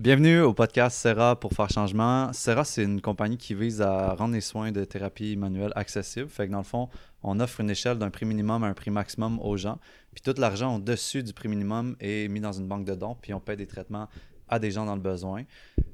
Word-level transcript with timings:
Bienvenue 0.00 0.40
au 0.40 0.54
podcast 0.54 0.96
Serra 0.96 1.38
pour 1.38 1.52
faire 1.52 1.68
changement. 1.68 2.32
Serra, 2.32 2.64
c'est 2.64 2.84
une 2.84 3.02
compagnie 3.02 3.36
qui 3.36 3.54
vise 3.54 3.82
à 3.82 4.14
rendre 4.14 4.32
les 4.32 4.40
soins 4.40 4.72
de 4.72 4.82
thérapie 4.84 5.36
manuelle 5.36 5.74
accessibles. 5.76 6.30
Fait 6.30 6.46
que 6.46 6.52
dans 6.52 6.56
le 6.56 6.64
fond, 6.64 6.88
on 7.22 7.38
offre 7.38 7.60
une 7.60 7.68
échelle 7.68 7.98
d'un 7.98 8.08
prix 8.08 8.24
minimum 8.24 8.64
à 8.64 8.68
un 8.68 8.72
prix 8.72 8.90
maximum 8.90 9.38
aux 9.40 9.58
gens. 9.58 9.78
Puis 10.14 10.22
tout 10.22 10.32
l'argent 10.40 10.76
au-dessus 10.76 11.22
du 11.22 11.34
prix 11.34 11.48
minimum 11.48 11.96
est 12.00 12.28
mis 12.28 12.40
dans 12.40 12.52
une 12.52 12.66
banque 12.66 12.86
de 12.86 12.94
dons, 12.94 13.14
puis 13.20 13.34
on 13.34 13.40
paie 13.40 13.56
des 13.56 13.66
traitements 13.66 14.08
à 14.48 14.58
des 14.58 14.70
gens 14.70 14.86
dans 14.86 14.94
le 14.94 15.02
besoin. 15.02 15.42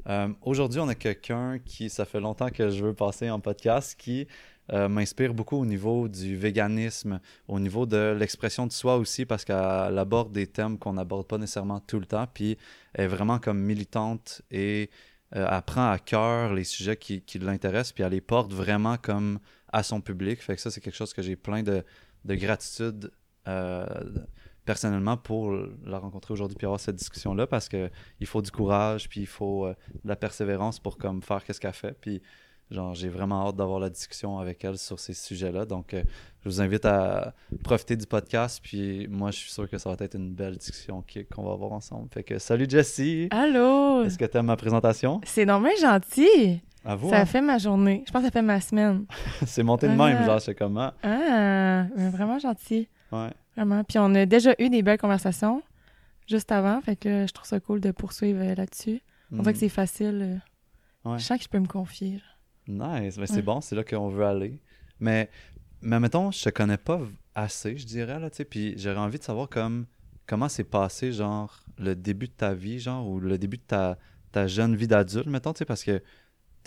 Euh, 0.09 0.29
Aujourd'hui, 0.43 0.79
on 0.79 0.87
a 0.87 0.95
quelqu'un 0.95 1.59
qui, 1.59 1.91
ça 1.91 2.05
fait 2.05 2.21
longtemps 2.21 2.51
que 2.51 2.71
je 2.71 2.85
veux 2.85 2.95
passer 2.95 3.29
en 3.29 3.41
podcast, 3.41 3.97
qui 3.99 4.29
euh, 4.73 4.89
m'inspire 4.89 5.35
beaucoup 5.35 5.57
au 5.57 5.67
niveau 5.67 6.09
du 6.09 6.37
véganisme, 6.37 7.21
au 7.49 7.61
niveau 7.61 7.87
de 7.87 8.17
l'expression 8.19 8.67
de 8.67 8.73
soi 8.73 8.97
aussi, 8.97 9.25
parce 9.25 9.45
qu'elle 9.45 9.57
aborde 9.99 10.33
des 10.33 10.47
thèmes 10.47 10.79
qu'on 10.79 10.95
n'aborde 10.95 11.27
pas 11.27 11.39
nécessairement 11.39 11.81
tout 11.81 12.01
le 12.01 12.07
temps, 12.07 12.27
puis 12.33 12.59
elle 12.95 13.05
est 13.05 13.09
vraiment 13.09 13.39
comme 13.39 13.61
militante 13.61 14.43
et 14.51 14.91
euh, 15.35 15.47
elle 15.51 15.63
prend 15.63 15.91
à 15.91 15.99
cœur 15.99 16.55
les 16.55 16.65
sujets 16.65 16.97
qui, 16.97 17.23
l'intéressent, 17.39 17.93
puis 17.93 18.03
elle 18.05 18.13
les 18.13 18.21
porte 18.21 18.53
vraiment 18.53 18.97
comme 18.97 19.39
à 19.73 19.83
son 19.83 20.01
public. 20.01 20.43
Fait 20.43 20.55
que 20.55 20.61
ça, 20.61 20.71
c'est 20.71 20.81
quelque 20.81 20.97
chose 20.97 21.13
que 21.13 21.23
j'ai 21.23 21.37
plein 21.37 21.63
de, 21.63 21.85
de 22.25 22.35
gratitude 22.35 23.11
euh, 23.49 23.87
personnellement 24.65 25.17
pour 25.17 25.53
la 25.85 25.99
rencontrer 25.99 26.35
aujourd'hui 26.35 26.57
puis 26.57 26.67
avoir 26.67 26.81
cette 26.81 26.97
discussion-là, 26.97 27.47
parce 27.47 27.69
que 27.69 27.91
il 28.21 28.27
faut 28.27 28.43
du 28.43 28.51
courage, 28.51 29.09
puis 29.09 29.21
il 29.21 29.27
faut 29.27 29.67
euh, 29.67 29.75
de 30.03 30.09
la 30.09 30.17
persévérance 30.17 30.81
pour 30.81 30.99
comme 30.99 31.23
faire 31.23 31.45
qu'est-ce 31.45 31.61
qu'elle 31.61 31.73
fait, 31.73 31.97
puis 32.01 32.21
Genre, 32.71 32.95
j'ai 32.95 33.09
vraiment 33.09 33.47
hâte 33.47 33.57
d'avoir 33.57 33.79
la 33.79 33.91
discussion 33.91 34.39
avec 34.41 34.65
elle 34.65 34.77
sur 34.77 34.99
ces 34.99 35.15
sujets-là. 35.15 35.65
Donc, 35.67 35.95
euh, 35.95 36.03
je 36.45 36.49
vous 36.49 36.61
invite 36.61 36.85
à 36.85 37.33
profiter 37.63 37.97
du 37.97 38.07
podcast. 38.07 38.59
Puis, 38.63 39.07
moi, 39.09 39.31
je 39.31 39.37
suis 39.39 39.53
sûr 39.53 39.71
que 39.71 39.79
ça 39.79 39.89
va 39.95 39.97
être 40.05 40.17
une 40.17 40.33
belle 40.35 40.57
discussion 40.57 41.05
qu'on 41.33 41.45
va 41.45 41.53
avoir 41.53 41.73
ensemble. 41.73 42.09
Fait 42.13 42.25
que, 42.25 42.39
salut 42.41 42.67
Jessie! 42.69 43.29
Allô? 43.31 44.03
Est-ce 44.03 44.19
que 44.19 44.25
tu 44.25 44.37
aimes 44.37 44.47
ma 44.47 44.57
présentation? 44.57 45.21
C'est 45.25 45.45
normal 45.45 45.73
gentil. 45.81 46.61
À 46.85 46.95
vous, 46.97 47.09
ça 47.11 47.21
hein? 47.21 47.25
fait 47.27 47.41
ma 47.41 47.59
journée. 47.59 48.03
Je 48.07 48.13
pense 48.13 48.23
que 48.23 48.27
ça 48.27 48.33
fait 48.33 48.43
ma 48.43 48.61
semaine. 48.61 49.07
C'est 49.47 49.63
monté 49.65 49.87
de 49.89 49.93
même, 49.95 50.19
Ah. 50.21 50.25
genre, 50.25 50.41
c'est 50.41 50.55
comment? 50.55 50.93
Ah, 51.03 51.85
mais 51.97 52.11
vraiment 52.11 52.39
gentil. 52.39 52.89
Ouais. 53.13 53.31
Vraiment. 53.57 53.83
Puis 53.85 53.99
on 53.99 54.15
a 54.15 54.25
déjà 54.27 54.55
eu 54.59 54.69
des 54.71 54.83
belles 54.83 54.99
conversations 54.99 55.63
juste 56.29 56.51
avant. 56.53 56.81
Fait 56.81 56.95
que 56.97 57.27
je 57.27 57.33
trouve 57.33 57.47
ça 57.47 57.59
cool 57.61 57.81
de 57.81 57.91
poursuivre 57.91 58.41
euh, 58.41 58.55
là-dessus. 58.55 59.01
On 59.33 59.39
dirait 59.39 59.53
que 59.53 59.59
Mm. 59.59 59.61
c'est 59.61 59.69
facile. 59.69 60.41
euh. 61.07 61.11
Ouais. 61.11 61.19
Je 61.19 61.25
sens 61.25 61.39
que 61.39 61.45
je 61.45 61.49
peux 61.49 61.59
me 61.59 61.67
confier. 61.67 62.21
Nice, 62.69 63.17
mais 63.19 63.27
c'est 63.27 63.37
Ouais. 63.37 63.43
bon, 63.43 63.61
c'est 63.61 63.77
là 63.77 63.85
qu'on 63.85 64.09
veut 64.09 64.25
aller. 64.25 64.61
Mais, 65.01 65.31
mais 65.83 66.01
mettons, 66.01 66.31
je 66.31 66.43
te 66.45 66.51
connais 66.51 66.79
pas 66.79 67.01
assez, 67.35 67.77
je 67.77 67.87
dirais, 67.87 68.19
là, 68.19 68.31
tu 68.31 68.39
sais, 68.39 68.45
puis 68.45 68.75
j'aurais 68.79 68.99
envie 68.99 69.19
de 69.19 69.25
savoir 69.25 69.49
comme, 69.49 69.87
comment 70.27 70.49
s'est 70.49 70.65
passé, 70.65 71.13
genre, 71.13 71.63
le 71.79 71.95
début 71.95 72.27
de 72.29 72.33
ta 72.33 72.55
vie, 72.55 72.79
genre, 72.79 73.07
ou 73.09 73.21
le 73.21 73.39
début 73.39 73.59
de 73.59 73.63
ta, 73.63 73.99
ta 74.33 74.47
jeune 74.47 74.75
vie 74.75 74.89
d'adulte, 74.89 75.27
mettons, 75.27 75.53
tu 75.53 75.59
sais, 75.59 75.65
parce 75.65 75.85
que 75.85 76.03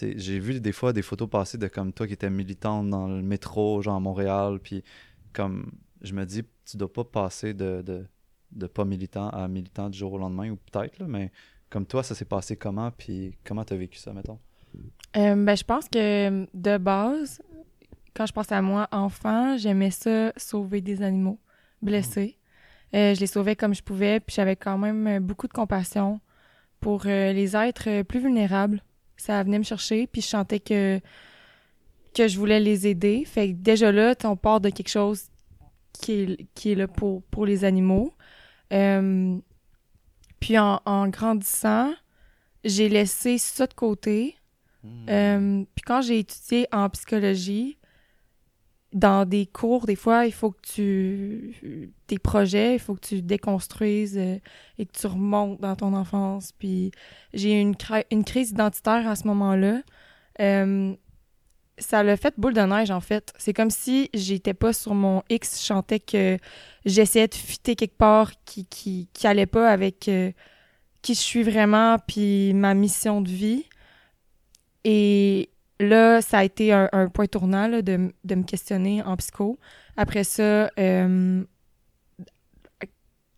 j'ai 0.02 0.40
vu 0.40 0.62
des 0.62 0.72
fois 0.72 0.94
des 0.94 1.02
photos 1.02 1.30
passer 1.30 1.58
de 1.58 1.68
comme 1.68 1.92
toi 1.92 2.08
qui 2.08 2.14
étais 2.14 2.30
militante 2.30 2.90
dans 2.90 3.08
le 3.08 3.22
métro, 3.22 3.82
genre, 3.82 3.96
à 3.96 4.00
Montréal, 4.00 4.60
puis 4.64 4.84
comme, 5.34 5.72
je 6.02 6.14
me 6.14 6.26
dis, 6.26 6.44
tu 6.66 6.78
dois 6.78 6.92
pas 6.92 7.04
passer 7.04 7.54
de, 7.54 7.82
de, 7.82 8.08
de 8.52 8.68
pas 8.68 8.86
militant 8.86 9.30
à 9.30 9.48
militant 9.48 9.90
du 9.90 9.98
jour 9.98 10.14
au 10.14 10.18
lendemain, 10.18 10.50
ou 10.52 10.56
peut-être, 10.56 11.00
là, 11.00 11.08
mais 11.08 11.32
comme 11.70 11.86
toi, 11.86 12.04
ça 12.04 12.16
s'est 12.16 12.26
passé 12.26 12.56
comment, 12.56 12.92
puis 12.92 13.38
comment 13.44 13.64
t'as 13.66 13.76
vécu 13.76 13.98
ça, 14.00 14.14
mettons? 14.14 14.40
Euh, 15.18 15.36
ben, 15.36 15.56
je 15.56 15.64
pense 15.64 15.90
que 15.90 16.48
de 16.54 16.78
base, 16.78 17.42
quand 18.16 18.26
je 18.26 18.34
pense 18.34 18.52
à 18.52 18.62
moi, 18.62 18.88
enfant, 18.92 19.58
j'aimais 19.58 19.92
ça 19.92 20.34
sauver 20.38 20.82
des 20.82 21.02
animaux 21.02 21.40
blessés. 21.82 22.38
Euh, 22.96 23.14
je 23.14 23.20
les 23.20 23.28
sauvais 23.28 23.56
comme 23.56 23.74
je 23.74 23.84
pouvais, 23.84 24.20
puis 24.20 24.36
j'avais 24.36 24.56
quand 24.56 24.78
même 24.78 25.08
euh, 25.08 25.20
beaucoup 25.20 25.48
de 25.48 25.54
compassion 25.54 26.20
pour 26.80 27.04
euh, 27.06 27.34
les 27.34 27.56
êtres 27.56 28.02
plus 28.04 28.20
vulnérables. 28.20 28.84
Ça 29.18 29.44
venait 29.44 29.60
me 29.60 29.64
chercher, 29.64 30.08
puis 30.08 30.22
je 30.22 30.28
sentais 30.28 30.60
que, 30.60 31.00
que 32.16 32.28
je 32.28 32.38
voulais 32.38 32.60
les 32.60 32.88
aider. 32.88 33.26
Fait 33.26 33.50
que 33.50 33.54
déjà 33.54 33.92
là, 33.92 34.16
on 34.24 34.36
part 34.36 34.62
de 34.62 34.70
quelque 34.70 34.90
chose 34.90 35.26
qui 35.94 36.14
est, 36.14 36.48
qui 36.56 36.72
est 36.72 36.76
là 36.76 36.88
pour, 36.88 37.24
pour 37.24 37.46
les 37.46 37.64
animaux. 37.64 38.14
Puis 38.70 40.58
en, 40.58 40.82
en 40.86 41.08
grandissant, 41.10 41.94
j'ai 42.64 42.90
laissé 42.90 43.38
ça 43.38 43.68
de 43.68 43.74
côté. 43.74 44.36
Hmm. 44.84 45.10
Euh, 45.10 45.64
puis 45.76 45.84
quand 45.86 46.02
j'ai 46.02 46.20
étudié 46.20 46.68
en 46.72 46.90
psychologie, 46.90 47.78
dans 48.92 49.28
des 49.28 49.46
cours, 49.46 49.86
des 49.86 49.96
fois, 49.96 50.26
il 50.26 50.32
faut 50.32 50.52
que 50.52 50.62
tu... 50.62 51.94
Tes 52.08 52.18
projets, 52.18 52.76
il 52.76 52.80
faut 52.80 52.96
que 52.96 53.06
tu 53.06 53.22
déconstruises 53.22 54.18
euh, 54.18 54.40
et 54.80 54.86
que 54.86 54.98
tu 54.98 55.06
remontes 55.06 55.62
dans 55.62 55.76
ton 55.76 55.94
enfance. 55.94 56.52
Puis 56.58 56.92
j'ai 57.34 57.54
eu 57.54 57.62
une, 57.62 57.76
une 58.10 58.24
crise 58.24 58.50
identitaire 58.52 59.08
à 59.08 59.16
ce 59.16 59.28
moment-là. 59.28 59.82
Euh, 60.42 60.96
ça 61.78 62.02
l'a 62.04 62.18
fait 62.18 62.34
boule 62.38 62.54
de 62.54 62.62
neige, 62.62 62.90
en 62.90 63.00
fait. 63.00 63.32
C'est 63.38 63.54
comme 63.54 63.70
si 63.70 64.10
j'étais 64.14 64.56
pas 64.56 64.74
sur 64.74 64.96
mon 64.96 65.22
X, 65.30 65.62
je 65.62 65.66
chantais 65.68 66.00
que 66.00 66.38
j'essayais 66.84 67.28
de 67.28 67.36
fitter 67.36 67.76
quelque 67.76 67.98
part 67.98 68.32
qui, 68.44 68.66
qui, 68.66 69.08
qui 69.14 69.28
allait 69.28 69.46
pas 69.46 69.70
avec 69.70 70.10
qui 71.02 71.14
je 71.14 71.20
suis 71.20 71.44
vraiment, 71.44 71.98
puis 72.06 72.54
ma 72.54 72.74
mission 72.74 73.22
de 73.22 73.30
vie. 73.30 73.66
Et 74.84 75.50
là, 75.80 76.22
ça 76.22 76.40
a 76.40 76.44
été 76.44 76.72
un, 76.74 76.90
un 76.92 77.10
point 77.10 77.28
tournant 77.28 77.68
là, 77.68 77.82
de, 77.82 78.14
de 78.24 78.36
me 78.36 78.44
questionner 78.44 79.02
en 79.04 79.16
psycho. 79.18 79.60
Après 79.98 80.24
ça, 80.24 80.70
euh, 80.80 81.44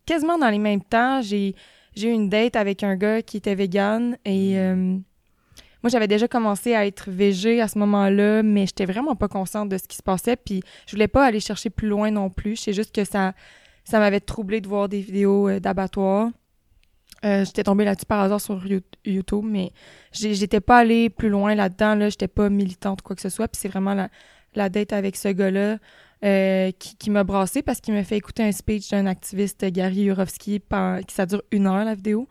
quasiment 0.06 0.38
dans 0.38 0.50
les 0.50 0.58
mêmes 0.58 0.82
temps, 0.82 1.20
j'ai 1.22 1.54
j'ai 1.94 2.08
eu 2.08 2.12
une 2.12 2.30
date 2.30 2.56
avec 2.56 2.82
un 2.82 2.96
gars 2.96 3.20
qui 3.20 3.36
était 3.36 3.54
vegan 3.54 4.16
et 4.24 4.58
euh, 4.58 4.96
moi, 5.82 5.90
j'avais 5.90 6.06
déjà 6.06 6.28
commencé 6.28 6.74
à 6.74 6.86
être 6.86 7.10
végé 7.10 7.60
à 7.60 7.66
ce 7.66 7.76
moment-là, 7.80 8.44
mais 8.44 8.66
j'étais 8.66 8.84
vraiment 8.84 9.16
pas 9.16 9.26
consciente 9.26 9.68
de 9.68 9.78
ce 9.78 9.88
qui 9.88 9.96
se 9.96 10.02
passait, 10.02 10.36
puis 10.36 10.62
je 10.86 10.92
voulais 10.92 11.08
pas 11.08 11.26
aller 11.26 11.40
chercher 11.40 11.70
plus 11.70 11.88
loin 11.88 12.12
non 12.12 12.30
plus. 12.30 12.56
C'est 12.56 12.72
juste 12.72 12.94
que 12.94 13.04
ça, 13.04 13.32
ça 13.84 13.98
m'avait 13.98 14.20
troublé 14.20 14.60
de 14.60 14.68
voir 14.68 14.88
des 14.88 15.00
vidéos 15.00 15.48
euh, 15.48 15.58
d'abattoirs. 15.58 16.30
Euh, 17.24 17.44
j'étais 17.44 17.62
tombée 17.62 17.84
là-dessus 17.84 18.06
par 18.06 18.20
hasard 18.20 18.40
sur 18.40 18.66
You- 18.66 18.80
YouTube, 19.04 19.44
mais 19.44 19.70
j'étais 20.12 20.60
pas 20.60 20.78
allée 20.78 21.08
plus 21.08 21.28
loin 21.28 21.54
là-dedans. 21.54 21.94
Là, 21.94 22.08
j'étais 22.08 22.28
pas 22.28 22.48
militante 22.48 23.00
ou 23.00 23.04
quoi 23.04 23.14
que 23.16 23.22
ce 23.22 23.28
soit. 23.28 23.46
Puis 23.48 23.60
c'est 23.60 23.68
vraiment 23.68 23.94
la, 23.94 24.08
la 24.54 24.68
date 24.68 24.92
avec 24.92 25.16
ce 25.16 25.28
gars-là 25.28 25.76
euh, 26.24 26.70
qui, 26.78 26.96
qui 26.96 27.10
m'a 27.10 27.22
brassé 27.24 27.62
parce 27.62 27.80
qu'il 27.80 27.94
m'a 27.94 28.02
fait 28.04 28.16
écouter 28.16 28.42
un 28.42 28.52
speech 28.52 28.90
d'un 28.90 29.06
activiste, 29.06 29.64
Gary 29.66 30.02
Yurovsky, 30.02 30.58
par- 30.58 31.00
qui 31.00 31.14
ça 31.14 31.26
dure 31.26 31.42
une 31.52 31.66
heure 31.66 31.84
la 31.84 31.94
vidéo. 31.94 32.26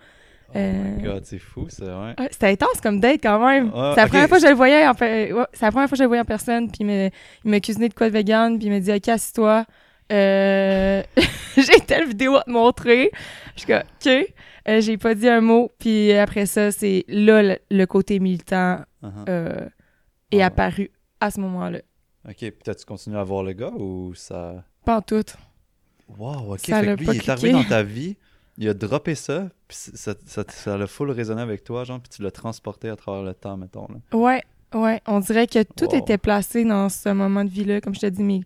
Oh 0.53 0.57
my 0.57 0.62
euh, 0.62 0.97
god, 1.13 1.23
c'est 1.23 1.40
fou, 1.40 1.68
ça, 1.69 1.85
ouais. 1.85 2.13
Ouais, 2.19 2.28
C'était 2.29 2.47
intense 2.50 2.81
comme 2.84 3.00
date 3.00 3.22
quand 3.23 3.40
même. 3.46 3.72
C'est 3.73 4.02
la 4.02 4.08
première 4.08 4.28
fois 4.28 4.38
que 4.38 4.44
je 4.44 4.50
le 4.50 4.56
voyais 4.56 4.85
en 4.85 4.94
fait. 4.94 5.31
ouais, 5.31 5.46
c'est 5.53 5.66
la 5.66 5.72
première 5.72 5.88
fois 5.88 5.96
que 5.96 6.00
je 6.00 6.03
le 6.03 6.08
voyais 6.08 6.22
en 6.22 6.25
personne. 6.25 6.68
Puis 6.68 6.79
il 6.81 6.85
me- 6.88 7.09
il 7.46 7.52
m'a 7.52 7.59
cuisiné 7.62 7.88
de 7.88 7.94
quoi 7.94 8.09
de 8.09 8.13
vegan. 8.13 8.58
Puis 8.58 8.68
il 8.68 8.72
m'a 8.73 8.81
dit 8.81 8.91
Ok, 8.91 9.08
assis-toi. 9.08 9.66
Euh, 10.12 11.02
j'ai 11.58 11.79
telle 11.88 12.08
vidéo 12.08 12.35
à 12.35 12.44
te 12.44 12.50
montrer. 12.50 13.12
Je 13.56 13.62
suis 13.62 13.68
comme 13.68 13.79
Ok. 14.06 14.34
Euh, 14.67 14.81
j'ai 14.81 14.97
pas 14.97 15.16
dit 15.16 15.27
un 15.29 15.41
mot. 15.41 15.72
Puis 15.79 16.11
après 16.13 16.45
ça, 16.45 16.72
c'est 16.72 17.05
là 17.07 17.41
le, 17.44 17.57
le 17.69 17.85
côté 17.85 18.19
militant 18.19 18.79
Uh-huh. 19.03 19.09
euh, 19.29 19.66
est 20.31 20.38
Ouais. 20.38 20.44
apparu 20.44 20.91
à 21.19 21.31
ce 21.31 21.39
moment-là. 21.39 21.79
Ok, 22.29 22.35
puis 22.38 22.53
t'as-tu 22.63 22.85
continué 22.85 23.17
à 23.17 23.23
voir 23.23 23.41
le 23.41 23.53
gars 23.53 23.72
ou 23.72 24.13
ça? 24.13 24.63
Pas 24.85 24.97
en 24.97 25.01
tout. 25.01 25.23
Wow, 26.19 26.53
ok. 26.53 26.59
Ça 26.59 26.81
fait 26.81 26.95
que 26.95 26.99
lui, 27.03 27.07
il 27.07 27.16
est 27.17 27.29
arrivé 27.29 27.51
dans 27.51 27.63
ta 27.63 27.81
vie, 27.81 28.16
il 28.59 28.69
a 28.69 28.73
droppé 28.75 29.16
ça, 29.16 29.49
puis 29.67 29.75
ça, 29.77 30.13
ça, 30.25 30.44
ça 30.47 30.78
l'a 30.78 30.85
full 30.85 31.09
résonné 31.09 31.41
avec 31.41 31.63
toi, 31.63 31.83
genre, 31.83 31.99
puis 31.99 32.09
tu 32.16 32.22
l'as 32.22 32.29
transporté 32.31 32.89
à 32.89 32.95
travers 32.95 33.23
le 33.23 33.33
temps, 33.33 33.57
mettons. 33.57 33.88
Là. 33.88 34.17
Ouais, 34.17 34.43
ouais. 34.75 35.01
On 35.07 35.19
dirait 35.19 35.47
que 35.47 35.63
tout 35.63 35.85
Wow. 35.91 35.95
était 35.97 36.19
placé 36.19 36.63
dans 36.63 36.89
ce 36.89 37.09
moment 37.09 37.43
de 37.43 37.49
vie-là. 37.49 37.81
Comme 37.81 37.95
je 37.95 38.01
te 38.01 38.05
dis, 38.05 38.22
mes, 38.23 38.41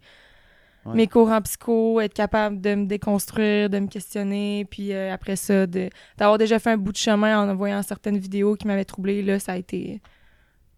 Ouais. 0.85 0.93
mes 0.95 1.07
cours 1.07 1.29
en 1.29 1.41
psycho, 1.41 1.99
être 1.99 2.13
capable 2.13 2.61
de 2.61 2.75
me 2.75 2.85
déconstruire, 2.85 3.69
de 3.71 3.79
me 3.79 3.87
questionner. 3.87 4.65
Puis 4.69 4.93
euh, 4.93 5.11
après 5.13 5.35
ça, 5.35 5.65
de- 5.65 5.89
d'avoir 6.17 6.37
déjà 6.37 6.59
fait 6.59 6.71
un 6.71 6.77
bout 6.77 6.91
de 6.91 6.97
chemin 6.97 7.49
en 7.49 7.55
voyant 7.55 7.81
certaines 7.81 8.17
vidéos 8.19 8.55
qui 8.55 8.67
m'avaient 8.67 8.85
troublé, 8.85 9.21
là, 9.23 9.39
ça 9.39 9.53
a 9.53 9.57
été, 9.57 9.99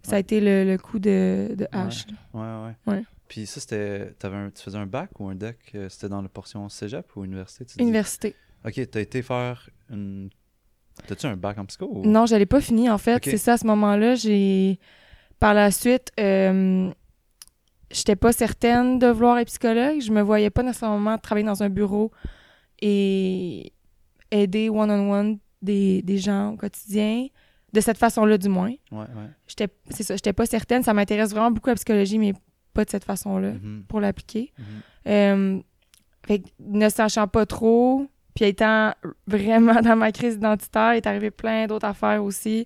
ça 0.04 0.16
a 0.16 0.20
été 0.20 0.40
le, 0.40 0.64
le 0.64 0.78
coup 0.78 1.00
de, 1.00 1.54
de 1.58 1.68
hache. 1.74 2.06
Ouais, 2.34 2.42
ouais. 2.42 2.94
Ouais. 2.94 3.04
Puis 3.28 3.46
ça, 3.46 3.60
c'était. 3.60 4.14
un- 4.24 4.50
Tu 4.52 4.64
faisais 4.64 4.78
un 4.78 4.86
bac 4.86 5.10
ou 5.20 5.28
un 5.28 5.36
deck 5.36 5.58
euh, 5.76 5.90
C'était 5.90 6.08
dans 6.08 6.22
la 6.22 6.30
portion 6.30 6.70
cégep 6.70 7.06
ou 7.18 7.26
université 7.26 7.66
tu 7.66 7.78
dis? 7.78 7.84
Université. 7.84 8.34
Ok, 8.66 8.80
t'as 8.90 9.02
été 9.02 9.22
faire 9.22 9.70
une. 9.90 10.30
T'as-tu 11.06 11.26
un 11.28 11.36
bac 11.36 11.58
en 11.60 11.66
psycho 11.66 11.90
ou... 11.92 12.06
Non, 12.08 12.26
je 12.26 12.36
l'ai 12.36 12.46
pas 12.48 12.62
fini, 12.62 12.90
en 12.90 12.98
fait. 12.98 13.24
C'est 13.24 13.38
ça, 13.38 13.54
à 13.54 13.58
ce 13.58 13.68
moment-là, 13.68 14.16
j'ai... 14.16 14.80
Par 15.40 15.54
la 15.54 15.70
suite, 15.70 16.12
euh, 16.20 16.90
j'étais 17.92 18.16
pas 18.16 18.32
certaine 18.32 19.00
de 19.00 19.08
vouloir 19.08 19.38
être 19.40 19.48
psychologue. 19.48 20.00
Je 20.02 20.12
me 20.12 20.22
voyais 20.22 20.50
pas 20.50 20.64
nécessairement 20.64 21.18
travailler 21.18 21.46
dans 21.46 21.64
un 21.64 21.70
bureau 21.70 22.12
et 22.82 23.72
aider 24.32 24.70
one-on-one 24.70 25.40
des, 25.62 26.02
des 26.02 26.18
gens 26.18 26.52
au 26.54 26.58
quotidien. 26.58 27.28
De 27.74 27.82
cette 27.82 27.98
façon-là, 27.98 28.38
du 28.38 28.48
moins. 28.50 28.72
Ouais, 28.92 29.00
ouais. 29.00 29.30
J'étais, 29.48 29.68
c'est 29.90 30.04
ça, 30.04 30.16
j'étais 30.16 30.34
pas 30.34 30.46
certaine. 30.46 30.84
Ça 30.84 30.94
m'intéresse 30.94 31.32
vraiment 31.32 31.52
beaucoup 31.52 31.70
la 31.70 31.76
psychologie, 31.76 32.18
mais 32.18 32.34
pas 32.74 32.86
de 32.86 32.90
cette 32.90 33.04
façon-là 33.04 33.52
Mhm, 33.52 33.84
pour 33.88 34.00
l'appliquer. 34.00 34.54
mhm. 34.58 34.66
Euh, 35.08 35.60
fait 36.26 36.40
que 36.40 36.48
ne 36.60 36.90
sachant 36.90 37.28
pas 37.28 37.46
trop, 37.46 38.08
Puis 38.36 38.46
étant 38.46 38.94
vraiment 39.26 39.82
dans 39.82 39.96
ma 39.96 40.12
crise 40.12 40.36
identitaire, 40.36 40.94
il 40.94 40.98
est 40.98 41.08
arrivé 41.08 41.32
plein 41.32 41.68
d'autres 41.68 41.88
affaires 41.88 42.24
aussi. 42.24 42.66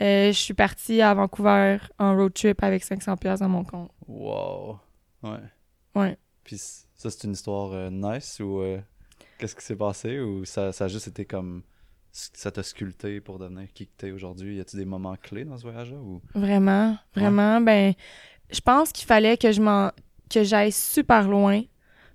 Euh, 0.00 0.28
je 0.28 0.38
suis 0.38 0.54
partie 0.54 1.02
à 1.02 1.12
Vancouver 1.12 1.78
en 1.98 2.14
road 2.16 2.32
trip 2.32 2.62
avec 2.62 2.84
500 2.84 3.16
pièces 3.16 3.40
dans 3.40 3.48
mon 3.48 3.64
compte. 3.64 3.90
Wow. 4.08 4.80
Ouais. 5.22 5.38
Ouais. 5.94 6.18
Puis 6.42 6.56
ça, 6.58 7.10
c'est 7.10 7.24
une 7.24 7.32
histoire 7.32 7.72
euh, 7.72 7.90
nice 7.90 8.40
ou 8.40 8.60
euh, 8.60 8.80
qu'est-ce 9.38 9.54
qui 9.54 9.64
s'est 9.64 9.76
passé 9.76 10.18
ou 10.18 10.44
ça, 10.44 10.72
ça 10.72 10.86
a 10.86 10.88
juste 10.88 11.08
été 11.08 11.24
comme. 11.24 11.62
Ça 12.10 12.50
t'a 12.50 12.62
sculpté 12.62 13.20
pour 13.20 13.38
devenir 13.38 13.68
qui 13.72 13.86
que 13.86 13.92
t'es 13.96 14.10
aujourd'hui? 14.10 14.56
Y 14.56 14.60
a-tu 14.60 14.76
des 14.76 14.86
moments 14.86 15.14
clés 15.16 15.44
dans 15.44 15.56
ce 15.56 15.62
voyage-là? 15.62 15.98
Ou... 15.98 16.20
Vraiment, 16.34 16.96
vraiment. 17.14 17.60
Ben, 17.60 17.92
je 18.50 18.60
pense 18.60 18.90
qu'il 18.92 19.06
fallait 19.06 19.36
que 19.36 19.52
je 19.52 19.60
m'en, 19.60 19.92
que 20.28 20.42
j'aille 20.42 20.72
super 20.72 21.28
loin 21.28 21.62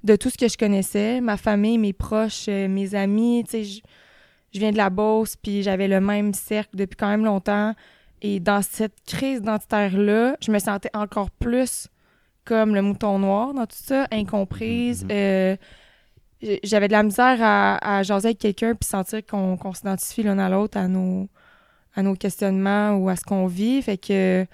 de 0.04 0.16
tout 0.16 0.30
ce 0.30 0.38
que 0.38 0.48
je 0.48 0.58
connaissais, 0.58 1.22
ma 1.22 1.38
famille, 1.38 1.78
mes 1.78 1.94
proches, 1.94 2.48
euh, 2.50 2.68
mes 2.68 2.96
amis. 2.96 3.44
Tu 3.46 3.52
sais, 3.52 3.64
je, 3.64 3.82
je 4.52 4.60
viens 4.60 4.72
de 4.72 4.78
la 4.78 4.90
Beauce, 4.90 5.36
puis 5.36 5.64
j'avais 5.64 5.88
le 5.88 6.02
même 6.02 6.34
cercle 6.34 6.76
depuis 6.76 6.98
quand 6.98 7.08
même 7.08 7.24
longtemps. 7.24 7.74
Et 8.24 8.40
dans 8.40 8.62
cette 8.62 8.96
crise 9.06 9.40
identitaire-là, 9.40 10.38
je 10.42 10.52
me 10.52 10.58
sentais 10.60 10.90
encore 10.94 11.30
plus 11.30 11.88
comme 12.46 12.74
le 12.74 12.82
mouton 12.82 13.20
noir 13.20 13.54
dans 13.54 13.66
tout 13.66 13.76
ça, 13.78 14.08
incomprise. 14.12 15.04
Mhm. 15.04 15.12
euh, 15.12 15.56
j'avais 16.64 16.88
de 16.88 16.94
la 16.94 17.04
misère 17.04 17.38
à, 17.42 17.98
à 17.98 18.04
jaser 18.04 18.30
avec 18.30 18.40
quelqu'un 18.40 18.76
puis 18.76 18.88
sentir 18.88 19.26
qu'on 19.26 19.56
qu'on 19.56 19.74
s'identifie 19.74 20.24
l'un 20.24 20.40
à 20.40 20.50
l'autre 20.50 20.78
à 20.78 20.90
nos, 20.90 21.30
à 21.96 22.04
nos 22.04 22.16
questionnements 22.16 22.96
ou 22.96 23.08
à 23.08 23.16
ce 23.16 23.24
qu'on 23.24 23.48
vit. 23.48 23.82
Fait 23.82 23.98
que 23.98 24.46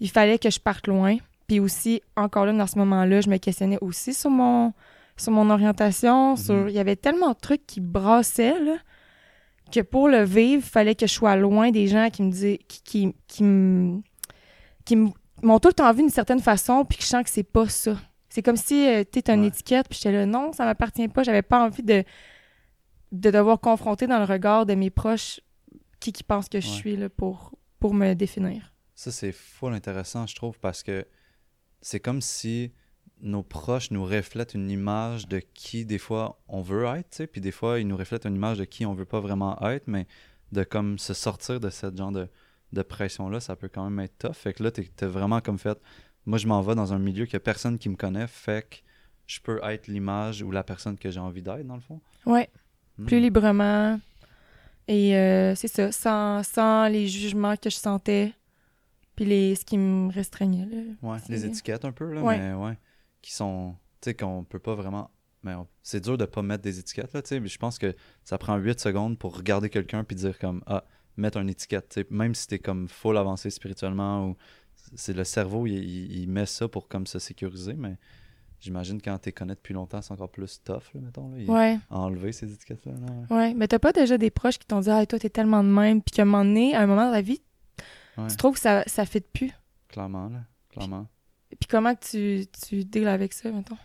il 0.00 0.10
fallait 0.10 0.38
que 0.38 0.50
je 0.50 0.58
parte 0.58 0.88
loin. 0.88 1.16
Puis 1.46 1.60
aussi, 1.60 2.02
encore 2.16 2.44
là, 2.46 2.52
dans 2.52 2.66
ce 2.66 2.78
moment-là, 2.78 3.20
je 3.20 3.30
me 3.30 3.36
questionnais 3.36 3.78
aussi 3.80 4.14
sur 4.14 4.30
mon, 4.30 4.72
sur 5.16 5.32
mon 5.32 5.48
orientation. 5.48 6.36
sur 6.36 6.54
Mhm. 6.54 6.68
Il 6.68 6.74
y 6.74 6.78
avait 6.78 6.96
tellement 6.96 7.30
de 7.30 7.38
trucs 7.40 7.66
qui 7.66 7.80
brassaient, 7.80 8.58
là, 8.60 8.76
que 9.72 9.80
pour 9.80 10.08
le 10.08 10.22
vivre, 10.24 10.62
il 10.64 10.70
fallait 10.70 10.94
que 10.94 11.06
je 11.06 11.12
sois 11.12 11.34
loin 11.36 11.70
des 11.70 11.86
gens 11.88 12.08
qui 12.10 12.22
me 12.22 12.30
disaient, 12.30 12.58
qui, 12.68 12.82
qui, 12.82 13.14
qui 13.26 13.42
me- 13.44 14.00
qui 14.84 14.96
m'ont 14.96 15.58
tout 15.58 15.68
le 15.68 15.74
temps 15.74 15.92
vu 15.92 16.02
d'une 16.02 16.10
certaine 16.10 16.40
façon, 16.40 16.84
puis 16.84 16.98
que 16.98 17.04
je 17.04 17.08
sens 17.08 17.24
que 17.24 17.30
c'est 17.30 17.42
pas 17.42 17.68
ça. 17.68 17.96
C'est 18.28 18.42
comme 18.42 18.56
si 18.56 18.86
euh, 18.88 19.04
tu 19.10 19.20
une 19.30 19.40
Ouais. 19.42 19.46
étiquette, 19.48 19.88
puis 19.88 19.98
j'étais 19.98 20.12
là, 20.12 20.26
non, 20.26 20.52
ça 20.52 20.64
m'appartient 20.64 21.06
pas. 21.08 21.22
J'avais 21.22 21.42
pas 21.42 21.64
envie 21.66 21.82
de, 21.82 22.04
de 23.12 23.30
devoir 23.30 23.60
confronter 23.60 24.06
dans 24.06 24.18
le 24.18 24.24
regard 24.24 24.64
de 24.66 24.74
mes 24.74 24.90
proches 24.90 25.40
qui, 26.00 26.12
qui 26.12 26.22
pensent 26.24 26.48
que 26.48 26.60
je 26.60 26.68
Ouais. 26.68 26.74
suis 26.74 26.96
là 26.96 27.08
pour, 27.08 27.52
pour 27.78 27.92
me 27.94 28.14
définir. 28.14 28.72
Ça, 28.94 29.10
c'est 29.10 29.32
full 29.32 29.74
intéressant, 29.74 30.26
je 30.26 30.34
trouve, 30.34 30.58
parce 30.60 30.82
que 30.82 31.06
c'est 31.80 32.00
comme 32.00 32.20
si 32.20 32.72
nos 33.22 33.42
proches 33.42 33.90
nous 33.92 34.04
reflètent 34.04 34.54
une 34.54 34.70
image 34.70 35.28
de 35.28 35.38
qui, 35.54 35.84
des 35.84 35.98
fois, 35.98 36.40
on 36.48 36.60
veut 36.60 36.84
être, 36.86 37.24
puis 37.26 37.40
des 37.40 37.52
fois, 37.52 37.78
ils 37.78 37.86
nous 37.86 37.96
reflètent 37.96 38.26
une 38.26 38.34
image 38.34 38.58
de 38.58 38.64
qui 38.64 38.84
on 38.84 38.94
veut 38.94 39.04
pas 39.04 39.20
vraiment 39.20 39.58
être, 39.62 39.86
mais 39.86 40.06
de 40.50 40.64
comme 40.64 40.98
se 40.98 41.14
sortir 41.14 41.60
de 41.60 41.70
cette 41.70 41.96
genre 41.96 42.12
de, 42.12 42.28
de 42.72 42.82
pression-là, 42.82 43.38
ça 43.40 43.54
peut 43.56 43.68
quand 43.72 43.84
même 43.88 44.00
être 44.00 44.18
tough. 44.18 44.34
Fait 44.34 44.52
que 44.52 44.62
là, 44.64 44.70
t'es 44.70 44.82
t'es 44.84 45.06
vraiment 45.06 45.40
comme 45.40 45.58
fait, 45.58 45.78
moi, 46.26 46.36
je 46.38 46.46
m'en 46.46 46.60
vais 46.62 46.74
dans 46.74 46.92
un 46.92 46.98
milieu 46.98 47.26
a 47.32 47.40
personne 47.40 47.78
qui 47.78 47.88
me 47.88 47.96
connaît, 47.96 48.26
fait 48.26 48.68
que 48.68 48.76
je 49.26 49.40
peux 49.40 49.60
être 49.64 49.86
l'image 49.86 50.42
ou 50.42 50.50
la 50.50 50.62
personne 50.64 50.98
que 50.98 51.10
j'ai 51.10 51.20
envie 51.20 51.42
d'être, 51.42 51.66
dans 51.66 51.76
le 51.76 51.80
fond. 51.80 52.00
Ouais, 52.26 52.50
Hmm. 52.98 53.06
plus 53.06 53.20
librement. 53.20 53.98
Et 54.88 55.16
euh, 55.16 55.54
c'est 55.54 55.68
ça, 55.68 55.90
sans, 55.92 56.42
sans 56.42 56.88
les 56.88 57.06
jugements 57.08 57.56
que 57.56 57.70
je 57.70 57.76
sentais, 57.76 58.32
puis 59.16 59.24
les, 59.24 59.54
ce 59.54 59.64
qui 59.64 59.78
me 59.78 60.12
restreignait. 60.12 60.66
Là. 60.66 60.82
Ouais, 61.02 61.18
les 61.28 61.46
étiquettes 61.46 61.84
un 61.86 61.92
peu, 61.92 62.12
là, 62.12 62.20
Ouais. 62.20 62.38
mais 62.38 62.52
ouais, 62.52 62.76
qui 63.22 63.32
sont, 63.32 63.76
tu 64.00 64.10
sais, 64.10 64.14
qu'on 64.14 64.44
peut 64.44 64.58
pas 64.58 64.74
vraiment, 64.74 65.10
mais 65.42 65.54
on- 65.54 65.66
c'est 65.82 66.00
dur 66.02 66.18
de 66.18 66.24
pas 66.26 66.42
mettre 66.42 66.62
des 66.62 66.78
étiquettes, 66.78 67.12
là, 67.14 67.22
tu 67.22 67.28
sais, 67.28 67.40
mais 67.40 67.48
je 67.48 67.58
pense 67.58 67.78
que 67.78 67.94
ça 68.24 68.36
prend 68.38 68.56
8 68.56 68.78
secondes 68.80 69.18
pour 69.18 69.36
regarder 69.36 69.70
quelqu'un 69.70 70.04
puis 70.04 70.16
dire 70.16 70.38
comme, 70.38 70.62
ah, 70.66 70.84
mettre 71.16 71.38
une 71.38 71.48
étiquette, 71.50 71.88
tu 71.88 72.00
sais, 72.00 72.06
même 72.10 72.34
si 72.34 72.46
t'es 72.46 72.58
comme 72.58 72.88
full 72.88 73.16
avancé 73.16 73.48
spirituellement 73.50 74.28
ou 74.28 74.36
c'est 74.94 75.12
le 75.14 75.24
cerveau, 75.24 75.66
il, 75.66 75.74
il- 75.74 76.20
il 76.22 76.28
met 76.28 76.46
ça 76.46 76.68
pour 76.68 76.88
comme 76.88 77.06
se 77.06 77.18
sécuriser, 77.18 77.74
mais 77.74 77.96
j'imagine 78.60 79.00
quand 79.02 79.18
t'es 79.18 79.32
connais 79.32 79.54
depuis 79.54 79.74
longtemps, 79.74 80.00
c'est 80.02 80.12
encore 80.12 80.30
plus 80.30 80.60
tough, 80.62 80.92
là, 80.94 81.00
mettons, 81.00 81.30
là, 81.30 81.36
Ouais, 81.52 81.78
enlever 81.90 82.32
ces 82.32 82.52
étiquettes-là, 82.52 82.92
là, 82.92 83.36
ouais. 83.36 83.54
Mais 83.54 83.68
t'as 83.68 83.78
pas 83.78 83.92
déjà 83.92 84.18
des 84.18 84.30
proches 84.30 84.58
qui 84.58 84.66
t'ont 84.66 84.80
dit, 84.80 84.90
ah, 84.90 85.04
toi, 85.06 85.18
t'es 85.18 85.30
tellement 85.30 85.62
de 85.64 85.68
même, 85.68 86.02
puis 86.02 86.12
qu'à 86.12 86.22
un 86.22 86.24
moment 86.26 86.44
donné, 86.44 86.74
à 86.74 86.80
un 86.82 86.86
moment 86.86 87.06
de 87.08 87.12
la 87.12 87.22
vie, 87.22 87.40
Ouais. 88.18 88.26
tu 88.28 88.36
trouves 88.36 88.54
que 88.54 88.60
ça, 88.60 88.82
ça 88.86 89.04
fit 89.06 89.20
plus? 89.20 89.52
clairement, 89.88 90.28
là, 90.28 90.40
clairement. 90.70 91.06
Puis 91.60 91.68
comment 91.68 91.94
tu, 91.94 92.46
tu 92.66 93.06
avec 93.06 93.32
ça, 93.32 93.50
mettons? 93.50 93.78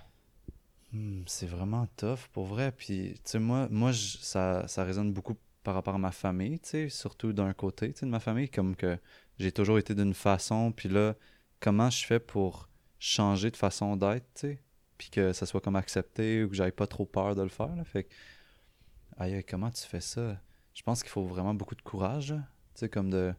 Hmm, 0.93 1.23
c'est 1.27 1.45
vraiment 1.47 1.87
tough 1.97 2.27
pour 2.31 2.45
vrai. 2.45 2.71
Puis, 2.71 3.13
tu 3.15 3.21
sais, 3.31 3.39
moi, 3.39 3.67
moi 3.69 3.91
je- 3.91 4.17
ça, 4.17 4.67
ça 4.67 4.83
résonne 4.83 5.11
beaucoup 5.13 5.35
par 5.63 5.73
rapport 5.75 5.95
à 5.95 5.97
ma 5.97 6.11
famille, 6.11 6.59
tu 6.59 6.69
sais, 6.69 6.89
surtout 6.89 7.33
d'un 7.33 7.53
côté, 7.53 7.91
tu 7.93 7.99
sais, 7.99 8.05
de 8.05 8.11
ma 8.11 8.19
famille, 8.21 8.49
comme 8.49 8.75
que 8.75 8.97
j'ai 9.37 9.51
toujours 9.51 9.77
été 9.79 9.93
d'une 9.95 10.13
façon, 10.13 10.71
puis 10.71 10.87
là, 10.89 11.15
comment 11.59 11.89
je 11.89 12.05
fais 12.05 12.19
pour 12.19 12.69
changer 12.99 13.51
de 13.51 13.57
façon 13.57 13.97
d'être, 13.97 14.25
tu 14.33 14.41
sais, 14.41 14.61
puis 14.97 15.09
que 15.09 15.33
ça 15.33 15.45
soit 15.45 15.59
comme 15.61 15.75
accepté 15.75 16.43
ou 16.43 16.49
que 16.49 16.55
j'aille 16.55 16.71
pas 16.71 16.87
trop 16.87 17.05
peur 17.05 17.35
de 17.35 17.41
le 17.43 17.49
faire. 17.49 17.69
Fait 17.85 18.05
que, 18.05 18.13
aïe, 19.17 19.43
comment 19.47 19.71
tu 19.71 19.83
fais 19.83 20.01
ça? 20.01 20.39
Je 20.73 20.83
pense 20.83 21.01
qu'il 21.01 21.11
faut 21.11 21.25
vraiment 21.25 21.53
beaucoup 21.53 21.75
de 21.75 21.81
courage, 21.81 22.29
tu 22.29 22.79
sais, 22.81 22.89
comme 22.89 23.09
de, 23.09 23.33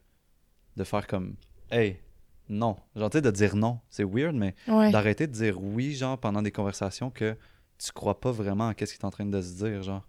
de 0.76 0.84
faire 0.84 1.06
comme, 1.06 1.36
hey, 1.70 2.00
non. 2.48 2.76
Genre, 2.96 3.10
tu 3.10 3.18
sais, 3.18 3.22
de 3.22 3.30
dire 3.30 3.56
non. 3.56 3.80
C'est 3.90 4.04
weird, 4.04 4.34
mais 4.34 4.54
Ouais. 4.66 4.90
d'arrêter 4.90 5.26
de 5.26 5.32
dire 5.32 5.60
oui, 5.62 5.94
genre, 5.94 6.18
pendant 6.18 6.42
des 6.42 6.52
conversations 6.52 7.10
que 7.10 7.36
tu 7.78 7.92
crois 7.92 8.20
pas 8.20 8.32
vraiment 8.32 8.68
à 8.68 8.74
qu'est-ce 8.74 8.94
qui 8.94 9.00
est 9.00 9.04
en 9.04 9.10
train 9.10 9.26
de 9.26 9.40
se 9.40 9.56
dire, 9.64 9.82
genre. 9.82 10.06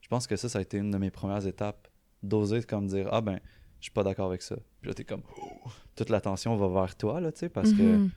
Je 0.00 0.08
pense 0.08 0.26
que 0.26 0.36
ça, 0.36 0.48
ça 0.48 0.58
a 0.58 0.62
été 0.62 0.78
une 0.78 0.90
de 0.90 0.98
mes 0.98 1.10
premières 1.10 1.46
étapes. 1.46 1.86
D'oser 2.22 2.62
comme 2.62 2.86
dire, 2.86 3.08
ah 3.12 3.20
ben, 3.20 3.40
je 3.78 3.84
suis 3.84 3.92
pas 3.92 4.02
d'accord 4.02 4.26
avec 4.28 4.42
ça. 4.42 4.56
Puis 4.80 4.88
là, 4.88 4.94
t'es 4.94 5.04
comme, 5.04 5.22
oh, 5.40 5.68
toute 5.96 6.10
l'attention 6.10 6.54
va 6.56 6.68
vers 6.68 6.96
toi, 6.96 7.20
là, 7.20 7.32
tu 7.32 7.38
sais, 7.40 7.48
parce 7.48 7.72
que, 7.72 7.96
Mhm. 7.96 8.10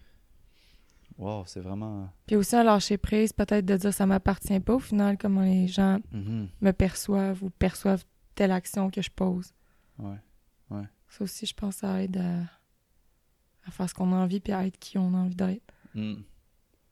wow, 1.17 1.43
c'est 1.45 1.59
vraiment. 1.61 2.09
Puis 2.25 2.35
aussi 2.35 2.55
un 2.55 2.63
lâcher 2.63 2.97
prise, 2.97 3.31
peut-être 3.33 3.65
de 3.65 3.77
dire 3.77 3.93
ça 3.93 4.05
m'appartient 4.05 4.59
pas 4.59 4.75
au 4.75 4.79
final, 4.79 5.17
comment 5.17 5.41
les 5.41 5.67
gens 5.67 5.99
Mhm. 6.11 6.49
me 6.61 6.71
perçoivent 6.71 7.43
ou 7.43 7.49
perçoivent 7.49 8.03
telle 8.35 8.51
action 8.51 8.89
que 8.89 9.01
je 9.01 9.11
pose. 9.11 9.53
Ouais. 9.99 10.17
Ça 11.09 11.23
aussi, 11.23 11.45
je 11.45 11.53
pense, 11.53 11.75
ça 11.75 12.01
aide 12.01 12.17
à, 12.17 12.39
à 13.67 13.71
faire 13.71 13.89
ce 13.89 13.93
qu'on 13.93 14.11
a 14.11 14.15
envie 14.15 14.39
puis 14.39 14.53
à 14.53 14.65
être 14.65 14.77
qui 14.79 14.97
on 14.97 15.13
a 15.13 15.17
envie 15.17 15.35
d'être. 15.35 15.63
Mm. 15.95 16.15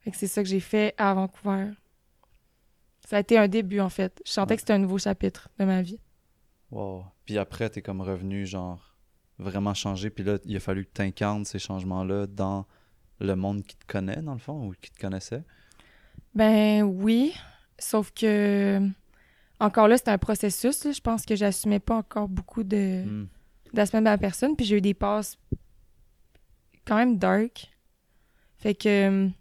Fait 0.00 0.10
que 0.10 0.16
c'est 0.16 0.26
ça 0.26 0.42
que 0.42 0.48
j'ai 0.48 0.60
fait 0.60 0.94
à 0.98 1.14
Vancouver. 1.14 1.70
Ça 3.08 3.16
a 3.16 3.20
été 3.20 3.36
un 3.38 3.48
début, 3.48 3.80
en 3.80 3.88
fait. 3.88 4.22
Je 4.24 4.30
sentais 4.32 4.52
Ouais. 4.52 4.56
que 4.56 4.60
c'était 4.62 4.72
un 4.72 4.78
nouveau 4.78 4.98
chapitre 4.98 5.48
de 5.58 5.64
ma 5.64 5.82
vie. 5.82 6.00
Wow. 6.70 7.04
Puis 7.24 7.36
après, 7.38 7.68
t'es 7.70 7.82
comme 7.82 8.00
revenu, 8.00 8.46
genre, 8.46 8.96
vraiment 9.38 9.74
changé. 9.74 10.08
Puis 10.10 10.24
là, 10.24 10.38
il 10.44 10.56
a 10.56 10.60
fallu 10.60 10.84
que 10.86 10.92
t'incarnes 10.92 11.44
ces 11.44 11.58
changements-là 11.58 12.26
dans 12.26 12.66
le 13.20 13.34
monde 13.36 13.62
qui 13.64 13.76
te 13.76 13.86
connaît, 13.86 14.22
dans 14.22 14.32
le 14.32 14.38
fond, 14.38 14.66
ou 14.68 14.74
qui 14.80 14.90
te 14.90 14.98
connaissait. 15.00 15.42
Ben 16.34 16.82
oui, 16.82 17.34
sauf 17.78 18.10
que 18.12 18.80
encore 19.60 19.86
là, 19.88 19.96
c'était 19.98 20.10
un 20.10 20.18
processus. 20.18 20.84
là. 20.84 20.92
Je 20.92 21.00
pense 21.00 21.26
que 21.26 21.36
j'assumais 21.36 21.80
pas 21.80 21.96
encore 21.96 22.28
beaucoup 22.28 22.64
de 22.64 23.04
Mm. 23.04 23.28
d'aspects 23.74 23.96
de 23.96 24.00
ma 24.02 24.18
personne. 24.18 24.56
Puis 24.56 24.64
j'ai 24.66 24.78
eu 24.78 24.80
des 24.80 24.94
passes 24.94 25.36
quand 26.86 26.96
même 26.96 27.18
dark. 27.18 27.70
Fait 28.58 28.74
que 28.74 29.08
hum, 29.08 29.32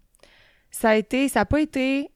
ça 0.72 0.92
a 0.92 0.96
été, 0.96 1.30
ça 1.30 1.42
a 1.42 1.46
pas 1.46 1.62
été 1.62 2.10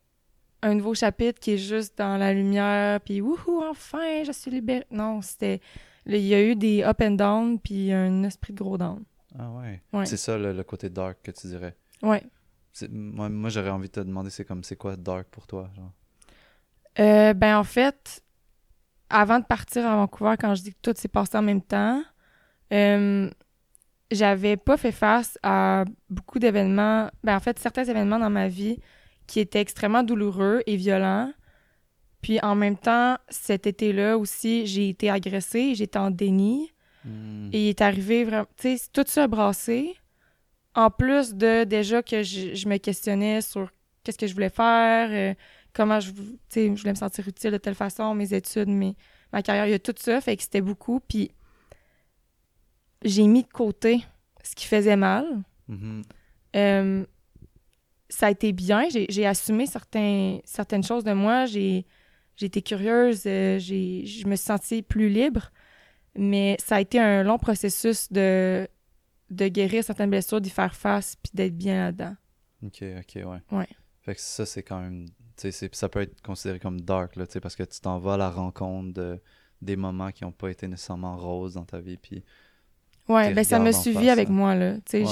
un 0.61 0.73
nouveau 0.75 0.95
chapitre 0.95 1.39
qui 1.39 1.51
est 1.51 1.57
juste 1.57 1.97
dans 1.97 2.17
la 2.17 2.33
lumière, 2.33 2.99
puis 3.01 3.21
wouhou, 3.21 3.63
enfin, 3.69 4.23
je 4.23 4.31
suis 4.31 4.49
libérée. 4.51 4.85
Non, 4.89 5.21
c'était. 5.21 5.61
Il 6.07 6.17
y 6.17 6.33
a 6.35 6.43
eu 6.43 6.55
des 6.55 6.83
up 6.83 7.01
and 7.01 7.11
down, 7.11 7.59
puis 7.59 7.91
un 7.91 8.23
esprit 8.23 8.53
de 8.53 8.59
gros 8.59 8.77
down. 8.77 9.03
Ah 9.37 9.49
ouais. 9.51 9.81
Ouais. 9.91 10.05
C'est 10.05 10.17
ça, 10.17 10.37
le, 10.37 10.53
le 10.53 10.63
côté 10.63 10.89
dark 10.89 11.19
que 11.23 11.31
tu 11.31 11.47
dirais. 11.47 11.75
Ouais. 12.01 12.23
Moi, 12.89 13.29
moi 13.29 13.49
j'aurais 13.49 13.69
envie 13.69 13.87
de 13.87 13.93
te 13.93 13.99
demander, 13.99 14.29
c'est 14.29 14.45
comme, 14.45 14.63
c'est 14.63 14.75
quoi 14.75 14.95
dark 14.95 15.27
pour 15.29 15.47
toi, 15.47 15.69
genre? 15.75 15.91
Euh, 16.99 17.33
ben 17.33 17.57
en 17.57 17.63
fait, 17.63 18.23
avant 19.09 19.39
de 19.39 19.45
partir 19.45 19.85
à 19.85 19.95
Vancouver, 19.95 20.35
quand 20.39 20.55
je 20.55 20.63
dis 20.63 20.73
que 20.73 20.79
tout 20.81 20.93
s'est 20.95 21.07
passé 21.07 21.37
en 21.37 21.41
même 21.41 21.61
temps, 21.61 22.03
euh, 22.71 23.29
j'avais 24.11 24.57
pas 24.57 24.77
fait 24.77 24.91
face 24.91 25.37
à 25.43 25.85
beaucoup 26.09 26.39
d'événements, 26.39 27.09
ben 27.23 27.35
en 27.35 27.39
fait 27.39 27.57
certains 27.59 27.85
événements 27.85 28.19
dans 28.19 28.29
ma 28.29 28.47
vie 28.47 28.79
qui 29.27 29.39
étaient 29.39 29.61
extrêmement 29.61 30.03
douloureux 30.03 30.61
et 30.67 30.75
violents. 30.75 31.31
Puis 32.21 32.39
en 32.41 32.55
même 32.55 32.77
temps, 32.77 33.17
cet 33.29 33.67
été-là 33.67 34.17
aussi, 34.17 34.65
j'ai 34.65 34.89
été 34.89 35.09
agressée, 35.09 35.75
j'étais 35.75 35.99
en 35.99 36.11
déni. 36.11 36.71
Mm. 37.03 37.49
Et 37.53 37.65
il 37.65 37.69
est 37.69 37.81
arrivé 37.81 38.23
vraiment, 38.23 38.47
tu 38.57 38.77
sais, 38.77 38.87
tout 38.91 39.03
ça 39.07 39.23
a 39.23 39.27
brassé. 39.27 39.95
En 40.73 40.89
plus 40.89 41.35
de 41.35 41.63
déjà 41.63 42.03
que 42.03 42.23
je, 42.23 42.53
je 42.53 42.67
me 42.67 42.77
questionnais 42.77 43.41
sur 43.41 43.69
qu'est-ce 44.03 44.17
que 44.17 44.27
je 44.27 44.33
voulais 44.33 44.49
faire, 44.49 45.09
euh, 45.11 45.33
comment 45.73 45.99
je 45.99 46.11
voulais 46.11 46.91
me 46.91 46.95
sentir 46.95 47.27
utile 47.27 47.51
de 47.51 47.57
telle 47.57 47.75
façon, 47.75 48.13
mes 48.13 48.33
études, 48.33 48.69
mes, 48.69 48.95
ma 49.31 49.41
carrière, 49.41 49.67
il 49.67 49.71
y 49.71 49.75
a 49.75 49.79
tout 49.79 49.93
ça, 49.97 50.19
fait 50.21 50.35
que 50.35 50.43
c'était 50.43 50.61
beaucoup. 50.61 50.99
Puis 50.99 51.31
j'ai 53.05 53.27
mis 53.27 53.43
de 53.43 53.47
côté 53.47 54.03
ce 54.43 54.55
qui 54.55 54.65
faisait 54.65 54.97
mal. 54.97 55.25
Mhm. 55.67 56.03
Euh, 56.55 57.05
ça 58.09 58.27
a 58.27 58.31
été 58.31 58.51
bien, 58.51 58.87
j'ai 58.89 59.05
j'ai 59.09 59.25
assumé 59.25 59.65
certains, 59.65 60.39
certaines 60.45 60.83
choses 60.83 61.03
de 61.03 61.13
moi, 61.13 61.45
j'ai 61.45 61.85
été 62.39 62.61
curieuse, 62.61 63.23
euh, 63.25 63.59
j'ai, 63.59 64.05
je 64.05 64.27
me 64.27 64.35
suis 64.35 64.45
sentie 64.45 64.81
plus 64.81 65.09
libre, 65.09 65.51
mais 66.15 66.57
ça 66.59 66.75
a 66.75 66.81
été 66.81 66.99
un 66.99 67.23
long 67.23 67.37
processus 67.37 68.11
de, 68.11 68.67
de 69.31 69.47
guérir 69.47 69.83
certaines 69.83 70.09
blessures, 70.09 70.39
d'y 70.39 70.49
faire 70.49 70.75
face, 70.75 71.15
puis 71.15 71.31
d'être 71.33 71.57
bien 71.57 71.85
là-dedans. 71.85 72.15
Ok, 72.63 72.83
ok, 72.99 73.15
ouais. 73.25 73.57
Ouais. 73.57 73.67
Fait 74.01 74.15
que 74.15 74.21
ça, 74.21 74.45
c'est 74.45 74.63
quand 74.63 74.79
même. 74.79 75.07
ça 75.35 75.89
peut 75.89 76.01
être 76.01 76.21
considéré 76.21 76.59
comme 76.59 76.79
dark, 76.79 77.15
là, 77.15 77.25
parce 77.41 77.55
que 77.55 77.63
tu 77.63 77.81
t'en 77.81 77.97
vas 77.99 78.13
à 78.13 78.17
la 78.17 78.29
rencontre 78.29 78.93
de, 78.93 79.19
des 79.61 79.75
moments 79.75 80.11
qui 80.11 80.23
n'ont 80.23 80.31
pas 80.31 80.49
été 80.49 80.67
nécessairement 80.67 81.17
roses 81.17 81.55
dans 81.55 81.65
ta 81.65 81.79
vie. 81.79 81.97
Puis, 81.97 82.23
Ouais, 83.07 83.33
ben 83.33 83.43
ça 83.43 83.59
en 83.61 83.71
suivi 83.71 84.09
avec 84.09 84.29
moi, 84.29 84.55
là. 84.55 84.75
Ouais, 84.93 85.05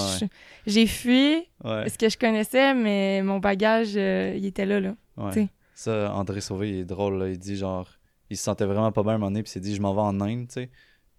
j'ai 0.66 0.88
fui 0.88 1.36
ouais. 1.64 1.90
ce 1.90 1.98
que 1.98 2.10
je 2.10 2.18
connaissais, 2.18 2.74
mais 2.74 3.22
mon 3.22 3.40
bagage, 3.40 3.94
euh, 3.96 4.34
il 4.36 4.46
était 4.46 4.66
là, 4.66 4.80
là. 4.80 4.96
ouais. 5.18 5.48
Ça, 5.76 6.14
André 6.14 6.40
Sauvé, 6.42 6.70
il 6.70 6.76
est 6.80 6.86
drôle, 6.86 7.18
là. 7.18 7.30
Il 7.30 7.38
dit 7.38 7.56
genre. 7.56 7.88
Il 8.30 8.38
se 8.38 8.44
sentait 8.44 8.66
vraiment 8.66 8.92
pas 8.92 9.04
bien 9.04 9.12
à 9.12 9.16
un 9.16 9.18
moment 9.20 9.30
donné, 9.30 9.44
puis 9.44 9.50
il 9.50 9.54
s'est 9.54 9.60
dit, 9.60 9.76
je 9.76 9.82
m'en 9.82 9.94
vais 9.94 10.02
en 10.02 10.20
Inde, 10.22 10.48
tu 10.48 10.54
sais, 10.54 10.70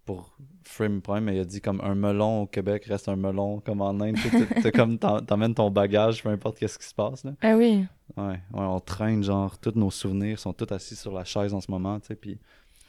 pour 0.05 0.35
frame 0.63 1.01
prime, 1.01 1.23
mais 1.25 1.35
il 1.35 1.39
a 1.39 1.45
dit 1.45 1.61
comme 1.61 1.79
un 1.81 1.95
melon 1.95 2.41
au 2.41 2.45
Québec 2.47 2.83
reste 2.85 3.07
un 3.07 3.15
melon, 3.15 3.61
comme 3.61 3.81
en 3.81 3.97
Inde. 4.01 4.17
tu 4.61 4.71
comme 4.71 4.97
t'emmènes 4.97 5.53
ton 5.53 5.69
bagage, 5.71 6.23
peu 6.23 6.29
importe 6.29 6.57
qu'est-ce 6.59 6.77
qui 6.77 6.85
se 6.87 6.93
passe, 6.93 7.23
là. 7.23 7.31
Ah 7.41 7.55
oui. 7.55 7.85
Ouais, 8.17 8.23
ouais, 8.27 8.37
on 8.53 8.79
traîne, 8.81 9.23
genre, 9.23 9.57
tous 9.59 9.73
nos 9.75 9.91
souvenirs 9.91 10.39
sont 10.39 10.51
tous 10.51 10.73
assis 10.73 10.95
sur 10.95 11.13
la 11.13 11.23
chaise 11.23 11.53
en 11.53 11.61
ce 11.61 11.71
moment, 11.71 11.99
tu 12.01 12.07
sais, 12.07 12.15
puis 12.15 12.37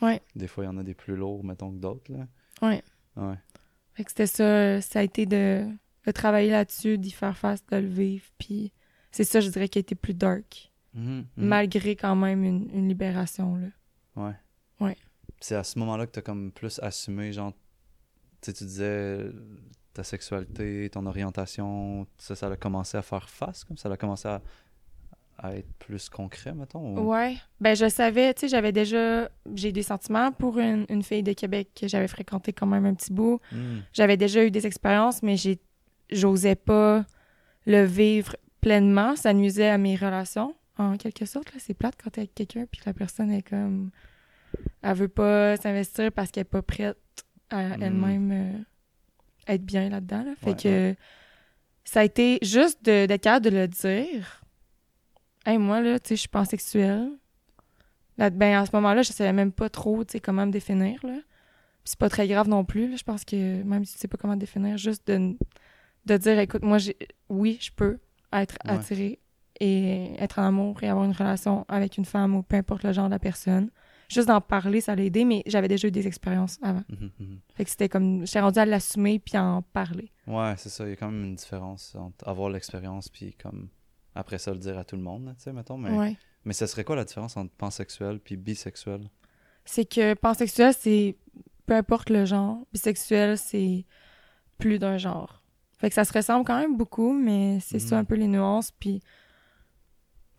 Ouais. 0.03 0.21
des 0.35 0.49
fois, 0.49 0.65
il 0.65 0.67
y 0.67 0.71
en 0.71 0.79
a 0.79 0.83
des 0.83 0.95
plus 0.95 1.15
lourds, 1.15 1.45
mettons, 1.45 1.71
que 1.71 1.79
d'autres, 1.79 2.11
là. 2.13 2.27
Ouais. 2.63 2.83
Ouais. 3.17 3.37
Fait 3.97 4.05
que 4.05 4.11
c'était 4.11 4.27
ça, 4.27 4.81
ça 4.83 4.99
a 4.99 5.03
été 5.03 5.25
de, 5.25 5.67
de 6.07 6.11
travailler 6.13 6.51
là-dessus, 6.51 6.99
d'y 6.99 7.11
faire 7.11 7.37
face, 7.37 7.65
de 7.67 7.79
le 7.79 7.89
vivre, 7.89 8.27
puis 8.39 8.73
c'est 9.11 9.25
ça, 9.25 9.41
je 9.41 9.49
dirais, 9.49 9.69
qui 9.69 9.79
a 9.79 9.81
été 9.81 9.95
plus 9.95 10.15
dark, 10.15 10.71
Mhm, 10.95 11.03
mhm. 11.19 11.27
malgré 11.37 11.95
quand 11.97 12.17
même 12.17 12.43
une, 12.45 12.71
une 12.73 12.89
libération, 12.89 13.57
là. 13.57 13.69
Ouais. 14.17 14.35
Ouais. 14.81 14.97
C'est 15.41 15.55
à 15.55 15.65
ce 15.65 15.79
moment-là 15.79 16.07
que 16.07 16.13
t'as 16.13 16.23
comme 16.23 16.53
plus 16.53 16.79
assumé, 16.81 17.33
genre, 17.33 17.53
tu 18.43 18.47
sais, 18.47 18.53
tu 18.53 18.65
disais 18.65 19.31
ta 19.93 20.03
sexualité, 20.05 20.91
ton 20.91 21.07
orientation, 21.07 22.07
ça, 22.19 22.37
ça 22.37 22.49
a 22.49 22.57
commencé 22.57 22.99
à 22.99 23.03
faire 23.03 23.29
face, 23.31 23.65
comme 23.65 23.77
ça 23.79 23.91
a 23.91 23.97
commencé 23.97 24.29
à, 24.29 24.43
à 25.39 25.55
être 25.57 25.71
plus 25.79 26.09
concret, 26.09 26.55
mettons. 26.55 26.97
ou- 26.97 27.11
Ouais. 27.13 27.37
Ben, 27.61 27.75
je 27.77 27.89
savais, 27.89 28.33
tu 28.35 28.41
sais, 28.43 28.49
j'avais 28.49 28.73
déjà, 28.73 29.29
j'ai 29.55 29.71
des 29.73 29.83
sentiments 29.83 30.33
pour 30.33 30.59
une, 30.59 30.87
une 30.89 31.03
fille 31.03 31.23
de 31.23 31.33
Québec 31.33 31.69
que 31.79 31.89
j'avais 31.89 32.09
fréquentée 32.09 32.53
quand 32.53 32.67
même 32.67 32.87
un 32.87 32.95
petit 32.95 33.13
bout. 33.13 33.41
Mhm. 33.53 33.83
J'avais 33.93 34.17
déjà 34.17 34.45
eu 34.45 34.51
des 34.51 34.67
expériences, 34.67 35.23
mais 35.23 35.37
j'ai, 35.37 35.59
j'osais 36.11 36.55
pas 36.57 37.05
le 37.67 37.85
vivre 37.85 38.37
pleinement. 38.61 39.15
Ça 39.17 39.33
nuisait 39.35 39.69
à 39.69 39.77
mes 39.79 39.97
relations, 39.97 40.55
en 40.79 40.97
quelque 40.97 41.25
sorte. 41.27 41.49
C'est 41.59 41.75
plate 41.75 41.95
quand 42.03 42.11
t'es 42.11 42.23
avec 42.23 42.35
quelqu'un 42.35 42.65
puis 42.71 42.81
que 42.81 42.87
la 42.89 42.95
personne 42.95 43.31
est 43.31 43.43
comme... 43.49 43.91
Elle 44.83 44.95
veut 44.97 45.09
pas 45.09 45.57
s'investir 45.59 46.11
parce 46.13 46.31
qu'elle 46.31 46.43
est 46.43 46.45
pas 46.45 46.63
prête 46.63 46.97
à 47.51 47.77
Mm. 47.77 47.83
elle-même 47.83 48.33
euh, 48.33 49.53
être 49.53 49.65
bien 49.65 49.89
là-dedans. 49.91 50.25
là. 50.25 50.33
Fait 50.43 50.51
Ouais, 50.51 50.57
que 50.57 50.95
ça 51.85 52.01
a 52.01 52.05
été 52.05 52.39
juste 52.43 52.83
d'être 52.85 53.21
capable 53.21 53.45
de 53.45 53.51
le 53.51 53.69
dire. 53.69 54.43
Hey, 55.47 55.59
moi, 55.59 55.81
là, 55.81 55.99
tu 56.01 56.09
sais, 56.09 56.17
je 56.17 56.21
suis 56.21 56.29
pansexuelle. 56.29 57.11
Là, 58.19 58.31
ben, 58.31 58.57
à 58.59 58.67
ce 58.67 58.71
moment-là, 58.75 59.03
je 59.03 59.13
savais 59.13 59.33
même 59.33 59.53
pas 59.53 59.69
trop, 59.69 60.05
tu 60.05 60.13
sais, 60.13 60.21
comment 60.21 60.45
me 60.47 60.51
définir, 60.51 60.99
là. 61.07 61.19
C'est 61.85 61.99
pas 61.99 62.09
très 62.09 62.27
grave 62.27 62.49
non 62.49 62.65
plus, 62.65 62.91
là. 62.91 62.97
Je 62.97 63.05
pense 63.05 63.25
que 63.25 63.63
même 63.63 63.85
si 63.85 63.95
tu 63.95 64.01
sais 64.01 64.09
pas 64.09 64.17
comment 64.17 64.35
te 64.35 64.41
définir, 64.41 64.77
juste 64.77 65.07
de, 65.07 65.37
de 66.07 66.17
dire, 66.17 66.39
écoute, 66.41 66.63
moi, 66.63 66.79
j'ai, 66.79 66.97
oui, 67.29 67.59
je 67.61 67.71
peux 67.71 67.99
être 68.33 68.57
Ouais. 68.65 68.73
attirée 68.73 69.21
et 69.61 70.15
être 70.19 70.39
en 70.41 70.47
amour 70.49 70.83
et 70.83 70.89
avoir 70.89 71.05
une 71.05 71.13
relation 71.13 71.65
avec 71.69 71.97
une 71.97 72.05
femme 72.05 72.35
ou 72.35 72.43
peu 72.43 72.57
importe 72.57 72.83
le 72.83 72.93
genre 72.93 73.07
de 73.07 73.13
la 73.13 73.19
personne. 73.19 73.71
Juste 74.09 74.29
d'en 74.29 74.41
parler, 74.41 74.81
ça 74.81 74.95
l'a 74.97 75.03
aidé, 75.05 75.25
mais 75.25 75.43
j'avais 75.47 75.69
déjà 75.69 75.89
eu 75.89 75.91
des 75.91 76.07
expériences 76.07 76.59
avant. 76.63 76.83
Mhm, 76.89 77.11
mhm. 77.19 77.39
Fait 77.55 77.65
que 77.65 77.71
c'était 77.71 77.89
comme, 77.89 78.27
j'étais 78.27 78.41
rendue 78.41 78.59
à 78.59 78.67
l'assumer 78.67 79.19
puis 79.19 79.37
à 79.37 79.45
en 79.45 79.63
parler. 79.63 80.11
Ouais, 80.27 80.55
c'est 80.59 80.69
ça. 80.69 80.85
Il 80.85 80.91
y 80.91 80.93
a 80.93 80.97
quand 80.97 81.11
même 81.11 81.25
une 81.25 81.35
différence 81.37 81.95
entre 81.95 82.27
avoir 82.29 82.51
l'expérience 82.51 83.09
puis 83.09 83.35
comme 83.35 83.69
après 84.17 84.39
ça 84.39 84.53
le 84.53 84.59
dire 84.59 84.77
à 84.79 84.85
tout 84.85 84.97
le 84.97 85.03
monde, 85.03 85.35
tu 85.37 85.45
sais, 85.45 85.53
mettons. 85.53 85.79
Mais, 85.79 85.91
Ouais. 85.97 86.17
mais 86.45 86.53
ce 86.53 86.67
serait 86.67 86.85
quoi 86.85 86.97
la 86.97 87.05
différence 87.05 87.37
entre 87.37 87.53
pansexuel 87.55 88.19
puis 88.21 88.37
bisexuel? 88.37 89.09
c'est 89.69 89.85
que 89.85 90.15
pansexuel, 90.15 90.73
c'est 90.79 91.17
peu 91.67 91.75
importe 91.75 92.09
le 92.11 92.25
genre. 92.25 92.59
Bisexuel, 92.73 93.37
c'est 93.37 93.85
plus 94.59 94.79
d'un 94.79 94.97
genre. 94.97 95.43
Fait 95.79 95.89
que 95.89 95.95
ça 95.95 96.05
se 96.05 96.13
ressemble 96.13 96.45
quand 96.47 96.59
même 96.59 96.77
beaucoup, 96.77 97.13
mais 97.13 97.59
c'est 97.61 97.81
ça 97.81 97.97
Mhm. 97.97 98.01
un 98.01 98.05
peu 98.05 98.15
les 98.15 98.29
nuances. 98.29 98.71
Puis 98.71 99.03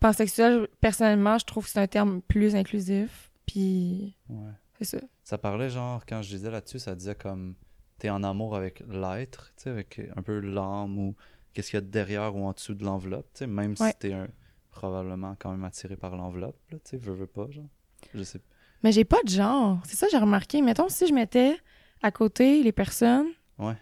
pansexuel, 0.00 0.68
personnellement, 0.80 1.38
je 1.38 1.44
trouve 1.44 1.64
que 1.64 1.70
c'est 1.70 1.80
un 1.80 1.86
terme 1.86 2.22
plus 2.22 2.54
inclusif. 2.54 3.30
Puis 3.46 4.16
Ouais. 4.28 4.52
c'est 4.78 4.84
ça. 4.84 4.98
Ça 5.24 5.38
parlait 5.38 5.70
genre, 5.70 6.04
quand 6.06 6.22
je 6.22 6.28
disais 6.36 6.50
là-dessus, 6.50 6.78
ça 6.78 6.94
disait 6.94 7.14
comme 7.14 7.54
t'es 7.98 8.10
en 8.10 8.22
amour 8.22 8.54
avec 8.56 8.82
l'être, 8.88 9.52
tu 9.56 9.64
sais, 9.64 9.70
avec 9.70 10.00
un 10.16 10.22
peu 10.22 10.38
l'âme 10.40 10.98
ou 10.98 11.14
qu'est-ce 11.58 11.70
qu'il 11.70 11.76
y 11.78 11.82
a 11.82 11.86
derrière 11.86 12.36
ou 12.36 12.44
en 12.46 12.52
dessous 12.52 12.74
de 12.74 12.84
l'enveloppe, 12.84 13.26
tu 13.34 13.40
sais, 13.40 13.46
même 13.48 13.74
Ouais. 13.80 13.90
si 13.90 13.98
t'es 13.98 14.12
un, 14.12 14.28
probablement 14.70 15.34
quand 15.40 15.50
même 15.50 15.64
attiré 15.64 15.96
par 15.96 16.14
l'enveloppe, 16.16 16.56
là, 16.70 16.78
tu 16.78 16.90
sais, 16.90 16.96
veux, 16.98 17.14
veux 17.14 17.26
pas, 17.26 17.50
genre. 17.50 17.66
Je 18.14 18.22
sais. 18.22 18.40
Mais 18.84 18.92
j'ai 18.92 19.04
pas 19.04 19.20
de 19.24 19.28
genre. 19.28 19.80
C'est 19.84 19.96
ça 19.96 20.06
que 20.06 20.12
j'ai 20.12 20.18
remarqué. 20.18 20.62
Mettons, 20.62 20.88
si 20.88 21.08
je 21.08 21.12
mettais 21.12 21.58
à 22.00 22.12
côté 22.12 22.62
les 22.62 22.70
personnes, 22.70 23.26
Ouais. 23.58 23.76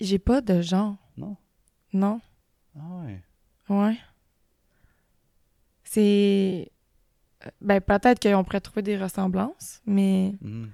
j'ai 0.00 0.18
pas 0.18 0.40
de 0.40 0.62
genre. 0.62 0.96
Non? 1.18 1.36
Non. 1.92 2.18
Ah 2.78 3.02
ouais. 3.04 3.22
Ouais. 3.68 3.98
C'est. 5.84 6.70
Ben, 7.60 7.80
peut-être 7.80 8.20
qu'on 8.20 8.42
pourrait 8.44 8.60
trouver 8.62 8.80
des 8.82 8.96
ressemblances, 8.98 9.82
mais 9.84 10.34
Mhm. 10.40 10.70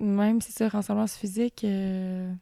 même 0.00 0.40
si 0.42 0.52
c'est 0.52 0.68
ressemblance 0.68 1.16
physique, 1.16 1.64
euh, 1.64 2.32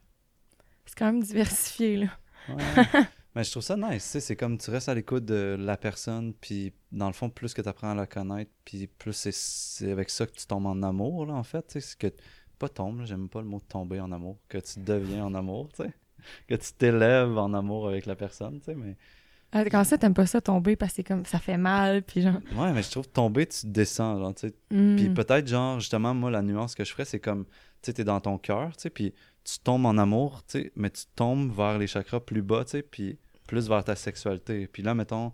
c'est 0.87 0.97
quand 0.99 1.07
même 1.07 1.23
diversifié, 1.23 1.99
là. 1.99 2.07
Ouais. 2.49 2.55
Mais 3.35 3.45
je 3.45 3.51
trouve 3.51 3.63
ça 3.63 3.77
nice, 3.79 4.05
tu 4.05 4.11
sais, 4.11 4.21
c'est 4.21 4.37
comme 4.37 4.59
tu 4.59 4.71
restes 4.71 4.91
à 4.91 4.95
l'écoute 4.95 5.25
de 5.25 5.57
la 5.59 5.79
personne, 5.79 6.35
puis 6.39 6.75
dans 6.91 7.07
le 7.07 7.15
fond, 7.15 7.31
plus 7.31 7.55
que 7.55 7.63
tu 7.63 7.69
apprends 7.69 7.91
à 7.93 7.95
la 7.95 8.07
connaître, 8.07 8.51
puis 8.67 8.87
plus 8.87 9.15
c'est- 9.15 9.91
avec 9.91 10.11
ça 10.11 10.27
que 10.27 10.33
tu 10.33 10.47
tombes 10.47 10.67
en 10.67 10.83
amour, 10.83 11.25
là, 11.25 11.33
en 11.33 11.43
fait, 11.43 11.67
tu 11.67 11.73
sais, 11.73 11.81
c'est 11.81 11.99
que, 11.99 12.15
pas 12.59 12.69
tombe, 12.69 13.01
là, 13.01 13.05
j'aime 13.07 13.31
pas 13.31 13.41
le 13.41 13.47
mot 13.47 13.59
tomber 13.61 14.01
en 14.01 14.13
amour, 14.13 14.37
que 14.51 14.59
tu 14.59 14.81
deviens 14.81 15.25
en 15.25 15.35
amour, 15.35 15.71
tu 15.75 15.83
sais, 15.83 15.93
que 16.47 16.55
tu 16.57 16.73
t'élèves 16.75 17.39
en 17.39 17.55
amour 17.55 17.89
avec 17.89 18.05
la 18.05 18.17
personne, 18.17 18.59
tu 18.59 18.67
sais, 18.67 18.75
mais... 18.75 18.97
Ah, 19.55 19.65
Quand 19.65 19.85
ça, 19.85 19.97
t'aimes 19.97 20.15
pas 20.15 20.27
ça 20.27 20.41
tomber 20.43 20.77
parce 20.77 20.93
que 20.93 20.97
c'est 20.97 21.05
comme 21.05 21.25
ça 21.27 21.39
fait 21.39 21.59
mal, 21.59 22.03
puis 22.03 22.21
genre. 22.23 22.35
Ouais, 22.57 22.73
mais 22.73 22.83
je 22.83 22.91
trouve 22.91 23.09
tomber, 23.09 23.47
tu 23.47 23.67
descends, 23.67 24.19
genre, 24.19 24.35
tu 24.35 24.49
sais, 24.49 24.55
hmm. 24.71 24.97
Puis 24.97 25.09
peut-être, 25.09 25.47
genre, 25.47 25.81
justement, 25.81 26.13
moi, 26.13 26.31
la 26.31 26.43
nuance 26.43 26.75
que 26.75 26.85
je 26.85 26.91
ferais, 26.93 27.05
c'est 27.07 27.21
comme, 27.21 27.47
tu 27.83 27.93
t'es 27.93 28.05
dans 28.05 28.21
ton 28.21 28.39
cœur, 28.39 28.71
puis 28.95 29.13
tu 29.45 29.59
tombes 29.59 29.87
en 29.87 29.99
amour, 29.99 30.43
mais 30.77 30.91
tu 30.91 31.05
tombes 31.17 31.51
vers 31.53 31.79
les 31.79 31.87
chakras 31.87 32.21
plus 32.21 32.43
bas, 32.43 32.65
puis 32.91 33.19
plus 33.47 33.69
vers 33.69 33.85
ta 33.85 33.97
sexualité. 33.97 34.67
Puis 34.69 34.83
là, 34.83 34.95
mettons, 34.95 35.33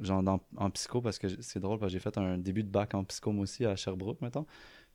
genre, 0.00 0.22
dans- 0.22 0.40
en 0.56 0.70
psycho, 0.70 1.00
parce 1.00 1.18
que 1.18 1.28
c'est 1.40 1.60
drôle, 1.60 1.78
parce 1.78 1.92
que 1.92 1.98
j'ai 1.98 2.02
fait 2.02 2.16
un 2.18 2.38
début 2.38 2.62
de 2.64 2.68
bac 2.70 2.94
en 2.94 3.04
psycho, 3.04 3.32
moi 3.32 3.42
aussi, 3.44 3.64
à 3.66 3.76
Sherbrooke, 3.76 4.20
mettons. 4.22 4.46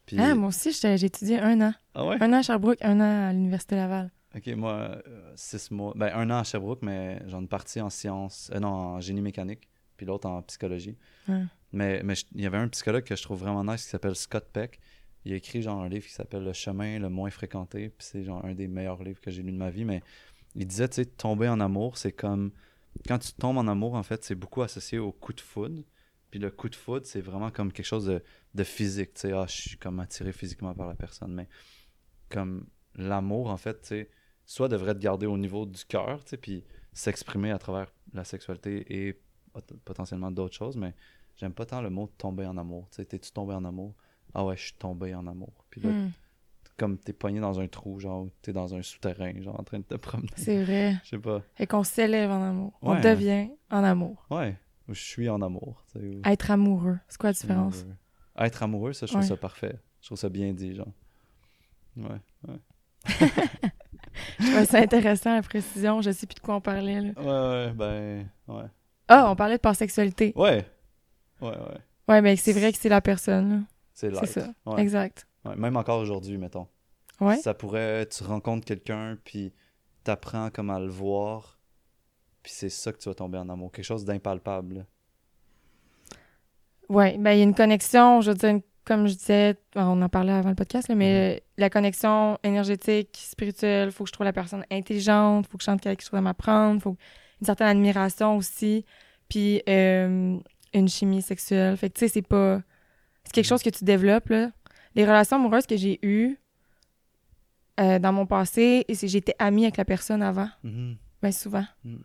Puis... 0.05 0.17
Ah, 0.19 0.33
moi 0.33 0.49
aussi, 0.49 0.71
j'ai 0.71 1.05
étudié 1.05 1.39
un 1.39 1.61
an. 1.61 1.73
Ah 1.93 2.05
ouais? 2.05 2.17
Un 2.19 2.33
an 2.33 2.37
à 2.37 2.41
Sherbrooke, 2.41 2.79
un 2.81 2.99
an 2.99 3.27
à 3.29 3.33
l'Université 3.33 3.75
Laval. 3.75 4.11
Ok, 4.35 4.47
moi, 4.55 4.73
euh, 5.07 5.33
six 5.35 5.71
mois, 5.71 5.93
ben, 5.95 6.11
un 6.13 6.29
an 6.31 6.39
à 6.39 6.43
Sherbrooke, 6.43 6.81
mais 6.81 7.21
j'en 7.27 7.43
ai 7.43 7.47
parti 7.47 7.79
en 7.81 7.89
sciences, 7.89 8.49
euh, 8.53 8.59
non, 8.59 8.69
en 8.69 8.99
génie 8.99 9.21
mécanique, 9.21 9.67
puis 9.97 10.05
l'autre 10.05 10.27
en 10.27 10.41
psychologie. 10.43 10.97
Mais 11.71 12.01
il 12.33 12.41
y 12.41 12.47
avait 12.47 12.57
un 12.57 12.67
psychologue 12.67 13.03
que 13.03 13.15
je 13.15 13.21
trouve 13.21 13.39
vraiment 13.39 13.63
nice 13.63 13.83
qui 13.83 13.89
s'appelle 13.89 14.15
Scott 14.15 14.47
Peck. 14.51 14.79
Il 15.25 15.33
a 15.33 15.35
écrit 15.35 15.61
genre 15.61 15.81
un 15.81 15.89
livre 15.89 16.05
qui 16.05 16.13
s'appelle 16.13 16.43
Le 16.43 16.53
chemin 16.53 16.99
le 16.99 17.09
moins 17.09 17.29
fréquenté, 17.29 17.89
puis 17.89 18.05
c'est 18.07 18.23
genre 18.23 18.43
un 18.45 18.53
des 18.53 18.67
meilleurs 18.67 19.03
livres 19.03 19.21
que 19.21 19.31
j'ai 19.31 19.43
lu 19.43 19.51
de 19.51 19.57
ma 19.57 19.69
vie. 19.69 19.85
Mais 19.85 20.01
il 20.55 20.67
disait, 20.67 20.89
tu 20.89 20.95
sais, 20.95 21.05
tomber 21.05 21.47
en 21.49 21.59
amour, 21.59 21.97
c'est 21.97 22.11
comme. 22.13 22.51
Quand 23.07 23.19
tu 23.19 23.33
tombes 23.33 23.57
en 23.57 23.67
amour, 23.67 23.95
en 23.95 24.03
fait, 24.03 24.23
c'est 24.23 24.35
beaucoup 24.35 24.61
associé 24.61 24.99
au 24.99 25.11
coup 25.11 25.33
de 25.33 25.41
foudre. 25.41 25.83
Puis 26.31 26.39
le 26.39 26.51
coup 26.51 26.69
de 26.69 26.75
foudre, 26.75 27.05
c'est 27.05 27.21
vraiment 27.21 27.51
comme 27.51 27.71
quelque 27.71 27.85
chose 27.85 28.05
de, 28.05 28.23
de 28.55 28.63
physique. 28.63 29.13
Tu 29.15 29.21
sais, 29.21 29.33
ah, 29.33 29.45
je 29.47 29.53
suis 29.69 29.77
comme 29.77 29.99
attiré 29.99 30.31
physiquement 30.33 30.73
par 30.73 30.87
la 30.87 30.95
personne. 30.95 31.33
Mais 31.33 31.47
comme 32.29 32.67
l'amour, 32.95 33.49
en 33.49 33.57
fait, 33.57 33.81
tu 33.81 33.87
sais, 33.87 34.09
soit 34.45 34.67
devrait 34.67 34.93
te 34.93 34.99
garder 34.99 35.25
au 35.25 35.37
niveau 35.37 35.65
du 35.65 35.83
cœur, 35.85 36.23
tu 36.23 36.31
sais, 36.31 36.37
puis 36.37 36.63
s'exprimer 36.93 37.51
à 37.51 37.59
travers 37.59 37.91
la 38.13 38.23
sexualité 38.23 39.07
et 39.07 39.13
pot- 39.53 39.73
potentiellement 39.85 40.31
d'autres 40.31 40.55
choses, 40.55 40.75
mais 40.77 40.93
j'aime 41.37 41.53
pas 41.53 41.65
tant 41.65 41.81
le 41.81 41.89
mot 41.89 42.07
tomber 42.17 42.45
en 42.45 42.57
amour. 42.57 42.87
Tu 42.91 42.97
sais, 42.97 43.05
t'es-tu 43.05 43.31
tombé 43.31 43.53
en 43.53 43.63
amour? 43.65 43.95
Ah 44.33 44.45
ouais, 44.45 44.55
je 44.57 44.63
suis 44.63 44.73
tombé 44.73 45.13
en 45.15 45.25
amour. 45.27 45.65
Puis 45.69 45.81
là, 45.81 45.89
Hmm, 45.89 46.11
comme 46.77 46.97
t'es 46.97 47.13
pogné 47.13 47.39
dans 47.39 47.59
un 47.59 47.67
trou, 47.67 47.99
genre, 47.99 48.27
t'es 48.41 48.53
dans 48.53 48.73
un 48.75 48.81
souterrain, 48.81 49.33
genre, 49.41 49.59
en 49.59 49.63
train 49.63 49.79
de 49.79 49.83
te 49.83 49.95
promener. 49.95 50.29
C'est 50.35 50.63
vrai. 50.63 50.95
Je 51.03 51.09
sais 51.09 51.17
pas. 51.19 51.41
Et 51.59 51.67
qu'on 51.67 51.83
s'élève 51.83 52.29
en 52.31 52.41
amour. 52.43 52.73
On 52.81 52.99
devient 52.99 53.49
en 53.69 53.83
amour. 53.83 54.25
Ouais, 54.29 54.57
ou 54.87 54.93
je 54.93 55.01
suis 55.01 55.29
en 55.29 55.41
amour, 55.41 55.83
ou 55.95 56.21
Être 56.25 56.51
amoureux. 56.51 56.97
C'est 57.07 57.17
quoi 57.19 57.29
la 57.29 57.33
différence? 57.33 57.81
amoureux. 57.81 57.95
Être 58.39 58.63
amoureux, 58.63 58.93
ça, 58.93 59.05
je 59.05 59.11
trouve 59.11 59.21
Ouais. 59.23 59.27
ça 59.27 59.35
parfait. 59.37 59.75
Je 60.01 60.07
trouve 60.07 60.17
ça 60.17 60.29
bien 60.29 60.53
dit, 60.53 60.73
genre. 60.75 60.87
Ouais, 61.97 62.21
ouais. 62.47 62.59
Je 64.39 64.45
trouvais 64.45 64.65
ça 64.65 64.79
intéressant, 64.79 65.33
la 65.35 65.41
précision. 65.41 66.01
Je 66.01 66.11
sais 66.11 66.25
plus 66.27 66.35
de 66.35 66.39
quoi 66.39 66.55
on 66.55 66.61
parlait, 66.61 66.99
là. 67.01 67.11
Ouais, 67.17 67.67
ouais, 67.67 67.73
ben, 67.73 68.29
ouais. 68.47 68.65
Ah, 69.07 69.29
on 69.31 69.35
parlait 69.35 69.55
de 69.55 69.61
pansexualité. 69.61 70.33
Ouais. 70.35 70.65
Ouais, 71.41 71.49
ouais. 71.49 71.77
Ouais, 72.07 72.21
mais 72.21 72.35
c'est 72.35 72.53
vrai 72.53 72.71
que 72.71 72.77
c'est 72.77 72.89
la 72.89 73.01
personne. 73.01 73.49
là. 73.49 73.59
C'est 73.99 74.11
light. 74.11 74.25
C'est 74.27 74.39
ça. 74.39 74.53
Ouais. 74.65 74.81
Exact. 74.81 75.27
Ouais, 75.43 75.57
Même 75.57 75.75
encore 75.75 75.99
aujourd'hui, 75.99 76.37
mettons. 76.37 76.67
Ouais. 77.19 77.35
Ça 77.35 77.53
pourrait, 77.53 78.05
tu 78.05 78.23
rencontres 78.23 78.65
quelqu'un, 78.65 79.17
puis 79.25 79.51
t'apprends 80.05 80.49
comme 80.51 80.69
à 80.69 80.79
le 80.79 80.87
voir, 80.87 81.59
puis 82.41 82.53
c'est 82.55 82.69
ça 82.69 82.93
que 82.93 82.97
tu 82.97 83.09
vas 83.09 83.15
tomber 83.15 83.37
en 83.37 83.49
amour. 83.49 83.73
Quelque 83.73 83.83
chose 83.83 84.05
d'impalpable. 84.05 84.85
Ouais, 86.87 87.17
ben 87.17 87.31
il 87.31 87.39
y 87.39 87.41
a 87.41 87.43
une 87.43 87.53
connexion, 87.53 88.21
je 88.21 88.31
veux 88.31 88.37
dire, 88.37 88.61
comme 88.85 89.05
je 89.05 89.15
disais, 89.15 89.57
on 89.75 90.01
en 90.01 90.07
parlait 90.07 90.31
avant 90.31 90.49
le 90.49 90.55
podcast, 90.55 90.87
là, 90.87 90.95
mais 90.95 91.43
la 91.57 91.69
connexion 91.69 92.37
énergétique, 92.43 93.19
spirituelle, 93.21 93.91
faut 93.91 94.05
que 94.05 94.07
je 94.07 94.13
trouve 94.13 94.25
la 94.25 94.33
personne 94.33 94.63
intelligente, 94.71 95.45
faut 95.51 95.57
que 95.57 95.63
je 95.63 95.65
sente 95.65 95.81
quelque 95.81 96.03
chose 96.03 96.13
à 96.13 96.21
m'apprendre, 96.21 96.81
faut 96.81 96.95
une 97.41 97.45
certaine 97.45 97.67
admiration 97.67 98.37
aussi, 98.37 98.85
puis 99.27 99.61
euh, 99.67 100.37
une 100.73 100.87
chimie 100.87 101.21
sexuelle. 101.21 101.75
Fait 101.75 101.89
que 101.89 101.95
tu 101.95 101.99
sais, 101.99 102.07
c'est 102.07 102.21
pas... 102.21 102.61
C'est 103.29 103.33
quelque 103.35 103.45
chose 103.47 103.61
que 103.61 103.69
tu 103.69 103.83
développes, 103.83 104.29
là. 104.29 104.49
Les 104.95 105.05
relations 105.05 105.35
amoureuses 105.37 105.67
que 105.67 105.77
j'ai 105.77 105.99
eues 106.01 106.35
euh, 107.79 107.99
dans 107.99 108.11
mon 108.11 108.25
passé, 108.25 108.85
et 108.87 108.95
j'étais 109.07 109.35
amie 109.37 109.65
avec 109.65 109.77
la 109.77 109.85
personne 109.85 110.23
avant. 110.23 110.49
Mhm. 110.63 110.97
Ben 111.21 111.31
souvent. 111.31 111.65
Mm. 111.83 111.97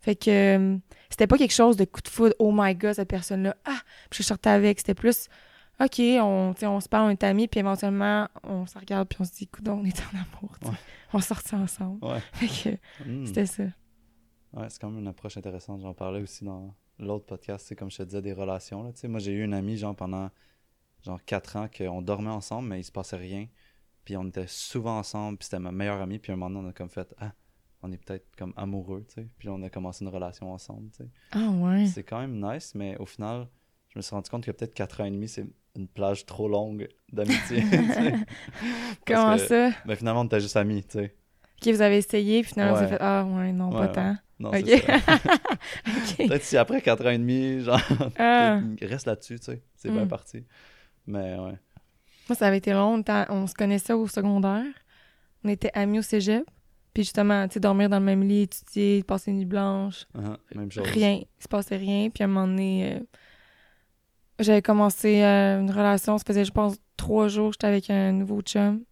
Fait 0.00 0.14
que 0.16 0.30
euh, 0.74 0.76
c'était 1.08 1.26
pas 1.26 1.38
quelque 1.38 1.54
chose 1.54 1.76
de 1.78 1.84
coup 1.86 2.02
de 2.02 2.08
foudre, 2.08 2.34
oh 2.38 2.52
my 2.54 2.74
god, 2.74 2.92
cette 2.94 3.08
personne-là, 3.08 3.56
ah, 3.64 3.78
puis 4.10 4.22
je 4.22 4.26
sortais 4.26 4.50
avec. 4.50 4.78
C'était 4.80 4.94
plus, 4.94 5.28
ok, 5.80 5.98
on, 6.20 6.54
on 6.62 6.80
se 6.80 6.88
parle, 6.90 7.06
on 7.06 7.10
est 7.10 7.24
amis, 7.24 7.48
puis 7.48 7.60
éventuellement, 7.60 8.28
on 8.44 8.66
se 8.66 8.78
regarde, 8.78 9.08
puis 9.08 9.16
on 9.20 9.24
se 9.24 9.32
dit, 9.32 9.44
écoute, 9.44 9.66
on 9.66 9.82
est 9.84 9.98
en 10.00 10.18
amour. 10.18 10.52
Ouais. 10.64 10.78
On 11.14 11.20
sortit 11.20 11.54
ensemble. 11.54 12.04
Ouais. 12.04 12.20
Fait 12.34 12.46
que 12.46 13.08
Mm. 13.08 13.24
c'était 13.26 13.46
ça. 13.46 13.62
Ouais, 14.52 14.66
c'est 14.68 14.78
quand 14.80 14.90
même 14.90 15.00
une 15.00 15.08
approche 15.08 15.36
intéressante. 15.38 15.80
J'en 15.80 15.94
parlais 15.94 16.20
aussi 16.20 16.44
dans 16.44 16.74
l'autre 16.98 17.24
podcast, 17.26 17.66
c'est 17.68 17.74
comme 17.76 17.90
je 17.90 17.96
te 17.98 18.02
disais, 18.04 18.22
des 18.22 18.32
relations. 18.32 18.82
Là. 18.82 18.90
Moi, 19.08 19.20
j'ai 19.20 19.32
eu 19.32 19.42
une 19.44 19.54
amie, 19.54 19.76
genre, 19.76 19.94
pendant 19.96 20.30
genre 21.06 21.24
4 21.24 21.56
ans, 21.56 21.68
qu'on 21.74 22.02
dormait 22.02 22.30
ensemble, 22.30 22.68
mais 22.68 22.80
il 22.80 22.84
se 22.84 22.92
passait 22.92 23.16
rien. 23.16 23.46
Puis 24.04 24.16
on 24.16 24.26
était 24.28 24.46
souvent 24.46 24.98
ensemble, 24.98 25.38
puis 25.38 25.44
c'était 25.46 25.58
ma 25.58 25.72
meilleure 25.72 26.00
amie. 26.00 26.18
Puis 26.18 26.32
un 26.32 26.36
moment 26.36 26.50
donné, 26.60 26.66
on 26.66 26.70
a 26.70 26.72
comme 26.72 26.90
fait, 26.90 27.12
ah, 27.18 27.32
on 27.82 27.90
est 27.92 27.96
peut-être 27.96 28.26
comme 28.36 28.52
amoureux, 28.56 29.04
tu 29.08 29.14
sais. 29.22 29.28
Puis 29.38 29.48
on 29.48 29.62
a 29.62 29.70
commencé 29.70 30.04
une 30.04 30.10
relation 30.10 30.52
ensemble, 30.52 30.90
tu 30.90 31.04
sais. 31.04 31.10
Ah 31.32 31.48
ouais. 31.50 31.86
C'est 31.86 32.02
quand 32.04 32.20
même 32.20 32.38
nice, 32.40 32.74
mais 32.74 32.96
au 32.98 33.06
final, 33.06 33.48
je 33.88 33.98
me 33.98 34.02
suis 34.02 34.14
rendu 34.14 34.28
compte 34.30 34.44
que 34.44 34.50
peut-être 34.50 34.74
4 34.74 35.00
ans 35.00 35.04
et 35.06 35.10
demi, 35.10 35.28
c'est 35.28 35.46
une 35.76 35.88
plage 35.88 36.24
trop 36.26 36.48
longue 36.48 36.88
d'amitié. 37.12 37.62
Comment 39.06 39.36
que, 39.36 39.38
ça? 39.46 39.70
Ben 39.84 39.94
finalement, 39.96 40.22
on 40.22 40.24
était 40.24 40.40
juste 40.40 40.56
amis, 40.56 40.82
tu 40.84 40.98
sais. 40.98 41.14
Ok, 41.62 41.72
vous 41.74 41.80
avez 41.80 41.96
essayé, 41.98 42.42
puis 42.42 42.52
finalement, 42.52 42.74
vous 42.74 42.82
avez 42.82 42.92
Ouais. 42.92 42.98
fait, 42.98 43.04
ah 43.04 43.24
ouais, 43.24 43.52
non, 43.52 43.70
Ouais, 43.70 43.86
pas 43.86 43.88
tant. 43.88 44.16
Non, 44.38 44.50
Ok. 44.50 44.62
c'est 44.66 44.80
ça. 44.86 44.94
ok. 45.88 46.16
Peut-être 46.28 46.42
si 46.44 46.56
après 46.56 46.82
4 46.82 47.06
ans 47.06 47.10
et 47.10 47.18
demi, 47.18 47.60
genre, 47.60 47.80
Ah. 48.18 48.60
reste 48.82 49.06
là-dessus, 49.06 49.38
tu 49.38 49.44
sais. 49.46 49.62
C'est 49.74 49.90
bien 49.90 50.04
Mm. 50.04 50.08
parti. 50.08 50.44
Mais 51.06 51.34
ouais. 51.38 51.58
Moi, 52.28 52.36
ça 52.36 52.46
avait 52.48 52.58
été 52.58 52.72
long. 52.72 53.02
On, 53.28 53.46
se 53.46 53.54
connaissait 53.54 53.92
au 53.92 54.06
secondaire. 54.06 54.64
On 55.44 55.48
était 55.48 55.70
amis 55.74 56.00
au 56.00 56.02
cégep. 56.02 56.44
Puis 56.92 57.04
justement, 57.04 57.46
tu 57.46 57.54
sais, 57.54 57.60
dormir 57.60 57.88
dans 57.88 57.98
le 57.98 58.04
même 58.04 58.22
lit, 58.26 58.42
étudier, 58.42 59.02
passer 59.04 59.30
une 59.30 59.38
nuit 59.38 59.44
blanche. 59.44 60.06
Uh-huh, 60.16 60.36
Même 60.54 60.72
chose. 60.72 60.86
Rien. 60.88 61.20
Il 61.22 61.42
se 61.42 61.48
passait 61.48 61.76
rien. 61.76 62.08
Puis 62.10 62.22
à 62.22 62.26
un 62.26 62.28
moment 62.28 62.46
donné, 62.48 62.94
euh, 62.94 63.00
j'avais 64.40 64.62
commencé 64.62 65.22
euh, 65.22 65.60
une 65.60 65.70
relation. 65.70 66.18
Ça 66.18 66.24
faisait, 66.26 66.44
je 66.44 66.52
pense, 66.52 66.76
trois 66.96 67.28
jours. 67.28 67.52
J'étais 67.52 67.66
avec 67.66 67.90
un 67.90 68.12
nouveau 68.12 68.40
chum. 68.40 68.82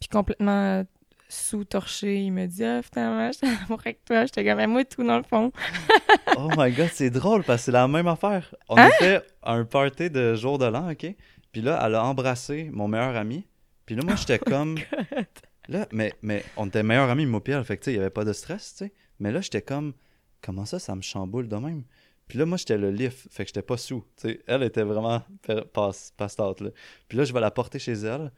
Puis 0.00 0.08
complètement 0.08 0.50
euh, 0.80 0.84
sous-torché. 1.28 2.22
Il 2.22 2.32
me 2.32 2.46
dit, 2.46 2.64
ah, 2.64 2.80
finalement, 2.82 3.30
j'étais 3.32 3.46
en 3.46 3.64
amour 3.66 3.80
avec 3.84 4.04
toi. 4.04 4.24
J'étais 4.24 4.44
comme, 4.44 4.66
moi, 4.66 4.84
tout 4.84 5.04
dans 5.04 5.18
le 5.18 5.24
fond. 5.24 5.52
Oh 6.38 6.48
my 6.56 6.72
god, 6.72 6.88
c'est 6.90 7.10
drôle 7.10 7.44
parce 7.44 7.60
que 7.60 7.64
c'est 7.66 7.72
la 7.72 7.86
même 7.86 8.06
affaire. 8.08 8.54
On 8.70 8.76
Hein? 8.78 8.88
était 8.98 9.20
à 9.42 9.52
un 9.52 9.66
party 9.66 10.08
de 10.08 10.34
jour 10.34 10.56
de 10.56 10.64
l'an, 10.64 10.90
ok? 10.90 11.14
Puis 11.52 11.60
là, 11.60 11.80
elle 11.84 11.94
a 11.94 12.04
embrassé 12.04 12.70
mon 12.72 12.88
meilleur 12.88 13.14
ami. 13.16 13.46
Puis 13.86 13.94
là, 13.94 14.02
moi, 14.04 14.16
j'étais 14.16 14.38
comme. 14.38 14.78
Là, 15.68 15.86
mais, 15.92 16.12
mais 16.22 16.44
on 16.56 16.66
était 16.66 16.82
meilleurs 16.82 17.08
amis, 17.08 17.24
moi 17.24 17.42
puis 17.42 17.52
elle. 17.52 17.64
Fait 17.64 17.76
que, 17.76 17.82
tu 17.82 17.84
sais, 17.84 17.92
il 17.92 17.98
n'y 17.98 18.00
avait 18.00 18.10
pas 18.10 18.24
de 18.24 18.32
stress, 18.32 18.72
tu 18.72 18.84
sais. 18.86 18.92
Mais 19.20 19.30
là, 19.30 19.40
j'étais 19.40 19.62
comme. 19.62 19.92
Comment 20.40 20.64
ça, 20.64 20.80
ça 20.80 20.96
me 20.96 21.02
chamboule 21.02 21.46
de 21.46 21.56
même? 21.56 21.84
Puis 22.26 22.38
là, 22.38 22.46
moi, 22.46 22.56
j'étais 22.56 22.78
le 22.78 22.90
lift. 22.90 23.28
Fait 23.30 23.44
que 23.44 23.48
j'étais 23.48 23.62
pas 23.62 23.76
sous. 23.76 24.04
Tu 24.16 24.28
sais, 24.28 24.40
elle 24.46 24.62
était 24.64 24.82
vraiment 24.82 25.22
passe, 25.72 26.12
passe 26.16 26.38
là. 26.38 26.52
Puis 27.06 27.18
là, 27.18 27.24
je 27.24 27.32
vais 27.32 27.40
la 27.40 27.50
porter 27.50 27.78
chez 27.78 27.92
elle. 27.92 28.32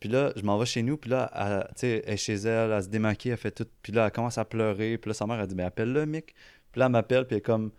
Puis 0.00 0.08
là, 0.08 0.32
je 0.36 0.42
m'en 0.42 0.58
vais 0.58 0.66
chez 0.66 0.82
nous. 0.82 0.96
Puis 0.96 1.10
là, 1.10 1.30
elle, 1.34 1.66
tu 1.74 1.80
sais, 1.80 2.02
elle 2.06 2.14
est 2.14 2.16
chez 2.16 2.34
elle, 2.34 2.72
elle 2.72 2.82
se 2.82 2.88
démaquille, 2.88 3.30
elle 3.30 3.38
fait 3.38 3.50
tout. 3.50 3.66
Puis 3.82 3.92
là, 3.92 4.06
elle 4.06 4.12
commence 4.12 4.38
à 4.38 4.44
pleurer. 4.44 4.98
Puis 4.98 5.08
là, 5.08 5.14
sa 5.14 5.26
mère, 5.26 5.40
elle 5.40 5.46
dit, 5.46 5.54
mais 5.54 5.64
appelle-le, 5.64 6.04
Mick. 6.04 6.34
Puis 6.72 6.80
là, 6.80 6.86
elle 6.86 6.92
m'appelle, 6.92 7.26
puis 7.26 7.36
elle 7.36 7.38
est 7.38 7.42
comme. 7.42 7.70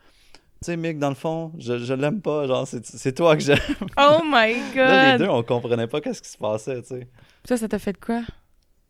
Tu 0.62 0.66
sais, 0.66 0.78
Mick, 0.78 1.00
dans 1.00 1.10
le 1.10 1.16
fond, 1.16 1.54
je, 1.58 1.78
je 1.78 1.94
l'aime 1.94 2.22
pas. 2.22 2.46
Genre, 2.46 2.68
c'est 2.68 2.86
c'est 2.86 3.14
toi 3.14 3.36
que 3.38 3.42
j'aime. 3.42 3.58
Oh 3.98 4.20
my 4.26 4.54
Là, 4.76 5.14
les 5.14 5.18
God! 5.18 5.28
deux, 5.28 5.32
on 5.34 5.42
comprenait 5.44 5.88
pas 5.88 6.02
qu'est-ce 6.02 6.22
qui 6.22 6.30
se 6.30 6.38
passait, 6.38 6.82
tu 6.82 6.88
sais. 6.90 7.08
Ça, 7.46 7.56
ça 7.58 7.68
t'a 7.70 7.80
fait 7.80 7.94
de 7.94 7.98
quoi? 7.98 8.22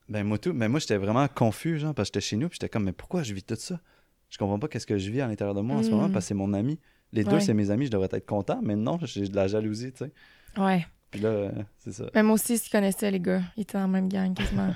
Ben 0.08 0.24
moi 0.26 0.40
tout, 0.40 0.54
mais 0.54 0.68
moi 0.68 0.80
j'étais 0.80 0.98
vraiment 0.98 1.28
confus 1.28 1.78
genre 1.78 1.94
parce 1.94 2.10
que 2.10 2.16
j'étais 2.20 2.26
chez 2.30 2.36
nous 2.36 2.50
puis 2.50 2.56
j'étais 2.60 2.68
comme 2.70 2.84
mais 2.86 2.94
pourquoi 2.94 3.22
je 3.22 3.32
vis 3.36 3.44
tout 3.44 3.54
ça? 3.56 3.80
Je 4.32 4.40
comprends 4.40 4.58
pas 4.58 4.68
qu'est-ce 4.68 4.88
que 4.88 4.98
je 4.98 5.12
vis 5.12 5.22
à 5.22 5.28
l'intérieur 5.28 5.54
de 5.54 5.62
moi 5.62 5.78
en 5.78 5.84
ce 5.84 5.90
Mm. 5.90 5.92
moment 5.92 6.10
parce 6.10 6.26
que 6.26 6.30
c'est 6.30 6.34
mon 6.34 6.52
ami. 6.56 6.80
Les 7.14 7.24
deux 7.24 7.34
Ouais. 7.34 7.40
c'est 7.42 7.54
mes 7.54 7.70
amis, 7.70 7.86
je 7.86 7.92
devrais 7.92 8.10
être 8.12 8.26
content, 8.26 8.60
mais 8.64 8.76
non, 8.76 8.98
j'ai 9.04 9.28
de 9.28 9.36
la 9.36 9.48
jalousie, 9.48 9.92
tu 9.92 10.06
sais. 10.06 10.12
Ouais. 10.60 10.88
Puis 11.12 11.22
là, 11.22 11.30
euh, 11.30 11.52
c'est 11.78 11.92
ça. 11.92 12.06
Même 12.16 12.32
aussi, 12.32 12.58
s'ils 12.58 12.72
connaissaient 12.72 13.12
les 13.12 13.20
gars. 13.20 13.42
Ils 13.56 13.62
étaient 13.62 13.74
dans 13.78 13.82
la 13.82 13.88
même 13.88 14.10
gang, 14.10 14.34
quasiment. 14.34 14.74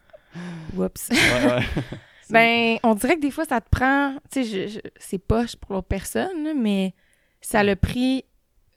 Whoops. 0.74 1.10
Ouais, 1.10 1.16
ouais. 1.50 1.62
Ben, 2.32 2.78
on 2.82 2.94
dirait 2.94 3.16
que 3.16 3.20
des 3.20 3.30
fois, 3.30 3.44
ça 3.44 3.60
te 3.60 3.68
prend. 3.68 4.14
Tu 4.30 4.44
sais, 4.44 4.68
je- 4.68 4.74
je- 4.74 4.80
c'est 4.98 5.18
poche 5.18 5.56
pour 5.56 5.72
l'autre 5.74 5.88
personne, 5.88 6.60
mais 6.60 6.94
ça 7.40 7.62
l'a 7.62 7.76
pris 7.76 8.24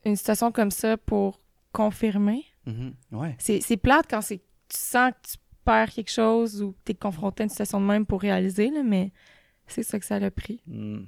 une 0.05 0.15
situation 0.15 0.51
comme 0.51 0.71
ça 0.71 0.97
pour 0.97 1.39
confirmer. 1.71 2.43
Mhm. 2.65 2.93
Ouais. 3.11 3.35
C'est 3.39 3.77
plate 3.77 4.05
quand 4.09 4.21
c'est 4.21 4.37
tu 4.67 4.77
sens 4.77 5.11
que 5.11 5.29
tu 5.31 5.37
perds 5.63 5.91
quelque 5.91 6.11
chose 6.11 6.61
ou 6.61 6.71
que 6.71 6.77
tu 6.85 6.91
es 6.91 6.95
confronté 6.95 7.41
à 7.41 7.45
une 7.45 7.49
situation 7.49 7.79
de 7.79 7.85
même 7.85 8.05
pour 8.05 8.21
réaliser, 8.21 8.69
là, 8.71 8.81
mais 8.83 9.11
c'est 9.67 9.83
ça 9.83 9.99
que 9.99 10.05
ça 10.05 10.19
l'a 10.19 10.31
pris. 10.31 10.61
Mm. 10.67 11.03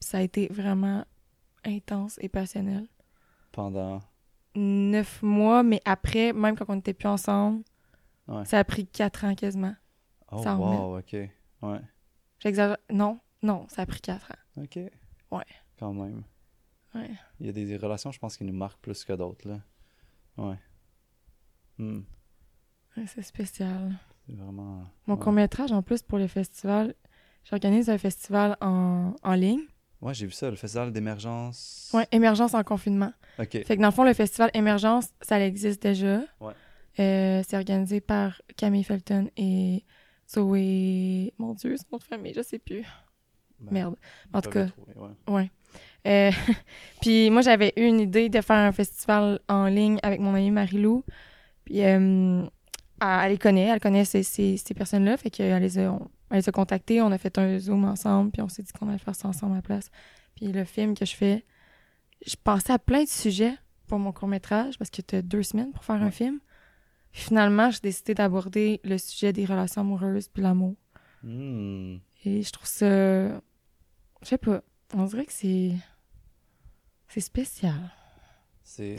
Ça 0.00 0.18
a 0.18 0.20
été 0.22 0.48
vraiment 0.50 1.04
intense 1.64 2.18
et 2.20 2.28
passionnel. 2.28 2.86
Pendant? 3.52 4.00
Neuf 4.54 5.22
mois, 5.22 5.62
mais 5.62 5.80
après, 5.84 6.32
même 6.32 6.56
quand 6.56 6.64
on 6.68 6.76
n'était 6.76 6.94
plus 6.94 7.08
ensemble, 7.08 7.62
Ouais. 8.26 8.44
ça 8.44 8.58
a 8.58 8.64
pris 8.64 8.86
quatre 8.86 9.24
ans 9.24 9.34
quasiment. 9.34 9.74
Oh 10.32 10.42
wow, 10.44 10.98
ok. 10.98 11.16
Ouais. 11.62 11.80
J'exagère. 12.38 12.78
Non, 12.90 13.20
non, 13.42 13.66
ça 13.68 13.82
a 13.82 13.86
pris 13.86 14.00
quatre 14.00 14.30
ans. 14.30 14.62
Ok. 14.62 14.78
Ouais. 15.30 15.44
Quand 15.78 15.92
même. 15.92 16.22
Ouais. 16.94 17.10
Il 17.40 17.46
y 17.46 17.48
a 17.48 17.52
des 17.52 17.76
relations, 17.76 18.12
je 18.12 18.18
pense, 18.18 18.36
qui 18.36 18.44
nous 18.44 18.52
marquent 18.52 18.80
plus 18.80 19.04
que 19.04 19.12
d'autres, 19.12 19.48
là. 19.48 19.60
Ouais. 20.36 20.58
Hmm. 21.78 22.00
Ouais, 22.96 23.06
c'est 23.06 23.22
spécial. 23.22 23.92
C'est 24.26 24.34
vraiment. 24.34 24.84
Mon 25.06 25.14
ouais. 25.14 25.20
court-métrage, 25.20 25.72
en 25.72 25.82
plus, 25.82 26.02
pour 26.02 26.18
le 26.18 26.26
festival, 26.26 26.94
j'organise 27.44 27.90
un 27.90 27.98
festival 27.98 28.56
en, 28.60 29.14
en 29.22 29.34
ligne. 29.34 29.62
Ouais, 30.00 30.14
j'ai 30.14 30.26
vu 30.26 30.32
ça, 30.32 30.48
le 30.48 30.56
festival 30.56 30.92
d'émergence. 30.92 31.90
Ouais, 31.92 32.06
Émergence 32.12 32.54
en 32.54 32.62
confinement. 32.62 33.12
Ok. 33.38 33.50
Fait 33.64 33.76
que 33.76 33.80
dans 33.80 33.88
le 33.88 33.92
fond, 33.92 34.04
le 34.04 34.14
festival 34.14 34.50
Émergence, 34.54 35.08
ça 35.20 35.44
existe 35.44 35.82
déjà. 35.82 36.20
Ouais. 36.40 36.54
Euh, 37.00 37.42
c'est 37.46 37.56
organisé 37.56 38.00
par 38.00 38.40
Camille 38.56 38.84
Felton 38.84 39.30
et 39.36 39.84
Zoé. 40.30 41.32
Mon 41.38 41.54
Dieu, 41.54 41.76
son 41.76 41.84
nom 41.92 41.98
de 41.98 42.04
famille, 42.04 42.32
je 42.34 42.42
sais 42.42 42.58
plus. 42.58 42.84
Ben, 43.60 43.72
Merde. 43.72 43.96
En 44.32 44.40
tout 44.40 44.50
cas, 44.50 44.66
trouver, 44.66 44.94
ouais. 44.96 45.34
ouais. 45.34 45.50
Euh, 46.06 46.30
Puis 47.00 47.30
moi, 47.30 47.42
j'avais 47.42 47.72
eu 47.76 47.82
une 47.84 48.00
idée 48.00 48.28
de 48.28 48.40
faire 48.40 48.56
un 48.56 48.72
festival 48.72 49.40
en 49.48 49.66
ligne 49.66 49.98
avec 50.02 50.20
mon 50.20 50.34
amie 50.34 50.50
Marie-Lou. 50.50 51.04
Puis 51.64 51.82
euh, 51.84 52.42
elle, 53.00 53.08
elle 53.24 53.30
les 53.32 53.38
connaît, 53.38 53.66
elle 53.66 53.80
connaît 53.80 54.04
ces, 54.04 54.22
ces, 54.22 54.56
ces 54.56 54.74
personnes-là. 54.74 55.16
Fait 55.16 55.30
qu'elle 55.30 55.60
les 55.62 55.78
a, 55.78 55.92
on- 55.92 56.08
elle 56.30 56.38
les 56.38 56.48
a 56.48 56.52
contactées, 56.52 57.00
on 57.02 57.10
a 57.10 57.18
fait 57.18 57.36
un 57.38 57.58
Zoom 57.58 57.84
ensemble, 57.84 58.30
puis 58.30 58.42
on 58.42 58.48
s'est 58.48 58.62
dit 58.62 58.72
qu'on 58.72 58.88
allait 58.88 58.98
faire 58.98 59.14
ça 59.16 59.28
ensemble 59.28 59.52
à 59.52 59.56
la 59.56 59.62
place. 59.62 59.90
Puis 60.36 60.46
le 60.52 60.64
film 60.64 60.94
que 60.94 61.04
je 61.04 61.16
fais, 61.16 61.44
je 62.26 62.36
pensais 62.42 62.72
à 62.72 62.78
plein 62.78 63.02
de 63.04 63.08
sujets 63.08 63.54
pour 63.86 63.98
mon 63.98 64.12
court-métrage, 64.12 64.76
parce 64.78 64.90
que 64.90 65.00
tu 65.02 65.16
as 65.16 65.22
deux 65.22 65.42
semaines 65.42 65.72
pour 65.72 65.84
faire 65.84 66.02
un 66.02 66.10
film. 66.10 66.38
Finalement, 67.12 67.70
j'ai 67.70 67.80
décidé 67.80 68.14
d'aborder 68.14 68.80
le 68.84 68.98
sujet 68.98 69.32
des 69.32 69.44
relations 69.44 69.80
amoureuses 69.80 70.28
puis 70.28 70.42
l'amour. 70.42 70.76
Hmm. 71.22 71.96
Et 72.24 72.42
je 72.42 72.52
trouve 72.52 72.66
ça. 72.66 73.28
Je 74.22 74.24
sais 74.24 74.38
pas. 74.38 74.62
On 74.94 75.04
dirait 75.04 75.26
que 75.26 75.32
c'est. 75.32 75.72
C'est 77.08 77.20
spécial. 77.20 77.92
C'est 78.68 78.96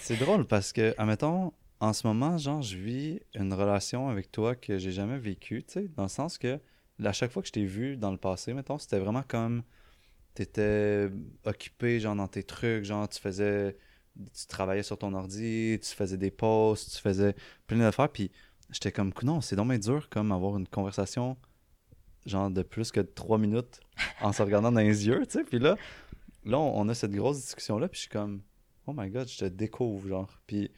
c'est 0.00 0.16
drôle 0.16 0.46
parce 0.46 0.72
que, 0.72 0.94
admettons, 0.98 1.52
en 1.80 1.92
ce 1.92 2.06
moment, 2.06 2.38
genre, 2.38 2.60
je 2.60 2.76
vis 2.76 3.20
une 3.34 3.52
relation 3.52 4.08
avec 4.08 4.32
toi 4.32 4.54
que 4.56 4.78
j'ai 4.78 4.90
jamais 4.90 5.18
vécue, 5.18 5.62
tu 5.62 5.74
sais, 5.74 5.88
dans 5.96 6.04
le 6.04 6.08
sens 6.08 6.36
que, 6.38 6.58
à 7.02 7.12
chaque 7.12 7.30
fois 7.30 7.42
que 7.42 7.48
je 7.48 7.52
t'ai 7.52 7.64
vu 7.64 7.96
dans 7.96 8.10
le 8.10 8.16
passé, 8.16 8.52
mettons, 8.52 8.78
c'était 8.78 8.98
vraiment 8.98 9.22
comme. 9.26 9.62
T'étais 10.34 11.08
occupé, 11.44 11.98
genre, 12.00 12.16
dans 12.16 12.28
tes 12.28 12.42
trucs, 12.42 12.84
genre, 12.84 13.08
tu 13.08 13.20
faisais. 13.20 13.76
Tu 14.34 14.46
travaillais 14.46 14.82
sur 14.82 14.98
ton 14.98 15.12
ordi, 15.14 15.78
tu 15.82 15.94
faisais 15.94 16.16
des 16.16 16.30
posts, 16.30 16.96
tu 16.96 17.02
faisais 17.02 17.34
plein 17.66 17.78
d'affaires, 17.78 18.08
puis 18.08 18.30
j'étais 18.70 18.92
comme, 18.92 19.12
non, 19.22 19.40
c'est 19.40 19.56
dommage 19.56 19.80
dur, 19.80 20.08
comme, 20.08 20.32
avoir 20.32 20.56
une 20.56 20.66
conversation, 20.66 21.36
genre, 22.24 22.50
de 22.50 22.62
plus 22.62 22.90
que 22.90 23.00
trois 23.00 23.38
minutes 23.38 23.80
en 24.20 24.32
se 24.32 24.42
regardant 24.42 24.72
dans 24.72 24.80
les 24.80 25.06
yeux, 25.06 25.24
tu 25.26 25.32
sais, 25.32 25.44
puis 25.44 25.58
là. 25.58 25.76
là, 26.44 26.58
on, 26.58 26.88
a 26.88 26.94
cette 26.94 27.12
grosse 27.12 27.38
discussion-là, 27.42 27.88
puis 27.88 27.96
je 27.96 28.02
suis 28.02 28.10
comme, 28.10 28.42
oh 28.86 28.92
my 28.96 29.10
god, 29.10 29.28
je 29.28 29.38
te 29.38 29.44
découvre, 29.44 30.08
genre. 30.08 30.40
Puis 30.46 30.70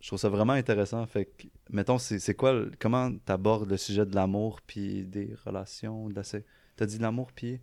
je 0.00 0.08
trouve 0.08 0.18
ça 0.18 0.28
vraiment 0.28 0.52
intéressant. 0.52 1.04
Fait 1.06 1.26
que, 1.26 1.48
mettons, 1.70 1.98
c'est 1.98 2.34
quoi, 2.34 2.64
comment 2.78 3.12
t'abordes 3.24 3.68
le 3.68 3.76
sujet 3.76 4.06
de 4.06 4.14
l'amour, 4.14 4.60
puis 4.62 5.04
des 5.04 5.34
relations, 5.44 6.08
de 6.08 6.14
la 6.14 6.22
T'as 6.76 6.86
dit 6.86 6.98
l'amour, 6.98 7.32
puis. 7.32 7.60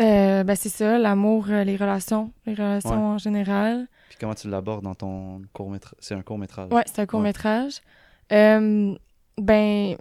Euh, 0.00 0.44
ben, 0.44 0.54
c'est 0.56 0.68
ça, 0.68 0.98
l'amour, 0.98 1.46
euh, 1.48 1.64
les 1.64 1.76
relations, 1.76 2.32
les 2.44 2.52
relations 2.54 2.90
Ouais. 2.90 2.96
en 3.14 3.18
général. 3.18 3.88
Puis 4.10 4.18
comment 4.20 4.34
tu 4.34 4.48
l'abordes 4.48 4.84
dans 4.84 4.94
ton 4.94 5.40
court-métrage 5.54 5.94
C'est 6.00 6.14
un 6.14 6.22
court-métrage. 6.22 6.70
Ouais, 6.72 6.82
c'est 6.86 7.00
un 7.00 7.06
court-métrage. 7.06 7.80
Euh, 8.32 8.94
ben, 9.38 9.96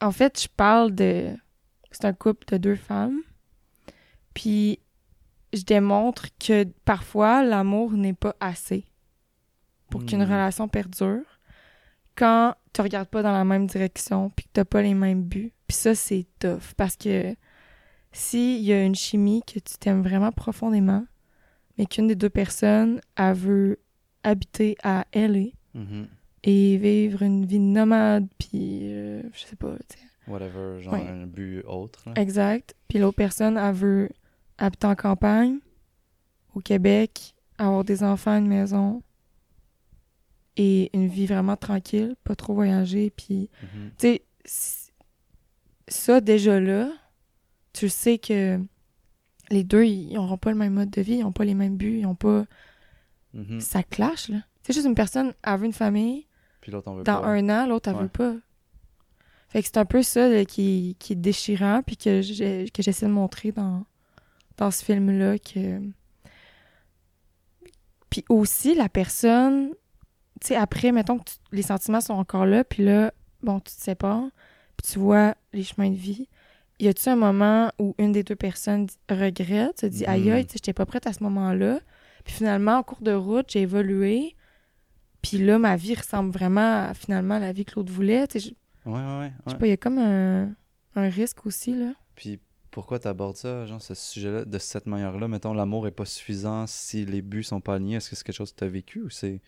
en 0.00 0.10
fait, 0.12 0.40
je 0.42 0.48
parle 0.48 0.94
de. 0.94 1.36
C'est 1.90 2.04
un 2.06 2.12
couple 2.14 2.46
de 2.48 2.56
deux 2.56 2.76
femmes. 2.76 3.20
Puis, 4.34 4.78
je 5.52 5.62
démontre 5.62 6.26
que 6.38 6.64
parfois, 6.84 7.42
l'amour 7.42 7.92
n'est 7.92 8.12
pas 8.14 8.34
assez 8.40 8.84
pour 9.90 10.04
qu'une 10.04 10.20
Hmm. 10.24 10.30
relation 10.30 10.68
perdure 10.68 11.22
quand 12.16 12.54
tu 12.72 12.80
regardes 12.80 13.08
pas 13.08 13.22
dans 13.22 13.32
la 13.32 13.44
même 13.44 13.66
direction 13.66 14.30
puis 14.30 14.44
que 14.46 14.50
t'as 14.52 14.64
pas 14.64 14.82
les 14.82 14.94
mêmes 14.94 15.22
buts. 15.22 15.52
Puis 15.68 15.76
ça, 15.76 15.94
c'est 15.94 16.26
tough 16.38 16.74
parce 16.76 16.96
que 16.96 17.34
s'il 18.16 18.62
y 18.62 18.72
a 18.72 18.82
une 18.82 18.94
chimie 18.94 19.42
que 19.46 19.58
tu 19.58 19.76
t'aimes 19.78 20.02
vraiment 20.02 20.32
profondément, 20.32 21.04
mais 21.76 21.84
qu'une 21.86 22.06
des 22.06 22.14
deux 22.16 22.30
personnes, 22.30 23.00
elle 23.16 23.34
veut 23.34 23.78
habiter 24.22 24.76
à 24.82 25.04
LA, 25.12 25.50
Mhm. 25.74 26.08
et 26.42 26.76
vivre 26.78 27.22
une 27.22 27.44
vie 27.44 27.58
nomade, 27.58 28.26
puis 28.38 28.80
euh, 28.94 29.22
je 29.34 29.40
sais 29.40 29.56
pas, 29.56 29.76
tu 29.88 29.98
sais. 29.98 30.04
Whatever, 30.28 30.80
genre 30.82 30.94
Ouais. 30.94 31.06
un 31.06 31.26
but 31.26 31.62
autre. 31.66 32.02
là. 32.06 32.14
Exact. 32.16 32.74
Puis 32.88 32.98
l'autre 32.98 33.16
personne, 33.16 33.56
elle 33.58 33.74
veut 33.74 34.08
habiter 34.58 34.86
en 34.86 34.94
campagne, 34.96 35.58
au 36.54 36.60
Québec, 36.60 37.34
avoir 37.58 37.84
des 37.84 38.02
enfants, 38.02 38.36
une 38.38 38.48
maison, 38.48 39.02
et 40.56 40.90
une 40.96 41.06
vie 41.08 41.26
vraiment 41.26 41.56
tranquille, 41.56 42.16
pas 42.24 42.34
trop 42.34 42.54
voyager, 42.54 43.10
puis, 43.10 43.50
Mhm. 43.62 43.90
tu 43.98 44.06
sais, 44.44 44.92
ça, 45.88 46.20
déjà 46.20 46.58
là, 46.58 46.90
tu 47.76 47.88
sais 47.88 48.18
que 48.18 48.58
les 49.50 49.64
deux, 49.64 49.84
ils 49.84 50.14
n'auront 50.14 50.38
pas 50.38 50.50
le 50.50 50.56
même 50.56 50.74
mode 50.74 50.90
de 50.90 51.00
vie, 51.02 51.14
ils 51.16 51.22
n'ont 51.22 51.32
pas 51.32 51.44
les 51.44 51.54
mêmes 51.54 51.76
buts, 51.76 51.98
ils 51.98 52.02
n'ont 52.02 52.14
pas... 52.14 52.44
Mhm. 53.34 53.60
Ça 53.60 53.82
clash, 53.82 54.28
là. 54.30 54.38
C'est 54.62 54.72
juste 54.72 54.86
une 54.86 54.94
personne, 54.94 55.32
elle 55.44 55.58
veut 55.60 55.66
une 55.66 55.72
famille, 55.72 56.26
Puis 56.60 56.72
l'autre, 56.72 56.90
dans 57.04 57.20
pas. 57.20 57.26
un 57.28 57.48
an, 57.50 57.66
l'autre, 57.66 57.88
elle 57.90 57.96
Ouais. 57.96 58.02
veut 58.02 58.08
pas. 58.08 58.34
Fait 59.48 59.60
que 59.62 59.66
c'est 59.68 59.76
un 59.78 59.84
peu 59.84 60.02
ça 60.02 60.28
là, 60.28 60.44
qui, 60.44 60.96
qui 60.98 61.12
est 61.12 61.16
déchirant, 61.16 61.82
puis 61.86 61.96
que 61.96 62.20
j'ai- 62.22 62.68
que 62.70 62.82
j'essaie 62.82 63.06
de 63.06 63.12
montrer 63.12 63.52
dans, 63.52 63.84
dans 64.56 64.70
ce 64.72 64.84
film-là. 64.84 65.38
que 65.38 65.80
Puis 68.10 68.24
aussi, 68.28 68.74
la 68.74 68.88
personne, 68.88 69.70
tu 70.40 70.48
sais, 70.48 70.56
après, 70.56 70.92
mettons 70.92 71.18
que 71.18 71.24
tu- 71.30 71.36
les 71.52 71.62
sentiments 71.62 72.00
sont 72.00 72.14
encore 72.14 72.46
là, 72.46 72.64
puis 72.64 72.84
là, 72.84 73.12
bon, 73.42 73.60
tu 73.60 73.74
te 73.74 73.80
sépares, 73.80 74.28
puis 74.76 74.90
tu 74.92 74.98
vois 74.98 75.34
les 75.52 75.62
chemins 75.62 75.90
de 75.90 75.96
vie. 75.96 76.28
Y 76.78 76.88
a-tu 76.88 77.08
un 77.08 77.16
moment 77.16 77.70
où 77.78 77.94
une 77.98 78.12
des 78.12 78.22
deux 78.22 78.36
personnes 78.36 78.86
regrette, 79.08 79.80
se 79.80 79.86
dit 79.86 80.02
Mhm. 80.04 80.08
aïe 80.10 80.30
aïe, 80.30 80.46
tu 80.46 80.52
j'étais 80.54 80.72
pas 80.74 80.84
prête 80.86 81.06
à 81.06 81.12
ce 81.12 81.22
moment-là, 81.22 81.80
puis 82.24 82.34
finalement, 82.34 82.76
en 82.78 82.82
cours 82.82 83.00
de 83.00 83.12
route, 83.12 83.46
j'ai 83.50 83.62
évolué, 83.62 84.34
puis 85.22 85.38
là, 85.38 85.58
ma 85.58 85.76
vie 85.76 85.94
ressemble 85.94 86.30
vraiment 86.32 86.88
à 86.88 86.94
finalement 86.94 87.38
la 87.38 87.52
vie 87.52 87.64
que 87.64 87.72
l'autre 87.76 87.92
voulait. 87.92 88.26
Tu 88.28 88.40
je 88.40 88.50
Ouais, 88.84 88.92
ouais, 88.92 89.18
ouais. 89.20 89.32
je 89.46 89.52
sais 89.52 89.58
pas, 89.58 89.66
il 89.66 89.70
y 89.70 89.72
a 89.72 89.76
comme 89.76 89.98
un, 89.98 90.54
un 90.94 91.08
risque 91.08 91.44
aussi, 91.46 91.74
là. 91.74 91.92
Puis 92.14 92.38
pourquoi 92.70 92.98
t'abordes 93.00 93.36
ça, 93.36 93.64
genre 93.66 93.80
ce 93.82 93.94
sujet-là, 93.94 94.44
de 94.44 94.58
cette 94.58 94.86
manière-là? 94.86 95.26
Mettons, 95.28 95.54
l'amour 95.54 95.86
est 95.88 95.92
pas 95.92 96.04
suffisant 96.04 96.66
si 96.68 97.04
les 97.06 97.22
buts 97.22 97.42
sont 97.42 97.60
pas 97.60 97.76
alignés. 97.76 97.96
Est-ce 97.96 98.10
que 98.10 98.16
c'est 98.16 98.24
quelque 98.24 98.36
chose 98.36 98.52
que 98.52 98.58
t'as 98.58 98.68
vécu 98.68 99.00
ou 99.02 99.10
c'est 99.10 99.40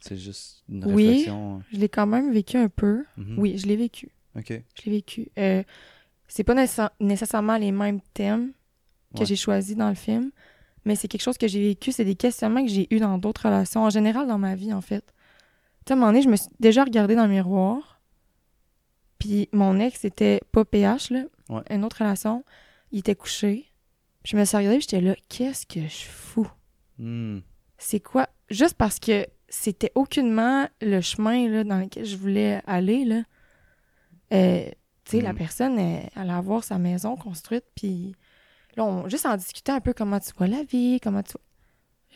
c'est 0.00 0.16
juste 0.16 0.64
une 0.70 0.82
Oui. 0.86 1.06
réflexion 1.08 1.62
Je 1.70 1.76
l'ai 1.76 1.90
quand 1.90 2.06
même 2.06 2.32
vécu 2.32 2.56
un 2.56 2.70
peu. 2.70 3.04
Mhm. 3.18 3.38
Oui, 3.38 3.58
je 3.58 3.66
l'ai 3.66 3.76
vécu. 3.76 4.08
Ok. 4.34 4.48
Je 4.48 4.82
l'ai 4.86 4.92
vécu. 4.92 5.28
Euh, 5.38 5.62
c'est 6.32 6.44
pas 6.44 6.54
nécessa- 6.54 6.92
nécessairement 7.00 7.56
les 7.58 7.72
mêmes 7.72 8.00
thèmes 8.14 8.52
que 9.14 9.20
Ouais. 9.20 9.26
j'ai 9.26 9.36
choisis 9.36 9.76
dans 9.76 9.88
le 9.88 9.94
film, 9.96 10.30
mais 10.84 10.94
c'est 10.96 11.08
quelque 11.08 11.22
chose 11.22 11.36
que 11.38 11.48
j'ai 11.48 11.60
vécu. 11.60 11.92
C'est 11.92 12.04
des 12.04 12.14
questionnements 12.14 12.64
que 12.64 12.70
j'ai 12.70 12.86
eu 12.94 12.98
dans 13.00 13.18
d'autres 13.18 13.46
relations, 13.46 13.82
en 13.84 13.90
général 13.90 14.26
dans 14.26 14.38
ma 14.38 14.54
vie, 14.54 14.72
en 14.72 14.80
fait. 14.80 15.04
Tu 15.84 15.88
sais, 15.88 15.92
à 15.92 15.96
un 15.96 15.96
moment 15.96 16.08
donné, 16.12 16.22
je 16.22 16.28
me 16.28 16.36
suis 16.36 16.48
déjà 16.60 16.84
regardée 16.84 17.16
dans 17.16 17.24
le 17.26 17.32
miroir, 17.32 18.00
puis 19.18 19.48
mon 19.52 19.78
ex 19.80 20.04
était 20.04 20.40
pas 20.52 20.64
PH, 20.64 21.10
là, 21.10 21.24
Ouais. 21.48 21.62
une 21.70 21.84
autre 21.84 21.98
relation. 21.98 22.44
Il 22.92 23.00
était 23.00 23.14
couché. 23.14 23.66
Je 24.24 24.36
me 24.36 24.44
suis 24.44 24.56
regardée, 24.56 24.78
puis 24.78 24.86
j'étais 24.90 25.00
là, 25.02 25.14
qu'est-ce 25.28 25.66
que 25.66 25.80
je 25.80 26.04
fous? 26.06 26.50
Hmm. 26.98 27.38
c'est 27.78 28.00
quoi? 28.00 28.28
Juste 28.50 28.74
parce 28.74 28.98
que 28.98 29.26
c'était 29.48 29.90
aucunement 29.94 30.68
le 30.82 31.00
chemin 31.00 31.48
là, 31.48 31.64
dans 31.64 31.78
lequel 31.78 32.04
je 32.04 32.16
voulais 32.16 32.60
aller 32.66 33.04
là 33.04 33.22
Euh, 34.32 34.68
tu 35.10 35.16
sais 35.16 35.22
la 35.22 35.32
Mhm. 35.32 35.38
personne 35.38 35.78
elle, 35.78 36.08
allait 36.16 36.32
avoir 36.32 36.62
sa 36.64 36.78
maison 36.78 37.16
construite 37.16 37.64
puis 37.74 38.14
là 38.76 38.84
on 38.84 39.08
juste 39.08 39.26
en 39.26 39.36
discutant 39.36 39.74
un 39.74 39.80
peu 39.80 39.92
comment 39.92 40.20
tu 40.20 40.30
vois 40.36 40.46
la 40.46 40.62
vie 40.62 41.00
comment 41.02 41.22
tu 41.22 41.32
vois 41.32 41.40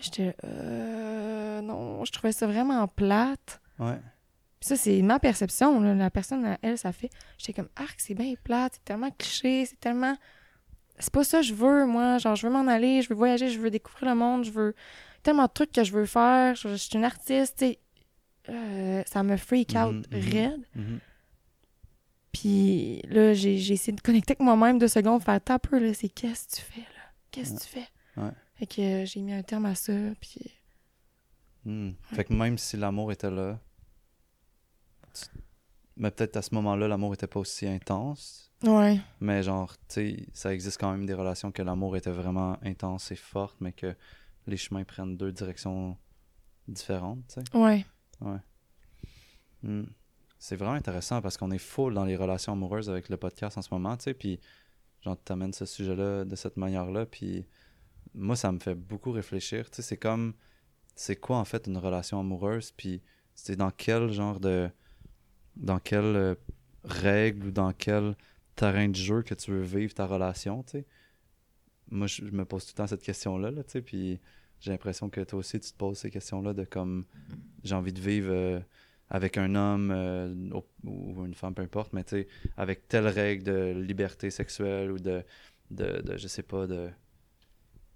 j'étais 0.01 0.35
euh, 0.45 1.61
non 1.61 2.05
je 2.05 2.13
trouvais 2.13 2.33
ça 2.33 2.47
vraiment 2.47 2.87
plate 2.89 3.61
Ouais. 3.79 3.99
Puis 4.61 4.69
ça 4.69 4.77
c'est 4.77 5.03
ma 5.03 5.19
perception 5.19 5.81
là. 5.81 5.95
la 5.95 6.11
personne 6.11 6.57
elle 6.63 6.79
ça 6.79 6.93
fait 6.93 7.11
j'étais 7.39 7.53
comme 7.55 7.69
arc 7.77 7.97
c'est 7.99 8.15
bien 8.15 8.35
plate 8.45 8.75
c'est 8.77 8.85
tellement 8.85 9.11
cliché 9.11 9.67
c'est 9.67 9.81
tellement 9.81 10.17
c'est 10.99 11.13
pas 11.13 11.25
ça 11.25 11.39
que 11.41 11.47
je 11.47 11.55
veux 11.55 11.87
moi 11.87 12.19
genre 12.19 12.37
je 12.37 12.47
veux 12.47 12.53
m'en 12.53 12.67
aller 12.71 13.03
je 13.03 13.09
veux 13.09 13.17
voyager 13.17 13.51
je 13.51 13.59
veux 13.59 13.71
découvrir 13.71 14.11
le 14.11 14.15
monde 14.15 14.45
je 14.45 14.51
veux 14.53 14.75
tellement 15.25 15.47
de 15.47 15.53
trucs 15.53 15.73
que 15.73 15.83
je 15.85 15.93
veux 15.93 16.07
faire 16.07 16.55
je, 16.55 16.69
je 16.69 16.75
suis 16.77 16.97
une 16.97 17.05
artiste 17.05 17.57
tu 17.59 17.65
sais 17.67 17.79
Euh, 18.51 19.03
ça 19.07 19.23
me 19.23 19.37
freak 19.39 19.71
out 19.75 19.95
mhm. 20.13 20.21
raide 20.33 20.65
Mhm. 20.77 21.01
Puis 22.35 23.01
là 23.09 23.33
j'ai 23.33 23.57
j'ai 23.59 23.75
essayé 23.75 23.95
de 23.97 24.01
connecter 24.03 24.33
avec 24.33 24.41
moi-même 24.41 24.79
deux 24.79 24.89
secondes 24.89 25.23
faire 25.23 25.41
peu 25.41 25.79
là 25.79 25.95
c'est 25.95 26.09
qu'est-ce 26.11 26.49
que 26.49 26.57
tu 26.57 26.61
fais 26.63 26.81
là? 26.81 26.87
Qu'est-ce 27.31 27.55
que 27.55 27.61
tu 27.63 27.69
fais? 27.69 27.89
Ouais. 28.21 28.31
fait 28.57 28.67
que 28.67 28.81
euh, 28.83 29.07
j'ai 29.07 29.21
mis 29.23 29.33
un 29.33 29.43
terme 29.43 29.65
à 29.67 29.75
ça 29.75 29.93
puis 30.21 30.41
Hmm. 31.67 31.93
Fait 32.13 32.25
que 32.25 32.35
même 32.35 32.59
si 32.59 32.77
l'amour 32.77 33.11
était 33.11 33.31
là, 33.31 33.59
tu- 35.15 35.41
mais 35.97 36.11
peut-être 36.11 36.37
à 36.37 36.43
ce 36.43 36.55
moment-là, 36.57 36.89
l'amour 36.89 37.15
était 37.15 37.27
pas 37.27 37.41
aussi 37.41 37.67
intense. 37.67 38.53
ouais 38.65 39.01
Mais 39.21 39.43
genre, 39.43 39.75
tu 39.89 39.95
sais, 39.95 40.27
ça 40.35 40.53
existe 40.53 40.79
quand 40.79 40.91
même 40.91 41.07
des 41.07 41.15
relations 41.15 41.53
que 41.53 41.63
l'amour 41.63 41.97
était 41.97 42.11
vraiment 42.11 42.59
intense 42.63 43.11
et 43.13 43.17
forte, 43.17 43.57
mais 43.61 43.73
que 43.73 43.97
les 44.47 44.59
chemins 44.59 44.85
prennent 44.85 45.17
deux 45.17 45.33
directions 45.33 45.97
différentes, 46.69 47.27
tu 47.29 47.35
sais. 47.41 47.57
ouais 48.21 48.41
Hmm. 49.63 49.85
C'est 50.45 50.57
vraiment 50.57 50.75
intéressant 50.75 51.23
parce 51.23 51.39
qu'on 51.39 51.51
est 51.53 51.59
full 51.59 51.95
dans 51.95 52.05
les 52.05 52.17
relations 52.17 52.53
amoureuses 52.53 52.91
avec 52.91 53.09
le 53.09 53.17
podcast 53.17 53.57
en 53.57 53.63
ce 53.63 53.73
moment, 53.73 53.97
tu 53.97 54.03
sais, 54.03 54.13
puis 54.13 54.39
genre, 55.01 55.17
t'amènes 55.25 55.55
ce 55.55 55.65
sujet-là 55.65 56.27
de 56.27 56.37
cette 56.37 56.59
manière-là, 56.59 57.07
puis 57.07 57.47
moi, 58.13 58.37
ça 58.37 58.53
me 58.53 58.59
fait 58.59 58.75
beaucoup 58.75 59.11
réfléchir, 59.11 59.71
tu 59.71 59.77
sais, 59.77 59.83
c'est 59.83 59.97
comme, 59.97 60.35
c'est 60.97 61.17
quoi 61.17 61.39
en 61.39 61.47
fait 61.47 61.67
une 61.67 61.79
relation 61.79 62.21
amoureuse, 62.21 62.73
puis 62.73 63.01
c'est 63.35 63.57
dans 63.57 63.71
quel 63.71 64.13
genre 64.13 64.39
de, 64.39 64.69
dans 65.57 65.79
quelle 65.79 66.15
euh, 66.15 66.35
règle 66.85 67.47
ou 67.47 67.51
dans 67.51 67.73
quel 67.73 68.15
terrain 68.55 68.91
de 68.91 68.97
jeu 68.97 69.23
que 69.23 69.33
tu 69.33 69.51
veux 69.51 69.63
vivre 69.63 69.95
ta 69.95 70.07
relation, 70.07 70.63
tu 70.63 70.73
sais. 70.73 70.87
Moi, 71.89 72.07
je, 72.07 72.23
me 72.23 72.45
pose 72.45 72.67
tout 72.67 72.73
le 72.75 72.77
temps 72.77 72.87
cette 72.87 73.03
question-là, 73.03 73.51
là, 73.51 73.65
tu 73.65 73.71
sais, 73.71 73.81
puis 73.81 74.21
j'ai 74.61 74.73
l'impression 74.73 75.09
que 75.09 75.23
toi 75.23 75.39
aussi, 75.39 75.59
tu 75.59 75.73
te 75.73 75.77
poses 75.79 75.97
ces 75.97 76.11
questions-là 76.11 76.53
de 76.53 76.65
comme, 76.65 77.07
j'ai 77.63 77.75
envie 77.75 77.95
de 77.95 78.01
vivre... 78.03 78.31
euh, 78.31 78.61
avec 79.15 79.39
un 79.39 79.55
homme 79.55 79.93
euh, 79.95 80.35
ou, 80.83 81.25
une 81.25 81.35
femme, 81.35 81.55
peu 81.55 81.63
importe, 81.63 81.93
mais 81.93 82.03
tu 82.03 82.17
sais, 82.17 82.29
avec 82.57 82.89
telle 82.89 83.07
règle 83.07 83.45
de 83.45 83.73
liberté 83.73 84.29
sexuelle 84.29 84.91
ou 84.91 84.99
de, 84.99 85.23
de, 85.71 86.03
de, 86.03 86.17
je 86.17 86.27
sais 86.27 86.43
pas, 86.43 86.67
de 86.67 86.89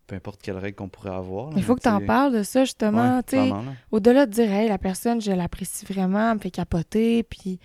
peu 0.07 0.15
importe 0.15 0.41
quelle 0.41 0.59
règle 0.59 0.77
qu'on 0.77 0.89
pourrait 0.89 1.11
avoir. 1.11 1.51
là, 1.51 1.57
il 1.57 1.65
faut 1.65 1.75
que 1.75 1.81
tu 1.81 1.89
en 1.89 2.01
parles 2.07 2.33
de 2.33 2.45
ça 2.45 2.65
justement 2.65 3.17
ouais, 3.17 3.23
tu 3.25 3.31
sais 3.31 3.43
clairement, 3.43 3.63
là. 3.63 3.73
au-delà 3.91 4.27
de 4.27 4.31
dire 4.31 4.51
hey 4.51 4.69
la 4.69 4.79
personne 4.79 5.21
je 5.21 5.33
l'apprécie 5.33 5.85
vraiment 5.85 6.31
elle 6.31 6.37
me 6.37 6.41
fait 6.41 6.53
capoter 6.53 7.25
puis 7.25 7.59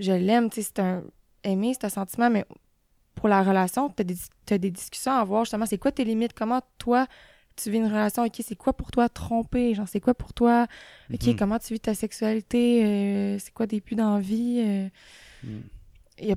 je 0.00 0.12
l'aime 0.12 0.50
tu 0.50 0.56
sais 0.60 0.72
c'est 0.74 0.82
un 0.82 1.04
aimer 1.44 1.74
c'est 1.74 1.86
un 1.86 1.90
sentiment 1.90 2.28
mais 2.28 2.44
pour 3.14 3.28
la 3.28 3.42
relation 3.44 3.88
tu 3.88 4.02
as 4.52 4.58
des, 4.58 4.70
discussions 4.70 5.12
à 5.12 5.20
avoir 5.20 5.44
justement 5.44 5.64
c'est 5.64 5.78
quoi 5.78 5.92
tes 5.92 6.04
limites? 6.04 6.34
Comment 6.34 6.60
toi 6.76 7.06
tu 7.60 7.70
vis 7.70 7.78
une 7.78 7.86
relation 7.86 8.24
ok 8.24 8.40
c'est 8.44 8.56
quoi 8.56 8.72
pour 8.72 8.90
toi 8.90 9.08
tromper? 9.08 9.74
Genre 9.74 9.88
c'est 9.88 10.00
quoi 10.00 10.14
pour 10.14 10.32
toi 10.32 10.66
ok 11.12 11.26
Mhm. 11.26 11.36
comment 11.36 11.58
tu 11.58 11.74
vis 11.74 11.80
ta 11.80 11.94
sexualité? 11.94 12.84
Euh, 12.84 13.38
c'est 13.38 13.52
quoi 13.52 13.66
des 13.66 13.80
buts 13.80 13.94
dans 13.96 14.14
la 14.14 14.20
vie? 14.20 14.62
Euh, 14.64 14.88
Mm. 15.44 16.32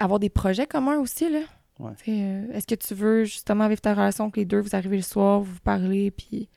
avoir 0.00 0.18
des 0.18 0.30
projets 0.30 0.66
communs 0.66 0.98
aussi 0.98 1.28
là 1.30 1.40
Ouais. 1.78 1.92
Euh, 2.08 2.52
est-ce 2.54 2.66
que 2.66 2.74
tu 2.74 2.92
veux 2.94 3.24
justement 3.24 3.68
vivre 3.68 3.80
ta 3.80 3.94
relation 3.94 4.30
que 4.32 4.40
les 4.40 4.44
deux 4.46 4.58
vous 4.60 4.74
arrivez 4.74 4.96
le 4.96 5.02
soir 5.02 5.40
vous 5.40 5.52
vous 5.52 5.60
parlez 5.60 6.10
puis 6.10 6.48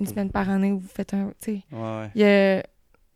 une 0.00 0.06
semaine 0.06 0.30
par 0.30 0.48
année 0.50 0.72
vous 0.72 0.80
faites 0.88 1.14
un 1.14 1.32
tu 1.40 1.52
sais 1.56 1.62
Ouais, 1.70 2.10
ouais. 2.16 2.62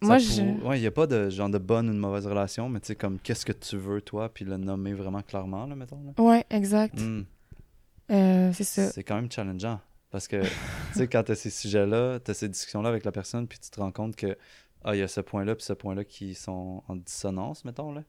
moi 0.02 0.18
je 0.18 0.42
Ouais, 0.64 0.78
il 0.78 0.82
n'y 0.82 0.86
a 0.86 0.90
pas 0.92 1.06
de 1.08 1.30
genre 1.30 1.48
de 1.48 1.58
bonne 1.58 1.88
ou 1.88 1.92
de 1.92 1.98
mauvaise 1.98 2.26
relation, 2.26 2.68
mais 2.68 2.78
tu 2.80 2.88
sais, 2.88 2.96
comme 2.96 3.18
qu'est-ce 3.18 3.44
que 3.46 3.52
tu 3.52 3.76
veux, 3.76 4.00
toi, 4.00 4.28
puis 4.32 4.44
le 4.44 4.56
nommer 4.56 4.92
vraiment 4.94 5.22
clairement, 5.22 5.64
là, 5.66 5.74
mettons. 5.74 6.00
Là. 6.04 6.22
ouais 6.22 6.44
exact 6.50 7.00
Mm. 7.00 7.22
Euh, 8.10 8.52
c'est 8.52 8.64
ça. 8.64 8.90
C'est 8.90 9.02
quand 9.04 9.14
même 9.16 9.30
challengeant. 9.30 9.80
Parce 10.12 10.28
que, 10.28 10.42
tu 10.42 10.48
sais, 10.92 11.08
quand 11.08 11.24
tu 11.24 11.32
as 11.32 11.34
ces 11.34 11.50
sujets-là, 11.50 12.20
tu 12.20 12.30
as 12.30 12.34
ces 12.34 12.48
discussions-là 12.48 12.88
avec 12.90 13.04
la 13.04 13.10
personne, 13.12 13.48
puis 13.48 13.58
tu 13.58 13.70
te 13.70 13.80
rends 13.80 13.90
compte 13.92 14.14
que, 14.14 14.36
ah, 14.84 14.94
il 14.94 14.98
y 14.98 15.02
a 15.02 15.08
ce 15.08 15.20
point-là, 15.20 15.54
puis 15.56 15.64
ce 15.64 15.72
point-là 15.72 16.04
qui 16.04 16.34
sont 16.34 16.82
en 16.86 16.96
dissonance, 16.96 17.64
mettons, 17.64 17.92
là. 17.92 18.02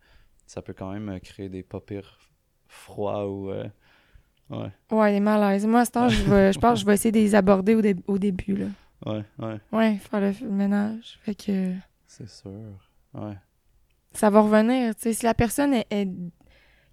Ça 0.45 0.61
peut 0.61 0.73
quand 0.73 0.91
même 0.91 1.07
euh, 1.09 1.19
créer 1.19 1.47
des 1.49 1.63
pas 1.63 1.79
pires 1.79 2.19
froids 2.67 3.27
ou. 3.29 3.49
euh, 3.51 3.67
ouais, 4.49 4.71
Ouais, 4.91 5.11
les 5.13 5.19
malaises. 5.21 5.65
Moi, 5.65 5.79
à 5.79 5.85
ce 5.85 5.91
temps, 5.91 6.09
je, 6.09 6.21
vais- 6.23 6.51
je 6.53 6.59
pense 6.59 6.73
que 6.73 6.81
je 6.81 6.85
vais 6.85 6.93
essayer 6.95 7.11
de 7.13 7.17
les 7.19 7.33
aborder 7.35 7.73
au, 7.75 7.81
dé- 7.81 7.95
au 8.07 8.17
début, 8.17 8.55
là. 8.57 8.65
ouais, 9.05 9.23
ouais, 9.39 9.59
Ouais, 9.71 9.95
faire 9.97 10.19
le, 10.19 10.31
le 10.41 10.51
ménage. 10.51 11.17
Fait 11.23 11.33
que 11.35 11.73
c'est 12.05 12.29
sûr. 12.29 12.51
Ouais. 13.13 13.37
ça 14.11 14.29
va 14.29 14.41
revenir. 14.41 14.93
Tu 14.95 15.03
sais, 15.03 15.13
si 15.13 15.23
la 15.25 15.33
personne 15.33 15.73
est. 15.73 15.87
est- 15.89 16.09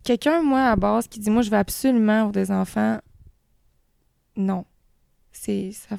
Quelqu'un, 0.05 0.43
moi, 0.43 0.67
à 0.67 0.77
base, 0.77 1.09
qui 1.09 1.19
dit 1.21 1.29
Moi, 1.31 1.43
je 1.43 1.51
veux 1.51 1.57
absolument 1.59 2.13
avoir 2.21 2.33
des 2.33 2.51
enfants, 2.53 3.01
non. 4.37 4.65
C'est. 5.33 5.73
ça 5.73 5.97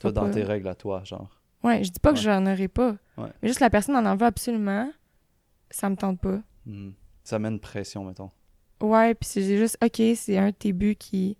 Toi, 0.00 0.12
dans 0.12 0.22
pas- 0.24 0.30
tes 0.30 0.42
règles 0.42 0.68
à 0.68 0.74
toi, 0.74 1.04
genre. 1.04 1.40
Ouais, 1.62 1.82
je 1.84 1.90
dis 1.90 2.00
pas 2.00 2.12
que 2.12 2.16
Ouais. 2.18 2.22
j'en 2.22 2.44
aurais 2.46 2.68
pas. 2.68 2.96
Ouais. 3.16 3.28
Mais 3.42 3.48
juste 3.48 3.60
la 3.60 3.70
personne 3.70 3.96
en 3.96 4.04
en 4.06 4.16
veut 4.16 4.26
absolument, 4.26 4.90
ça 5.70 5.88
me 5.90 5.96
tente 5.96 6.20
pas. 6.20 6.40
Mhm. 6.64 6.94
Ça 7.24 7.38
met 7.38 7.48
une 7.48 7.60
pression, 7.60 8.04
mettons. 8.04 8.30
Ouais, 8.80 9.14
puis 9.14 9.28
c'est 9.28 9.56
juste, 9.56 9.78
OK, 9.82 10.00
c'est 10.16 10.36
un 10.38 10.46
de 10.48 10.54
tes 10.54 10.72
buts 10.72 10.96
qui 10.96 11.30
est 11.30 11.36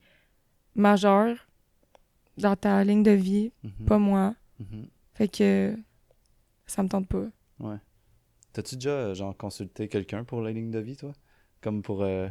majeur 0.75 1.47
dans 2.39 2.57
ta 2.57 2.83
ligne 2.85 3.03
de 3.03 3.11
vie, 3.13 3.53
Mhm. 3.63 3.87
pas 3.87 3.99
moi. 3.99 4.35
Mhm. 4.59 4.89
Fait 5.15 5.29
que 5.29 5.77
ça 6.67 6.83
me 6.83 6.89
tente 6.89 7.09
pas. 7.09 7.27
T'as-tu 8.53 8.77
déjà, 8.77 9.13
genre, 9.15 9.37
consulté 9.37 9.87
quelqu'un 9.89 10.25
pour 10.25 10.41
la 10.41 10.51
ligne 10.51 10.71
de 10.71 10.79
vie, 10.79 10.97
toi? 10.97 11.13
Comme 11.61 11.83
pour 11.83 12.03
euh, 12.03 12.29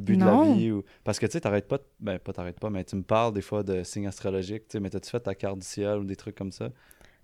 but 0.00 0.16
de 0.16 0.24
la 0.24 0.54
vie 0.54 0.70
ou... 0.72 0.82
Parce 1.04 1.18
que, 1.18 1.26
tu 1.26 1.32
sais, 1.32 1.40
t'arrêtes 1.40 1.68
pas... 1.68 1.78
de- 1.78 1.84
Ben, 2.00 2.18
pas 2.18 2.32
t'arrêtes 2.32 2.58
pas, 2.60 2.70
mais 2.70 2.84
tu 2.84 2.96
me 2.96 3.02
parles 3.02 3.32
des 3.32 3.42
fois 3.42 3.62
de 3.62 3.82
signes 3.84 4.06
astrologiques, 4.06 4.68
tu 4.68 4.72
sais, 4.72 4.80
mais 4.80 4.90
t'as-tu 4.90 5.10
fait 5.10 5.20
ta 5.20 5.34
carte 5.34 5.58
du 5.58 5.66
ciel 5.66 5.98
ou 5.98 6.04
des 6.04 6.16
trucs 6.16 6.34
comme 6.36 6.52
ça? 6.52 6.68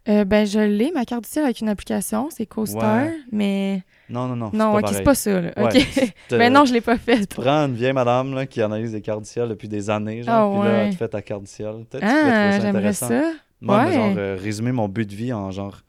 Euh, 0.08 0.24
ben, 0.24 0.46
je 0.46 0.60
l'ai, 0.60 0.92
ma 0.92 1.04
carte 1.04 1.24
du 1.24 1.30
ciel 1.30 1.44
avec 1.44 1.60
une 1.60 1.68
application, 1.68 2.28
c'est 2.30 2.46
Ouais. 2.56 3.16
mais 3.32 3.82
Non, 4.08 4.28
non, 4.28 4.36
non, 4.36 4.50
non, 4.52 4.74
c'est 4.76 4.82
pas 4.82 4.88
pareil. 4.88 5.04
pas 5.04 5.14
ça, 5.16 5.40
là. 5.40 5.52
Ouais. 5.56 5.68
Te- 6.28 6.36
ben 6.36 6.52
non, 6.52 6.64
je 6.64 6.72
l'ai 6.72 6.80
pas 6.80 6.96
faite. 6.96 7.34
Prends 7.34 7.66
une 7.66 7.74
vieille 7.74 7.92
madame 7.92 8.32
là, 8.32 8.46
qui 8.46 8.62
analyse 8.62 8.92
des 8.92 9.00
cartes 9.02 9.22
du 9.22 9.28
ciel 9.28 9.48
depuis 9.48 9.66
des 9.66 9.90
années, 9.90 10.22
genre, 10.22 10.52
Ah, 10.54 10.60
puis 10.60 10.68
là, 10.68 10.74
ouais. 10.78 10.84
elle 10.86 10.92
te 10.92 10.96
fait 10.96 11.08
ta 11.08 11.22
carte 11.22 11.42
du 11.42 11.50
ciel. 11.50 11.84
Peut-être 11.90 12.02
tu 12.04 12.06
Ah, 12.08 12.60
j'aimerais 12.60 12.92
ça. 12.92 13.32
Moi, 13.60 13.84
mais 13.86 13.92
genre, 13.94 14.14
euh, 14.16 14.36
résumer 14.40 14.70
mon 14.70 14.88
but 14.88 15.10
de 15.10 15.14
vie 15.16 15.32
en 15.32 15.50
genre 15.50 15.80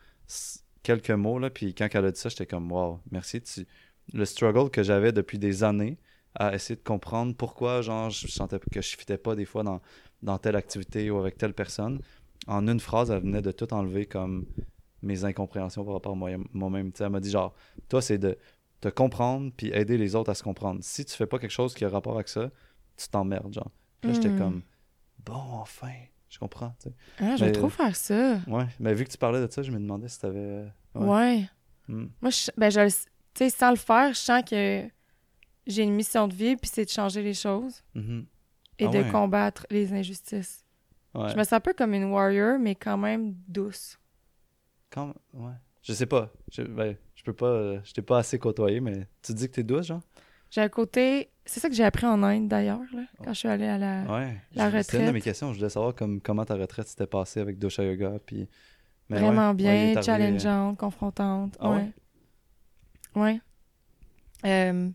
quelques 0.82 1.12
mots, 1.12 1.38
là, 1.38 1.50
puis 1.50 1.76
quand 1.76 1.88
elle 1.94 2.06
a 2.06 2.12
dit 2.12 2.20
ça, 2.20 2.30
j'étais 2.30 2.46
comme, 2.46 2.72
wow, 2.72 3.00
merci. 3.12 3.42
Tu... 3.42 3.68
Le 4.14 4.24
struggle 4.26 4.70
que 4.70 4.84
j'avais 4.84 5.12
depuis 5.12 5.38
des 5.38 5.64
années 5.64 5.98
à 6.36 6.54
essayer 6.54 6.76
de 6.76 6.84
comprendre 6.84 7.36
pourquoi, 7.36 7.82
genre, 7.82 8.10
je 8.10 8.28
sentais 8.28 8.60
que 8.72 8.82
je 8.82 8.96
fitais 8.98 9.18
pas 9.18 9.36
des 9.36 9.46
fois 9.46 9.64
dans, 9.64 9.82
dans 10.22 10.38
telle 10.38 10.56
activité 10.56 11.10
ou 11.10 11.18
avec 11.18 11.38
telle 11.38 11.54
personne. 11.54 12.00
En 12.48 12.68
une 12.68 12.80
phrase, 12.80 13.12
elle 13.12 13.22
venait 13.22 13.42
de 13.42 13.52
tout 13.52 13.74
enlever 13.74 14.06
comme 14.06 14.46
mes 15.02 15.24
incompréhensions 15.26 15.84
par 15.84 15.94
rapport 15.96 16.14
à 16.14 16.16
moi- 16.16 16.32
moi-même. 16.54 16.92
Tu 16.92 17.00
sais, 17.00 17.04
elle 17.06 17.10
m'a 17.12 17.20
dit, 17.20 17.30
genre, 17.32 17.54
toi, 17.90 18.02
c'est 18.02 18.18
de 18.18 18.38
te 18.82 18.90
comprendre 18.90 19.52
puis 19.56 19.70
aider 19.74 19.98
les 19.98 20.16
autres 20.16 20.30
à 20.30 20.36
se 20.36 20.44
comprendre. 20.44 20.80
Si 20.84 21.04
tu 21.06 21.16
fais 21.16 21.26
pas 21.26 21.40
quelque 21.40 21.52
chose 21.52 21.74
qui 21.74 21.84
a 21.86 21.90
rapport 21.90 22.16
avec 22.16 22.28
ça, 22.28 22.52
tu 22.96 23.08
t'emmerdes, 23.10 23.54
genre. 23.54 23.72
Puis 24.02 24.12
là, 24.12 24.14
j'étais 24.16 24.30
Hmm. 24.30 24.38
comme, 24.38 24.62
bon, 25.26 25.34
enfin, 25.34 25.92
je 26.30 26.38
comprends, 26.40 26.74
tu 26.82 26.90
sais. 26.90 26.96
Ah, 27.20 27.36
je 27.36 27.46
vais 27.46 27.52
trop 27.52 27.70
faire 27.70 27.96
ça. 27.96 28.40
Ouais, 28.48 28.68
mais 28.80 28.94
vu 28.94 29.04
que 29.06 29.10
tu 29.12 29.18
parlais 29.18 29.46
de 29.46 29.52
ça, 29.52 29.62
je 29.64 29.72
me 29.72 29.80
demandais 29.80 30.08
si 30.08 30.20
t'avais. 30.20 30.66
Ouais. 30.96 31.06
Ouais. 31.08 31.50
Hmm. 31.88 32.08
Moi, 32.22 32.32
je, 32.32 32.52
ben, 32.58 32.70
je, 32.70 32.88
tu 32.88 32.94
sais, 33.36 33.50
sans 33.50 33.72
le 33.72 33.78
faire, 33.78 34.10
je 34.14 34.20
sens 34.20 34.44
que 34.48 34.88
j'ai 35.68 35.84
une 35.84 35.94
mission 35.94 36.28
de 36.28 36.34
vie, 36.34 36.56
puis 36.56 36.70
c'est 36.74 36.86
de 36.86 36.90
changer 36.90 37.22
les 37.22 37.34
choses 37.34 37.84
Mhm. 37.94 38.26
et 38.80 38.86
Ah 38.86 38.90
de 38.90 38.98
ouais. 39.00 39.10
combattre 39.12 39.66
les 39.70 39.94
injustices. 39.94 40.64
Ouais. 41.14 41.30
Je 41.30 41.36
me 41.36 41.44
sens 41.44 41.54
un 41.54 41.60
peu 41.60 41.74
comme 41.74 41.94
une 41.94 42.06
warrior, 42.12 42.58
mais 42.60 42.76
quand 42.76 42.98
même 42.98 43.34
douce. 43.48 44.00
Quand... 44.90 45.14
ouais. 45.34 45.54
Je 45.84 45.94
sais 45.94 46.06
pas. 46.06 46.32
Je, 46.52 46.62
ben, 46.64 46.96
je 47.16 47.24
peux 47.24 47.34
pas. 47.34 47.46
euh, 47.48 47.80
je 47.84 47.94
t'ai 47.94 48.02
pas 48.02 48.20
assez 48.20 48.38
côtoyé, 48.40 48.80
mais 48.82 49.08
tu 49.22 49.34
dis 49.34 49.48
que 49.48 49.54
t'es 49.56 49.64
douce, 49.64 49.86
genre? 49.88 50.02
J'ai 50.50 50.62
un 50.62 50.70
côté. 50.70 51.30
C'est 51.46 51.60
ça 51.60 51.70
que 51.70 51.76
j'ai 51.76 51.84
appris 51.84 52.06
en 52.06 52.22
Inde 52.24 52.48
d'ailleurs, 52.50 52.82
là, 52.94 53.04
quand 53.24 53.34
je 53.34 53.40
suis 53.40 53.48
allée 53.48 53.68
à 53.68 53.78
la. 53.78 54.02
Ouais. 54.04 54.38
La 54.54 54.70
Je- 54.70 54.78
C'était 54.82 54.98
une 54.98 55.04
de 55.04 55.08
retraite. 55.08 55.14
mes 55.14 55.22
questions. 55.22 55.54
Je 55.54 55.58
voulais 55.60 55.70
savoir 55.70 55.96
comme, 55.96 56.22
comment 56.22 56.44
ta 56.46 56.56
retraite 56.56 56.88
s'était 56.88 57.08
passée 57.08 57.40
avec 57.40 57.58
Dosha 57.58 57.84
Yoga. 57.84 58.20
Puis... 58.26 58.48
mais 59.10 59.20
Vraiment 59.20 59.50
ouais, 59.50 59.56
bien, 59.56 59.72
ouais, 59.72 59.98
arrivé- 59.98 60.04
challengeante, 60.04 60.78
confrontante. 60.78 61.58
Ah 61.60 61.72
ouais. 61.72 61.92
Ouais. 63.16 63.42
Euh, 64.46 64.90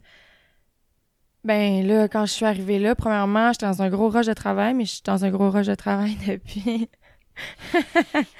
ben 1.44 1.86
là, 1.86 2.08
quand 2.08 2.24
je 2.26 2.32
suis 2.32 2.44
arrivée 2.44 2.78
là, 2.78 2.94
premièrement, 2.94 3.52
j'étais 3.52 3.66
dans 3.66 3.82
un 3.82 3.88
gros 3.90 4.08
rush 4.08 4.26
de 4.26 4.32
travail, 4.34 4.74
mais 4.74 4.84
je 4.84 4.92
suis 4.92 5.02
dans 5.04 5.24
un 5.24 5.30
gros 5.30 5.50
rush 5.50 5.66
de 5.66 5.74
travail 5.74 6.16
depuis 6.26 6.88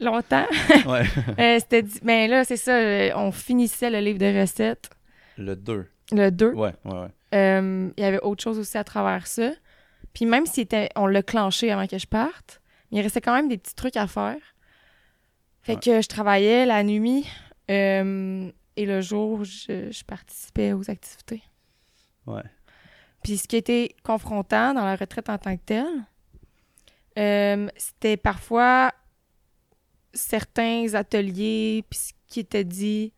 longtemps. 0.00 0.46
Ouais. 0.86 1.02
Euh, 1.38 1.58
c'était 1.58 1.82
di- 1.82 2.00
ben 2.02 2.30
là, 2.30 2.44
c'est 2.44 2.56
ça, 2.56 2.76
euh, 2.76 3.10
on 3.16 3.32
finissait 3.32 3.90
le 3.90 3.98
livre 4.00 4.18
de 4.18 4.40
recettes, 4.40 4.90
Le 5.36 5.54
2. 5.56 5.86
le 6.12 6.30
2. 6.30 6.52
Ouais, 6.52 6.72
ouais, 6.84 6.92
ouais. 6.92 7.08
Euh, 7.34 7.90
il 7.96 8.02
y 8.02 8.06
avait 8.06 8.20
autre 8.20 8.42
chose 8.42 8.58
aussi 8.58 8.76
à 8.78 8.84
travers 8.84 9.26
ça. 9.26 9.50
Puis 10.14 10.26
même 10.26 10.46
si 10.46 10.62
était, 10.62 10.88
on 10.96 11.06
l'a 11.06 11.22
clenché 11.22 11.70
avant 11.70 11.86
que 11.86 11.98
je 11.98 12.06
parte, 12.06 12.60
il 12.90 13.00
restait 13.00 13.20
quand 13.20 13.34
même 13.34 13.48
des 13.48 13.58
petits 13.58 13.74
trucs 13.74 13.96
à 13.96 14.06
faire. 14.08 14.36
Fait 15.62 15.74
Ouais. 15.74 15.80
que 15.80 16.00
je 16.02 16.08
travaillais 16.08 16.66
la 16.66 16.82
nuit 16.82 17.24
euh, 17.70 18.50
et 18.76 18.86
le 18.86 19.00
jour, 19.00 19.44
je, 19.44 19.90
je 19.92 20.04
participais 20.04 20.72
aux 20.72 20.90
activités. 20.90 21.42
Ouais. 22.26 22.42
Puis 23.22 23.36
ce 23.38 23.46
qui 23.48 23.56
était 23.56 23.94
confrontant 24.02 24.72
dans 24.74 24.84
la 24.84 24.96
retraite 24.96 25.28
en 25.28 25.38
tant 25.38 25.56
que 25.56 25.62
telle, 25.64 25.86
euh, 27.18 27.68
c'était 27.76 28.16
parfois 28.16 28.92
certains 30.12 30.94
ateliers 30.94 31.84
puis 31.88 31.98
ce 31.98 32.12
qui 32.28 32.40
était 32.40 32.64
dit 32.64 33.12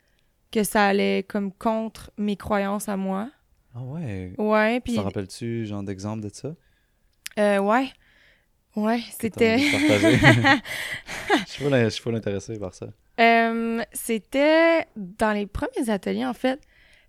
que 0.50 0.64
ça 0.64 0.86
allait 0.86 1.22
comme 1.28 1.52
contre 1.52 2.10
mes 2.18 2.36
croyances 2.36 2.88
à 2.88 2.96
moi. 2.96 3.30
Ah 3.74 3.80
ouais. 3.82 4.34
Ouais, 4.38 4.80
puis 4.80 4.96
T'en 4.96 5.04
rappelles-tu, 5.04 5.64
genre, 5.66 5.82
d'exemple 5.82 6.22
de 6.22 6.28
ça? 6.34 6.54
Euh, 7.38 7.58
ouais. 7.58 7.88
Ouais, 8.76 9.00
c'était. 9.18 9.58
Je 9.58 9.64
suis 11.46 11.64
full- 11.64 11.74
je 11.74 11.88
suis 11.90 12.02
full 12.02 12.14
intéressé 12.14 12.58
par 12.58 12.74
ça. 12.74 12.86
Euh, 13.20 13.82
c'était 13.92 14.86
dans 14.96 15.32
les 15.32 15.46
premiers 15.46 15.88
ateliers, 15.90 16.24
en 16.26 16.34
fait. 16.34 16.60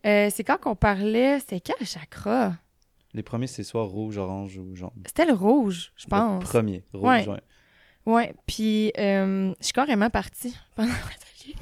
Euh, 0.06 0.30
c'est 0.32 0.44
quand 0.44 0.58
qu'on 0.60 0.76
parlait. 0.76 1.40
C'était 1.40 1.60
quel 1.60 1.86
chakra? 1.86 2.54
Les 3.14 3.24
premiers, 3.24 3.48
c'est 3.48 3.64
soit 3.64 3.84
rouge, 3.84 4.18
orange 4.18 4.58
ou 4.58 4.76
jaune. 4.76 4.90
C'était 5.06 5.26
le 5.26 5.34
rouge, 5.34 5.92
je 5.96 6.06
Le 6.06 6.10
pense. 6.10 6.44
premier, 6.44 6.84
rouge, 6.94 7.04
Ouais. 7.08 7.28
ouais. 7.28 7.40
Ouais, 8.06 8.34
puis 8.48 8.92
euh, 8.98 9.54
je 9.60 9.64
suis 9.66 9.74
carrément 9.74 10.10
partie 10.10 10.54
pendant 10.76 10.90
l'atelier. 10.92 11.56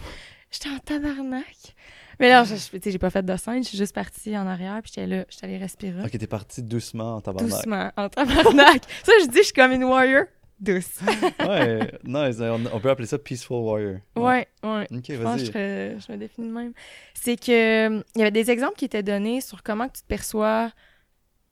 J'étais 0.50 0.70
en 0.70 0.80
tabarnak. 0.80 1.76
Mais 2.20 2.30
là, 2.30 2.44
je- 2.44 2.56
je- 2.56 2.90
j'ai 2.92 2.98
pas 3.00 3.10
fait 3.10 3.24
de 3.24 3.36
scène, 3.36 3.64
je 3.64 3.70
suis 3.70 3.78
juste 3.78 3.94
partie 3.94 4.38
en 4.38 4.48
arrière, 4.48 4.80
puis 4.82 4.92
j'étais 4.96 5.08
là, 5.08 5.26
j'étais 5.30 5.46
allée 5.46 5.58
respirer. 5.58 6.02
Ok, 6.04 6.12
t'es 6.18 6.28
parti 6.28 6.64
doucement 6.64 7.16
en 7.18 7.22
tabarnak. 7.22 7.52
Doucement, 7.52 7.92
en 7.98 8.10
tabarnak. 8.10 8.84
ça, 9.04 9.12
je 9.22 9.28
dis, 9.28 9.38
je 9.40 9.44
suis 9.44 9.54
comme 9.54 9.72
une 9.72 9.84
warrior. 9.84 10.26
Douce. 10.62 11.00
Ouais, 11.40 11.92
nice. 12.04 12.38
On, 12.40 12.64
on 12.72 12.80
peut 12.80 12.90
appeler 12.92 13.08
ça 13.08 13.18
Peaceful 13.18 13.58
Warrior. 13.58 13.98
Ouais, 14.16 14.48
ouais. 14.64 14.88
Ok, 14.92 15.06
Je 15.10 15.22
pense 15.22 15.42
que 15.42 15.46
je, 15.46 15.46
vas-y. 15.46 15.46
serais- 15.48 15.98
je 16.08 16.12
me 16.12 16.18
définis 16.18 16.48
de 16.50 16.54
même. 16.54 16.74
C'est 17.16 17.36
que 17.36 17.90
euh, 17.98 18.04
il 18.16 18.20
y 18.20 18.22
avait 18.22 18.32
des 18.32 18.52
exemples 18.52 18.76
qui 18.76 18.86
étaient 18.86 19.02
donnés 19.04 19.42
sur 19.42 19.64
comment 19.64 19.88
tu 19.90 20.02
te 20.04 20.08
perçois. 20.08 20.72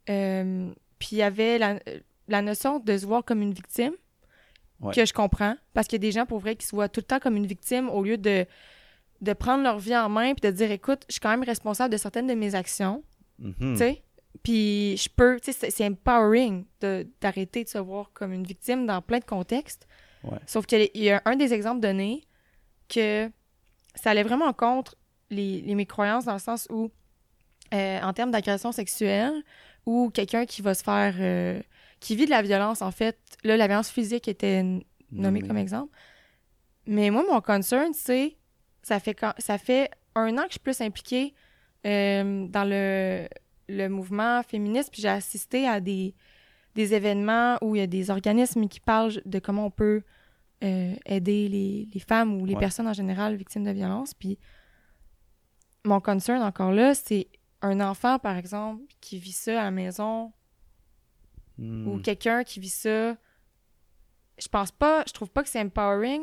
euh, 0.10 0.69
puis 1.00 1.10
il 1.13 1.17
y 1.17 1.22
avait 1.24 1.58
la, 1.58 1.80
la 2.28 2.41
notion 2.41 2.80
de 2.80 2.98
se 2.98 3.06
voir 3.06 3.24
comme 3.24 3.41
une 3.41 3.54
victime, 3.54 3.93
Ouais. 4.82 4.93
que 4.93 5.06
je 5.06 5.12
comprends. 5.13 5.56
Parce 5.74 5.88
qu'il 5.88 5.98
y 5.98 6.02
a 6.02 6.08
des 6.08 6.12
gens, 6.13 6.26
pour 6.26 6.39
vrai, 6.39 6.56
qui 6.56 6.65
se 6.65 6.74
voient 6.76 6.88
tout 6.88 7.02
le 7.02 7.06
temps 7.06 7.19
comme 7.19 7.36
une 7.36 7.45
victime 7.48 7.89
au 7.89 8.02
lieu 8.04 8.17
de, 8.17 8.45
de 9.22 9.34
prendre 9.34 9.62
leur 9.63 9.78
vie 9.80 9.95
en 9.98 10.08
main 10.08 10.34
puis 10.34 10.50
de 10.50 10.56
dire 10.56 10.72
écoute, 10.72 11.02
je 11.10 11.13
suis 11.13 11.19
quand 11.19 11.30
même 11.32 11.43
responsable 11.43 11.91
de 11.91 11.98
certaines 11.98 12.28
de 12.28 12.34
mes 12.34 12.56
actions. 12.56 13.04
Mhm. 13.39 13.56
Tu 13.74 13.78
sais? 13.78 14.04
Puis 14.44 14.96
je 14.98 15.10
peux, 15.10 15.39
tu 15.39 15.52
sais, 15.52 15.70
c'est- 15.72 15.86
empowering 15.88 16.65
de- 16.82 17.08
d'arrêter 17.22 17.63
de 17.63 17.70
se 17.70 17.78
voir 17.78 18.12
comme 18.13 18.32
une 18.34 18.44
victime 18.46 18.86
dans 18.86 19.02
plein 19.02 19.20
de 19.20 19.26
contextes. 19.26 19.88
Ouais. 20.24 20.38
Sauf 20.46 20.65
qu'il 20.65 20.89
y 20.96 21.10
a 21.10 21.22
un 21.26 21.36
des 21.36 21.54
exemples 21.54 21.82
donnés 21.82 22.24
que 22.88 23.30
ça 23.96 24.12
allait 24.12 24.24
vraiment 24.24 24.54
contre 24.54 24.96
les, 25.30 25.62
les 25.62 25.76
mes 25.76 25.86
croyances 25.86 26.26
dans 26.26 26.34
le 26.34 26.39
sens 26.39 26.68
où, 26.70 26.92
euh, 27.74 28.02
en 28.02 28.13
termes 28.13 28.32
d'agression 28.32 28.72
sexuelle, 28.72 29.44
ou 29.86 30.10
quelqu'un 30.10 30.46
qui 30.46 30.62
va 30.62 30.74
se 30.74 30.84
faire. 30.84 31.15
euh, 31.20 31.62
qui 32.00 32.15
vit 32.15 32.26
de 32.26 32.30
la 32.30 32.42
violence, 32.42 32.82
en 32.82 32.92
fait. 32.92 33.20
Là, 33.44 33.58
la 33.58 33.68
violence 33.68 33.89
physique 33.89 34.28
était 34.30 34.63
nommée 34.63 34.84
Nommé. 35.12 35.42
comme 35.42 35.58
exemple. 35.58 35.94
Mais 36.86 37.10
moi, 37.10 37.26
mon 37.30 37.42
concern, 37.42 37.92
c'est. 37.94 38.38
Ça 38.84 39.00
fait, 39.02 39.13
quand, 39.13 39.34
ça 39.38 39.58
fait 39.58 39.92
un 40.15 40.38
an 40.38 40.44
que 40.44 40.48
je 40.48 40.52
suis 40.54 40.60
plus 40.62 40.80
impliquée 40.82 41.34
euh, 41.86 42.48
dans 42.48 42.63
le, 42.63 43.28
le 43.69 43.88
mouvement 43.88 44.41
féministe, 44.43 44.89
puis 44.91 45.01
j'ai 45.01 45.08
assisté 45.10 45.67
à 45.67 45.79
des, 45.79 46.13
des 46.75 46.93
événements 46.93 47.58
où 47.62 47.75
il 47.75 47.79
y 47.79 47.82
a 47.84 47.88
des 47.88 48.10
organismes 48.10 48.67
qui 48.67 48.79
parlent 48.79 49.21
de 49.25 49.39
comment 49.39 49.67
on 49.67 49.71
peut 49.71 50.01
euh, 50.63 50.93
aider 51.05 51.47
les, 51.47 51.88
les 51.93 51.99
femmes 51.99 52.41
ou 52.41 52.45
les 52.45 52.55
Ouais. 52.55 52.60
personnes 52.60 52.88
en 52.88 52.93
général 52.93 53.36
victimes 53.36 53.63
de 53.63 53.71
violence. 53.71 54.13
Puis 54.13 54.38
mon 55.86 56.01
concern 56.01 56.41
encore 56.41 56.71
là, 56.71 56.93
c'est 56.93 57.27
un 57.62 57.79
enfant, 57.79 58.19
par 58.19 58.36
exemple, 58.38 58.84
qui 59.01 59.17
vit 59.19 59.32
ça 59.32 59.62
à 59.62 59.63
la 59.65 59.71
maison 59.71 60.34
Hmm. 61.58 61.88
ou 61.89 61.99
quelqu'un 61.99 62.45
qui 62.45 62.62
vit 62.62 62.69
ça, 62.69 63.17
je 64.38 64.47
pense 64.49 64.71
pas, 64.71 65.03
je 65.05 65.12
trouve 65.12 65.29
pas 65.29 65.43
que 65.43 65.49
c'est 65.49 65.60
empowering 65.60 66.21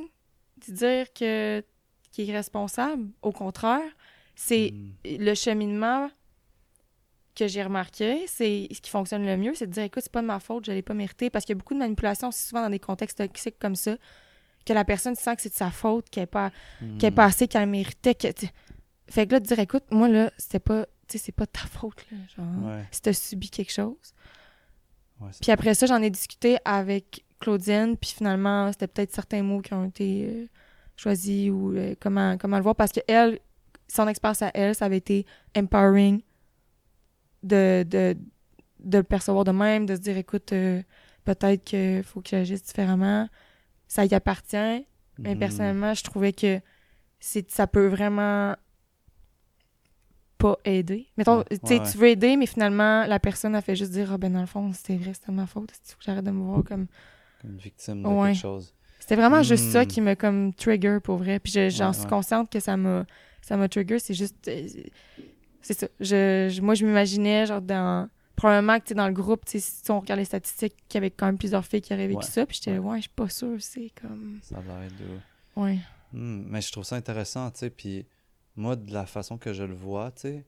de 0.67 0.73
dire 0.73 1.13
que 1.13 1.63
qu'il 2.11 2.31
est 2.31 2.33
responsable. 2.35 3.11
Au 3.21 3.33
contraire, 3.33 3.83
c'est 4.35 4.73
Hmm. 4.73 4.93
le 5.05 5.35
cheminement 5.35 6.11
que 7.37 7.47
j'ai 7.47 7.63
remarqué, 7.63 8.25
c'est 8.27 8.67
ce 8.73 8.81
qui 8.81 8.91
fonctionne 8.91 9.25
le 9.25 9.37
mieux, 9.37 9.55
c'est 9.55 9.67
de 9.67 9.73
dire 9.73 9.85
écoute, 9.85 10.03
c'est 10.03 10.13
pas 10.13 10.23
de 10.23 10.27
ma 10.27 10.41
faute, 10.41 10.65
je 10.67 10.73
l'ai 10.73 10.83
pas 10.83 10.95
mérité 10.95 11.31
parce 11.31 11.45
qu'il 11.45 11.55
y 11.55 11.57
a 11.57 11.59
beaucoup 11.59 11.75
de 11.75 11.79
manipulation 11.79 12.29
aussi 12.29 12.49
souvent 12.49 12.63
dans 12.63 12.71
des 12.71 12.81
contextes 12.81 13.19
toxiques 13.19 13.59
comme 13.61 13.77
ça 13.77 13.97
que 14.65 14.73
la 14.73 14.85
personne 14.85 15.15
sent 15.15 15.37
que 15.37 15.43
c'est 15.43 15.51
de 15.51 15.55
sa 15.55 15.71
faute, 15.71 16.11
qu'elle 16.11 16.25
est 16.25 16.27
pas 16.27 16.51
Hmm. 16.81 16.99
pas 17.15 17.25
assez, 17.27 17.47
qu'elle 17.47 17.69
méritait 17.69 18.15
que 18.17 18.27
fait 19.09 19.27
que 19.29 19.33
là 19.35 19.41
de 19.41 19.47
dire 19.47 19.59
écoute, 19.61 19.85
moi 19.93 20.09
là, 20.09 20.33
c'était 20.39 20.59
pas 20.59 20.87
c'est 21.09 21.31
pas 21.31 21.45
de 21.45 21.51
ta 21.53 21.61
faute 21.61 22.05
là, 22.11 22.19
genre 22.37 22.67
Ouais. 22.67 22.85
si 22.91 23.01
t'as 23.01 23.13
subi 23.13 23.49
quelque 23.49 23.71
chose. 23.73 24.13
Ouais, 25.21 25.31
Puis 25.41 25.53
après 25.53 25.75
ça, 25.75 25.87
j'en 25.87 26.03
ai 26.03 26.11
discuté 26.11 26.59
avec 26.65 27.25
Claudine, 27.39 27.97
puis 27.97 28.11
finalement, 28.11 28.73
c'était 28.73 28.89
peut-être 28.89 29.13
certains 29.15 29.43
mots 29.43 29.61
qui 29.61 29.73
ont 29.73 29.85
été 29.85 30.27
euh, 30.29 30.47
choisis 30.97 31.49
ou 31.51 31.73
euh, 31.77 31.95
comment, 32.01 32.37
comment 32.39 32.57
le 32.57 32.63
voir, 32.65 32.75
parce 32.75 32.91
que 32.93 33.01
elle, 33.07 33.39
son 33.89 34.09
expérience 34.09 34.43
à 34.43 34.51
elle, 34.53 34.75
ça 34.75 34.87
avait 34.87 34.97
été 34.97 35.25
empowering 35.57 36.21
de, 37.47 37.85
de, 37.89 38.17
de 38.81 38.99
le 38.99 39.05
percevoir 39.05 39.45
de 39.45 39.51
même, 39.53 39.87
de 39.87 39.95
se 39.95 40.01
dire, 40.01 40.17
écoute, 40.17 40.53
euh, 40.53 40.83
peut-être 41.25 41.65
qu'il 41.65 42.03
faut 42.03 42.21
que 42.21 42.29
j'agisse 42.31 42.63
différemment. 42.65 43.29
Ça 43.89 44.05
y 44.05 44.15
appartient, 44.15 44.57
mais 44.57 44.85
Mhm. 45.35 45.39
personnellement, 45.39 45.95
je 45.95 46.03
trouvais 46.05 46.33
que 46.33 46.61
ça 47.21 47.67
peut 47.67 47.87
vraiment 47.87 48.55
pas 50.39 50.59
aider. 50.65 51.07
Mettons, 51.17 51.39
Ouais, 51.39 51.45
tu 51.51 51.57
sais, 51.65 51.81
ouais, 51.81 51.91
tu 51.91 51.99
veux 51.99 52.09
aider, 52.09 52.37
mais 52.37 52.47
finalement, 52.47 53.07
la 53.07 53.19
personne 53.19 53.55
a 53.55 53.63
fait 53.63 53.75
juste 53.75 53.93
dire 53.93 54.13
Ah 54.13 54.19
ben 54.19 54.33
dans 54.33 54.41
le 54.43 54.47
fond, 54.47 54.71
c'était 54.75 54.97
vrai, 54.97 55.15
c'était 55.15 55.33
ma 55.33 55.47
faute. 55.47 55.71
Il 55.73 55.91
faut 55.93 55.99
que 55.99 56.05
j'arrête 56.05 56.25
de 56.25 56.31
me 56.31 56.43
voir 56.45 56.63
comme. 56.65 56.87
Comme 57.41 57.53
une 57.53 57.59
victime 57.59 58.03
de 58.03 58.09
quelque 58.09 58.39
chose. 58.39 58.75
C'était 58.99 59.17
vraiment 59.17 59.43
juste 59.43 59.71
ça 59.71 59.87
qui 59.87 60.01
me 60.01 60.15
comme 60.15 60.53
trigger 60.53 60.99
pour 61.03 61.17
vrai. 61.17 61.39
Puis 61.39 61.53
je- 61.53 61.71
j'en 61.71 61.93
suis 61.93 62.07
consciente 62.07 62.51
que 62.51 62.61
ça 62.61 62.77
m'a 62.77 63.07
ça 63.41 63.57
m'a 63.57 63.69
trigger. 63.69 63.99
C'est 63.99 64.15
juste. 64.15 64.51
C'est 65.67 65.79
ça. 65.81 65.89
Je, 65.99 66.49
je- 66.49 66.63
moi, 66.63 66.75
je 66.75 66.87
m'imaginais, 66.87 67.45
genre, 67.47 67.61
dans. 67.61 68.09
Probablement 68.37 68.79
que, 68.81 68.93
dans 68.95 69.07
le 69.09 69.15
groupe, 69.15 69.45
tu 69.47 69.59
sais, 69.59 69.83
si 69.83 69.91
on 69.91 69.99
regarde 69.99 70.19
les 70.21 70.27
statistiques, 70.27 70.77
qu'il 70.89 70.99
y 70.99 70.99
avait 70.99 71.11
quand 71.11 71.25
même 71.27 71.39
plusieurs 71.39 71.65
filles 71.65 71.81
qui 71.81 71.93
avaient 71.95 72.07
vécu 72.07 72.19
Ouais. 72.19 72.23
ça. 72.25 72.45
Puis 72.47 72.57
j'étais, 72.59 72.79
Ouais. 72.79 72.91
ouais, 72.91 72.97
je 72.99 73.03
suis 73.03 73.11
pas 73.11 73.29
sûre. 73.31 73.57
C'est 73.61 73.91
comme. 74.01 74.39
Ça 74.43 74.59
a 74.59 74.63
l'air 74.63 74.91
de. 74.93 75.61
Ouais. 75.61 75.79
Hmm, 76.13 76.45
mais 76.47 76.61
je 76.61 76.71
trouve 76.71 76.85
ça 76.85 76.97
intéressant, 76.97 77.51
tu 77.51 77.61
sais. 77.61 77.71
Puis 77.71 78.07
moi, 78.55 78.77
de 78.77 78.93
la 78.93 79.07
façon 79.07 79.39
que 79.39 79.53
je 79.55 79.65
le 79.65 79.75
vois, 79.75 80.13
tu 80.13 80.21
sais, 80.21 80.47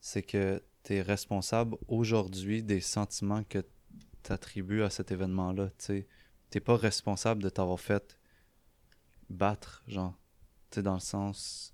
c'est 0.00 0.22
que 0.22 0.60
tu 0.82 0.94
es 0.96 1.02
responsable 1.02 1.76
aujourd'hui 1.88 2.62
des 2.62 2.80
sentiments 2.80 3.44
que 3.44 3.64
tu 4.24 4.32
attribues 4.32 4.82
à 4.82 4.90
cet 4.90 5.10
événement-là, 5.12 5.68
tu 5.68 5.74
sais. 5.78 6.06
T'es 6.50 6.60
pas 6.60 6.76
responsable 6.76 7.42
de 7.44 7.48
t'avoir 7.48 7.78
fait 7.80 8.18
battre, 9.28 9.82
genre. 9.86 10.14
Tu 10.70 10.76
sais, 10.76 10.82
dans 10.82 10.94
le 10.94 11.00
sens. 11.00 11.72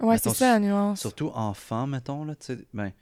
Ouais, 0.00 0.18
c'est 0.18 0.30
ça 0.34 0.52
la 0.52 0.60
nuance. 0.60 1.00
Surtout 1.00 1.30
enfant, 1.34 1.86
mettons, 1.86 2.24
là, 2.24 2.34
tu 2.34 2.46
sais. 2.46 2.58
Ben, 2.72 2.92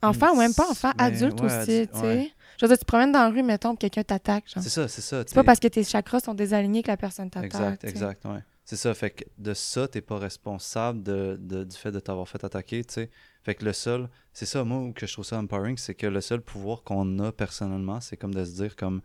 Enfant 0.00 0.32
ou 0.32 0.36
même 0.36 0.54
pas 0.54 0.68
enfant, 0.70 0.92
Mais 0.96 1.04
adulte 1.04 1.40
ouais, 1.40 1.46
aussi, 1.46 1.88
tu 1.92 1.98
sais. 1.98 2.06
ouais. 2.06 2.32
Je 2.60 2.64
veux 2.64 2.68
dire, 2.68 2.78
tu 2.78 2.84
te 2.84 2.86
promènes 2.86 3.10
dans 3.10 3.20
la 3.24 3.30
rue, 3.30 3.42
mettons, 3.42 3.70
puis 3.74 3.90
quelqu'un 3.90 4.04
t'attaque, 4.04 4.44
c'est 4.46 4.68
ça, 4.68 4.86
c'est 4.86 5.00
ça. 5.00 5.24
C'est 5.26 5.34
pas 5.34 5.42
parce 5.44 5.58
que 5.58 5.66
tes 5.68 5.82
chakras 5.82 6.20
sont 6.20 6.34
désalignés 6.34 6.82
que 6.82 6.88
la 6.88 6.96
personne 6.96 7.30
t'attaque. 7.30 7.46
Exact, 7.52 7.84
exact, 7.84 8.24
ouais. 8.26 8.42
C'est 8.64 8.76
ça, 8.76 8.92
fait 8.94 9.10
que 9.10 9.24
de 9.38 9.54
ça, 9.54 9.88
t'es 9.88 10.00
pas 10.02 10.18
responsable 10.18 11.02
de, 11.02 11.36
de- 11.40 11.64
du 11.64 11.74
fait 11.76 11.90
de 11.90 11.98
t'avoir 12.00 12.28
fait 12.28 12.44
attaquer, 12.44 12.84
tu 12.84 12.94
sais. 12.94 13.10
Fait 13.42 13.54
que 13.54 13.64
le 13.64 13.72
seul, 13.72 14.08
c'est 14.32 14.44
ça, 14.46 14.62
moi, 14.62 14.78
où 14.78 14.92
que 14.92 15.06
je 15.06 15.12
trouve 15.14 15.24
ça 15.24 15.38
empowering, 15.38 15.76
c'est 15.78 15.94
que 15.94 16.06
le 16.06 16.20
seul 16.20 16.42
pouvoir 16.42 16.82
qu'on 16.84 17.18
a 17.20 17.32
personnellement, 17.32 18.00
c'est 18.00 18.16
comme 18.16 18.34
de 18.34 18.44
se 18.44 18.52
dire 18.52 18.76
comme, 18.76 19.00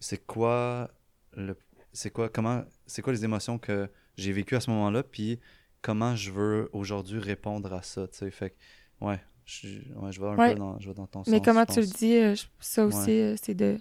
c'est 0.00 0.24
quoi 0.26 0.90
le, 1.34 1.56
c'est 1.92 2.10
quoi, 2.10 2.28
comment, 2.28 2.62
c'est 2.86 3.02
quoi 3.02 3.12
les 3.12 3.24
émotions 3.24 3.58
que 3.58 3.90
j'ai 4.16 4.32
vécues 4.32 4.56
à 4.56 4.60
ce 4.60 4.70
moment-là, 4.70 5.02
puis 5.02 5.38
comment 5.82 6.16
je 6.16 6.30
veux 6.30 6.68
aujourd'hui 6.72 7.18
répondre 7.20 7.72
à 7.72 7.82
ça, 7.82 8.08
tu 8.08 8.18
sais. 8.18 8.30
Fait 8.30 8.50
que, 8.50 8.56
ouais, 9.04 9.20
je, 9.44 9.68
ouais, 9.96 10.12
je 10.12 10.20
vais 10.20 10.26
un 10.28 10.36
Ouais. 10.36 10.52
peu 10.54 10.58
dans, 10.58 10.78
je 10.80 10.88
vais 10.88 10.94
dans 10.94 11.06
ton 11.06 11.22
Mais 11.26 11.38
sens, 11.38 11.44
comment 11.44 11.64
je 11.68 11.74
tu 11.74 11.80
le 11.80 11.86
dis, 11.86 12.16
euh, 12.16 12.34
ça 12.58 12.84
aussi, 12.84 13.20
euh, 13.20 13.36
c'est 13.40 13.54
de. 13.54 13.78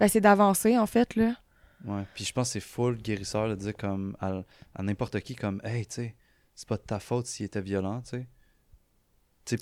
Ben, 0.00 0.08
c'est 0.08 0.20
d'avancer, 0.20 0.78
en 0.78 0.86
fait, 0.86 1.14
là. 1.16 1.36
Ouais, 1.84 2.04
puis 2.14 2.24
je 2.24 2.32
pense 2.32 2.48
que 2.48 2.52
c'est 2.54 2.60
full 2.60 2.96
guérisseur 2.96 3.48
de 3.48 3.54
dire 3.56 3.76
comme 3.76 4.16
à, 4.20 4.42
à 4.74 4.82
n'importe 4.84 5.18
qui 5.20 5.34
comme 5.34 5.60
hey, 5.64 5.84
tu 5.84 5.94
sais, 5.96 6.16
c'est 6.54 6.68
pas 6.68 6.76
de 6.76 6.82
ta 6.82 7.00
faute 7.00 7.26
s'il 7.26 7.46
était 7.46 7.60
violent, 7.60 8.02
tu 8.02 8.10
sais. 8.10 8.26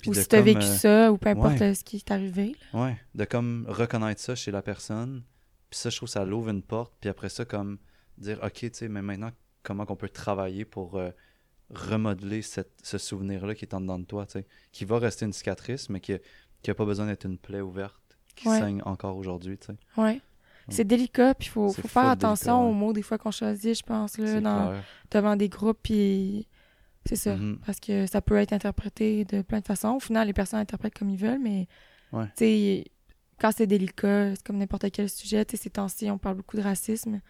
Ou 0.05 0.13
si 0.13 0.27
t'as 0.27 0.41
vécu 0.41 0.59
euh, 0.59 0.75
ça, 0.77 1.11
ou 1.11 1.17
peu 1.17 1.29
importe 1.29 1.59
ouais. 1.59 1.73
ce 1.73 1.83
qui 1.83 1.97
est 1.97 2.11
arrivé. 2.11 2.55
là. 2.73 2.83
Ouais, 2.83 2.97
de 3.15 3.25
comme 3.25 3.65
reconnaître 3.67 4.21
ça 4.21 4.35
chez 4.35 4.51
la 4.51 4.61
personne. 4.61 5.23
Puis 5.71 5.79
ça, 5.79 5.89
je 5.89 5.95
trouve 5.97 6.07
que 6.07 6.13
ça 6.13 6.23
l'ouvre 6.23 6.49
une 6.49 6.61
porte. 6.61 6.93
Puis 7.01 7.09
après 7.09 7.29
ça, 7.29 7.45
comme 7.45 7.79
dire, 8.17 8.39
OK, 8.43 8.53
tu 8.59 8.69
sais, 8.73 8.87
mais 8.87 9.01
maintenant, 9.01 9.31
comment 9.63 9.85
qu'on 9.85 9.95
peut 9.95 10.09
travailler 10.09 10.65
pour 10.65 10.95
euh, 10.97 11.11
remodeler 11.69 12.41
cette, 12.41 12.71
ce 12.83 12.97
souvenir-là 12.97 13.55
qui 13.55 13.65
est 13.65 13.73
en 13.73 13.81
dedans 13.81 13.99
de 13.99 14.05
toi. 14.05 14.25
Qui 14.71 14.85
va 14.85 14.99
rester 14.99 15.25
une 15.25 15.33
cicatrice, 15.33 15.89
mais 15.89 15.99
qui 15.99 16.13
n'a 16.67 16.73
pas 16.73 16.85
besoin 16.85 17.05
d'être 17.07 17.25
une 17.25 17.37
plaie 17.37 17.61
ouverte 17.61 17.95
qui 18.35 18.47
Ouais. 18.47 18.59
saigne 18.59 18.81
encore 18.85 19.17
aujourd'hui, 19.17 19.57
tu 19.57 19.67
sais. 19.67 19.75
Ouais. 20.01 20.21
C'est 20.69 20.85
délicat, 20.85 21.33
puis 21.33 21.47
il 21.47 21.51
faut, 21.51 21.71
faut 21.73 21.87
faire 21.87 22.07
attention 22.07 22.53
délicat, 22.59 22.63
ouais. 22.63 22.69
aux 22.69 22.73
mots 22.73 22.93
des 22.93 23.01
fois 23.01 23.17
qu'on 23.17 23.31
choisit, 23.31 23.75
je 23.77 23.83
pense, 23.83 24.17
là, 24.17 24.39
dans, 24.39 24.79
devant 25.09 25.35
des 25.35 25.49
groupes, 25.49 25.79
puis 25.83 26.47
c'est 27.05 27.15
ça. 27.15 27.35
Mhm. 27.35 27.59
Parce 27.65 27.79
que 27.79 28.05
ça 28.05 28.21
peut 28.21 28.35
être 28.37 28.53
interprété 28.53 29.25
de 29.25 29.41
plein 29.41 29.59
de 29.59 29.65
façons. 29.65 29.95
Au 29.95 29.99
final, 29.99 30.27
les 30.27 30.33
personnes 30.33 30.59
interprètent 30.59 30.97
comme 30.97 31.09
ils 31.09 31.17
veulent, 31.17 31.41
mais 31.41 31.67
Ouais. 32.13 32.25
tu 32.37 32.45
sais, 32.45 32.85
quand 33.39 33.51
c'est 33.55 33.67
délicat, 33.67 34.35
c'est 34.35 34.43
comme 34.43 34.57
n'importe 34.59 34.91
quel 34.91 35.09
sujet. 35.09 35.43
Tu 35.45 35.57
sais, 35.57 35.63
ces 35.63 35.69
temps-ci, 35.71 36.09
on 36.11 36.17
parle 36.19 36.35
beaucoup 36.37 36.55
de 36.57 36.61
racisme. 36.61 37.21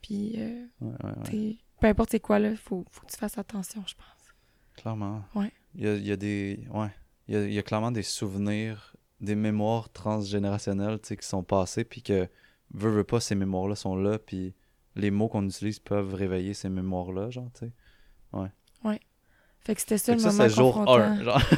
Puis, 0.00 0.34
euh, 0.38 0.64
Ouais, 0.80 1.58
ouais, 1.82 1.88
ouais. 1.88 1.94
peu 1.94 2.00
importe 2.00 2.10
c'est 2.10 2.20
quoi, 2.20 2.38
là, 2.38 2.50
faut, 2.56 2.84
faut 2.90 3.06
que 3.06 3.10
tu 3.10 3.16
fasses 3.16 3.38
attention, 3.38 3.82
je 3.86 3.94
pense. 3.94 4.34
Clairement. 4.76 5.22
Ouais. 5.34 5.52
Il 5.74 5.84
y 5.84 5.88
a, 5.88 5.94
il 5.94 6.06
y 6.06 6.12
a 6.12 6.16
des. 6.16 6.60
Ouais. 6.72 6.88
Il 7.28 7.34
y 7.34 7.38
a, 7.38 7.44
il 7.44 7.52
y 7.52 7.58
a 7.58 7.62
clairement 7.62 7.92
des 7.92 8.02
souvenirs, 8.02 8.94
des 9.20 9.34
mémoires 9.34 9.90
transgénérationnelles 9.90 10.98
tu 11.00 11.08
sais, 11.08 11.16
qui 11.16 11.26
sont 11.26 11.42
passées, 11.42 11.84
puis 11.84 12.02
que, 12.02 12.28
veux, 12.72 12.90
veux 12.90 13.04
pas, 13.04 13.20
ces 13.20 13.34
mémoires-là 13.34 13.74
sont 13.76 13.96
là, 13.96 14.18
puis 14.18 14.54
les 14.96 15.10
mots 15.10 15.28
qu'on 15.28 15.46
utilise 15.46 15.78
peuvent 15.78 16.14
réveiller 16.14 16.54
ces 16.54 16.68
mémoires-là, 16.68 17.30
genre, 17.30 17.50
tu 17.54 17.66
sais. 17.66 17.72
Fait 19.64 19.74
que 19.74 19.80
c'était 19.80 19.98
ça 19.98 20.12
Fait 20.12 20.14
le 20.14 20.18
ça, 20.20 20.30
moment 20.30 20.42
c'est 20.48 20.54
jour 20.54 20.74
confrontant. 20.74 21.02
1. 21.02 21.22
Genre, 21.22 21.42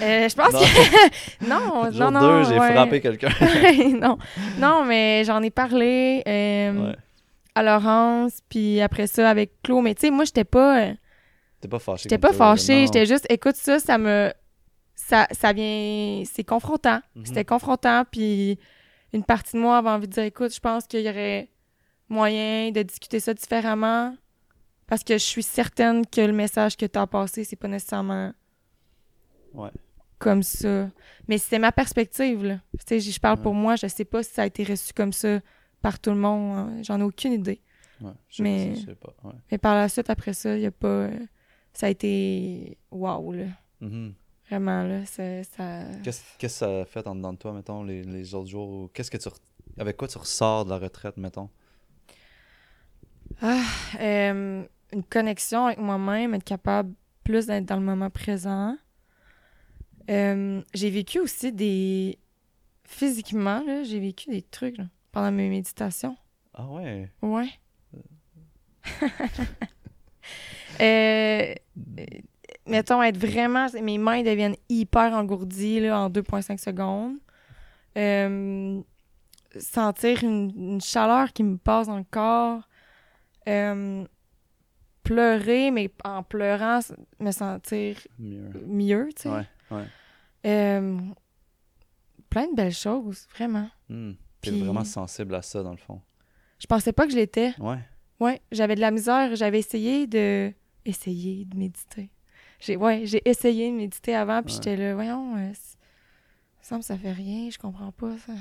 Euh, 0.00 0.28
je 0.28 0.36
pense 0.36 0.52
Non. 0.52 0.60
que... 0.60 1.46
non, 1.48 1.90
jour 1.90 2.12
non, 2.12 2.20
non. 2.20 2.42
2, 2.44 2.48
j'ai 2.48 2.60
ouais. 2.60 2.72
frappé 2.74 3.00
quelqu'un. 3.00 3.30
non. 4.00 4.18
non, 4.60 4.84
mais 4.84 5.24
j'en 5.24 5.42
ai 5.42 5.50
parlé 5.50 6.22
euh, 6.28 6.90
ouais. 6.90 6.96
À 7.54 7.62
Laurence, 7.62 8.40
puis 8.48 8.80
après 8.80 9.06
ça 9.06 9.28
avec 9.28 9.60
Claude. 9.62 9.84
Mais 9.84 9.94
tu 9.94 10.02
sais, 10.02 10.10
moi, 10.10 10.24
j'étais 10.24 10.44
pas... 10.44 10.84
euh, 10.88 10.94
T'es 11.60 11.68
pas 11.68 11.78
fâché. 11.78 12.04
J'étais 12.04 12.18
pas 12.18 12.32
fâchée, 12.32 12.86
j'étais 12.86 13.04
juste, 13.06 13.26
écoute, 13.28 13.56
ça, 13.56 13.78
ça 13.78 13.98
me. 13.98 14.32
Ça, 14.94 15.26
ça 15.32 15.52
vient. 15.52 16.22
C'est 16.30 16.44
confrontant. 16.44 17.00
Mhm. 17.16 17.26
C'était 17.26 17.44
confrontant, 17.44 18.04
puis 18.10 18.58
une 19.12 19.24
partie 19.24 19.56
de 19.56 19.60
moi 19.60 19.78
avait 19.78 19.88
envie 19.90 20.06
de 20.08 20.12
dire, 20.12 20.22
écoute, 20.24 20.54
je 20.54 20.60
pense 20.60 20.86
qu'il 20.86 21.00
y 21.00 21.08
aurait 21.10 21.48
moyen 22.08 22.70
de 22.70 22.82
discuter 22.82 23.20
ça 23.20 23.34
différemment. 23.34 24.14
Parce 24.86 25.04
que 25.04 25.14
je 25.14 25.18
suis 25.24 25.42
certaine 25.42 26.04
que 26.06 26.20
le 26.20 26.32
message 26.32 26.76
que 26.76 26.84
tu 26.86 26.98
as 26.98 27.06
passé, 27.06 27.44
c'est 27.44 27.56
pas 27.56 27.68
nécessairement 27.68 28.32
Ouais. 29.54 29.70
comme 30.18 30.42
ça. 30.42 30.88
Mais 31.28 31.38
c'est 31.38 31.58
ma 31.58 31.72
perspective, 31.72 32.44
là. 32.44 32.54
Tu 32.86 33.00
sais, 33.00 33.00
je 33.00 33.20
parle 33.20 33.36
Ouais. 33.38 33.42
pour 33.42 33.54
moi, 33.54 33.76
je 33.76 33.86
sais 33.86 34.04
pas 34.04 34.22
si 34.22 34.32
ça 34.32 34.42
a 34.42 34.46
été 34.46 34.64
reçu 34.64 34.92
comme 34.92 35.12
ça 35.12 35.40
par 35.82 35.98
tout 35.98 36.10
le 36.10 36.16
monde. 36.16 36.58
hein. 36.58 36.82
J'en 36.82 37.00
ai 37.00 37.02
aucune 37.02 37.32
idée. 37.32 37.60
Ouais. 38.00 38.12
Je 38.28 38.42
Mais- 38.42 38.74
sais 38.76 38.94
pas. 38.94 39.14
Ouais. 39.24 39.34
Mais 39.50 39.58
par 39.58 39.74
la 39.74 39.88
suite, 39.88 40.08
après 40.10 40.32
ça, 40.32 40.56
il 40.56 40.64
a 40.66 40.70
pas. 40.70 40.88
euh, 40.88 41.18
Ça 41.72 41.86
a 41.86 41.90
été. 41.90 42.78
Waouh, 42.90 43.32
là. 43.32 43.44
Mhm. 43.80 44.14
Vraiment, 44.48 44.82
là, 44.82 45.06
ça... 45.06 45.22
Qu'est-ce 46.02 46.22
que 46.38 46.48
ça 46.48 46.80
a 46.80 46.84
fait 46.84 47.06
en 47.06 47.14
dedans 47.14 47.32
de 47.32 47.38
toi, 47.38 47.52
mettons, 47.52 47.84
les, 47.84 48.02
les 48.02 48.34
autres 48.34 48.48
jours? 48.50 48.68
ou 48.68 48.88
Qu'est-ce 48.92 49.10
que 49.10 49.16
tu. 49.16 49.28
re- 49.28 49.36
Avec 49.78 49.96
quoi 49.96 50.08
tu 50.08 50.18
ressors 50.18 50.64
de 50.64 50.70
la 50.70 50.78
retraite, 50.78 51.16
mettons? 51.18 51.48
Ah, 53.40 53.62
euh, 54.00 54.64
une 54.92 55.04
connexion 55.04 55.66
avec 55.66 55.78
moi-même, 55.78 56.34
être 56.34 56.44
capable 56.44 56.92
plus 57.24 57.46
d'être 57.46 57.64
dans 57.66 57.76
le 57.76 57.84
moment 57.84 58.10
présent. 58.10 58.76
Euh, 60.10 60.62
j'ai 60.74 60.90
vécu 60.90 61.20
aussi 61.20 61.52
des... 61.52 62.18
Physiquement, 62.84 63.62
là, 63.64 63.84
j'ai 63.84 64.00
vécu 64.00 64.30
des 64.30 64.42
trucs 64.42 64.76
là, 64.78 64.86
pendant 65.12 65.32
mes 65.32 65.48
méditations. 65.48 66.16
Ah 66.54 66.66
ouais? 66.66 67.10
Ouais. 67.22 67.50
Euh, 70.80 71.54
euh, 71.98 72.04
mettons, 72.66 73.02
être 73.02 73.18
vraiment... 73.18 73.66
Mes 73.82 73.98
mains 73.98 74.22
deviennent 74.22 74.56
hyper 74.70 75.12
engourdies 75.12 75.80
là, 75.80 76.00
en 76.00 76.08
2,5 76.08 76.56
secondes. 76.56 77.16
Euh, 77.98 78.80
sentir 79.58 80.24
une, 80.24 80.50
une 80.56 80.80
chaleur 80.80 81.34
qui 81.34 81.42
me 81.42 81.58
passe 81.58 81.88
dans 81.88 81.98
le 81.98 82.04
corps. 82.10 82.62
Euh, 83.46 84.06
pleurer, 85.02 85.70
mais 85.70 85.90
en 86.04 86.22
pleurant, 86.22 86.80
me 87.18 87.30
sentir 87.30 87.96
Mieux. 88.18 88.50
mieux, 88.66 89.08
tu 89.14 89.22
sais. 89.22 89.28
Ouais, 89.28 89.46
ouais. 89.72 89.84
Euh, 90.46 90.98
plein 92.30 92.46
de 92.48 92.54
belles 92.54 92.72
choses, 92.72 93.26
vraiment. 93.34 93.68
Hmm. 93.90 94.12
T'es 94.40 94.50
Puis- 94.50 94.60
vraiment 94.62 94.84
sensible 94.84 95.34
à 95.34 95.42
ça, 95.42 95.62
dans 95.62 95.72
le 95.72 95.76
fond. 95.76 96.00
Je 96.58 96.66
pensais 96.66 96.92
pas 96.92 97.06
que 97.06 97.12
je 97.12 97.16
l'étais. 97.16 97.54
Ouais. 97.58 97.78
Ouais, 98.20 98.40
j'avais 98.52 98.74
de 98.74 98.80
la 98.80 98.90
misère. 98.90 99.34
J'avais 99.36 99.58
essayé 99.58 100.06
de. 100.06 100.52
Essayer 100.84 101.44
de 101.44 101.56
méditer. 101.58 102.10
J'ai 102.58 102.76
ouais, 102.76 103.02
j'ai 103.06 103.20
essayé 103.28 103.70
de 103.70 103.76
méditer 103.76 104.14
avant, 104.14 104.42
puis 104.42 104.52
Ouais. 104.54 104.60
j'étais 104.64 104.76
là, 104.76 104.94
voyons, 104.94 105.36
euh, 105.36 105.52
ça 105.54 105.76
me 106.58 106.64
semble 106.64 106.80
que 106.80 106.86
ça 106.86 106.96
fait 106.98 107.12
rien, 107.12 107.48
je 107.50 107.58
comprends 107.58 107.92
pas 107.92 108.16
ça. 108.18 108.32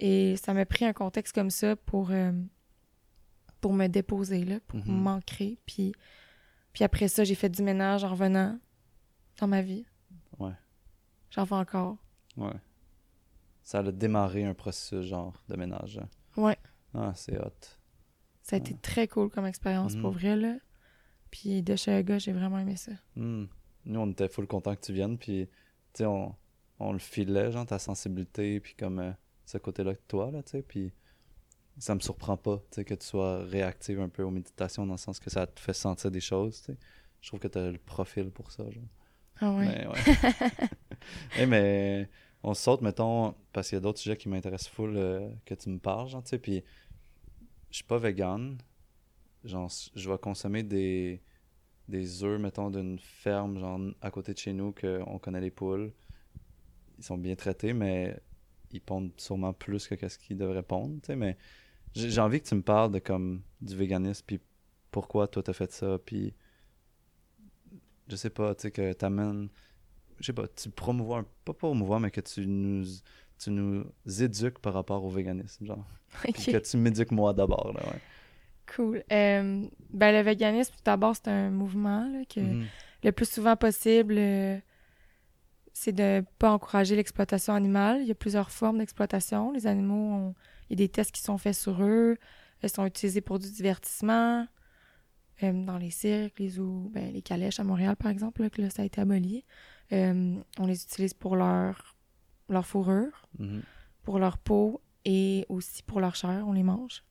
Et 0.00 0.36
ça 0.36 0.52
m'a 0.54 0.64
pris 0.66 0.84
un 0.84 0.92
contexte 0.92 1.34
comme 1.34 1.50
ça 1.50 1.74
pour, 1.76 2.10
euh, 2.10 2.32
pour 3.60 3.72
me 3.72 3.86
déposer, 3.88 4.44
là, 4.44 4.58
pour 4.66 4.78
Mhm. 4.80 5.00
m'ancrer. 5.00 5.58
Puis, 5.66 5.92
puis 6.72 6.84
après 6.84 7.08
ça, 7.08 7.22
j'ai 7.24 7.34
fait 7.34 7.48
du 7.48 7.62
ménage 7.62 8.04
en 8.04 8.10
revenant 8.10 8.58
dans 9.38 9.46
ma 9.48 9.62
vie. 9.62 9.84
Ouais. 10.38 10.52
J'en 11.30 11.44
fais 11.46 11.54
encore. 11.54 11.96
Ouais. 12.36 12.52
Ça 13.68 13.80
a 13.80 13.92
démarré 13.92 14.44
un 14.44 14.54
processus, 14.54 15.04
genre, 15.04 15.34
de 15.50 15.54
ménage. 15.54 16.00
Ouais. 16.38 16.56
Ah, 16.94 17.12
c'est 17.14 17.38
hot. 17.38 17.52
Ça 18.40 18.56
a 18.56 18.58
été 18.60 18.74
très 18.80 19.06
cool 19.08 19.28
comme 19.28 19.44
expérience, 19.44 19.94
pour 19.94 20.12
vrai, 20.12 20.36
là. 20.36 20.56
Puis 21.30 21.62
de 21.62 21.76
chez 21.76 22.02
gars, 22.02 22.16
j'ai 22.16 22.32
vraiment 22.32 22.58
aimé 22.58 22.76
ça. 22.76 22.92
Hmm. 23.14 23.44
Nous, 23.84 24.00
on 24.00 24.10
était 24.10 24.30
full 24.30 24.46
content 24.46 24.74
que 24.74 24.80
tu 24.80 24.94
viennes, 24.94 25.18
puis, 25.18 25.48
tu 25.92 25.98
sais, 25.98 26.06
on, 26.06 26.34
on 26.78 26.94
le 26.94 26.98
filait, 26.98 27.52
genre, 27.52 27.66
ta 27.66 27.78
sensibilité, 27.78 28.58
puis 28.58 28.74
comme 28.74 29.00
euh, 29.00 29.12
ce 29.44 29.58
côté-là 29.58 29.94
que 29.96 30.02
toi, 30.08 30.30
là, 30.30 30.42
tu 30.42 30.52
sais, 30.52 30.62
puis 30.62 30.94
ça 31.76 31.94
me 31.94 32.00
surprend 32.00 32.38
pas, 32.38 32.56
tu 32.70 32.76
sais, 32.76 32.84
que 32.86 32.94
tu 32.94 33.06
sois 33.06 33.44
réactive 33.44 34.00
un 34.00 34.08
peu 34.08 34.22
aux 34.22 34.30
méditations, 34.30 34.86
dans 34.86 34.94
le 34.94 34.98
sens 34.98 35.20
que 35.20 35.28
ça 35.28 35.46
te 35.46 35.60
fait 35.60 35.74
sentir 35.74 36.10
des 36.10 36.20
choses, 36.20 36.60
tu 36.60 36.72
sais. 36.72 36.78
Je 37.20 37.28
trouve 37.28 37.40
que 37.40 37.48
tu 37.48 37.58
as 37.58 37.70
le 37.70 37.76
profil 37.76 38.30
pour 38.30 38.50
ça, 38.50 38.64
genre. 38.70 38.82
Ah 39.42 39.52
ouais. 39.52 39.66
Mais, 39.66 39.86
ouais. 39.86 40.68
Eh, 41.38 41.46
mais 41.46 42.08
on 42.42 42.54
saute, 42.54 42.82
mettons, 42.82 43.34
parce 43.52 43.68
qu'il 43.68 43.76
y 43.76 43.78
a 43.78 43.80
d'autres 43.80 43.98
sujets 43.98 44.16
qui 44.16 44.28
m'intéressent 44.28 44.70
full 44.70 44.96
euh, 44.96 45.28
que 45.44 45.54
tu 45.54 45.68
me 45.70 45.78
parles, 45.78 46.08
genre, 46.08 46.22
tu 46.22 46.30
sais, 46.30 46.38
puis 46.38 46.62
je 47.70 47.76
suis 47.76 47.84
pas 47.84 47.98
vegan. 47.98 48.58
Genre, 49.44 49.70
je 49.94 50.10
vais 50.10 50.18
consommer 50.18 50.62
des, 50.62 51.20
des 51.88 52.24
œufs, 52.24 52.40
mettons, 52.40 52.70
d'une 52.70 52.98
ferme, 52.98 53.58
genre, 53.58 53.80
à 54.00 54.10
côté 54.10 54.34
de 54.34 54.38
chez 54.38 54.52
nous, 54.52 54.72
qu'on 54.72 55.18
connaît 55.18 55.40
les 55.40 55.50
poules. 55.50 55.92
Ils 56.98 57.04
sont 57.04 57.18
bien 57.18 57.36
traités, 57.36 57.72
mais 57.72 58.18
ils 58.72 58.80
pondent 58.80 59.12
sûrement 59.16 59.52
plus 59.52 59.86
que 59.86 59.94
qu'est-ce 59.94 60.18
qu'ils 60.18 60.36
devraient 60.36 60.62
pondre, 60.62 61.00
tu 61.00 61.06
sais, 61.06 61.16
mais 61.16 61.36
j'ai 61.94 62.20
envie 62.20 62.40
que 62.40 62.46
tu 62.46 62.54
me 62.54 62.62
parles 62.62 62.92
de, 62.92 62.98
comme, 62.98 63.42
du 63.60 63.74
véganisme, 63.76 64.24
puis 64.26 64.40
pourquoi 64.90 65.28
toi 65.28 65.42
t'as 65.42 65.52
fait 65.52 65.72
ça, 65.72 65.98
puis 65.98 66.34
je 68.08 68.16
sais 68.16 68.30
pas, 68.30 68.54
tu 68.54 68.62
sais, 68.62 68.70
que 68.70 68.92
t'amènes 68.92 69.48
je 70.20 70.26
sais 70.26 70.32
pas, 70.32 70.46
tu 70.48 70.70
promouvois, 70.70 71.18
un- 71.20 71.26
pas 71.44 71.52
promouvois, 71.54 72.00
mais 72.00 72.10
que 72.10 72.20
tu 72.20 72.46
nous, 72.46 72.84
tu 73.38 73.50
nous 73.50 73.84
éduques 74.22 74.58
par 74.58 74.74
rapport 74.74 75.04
au 75.04 75.08
véganisme, 75.10 75.66
genre. 75.66 75.84
Que 76.34 76.58
tu 76.58 76.76
m'éduques 76.76 77.10
moi 77.12 77.32
d'abord, 77.34 77.72
là, 77.74 77.80
ouais. 77.86 78.00
Cool. 78.74 79.02
Euh, 79.12 79.66
ben, 79.90 80.12
le 80.12 80.20
véganisme, 80.22 80.72
tout 80.76 80.82
d'abord, 80.84 81.14
c'est 81.16 81.28
un 81.28 81.50
mouvement 81.50 82.06
là, 82.08 82.24
que 82.26 82.40
Mhm. 82.40 82.66
le 83.04 83.12
plus 83.12 83.28
souvent 83.30 83.56
possible, 83.56 84.14
euh, 84.18 84.58
c'est 85.72 85.92
de 85.92 86.24
pas 86.38 86.52
encourager 86.52 86.96
l'exploitation 86.96 87.54
animale. 87.54 88.00
Il 88.02 88.08
y 88.08 88.10
a 88.10 88.14
plusieurs 88.14 88.50
formes 88.50 88.78
d'exploitation. 88.78 89.52
Les 89.52 89.66
animaux, 89.66 89.94
ont- 90.12 90.34
il 90.68 90.78
y 90.78 90.82
a 90.82 90.86
des 90.86 90.88
tests 90.90 91.12
qui 91.12 91.22
sont 91.22 91.38
faits 91.38 91.54
sur 91.54 91.82
eux. 91.82 92.16
Ils 92.62 92.68
sont 92.68 92.84
utilisés 92.84 93.20
pour 93.20 93.38
du 93.38 93.50
divertissement. 93.50 94.46
Euh, 95.44 95.52
dans 95.52 95.78
les 95.78 95.90
cirques, 95.90 96.40
les 96.40 96.48
zoos, 96.48 96.90
ben, 96.92 97.12
les 97.12 97.22
calèches 97.22 97.60
à 97.60 97.64
Montréal, 97.64 97.94
par 97.94 98.10
exemple, 98.10 98.42
là, 98.42 98.50
que 98.50 98.60
là, 98.60 98.70
ça 98.70 98.82
a 98.82 98.84
été 98.84 99.00
aboli. 99.00 99.44
Euh, 99.92 100.36
on 100.58 100.66
les 100.66 100.82
utilise 100.82 101.14
pour 101.14 101.36
leur, 101.36 101.96
leur 102.48 102.66
fourrure, 102.66 103.26
Mhm. 103.38 103.62
pour 104.02 104.18
leur 104.18 104.38
peau 104.38 104.80
et 105.04 105.46
aussi 105.48 105.82
pour 105.82 106.00
leur 106.00 106.14
chair, 106.14 106.44
on 106.46 106.52
les 106.52 106.62
mange. 106.62 107.04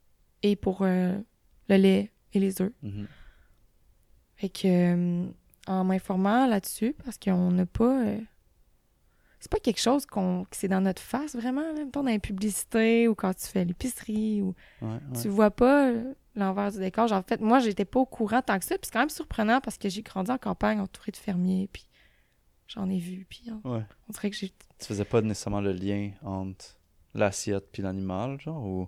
Et 0.43 0.55
pour 0.55 0.81
euh, 0.83 1.17
le 1.69 1.75
lait 1.77 2.11
et 2.33 2.39
les 2.39 2.61
œufs. 2.61 2.71
Mhm. 2.83 3.07
Fait 4.35 4.49
que, 4.49 4.67
euh, 4.67 5.29
en 5.67 5.83
m'informant 5.83 6.45
là-dessus, 6.47 6.95
parce 7.03 7.17
qu'on 7.17 7.51
n'a 7.51 7.65
pas. 7.65 8.03
c'est 9.39 9.51
pas 9.51 9.59
quelque 9.59 9.79
chose 9.81 10.05
qu'on, 10.05 10.45
que 10.45 10.55
c'est 10.57 10.67
dans 10.67 10.81
notre 10.81 11.01
face 11.01 11.35
vraiment, 11.35 11.73
même 11.73 11.91
temps 11.91 12.03
dans 12.03 12.09
les 12.11 12.19
publicités 12.19 13.07
ou 13.07 13.15
quand 13.15 13.33
tu 13.35 13.45
fais 13.47 13.65
l'épicerie 13.65 14.41
ou 14.41 14.53
Ouais, 14.81 14.87
ouais. 14.89 15.21
tu 15.21 15.27
vois 15.29 15.51
pas 15.51 15.91
l'envers 16.35 16.71
du 16.71 16.77
décor. 16.79 17.07
Genre, 17.07 17.19
en 17.19 17.23
fait, 17.23 17.41
moi, 17.41 17.59
j'étais 17.59 17.85
pas 17.85 17.99
au 17.99 18.05
courant 18.05 18.41
tant 18.41 18.57
que 18.59 18.65
ça, 18.65 18.75
puis 18.77 18.85
c'est 18.85 18.93
quand 18.93 18.99
même 18.99 19.09
surprenant 19.09 19.59
parce 19.61 19.77
que 19.77 19.89
j'ai 19.89 20.01
grandi 20.03 20.29
en 20.31 20.37
campagne 20.37 20.79
entouré 20.79 21.11
de 21.11 21.17
fermiers, 21.17 21.69
puis 21.73 21.86
j'en 22.67 22.89
ai 22.89 22.99
vu, 22.99 23.25
puis 23.29 23.43
on, 23.63 23.69
Ouais. 23.75 23.83
on 24.07 24.11
dirait 24.11 24.29
que 24.29 24.35
j'ai. 24.35 24.49
Tu 24.49 24.85
faisais 24.85 25.05
pas 25.05 25.21
nécessairement 25.21 25.61
le 25.61 25.71
lien 25.73 26.11
entre 26.21 26.77
l'assiette 27.13 27.71
puis 27.71 27.81
l'animal, 27.81 28.39
genre, 28.41 28.63
ou... 28.63 28.87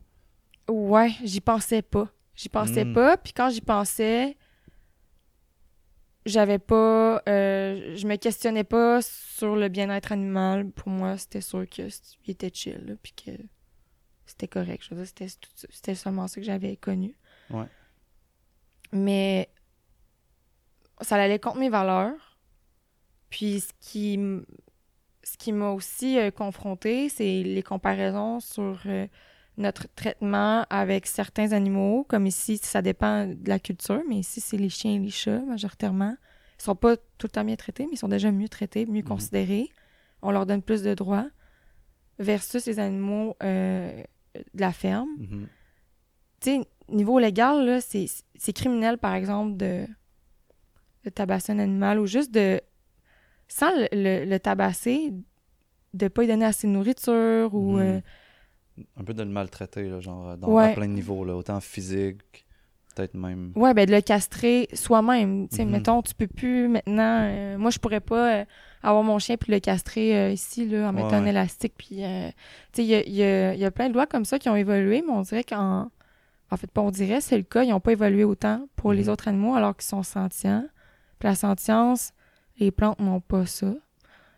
Ouais, 0.72 1.12
j'y 1.24 1.42
pensais 1.42 1.82
pas. 1.82 2.10
J'y 2.36 2.50
pensais 2.50 2.86
Mm. 2.86 2.94
pas, 2.94 3.18
puis 3.18 3.34
quand 3.34 3.50
j'y 3.50 3.62
pensais, 3.62 4.38
j'avais 6.26 6.60
pas. 6.60 7.22
euh, 7.28 7.96
je 7.96 8.06
me 8.08 8.16
questionnais 8.18 8.64
pas 8.64 9.02
sur 9.02 9.56
le 9.56 9.68
bien-être 9.70 10.12
animal. 10.12 10.70
Pour 10.70 10.90
moi, 10.90 11.18
c'était 11.18 11.42
sûr 11.42 11.68
que 11.68 11.90
c- 11.90 12.02
il 12.26 12.32
était 12.32 12.52
chill, 12.54 12.84
là, 12.86 12.94
puis 13.02 13.14
que 13.14 13.32
c'était 14.26 14.48
correct. 14.48 14.84
Je 14.88 14.94
veux 14.96 15.04
dire, 15.04 15.30
c'était 15.70 15.96
seulement 15.96 16.28
ça 16.28 16.36
que 16.40 16.46
j'avais 16.46 16.76
connu. 16.78 17.16
Ouais. 17.50 17.66
Mais 18.92 19.50
ça 21.02 21.16
allait 21.16 21.40
contre 21.40 21.58
mes 21.58 21.70
valeurs. 21.70 22.29
Puis 23.30 23.60
ce 23.62 23.70
qui, 23.80 24.20
ce 25.24 25.38
qui 25.38 25.52
m'a 25.52 25.72
aussi 25.72 26.18
euh, 26.18 26.32
confronté, 26.32 27.10
c'est 27.10 27.44
les 27.44 27.64
comparaisons 27.64 28.40
sur 28.40 28.80
euh, 28.86 29.08
notre 29.58 29.88
traitement 29.94 30.66
avec 30.70 31.06
certains 31.06 31.52
animaux. 31.52 32.06
Comme 32.10 32.26
ici, 32.26 32.58
ça 32.62 32.82
dépend 32.82 33.28
de 33.28 33.48
la 33.48 33.60
culture, 33.60 34.02
mais 34.08 34.18
ici, 34.18 34.42
c'est 34.42 34.58
les 34.58 34.70
chiens 34.70 34.94
et 34.96 35.00
les 35.00 35.10
chats 35.12 35.42
majoritairement. 35.42 36.16
Ils 36.60 36.64
sont 36.64 36.76
pas 36.76 36.98
tout 36.98 37.28
le 37.28 37.30
temps 37.30 37.44
bien 37.46 37.56
traités, 37.56 37.86
mais 37.86 37.94
ils 37.94 37.98
sont 37.98 38.08
déjà 38.08 38.32
mieux 38.32 38.50
traités, 38.50 38.86
mieux 38.86 39.02
Mhm. 39.02 39.08
considérés. 39.08 39.70
On 40.22 40.32
leur 40.32 40.46
donne 40.46 40.62
plus 40.62 40.82
de 40.84 40.94
droits 40.94 41.30
versus 42.18 42.66
les 42.66 42.80
animaux 42.80 43.38
euh, 43.44 44.04
de 44.36 44.62
la 44.62 44.72
ferme 44.74 45.08
Mhm. 45.18 45.48
tu 46.42 46.50
sais, 46.52 46.62
niveau 46.90 47.20
légal, 47.20 47.66
là, 47.66 47.82
c'est, 47.82 48.06
c'est 48.36 48.54
criminel, 48.54 48.98
par 48.98 49.14
exemple, 49.14 49.56
de, 49.58 49.86
de 51.04 51.10
tabasser 51.10 51.52
un 51.52 51.60
animal 51.60 52.00
ou 52.00 52.06
juste 52.08 52.32
de, 52.32 52.62
sans 53.50 53.72
le, 53.76 53.88
le- 53.92 54.26
le 54.26 54.40
tabasser, 54.40 55.12
de 55.94 56.08
pas 56.08 56.22
lui 56.22 56.28
donner 56.30 56.46
assez 56.46 56.68
de 56.68 56.72
nourriture 56.72 57.54
ou... 57.54 57.74
Mhm. 57.78 57.82
euh, 57.82 58.02
Un 58.98 59.04
peu 59.04 59.14
de 59.14 59.24
le 59.24 59.30
maltraiter, 59.30 59.90
là, 59.90 60.00
genre, 60.00 60.38
dans, 60.38 60.48
Ouais. 60.48 60.72
à 60.72 60.76
plein 60.76 60.88
de 60.88 60.94
niveaux, 60.94 61.26
là, 61.26 61.36
autant 61.36 61.60
physique, 61.60 62.46
peut-être 62.96 63.14
même... 63.16 63.52
ouais, 63.56 63.74
ben 63.74 63.86
de 63.86 63.92
le 63.94 64.00
castrer 64.02 64.70
soi-même. 64.74 65.50
Tu 65.50 65.58
sais, 65.58 65.66
Mhm. 65.66 65.72
mettons, 65.72 66.02
tu 66.02 66.14
peux 66.16 66.28
plus 66.28 66.70
maintenant... 66.70 67.24
euh, 67.24 67.58
moi, 67.58 67.72
je 67.72 67.80
pourrais 67.80 68.00
pas 68.00 68.40
euh, 68.42 68.46
avoir 68.84 69.04
mon 69.04 69.20
chien 69.20 69.36
puis 69.36 69.52
le 69.52 69.60
castrer 69.60 70.16
euh, 70.18 70.32
ici, 70.32 70.66
là, 70.70 70.90
en 70.90 70.94
Ouais, 70.96 71.04
mettant 71.04 71.16
un 71.18 71.24
ouais. 71.24 71.30
élastique. 71.32 71.74
Puis, 71.78 72.06
euh, 72.06 72.30
tu 72.72 72.82
sais, 72.82 72.84
il 72.84 72.88
y 72.90 72.96
a, 72.96 73.02
il 73.06 73.14
y 73.16 73.24
a- 73.24 73.54
il 73.56 73.60
y 73.60 73.66
a 73.66 73.72
plein 73.72 73.90
de 73.90 73.94
lois 73.96 74.06
comme 74.08 74.24
ça 74.26 74.40
qui 74.40 74.48
ont 74.48 74.56
évolué, 74.56 75.04
mais 75.06 75.12
on 75.12 75.22
dirait 75.24 75.44
qu'en... 75.44 75.92
En 76.52 76.58
fait, 76.58 76.72
pas 76.72 76.82
on 76.82 76.90
dirait, 76.90 77.22
c'est 77.22 77.38
le 77.38 77.44
cas. 77.44 77.62
Ils 77.64 77.70
n'ont 77.70 77.80
pas 77.80 77.92
évolué 77.92 78.24
autant 78.24 78.68
pour 78.76 78.92
les 78.94 79.04
Mhm. 79.04 79.10
autres 79.10 79.28
animaux 79.28 79.54
alors 79.56 79.76
qu'ils 79.76 79.86
sont 79.88 80.02
sentients. 80.04 80.66
Puis 81.20 81.28
la 81.28 81.36
sentience, 81.36 82.12
les 82.60 82.72
plantes 82.72 83.00
n'ont 83.00 83.22
pas 83.22 83.46
ça. 83.46 83.74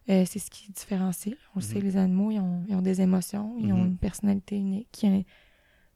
Euh, 0.10 0.26
c'est 0.26 0.40
ce 0.40 0.50
qui 0.50 0.72
différencie. 0.72 1.36
On 1.56 1.60
le 1.60 1.66
sait, 1.66 1.76
Mhm. 1.80 1.84
les 1.84 1.98
animaux, 1.98 2.32
ils 2.32 2.40
ont, 2.40 2.64
ils 2.68 2.76
ont 2.76 2.82
des 2.82 3.02
émotions, 3.02 3.56
ils 3.60 3.72
ont 3.74 3.78
Mhm. 3.78 3.88
une 3.88 3.98
personnalité 3.98 4.58
unique. 4.58 5.06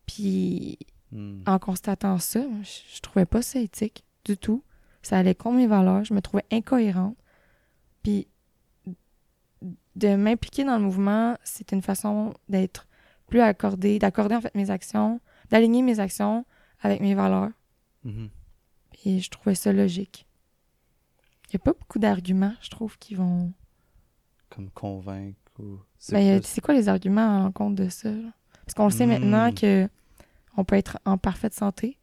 Puis 0.05 0.77
Hmm. 1.11 1.41
en 1.45 1.59
constatant 1.59 2.17
ça, 2.17 2.41
je, 2.63 2.95
je 2.95 2.99
trouvais 3.01 3.25
pas 3.25 3.41
ça 3.41 3.59
éthique 3.59 4.03
du 4.25 4.37
tout. 4.37 4.63
Ça 5.01 5.17
allait 5.19 5.35
contre 5.35 5.57
mes 5.57 5.67
valeurs. 5.67 6.03
Je 6.03 6.13
me 6.13 6.21
trouvais 6.21 6.43
incohérente. 6.51 7.15
Puis 8.03 8.27
de 9.95 10.15
m'impliquer 10.15 10.63
dans 10.65 10.77
le 10.77 10.83
mouvement, 10.83 11.37
c'est 11.43 11.71
une 11.71 11.81
façon 11.81 12.33
d'être 12.49 12.87
plus 13.27 13.39
accordée, 13.39 13.97
d'accorder 13.97 14.35
en 14.35 14.41
fait 14.41 14.53
mes 14.55 14.69
actions, 14.69 15.19
d'aligner 15.49 15.81
mes 15.81 15.99
actions 15.99 16.45
avec 16.81 17.01
mes 17.01 17.15
valeurs. 17.15 17.51
Mhm. 18.03 18.29
Et 19.05 19.19
je 19.19 19.29
trouvais 19.29 19.55
ça 19.55 19.71
logique. 19.71 20.24
Il 21.51 21.55
n'y 21.55 21.61
a 21.61 21.63
pas 21.63 21.73
beaucoup 21.73 21.99
d'arguments, 21.99 22.53
je 22.61 22.69
trouve, 22.69 22.97
qui 22.97 23.15
vont. 23.15 23.51
Comme 24.49 24.69
convaincre 24.71 25.37
ou... 25.59 25.79
C'est 25.97 26.13
Ben, 26.15 26.39
plus- 26.41 26.61
quoi 26.61 26.73
les 26.73 26.87
arguments 26.89 27.37
à 27.39 27.43
l'encontre 27.43 27.75
de 27.83 27.89
ça? 27.89 28.09
là? 28.11 28.29
Parce 28.65 28.73
qu'on 28.73 28.85
le 28.85 28.91
sait 28.91 29.05
Hmm. 29.05 29.09
maintenant 29.09 29.51
que 29.53 29.87
on 30.57 30.63
peut 30.63 30.75
être 30.75 30.97
en 31.05 31.17
parfaite 31.17 31.53
santé 31.53 31.97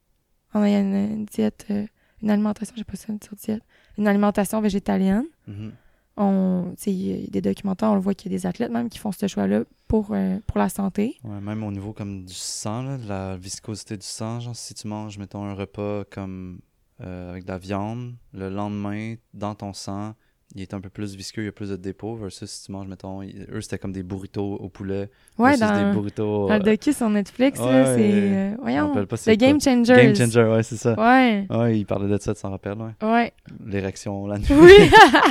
en 0.54 0.62
ayant 0.62 0.80
une, 0.80 1.12
une 1.12 1.24
diète, 1.24 1.66
euh, 1.70 1.86
une 2.22 2.30
alimentation, 2.30 2.74
j'ai 2.76 2.84
pas 2.84 2.96
ça, 2.96 3.12
une 3.12 3.18
diète, 3.18 3.62
une 3.98 4.06
alimentation 4.06 4.60
végétalienne. 4.60 5.24
Mhm. 5.46 5.72
On, 6.18 6.74
sais, 6.76 6.92
il 6.92 7.20
y 7.22 7.24
a 7.24 7.26
des 7.30 7.40
documentaires, 7.40 7.90
on 7.90 7.94
le 7.94 8.00
voit 8.00 8.12
qu'il 8.14 8.30
y 8.30 8.34
a 8.34 8.38
des 8.38 8.44
athlètes 8.46 8.70
même 8.70 8.90
qui 8.90 8.98
font 8.98 9.12
ce 9.12 9.26
choix-là 9.26 9.64
pour, 9.88 10.08
euh, 10.12 10.38
pour 10.46 10.58
la 10.58 10.68
santé. 10.68 11.16
Ouais, 11.24 11.40
même 11.40 11.62
au 11.64 11.72
niveau 11.72 11.94
comme 11.94 12.24
du 12.26 12.34
sang, 12.34 12.82
là, 12.82 12.98
de 12.98 13.08
la 13.08 13.36
viscosité 13.38 13.96
du 13.96 14.04
sang, 14.06 14.38
genre 14.40 14.54
si 14.54 14.74
tu 14.74 14.86
manges, 14.88 15.16
mettons, 15.16 15.44
un 15.44 15.54
repas 15.54 16.04
comme 16.10 16.60
euh, 17.02 17.30
avec 17.30 17.44
de 17.44 17.50
la 17.50 17.58
viande, 17.58 18.14
le 18.32 18.48
lendemain, 18.48 19.14
dans 19.34 19.54
ton 19.54 19.72
sang, 19.72 20.14
il 20.54 20.60
est 20.60 20.74
un 20.74 20.80
peu 20.82 20.90
plus 20.90 21.14
visqueux, 21.16 21.40
il 21.42 21.44
y 21.46 21.48
a 21.48 21.52
plus 21.52 21.70
de 21.70 21.76
dépôt, 21.76 22.14
versus 22.14 22.50
si 22.50 22.66
tu 22.66 22.72
manges, 22.72 22.86
mettons, 22.86 23.22
eux, 23.22 23.60
c'était 23.62 23.78
comme 23.78 23.92
des 23.92 24.02
burritos 24.02 24.56
au 24.56 24.68
poulet. 24.68 25.10
Ouais, 25.38 25.56
dans, 25.56 25.72
des 25.88 25.90
burritos... 25.96 26.48
dans 26.48 26.54
le 26.56 26.60
euh, 26.60 26.62
docu 26.62 26.92
sur 26.92 27.08
Netflix, 27.08 27.58
ouais, 27.58 27.72
là, 27.72 27.96
c'est... 27.96 28.10
euh, 28.12 28.54
voyons, 28.60 28.92
pas 29.06 29.16
The 29.16 29.20
c'est 29.20 29.36
Game 29.38 29.58
quoi. 29.58 29.72
Changers. 29.72 29.94
Game 29.96 30.14
Changer, 30.14 30.44
ouais, 30.44 30.62
c'est 30.62 30.76
ça. 30.76 30.92
Ouais, 31.00 31.46
Ouais, 31.48 31.78
il 31.78 31.86
parlait 31.86 32.06
de 32.08 32.18
ça, 32.20 32.34
tu 32.34 32.42
t'en 32.42 32.50
rappelles, 32.50 32.76
ouais. 32.78 32.92
ouais. 33.08 33.32
L'érection 33.64 34.26
la 34.26 34.38
nuit. 34.38 34.46
Oui! 34.50 34.72
8% 34.92 35.30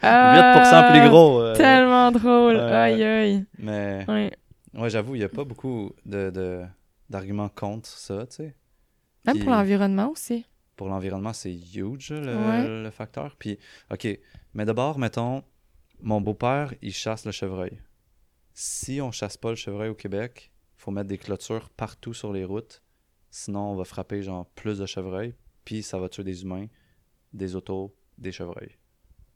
plus 0.00 0.08
Ah, 0.08 1.06
gros. 1.08 1.40
euh, 1.42 1.54
Tellement 1.54 2.10
drôle. 2.10 2.54
Ouais. 2.56 2.62
Aïe, 2.62 3.02
aïe. 3.04 3.44
Mais, 3.58 4.04
Ouais. 4.08 4.32
ouais, 4.74 4.88
j'avoue, 4.90 5.14
il 5.16 5.18
n'y 5.18 5.24
a 5.24 5.28
pas 5.28 5.44
beaucoup 5.44 5.92
de, 6.06 6.30
de- 6.30 6.62
d'arguments 7.10 7.50
contre 7.54 7.88
ça, 7.90 8.26
tu 8.26 8.36
sais. 8.36 8.54
Même 9.26 9.36
Puis- 9.36 9.44
pour 9.44 9.52
l'environnement 9.52 10.08
aussi. 10.10 10.46
Pour 10.82 10.90
l'environnement, 10.90 11.32
c'est 11.32 11.54
huge 11.54 12.10
le, 12.10 12.36
Ouais. 12.36 12.82
le 12.82 12.90
facteur. 12.90 13.36
Puis, 13.36 13.56
OK, 13.92 14.08
mais 14.52 14.64
d'abord, 14.64 14.98
mettons, 14.98 15.44
mon 16.00 16.20
beau-père, 16.20 16.74
il 16.82 16.92
chasse 16.92 17.24
le 17.24 17.30
chevreuil. 17.30 17.78
Si 18.52 19.00
on 19.00 19.12
chasse 19.12 19.36
pas 19.36 19.50
le 19.50 19.54
chevreuil 19.54 19.90
au 19.90 19.94
Québec, 19.94 20.50
faut 20.74 20.90
mettre 20.90 21.06
des 21.06 21.18
clôtures 21.18 21.70
partout 21.70 22.14
sur 22.14 22.32
les 22.32 22.44
routes. 22.44 22.82
Sinon, 23.30 23.70
on 23.70 23.76
va 23.76 23.84
frapper 23.84 24.24
genre 24.24 24.44
plus 24.56 24.78
de 24.80 24.86
chevreuils, 24.86 25.36
puis 25.64 25.84
ça 25.84 26.00
va 26.00 26.08
tuer 26.08 26.24
des 26.24 26.42
humains, 26.42 26.66
des 27.32 27.54
autos, 27.54 27.94
des 28.18 28.32
chevreuils. 28.32 28.76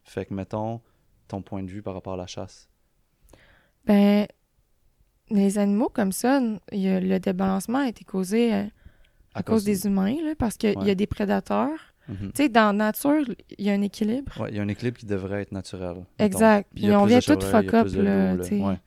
Fait 0.03 0.27
que, 0.27 0.35
mettons, 0.35 0.81
ton 1.29 1.43
point 1.43 1.63
de 1.63 1.71
vue 1.71 1.81
par 1.83 1.95
rapport 1.95 2.15
à 2.15 2.17
la 2.17 2.27
chasse. 2.27 2.69
Ben, 3.85 4.27
les 5.31 5.59
animaux 5.59 5.91
comme 5.91 6.11
ça, 6.11 6.41
le 6.73 7.19
débalancement 7.19 7.79
a 7.79 7.89
été 7.89 8.03
causé 8.05 8.67
euh, 9.37 9.41
à, 9.41 9.43
cause, 9.43 9.65
des 9.65 9.87
humains, 9.87 10.17
là, 10.25 10.35
parce 10.39 10.57
qu'il 10.57 10.75
y 10.83 10.91
a 10.91 10.95
des 10.95 11.07
prédateurs. 11.07 11.95
Mhm. 12.09 12.17
Tu 12.35 12.43
sais, 12.45 12.49
dans 12.49 12.67
la 12.67 12.73
nature, 12.73 13.25
il 13.59 13.65
y 13.67 13.71
a 13.71 13.73
un 13.73 13.83
équilibre. 13.83 14.47
Il 14.49 14.57
y 14.57 14.59
a 14.59 14.63
un 14.63 14.69
équilibre 14.69 14.97
qui 14.99 15.07
devrait 15.07 15.43
être 15.43 15.53
naturel. 15.53 16.05
Exact. 16.19 16.69
Puis 16.75 16.91
on 16.95 17.05
vient 17.05 17.21
tout 17.21 17.41
fuck 17.41 17.75
up, 17.75 17.89
là. 17.95 18.35
Ouais. 18.35 18.79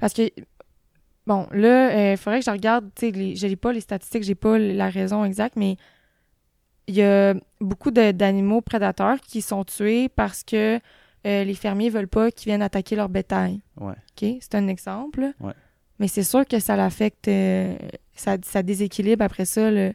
Parce 0.00 0.14
que, 0.14 0.30
bon, 1.26 1.46
là, 1.52 2.12
il 2.12 2.16
faudrait 2.16 2.40
que 2.40 2.46
je 2.46 2.50
regarde, 2.50 2.86
tu 2.94 3.06
sais, 3.06 3.12
les- 3.12 3.36
je 3.36 3.46
n'ai 3.46 3.56
pas 3.56 3.72
les 3.72 3.80
statistiques, 3.80 4.22
j'ai 4.24 4.34
pas 4.34 4.58
la 4.58 4.88
raison 4.88 5.24
exacte, 5.24 5.56
mais 5.56 5.76
il 6.88 6.96
y 6.96 7.02
a 7.02 7.34
beaucoup 7.60 7.90
d'animaux 7.90 8.60
prédateurs 8.60 9.20
qui 9.20 9.42
sont 9.42 9.64
tués 9.64 10.08
parce 10.08 10.42
que 10.42 10.80
euh, 11.24 11.44
les 11.44 11.54
fermiers 11.54 11.90
veulent 11.90 12.08
pas 12.08 12.30
qu'ils 12.32 12.46
viennent 12.50 12.62
attaquer 12.62 12.96
leur 12.96 13.08
bétail. 13.08 13.60
Ouais. 13.80 13.92
OK? 13.92 14.36
C'est 14.40 14.54
un 14.56 14.66
exemple. 14.66 15.32
Ouais. 15.40 15.52
Mais 16.00 16.08
c'est 16.08 16.24
sûr 16.24 16.44
que 16.46 16.58
ça 16.58 16.74
l'affecte, 16.74 17.28
euh, 17.28 17.76
ça, 18.22 18.36
ça 18.42 18.62
déséquilibre 18.62 19.24
après 19.24 19.44
ça 19.44 19.70
le, 19.70 19.92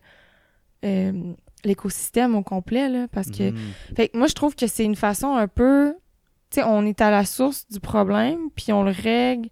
euh, 0.86 1.34
l'écosystème 1.66 2.36
au 2.36 2.44
complet, 2.44 2.88
là, 2.90 3.08
parce 3.12 3.30
que 3.32 3.52
Mhm. 3.52 3.58
fait 3.96 4.10
que 4.10 4.18
moi, 4.18 4.28
je 4.28 4.34
trouve 4.34 4.56
que 4.56 4.68
c'est 4.68 4.86
une 4.86 4.96
façon 4.96 5.36
un 5.36 5.48
peu. 5.48 5.96
Tu 6.50 6.62
sais, 6.62 6.64
on 6.64 6.86
est 6.86 7.02
à 7.02 7.10
la 7.12 7.26
source 7.26 7.68
du 7.68 7.80
problème, 7.80 8.50
puis 8.56 8.72
on 8.72 8.84
le 8.84 8.92
règle 8.92 9.50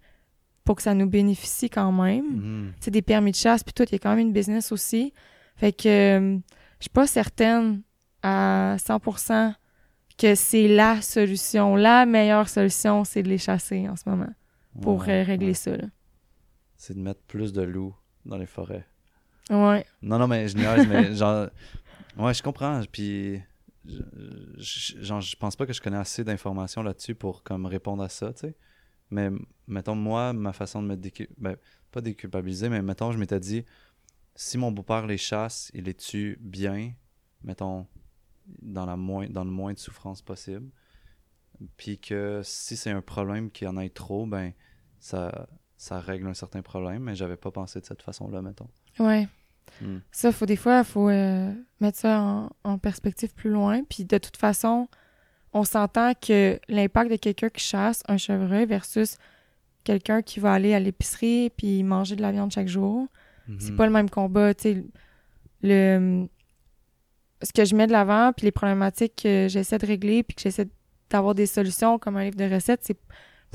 pour 0.64 0.76
que 0.78 0.82
ça 0.82 0.94
nous 0.94 1.08
bénéficie 1.10 1.70
quand 1.70 1.92
même. 1.92 2.74
Sais, 2.80 2.92
des 2.92 3.02
permis 3.02 3.32
de 3.32 3.36
chasse, 3.36 3.64
puis 3.64 3.74
tout, 3.74 3.84
il 3.84 3.92
y 3.92 3.96
a 3.96 4.00
quand 4.00 4.12
même 4.16 4.20
une 4.28 4.34
business 4.34 4.72
aussi. 4.72 5.14
Fait 5.58 5.72
que 5.74 5.88
euh, 5.90 6.38
je 6.80 6.84
suis 6.84 6.90
pas 6.90 7.06
certaine 7.08 7.82
à 8.24 8.76
100% 8.80 9.54
que 10.18 10.36
c'est 10.36 10.68
la 10.68 11.02
solution. 11.02 11.76
La 11.76 12.06
meilleure 12.06 12.48
solution, 12.50 13.04
c'est 13.04 13.24
de 13.24 13.30
les 13.30 13.38
chasser 13.38 13.88
en 13.90 13.96
ce 13.96 14.08
moment 14.10 14.30
pour 14.82 15.02
Ouais, 15.02 15.22
euh, 15.22 15.24
régler 15.24 15.48
ouais. 15.48 15.54
ça. 15.54 15.76
Là. 15.76 15.86
C'est 16.78 16.94
de 16.96 17.02
mettre 17.02 17.22
plus 17.28 17.52
de 17.54 17.62
loups 17.62 17.96
dans 18.26 18.38
les 18.38 18.46
forêts. 18.46 18.86
Ouais. 19.50 19.86
Non, 20.02 20.18
non, 20.18 20.28
mais 20.28 20.48
je 20.48 20.58
niaise, 20.58 20.88
mais 20.88 21.14
genre. 21.16 21.50
Ouais, 22.18 22.34
je 22.34 22.42
comprends. 22.44 22.82
Puis. 22.92 23.42
Je, 23.88 24.02
je- 24.58 25.02
genre, 25.04 25.22
je 25.22 25.36
pense 25.36 25.56
pas 25.56 25.68
que 25.68 25.74
je 25.74 25.80
connais 25.82 25.98
assez 25.98 26.24
d'informations 26.24 26.82
là-dessus 26.82 27.14
pour 27.14 27.44
comme 27.44 27.68
répondre 27.68 28.02
à 28.02 28.10
ça, 28.10 28.34
tu 28.34 28.40
sais. 28.48 28.56
Mais 29.12 29.30
mettons, 29.68 29.94
moi, 29.94 30.34
ma 30.34 30.54
façon 30.54 30.82
de 30.82 30.88
me 30.88 30.96
décu... 30.98 31.30
ben, 31.38 31.56
pas 31.92 32.02
déculpabiliser, 32.02 32.68
mais 32.70 32.82
mettons, 32.82 33.12
je 33.12 33.20
m'étais 33.20 33.40
dit, 33.40 33.64
si 34.36 34.58
mon 34.58 34.72
beau-père 34.72 35.06
les 35.06 35.18
chasse, 35.18 35.70
il 35.76 35.84
les 35.84 35.94
tue 35.94 36.38
bien, 36.42 36.94
mettons, 37.44 37.86
dans, 38.62 38.88
la 38.88 38.98
moins, 38.98 39.30
dans 39.30 39.44
le 39.44 39.52
moins 39.52 39.74
de 39.74 39.78
souffrance 39.80 40.24
possible. 40.24 40.70
Puis 41.78 42.00
que 42.00 42.42
si 42.44 42.76
c'est 42.76 42.90
un 42.92 43.02
problème 43.02 43.52
qu'il 43.52 43.66
y 43.66 43.70
en 43.70 43.78
ait 43.78 43.90
trop, 43.90 44.26
ben, 44.26 44.52
ça, 45.00 45.48
ça 45.78 46.00
règle 46.00 46.28
un 46.28 46.34
certain 46.34 46.62
problème, 46.62 47.04
mais 47.04 47.16
j'avais 47.16 47.36
pas 47.38 47.52
pensé 47.52 47.80
de 47.82 47.86
cette 47.86 48.02
façon-là, 48.02 48.42
mettons. 48.42 48.68
Ouais. 49.00 49.28
Hmm. 49.82 49.98
Ça, 50.12 50.32
faut 50.32 50.46
des 50.46 50.56
fois, 50.56 50.80
il 50.80 50.86
faut 50.86 51.10
euh, 51.10 51.52
mettre 51.82 51.98
ça 51.98 52.22
en, 52.22 52.50
en 52.64 52.78
perspective 52.78 53.34
plus 53.34 53.50
loin. 53.50 53.84
Puis 53.84 54.06
de 54.06 54.18
toute 54.18 54.38
façon, 54.38 54.88
on 55.54 55.64
s'entend 55.64 56.14
que 56.14 56.60
l'impact 56.70 57.12
de 57.12 57.16
quelqu'un 57.18 57.50
qui 57.50 57.64
chasse 57.64 58.04
un 58.08 58.18
chevreuil 58.18 58.66
versus 58.66 59.18
quelqu'un 59.84 60.22
qui 60.22 60.40
va 60.40 60.54
aller 60.54 60.74
à 60.74 60.80
l'épicerie 60.80 61.52
puis 61.56 61.84
manger 61.84 62.16
de 62.16 62.22
la 62.22 62.32
viande 62.32 62.52
chaque 62.52 62.68
jour, 62.68 63.08
c'est 63.60 63.72
Mhm. 63.72 63.76
pas 63.78 63.86
le 63.86 63.92
même 63.92 64.10
combat. 64.10 64.54
Tu 64.54 64.62
sais, 64.64 64.84
le, 65.62 66.28
ce 67.44 67.52
que 67.54 67.66
je 67.66 67.76
mets 67.76 67.88
de 67.88 67.92
l'avant, 67.92 68.32
puis 68.36 68.46
les 68.46 68.52
problématiques 68.52 69.16
que 69.24 69.48
j'essaie 69.50 69.78
de 69.78 69.86
régler, 69.86 70.24
puis 70.24 70.36
que 70.36 70.42
j'essaie 70.42 70.68
d'avoir 71.10 71.36
des 71.36 71.46
solutions 71.46 72.00
comme 72.00 72.18
un 72.18 72.24
livre 72.24 72.38
de 72.38 72.52
recettes, 72.52 72.82
c'est 72.84 72.98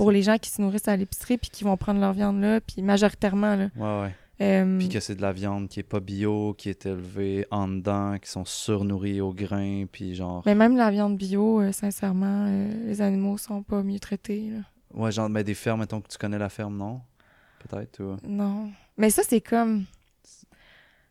pour 0.01 0.13
les 0.13 0.23
gens 0.23 0.39
qui 0.39 0.49
se 0.49 0.63
nourrissent 0.63 0.89
à 0.89 0.97
l'épicerie 0.97 1.37
puis 1.37 1.51
qui 1.51 1.63
vont 1.63 1.77
prendre 1.77 2.01
leur 2.01 2.15
viande 2.15 2.41
là, 2.41 2.63
puis 2.63 2.81
majoritairement 2.81 3.55
là. 3.55 3.69
Ouais, 3.77 4.01
ouais. 4.07 4.15
Euh, 4.41 4.79
Puis 4.79 4.89
que 4.89 4.99
c'est 4.99 5.15
de 5.15 5.21
la 5.21 5.35
viande 5.35 5.69
qui 5.69 5.79
est 5.81 5.83
pas 5.83 6.01
bio, 6.01 6.55
qui 6.57 6.71
est 6.71 6.87
élevée 6.87 7.47
en 7.51 7.69
dedans, 7.69 8.17
qui 8.19 8.31
sont 8.31 8.47
surnourris 8.47 9.21
au 9.21 9.35
grain, 9.35 9.85
puis 9.93 10.15
genre... 10.15 10.43
Mais 10.47 10.55
même 10.55 10.75
la 10.79 10.91
viande 10.91 11.19
bio, 11.19 11.61
euh, 11.61 11.73
sincèrement, 11.73 12.47
euh, 12.49 12.87
les 12.87 13.03
animaux 13.03 13.37
sont 13.37 13.63
pas 13.63 13.83
mieux 13.83 13.99
traités. 13.99 14.49
là. 14.49 14.61
Ouais, 14.95 15.13
genre, 15.13 15.29
mais 15.29 15.45
des 15.45 15.53
fermes, 15.53 15.81
mettons 15.81 16.01
que 16.01 16.09
tu 16.09 16.17
connais 16.17 16.39
la 16.39 16.49
ferme, 16.49 16.79
non? 16.79 17.03
Peut-être, 17.69 18.03
ou... 18.03 18.17
Non. 18.27 18.71
Mais 18.97 19.11
ça, 19.11 19.21
c'est 19.23 19.43
comme. 19.43 19.85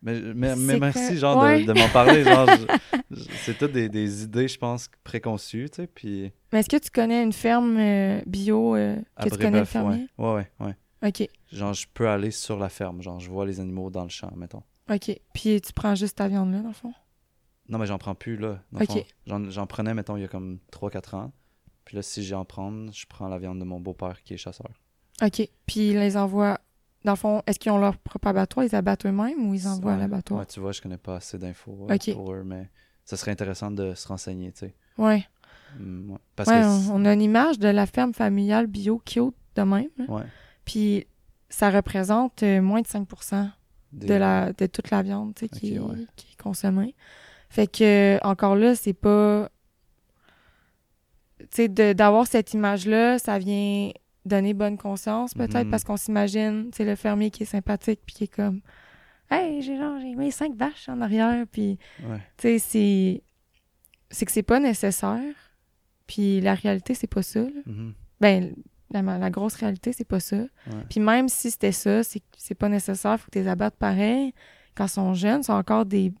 Mais, 0.02 0.20
mais, 0.34 0.56
mais 0.56 0.78
merci, 0.78 1.10
que- 1.10 1.16
genre, 1.16 1.42
de- 1.42 1.46
ouais. 1.46 1.64
de, 1.64 1.72
m'en 1.72 1.88
parler, 1.88 2.24
genre, 2.24 2.48
c'est 3.44 3.58
toutes 3.58 3.72
des, 3.72 3.88
des 3.88 4.24
idées, 4.24 4.48
je 4.48 4.58
pense, 4.58 4.88
préconçues, 5.04 5.68
tu 5.70 5.82
sais, 5.82 5.86
puis... 5.86 6.32
Mais 6.52 6.60
est-ce 6.60 6.68
que 6.70 6.78
tu 6.78 6.90
connais 6.90 7.22
une 7.22 7.34
ferme 7.34 7.76
euh, 7.76 8.22
bio 8.26 8.76
euh, 8.76 8.96
que 9.22 9.28
tu 9.28 9.36
connais 9.36 9.50
le 9.50 9.58
ouais. 9.58 9.64
fermier? 9.66 10.06
Ouais, 10.16 10.32
ouais, 10.32 10.50
ouais. 10.60 10.76
OK. 11.06 11.28
Genre, 11.52 11.74
je 11.74 11.86
peux 11.92 12.08
aller 12.08 12.30
sur 12.30 12.58
la 12.58 12.68
ferme, 12.68 13.02
genre, 13.02 13.20
je 13.20 13.28
vois 13.30 13.44
les 13.44 13.60
animaux 13.60 13.90
dans 13.90 14.04
le 14.04 14.08
champ, 14.08 14.30
mettons. 14.36 14.62
OK. 14.90 15.20
Puis 15.34 15.60
tu 15.60 15.72
prends 15.72 15.94
juste 15.94 16.16
ta 16.16 16.28
viande 16.28 16.52
là, 16.52 16.60
dans 16.60 16.68
le 16.68 16.74
fond? 16.74 16.92
Non, 17.68 17.78
mais 17.78 17.86
j'en 17.86 17.98
prends 17.98 18.14
plus, 18.14 18.36
là. 18.36 18.62
dans 18.72 18.80
Ok. 18.80 19.04
J'en, 19.26 19.50
j'en 19.50 19.66
prenais, 19.66 19.94
mettons, 19.94 20.16
il 20.16 20.22
y 20.22 20.24
a 20.24 20.28
comme 20.28 20.58
3-4 20.72 21.16
ans. 21.16 21.32
Puis 21.84 21.96
là, 21.96 22.02
si 22.02 22.24
j'en 22.24 22.44
prends, 22.44 22.90
je 22.92 23.06
prends 23.06 23.28
la 23.28 23.38
viande 23.38 23.58
de 23.58 23.64
mon 23.64 23.80
beau-père 23.80 24.22
qui 24.22 24.34
est 24.34 24.36
chasseur. 24.36 24.70
OK. 25.22 25.48
Puis 25.66 25.90
ils 25.90 25.98
les 25.98 26.16
envoient. 26.16 26.60
Dans 27.04 27.12
le 27.12 27.16
fond, 27.16 27.42
est-ce 27.46 27.58
qu'ils 27.58 27.72
ont 27.72 27.78
leur 27.78 27.96
propre 27.96 28.28
abattoir? 28.28 28.66
Ils 28.66 28.74
abattent 28.74 29.06
eux-mêmes 29.06 29.48
ou 29.48 29.54
ils 29.54 29.66
envoient 29.66 29.94
à 29.94 29.96
l'abattoir? 29.96 30.40
Ouais, 30.40 30.46
tu 30.46 30.60
vois, 30.60 30.72
je 30.72 30.80
connais 30.82 30.98
pas 30.98 31.16
assez 31.16 31.38
d'infos 31.38 31.86
euh, 31.90 31.96
pour 32.12 32.32
eux, 32.34 32.42
mais 32.44 32.68
ça 33.04 33.16
serait 33.16 33.30
intéressant 33.30 33.70
de 33.70 33.94
se 33.94 34.06
renseigner, 34.06 34.52
tu 34.52 34.60
sais. 34.60 34.74
Ouais. 34.98 35.24
Mm, 35.78 36.10
ouais. 36.12 36.18
Parce 36.36 36.48
Ouais, 36.50 36.60
que... 36.60 36.90
on, 36.90 37.02
on 37.02 37.04
a 37.06 37.12
une 37.14 37.22
image 37.22 37.58
de 37.58 37.68
la 37.68 37.86
ferme 37.86 38.12
familiale 38.12 38.66
bio 38.66 39.00
cute 39.04 39.34
de 39.56 39.62
même. 39.62 39.88
Ouais. 40.08 40.24
Puis 40.64 41.06
ça 41.48 41.70
représente 41.70 42.42
euh, 42.42 42.60
moins 42.60 42.82
de 42.82 42.86
5 42.86 43.08
des- 43.92 44.06
de, 44.06 44.14
la, 44.14 44.52
de 44.52 44.66
toute 44.66 44.90
la 44.90 45.02
viande 45.02 45.34
tu 45.34 45.46
sais, 45.46 45.48
qui, 45.48 45.78
ouais. 45.78 46.06
qui 46.16 46.32
est 46.32 46.40
consommée. 46.42 46.94
Fait 47.48 47.66
que, 47.66 48.18
encore 48.24 48.54
là, 48.56 48.74
c'est 48.76 48.92
pas. 48.92 49.48
Tu 51.38 51.46
sais, 51.66 51.68
d'avoir 51.94 52.26
cette 52.26 52.52
image-là, 52.52 53.18
ça 53.18 53.38
vient 53.38 53.90
donner 54.24 54.54
bonne 54.54 54.76
conscience, 54.78 55.34
peut-être, 55.34 55.64
Mhm. 55.64 55.70
parce 55.70 55.84
qu'on 55.84 55.96
s'imagine, 55.96 56.70
c'est 56.74 56.84
le 56.84 56.94
fermier 56.96 57.30
qui 57.30 57.42
est 57.44 57.46
sympathique, 57.46 58.00
puis 58.06 58.14
qui 58.14 58.24
est 58.24 58.34
comme. 58.34 58.60
Hey, 59.30 59.62
j'ai 59.62 59.76
genre, 59.76 59.98
j'ai 60.00 60.14
mes 60.16 60.30
cinq 60.30 60.54
vaches 60.56 60.88
en 60.88 61.00
arrière, 61.00 61.46
puis. 61.50 61.78
Ouais. 62.04 62.18
Tu 62.36 62.42
sais, 62.42 62.58
c'est. 62.58 63.22
C'est 64.10 64.24
que 64.26 64.32
c'est 64.32 64.42
pas 64.42 64.58
nécessaire. 64.60 65.22
Puis 66.06 66.40
la 66.40 66.54
réalité, 66.54 66.94
c'est 66.94 67.06
pas 67.06 67.22
ça. 67.22 67.40
là. 67.42 67.50
Mhm. 67.66 67.94
Ben, 68.20 68.54
la, 68.90 69.02
la 69.02 69.30
grosse 69.30 69.54
réalité, 69.54 69.92
c'est 69.92 70.04
pas 70.04 70.18
ça. 70.18 70.36
Ouais. 70.36 70.48
Puis 70.90 70.98
même 70.98 71.28
si 71.28 71.50
c'était 71.52 71.70
ça, 71.72 72.02
c'est 72.02 72.20
c'est 72.36 72.56
pas 72.56 72.68
nécessaire, 72.68 73.18
faut 73.20 73.26
que 73.26 73.30
tu 73.30 73.38
les 73.38 73.46
abattes 73.48 73.76
pareil. 73.76 74.34
Quand 74.74 74.86
ils 74.86 74.90
sont 74.90 75.14
jeunes, 75.14 75.42
c'est 75.44 75.52
encore 75.52 75.86
des, 75.86 76.12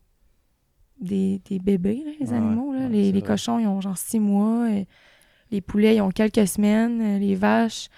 des, 1.00 1.40
des 1.44 1.58
bébés, 1.58 2.02
là, 2.04 2.12
les 2.20 2.30
Ouais, 2.30 2.36
animaux. 2.36 2.72
Là. 2.72 2.80
ouais, 2.82 2.88
les 2.88 3.10
les 3.12 3.22
cochons, 3.22 3.58
ils 3.58 3.66
ont 3.66 3.80
genre 3.80 3.98
six 3.98 4.20
mois. 4.20 4.68
euh, 4.70 4.84
les 5.50 5.60
poulets, 5.60 5.96
ils 5.96 6.00
ont 6.00 6.10
quelques 6.10 6.46
semaines. 6.46 7.00
euh, 7.00 7.18
les 7.18 7.34
vaches, 7.34 7.88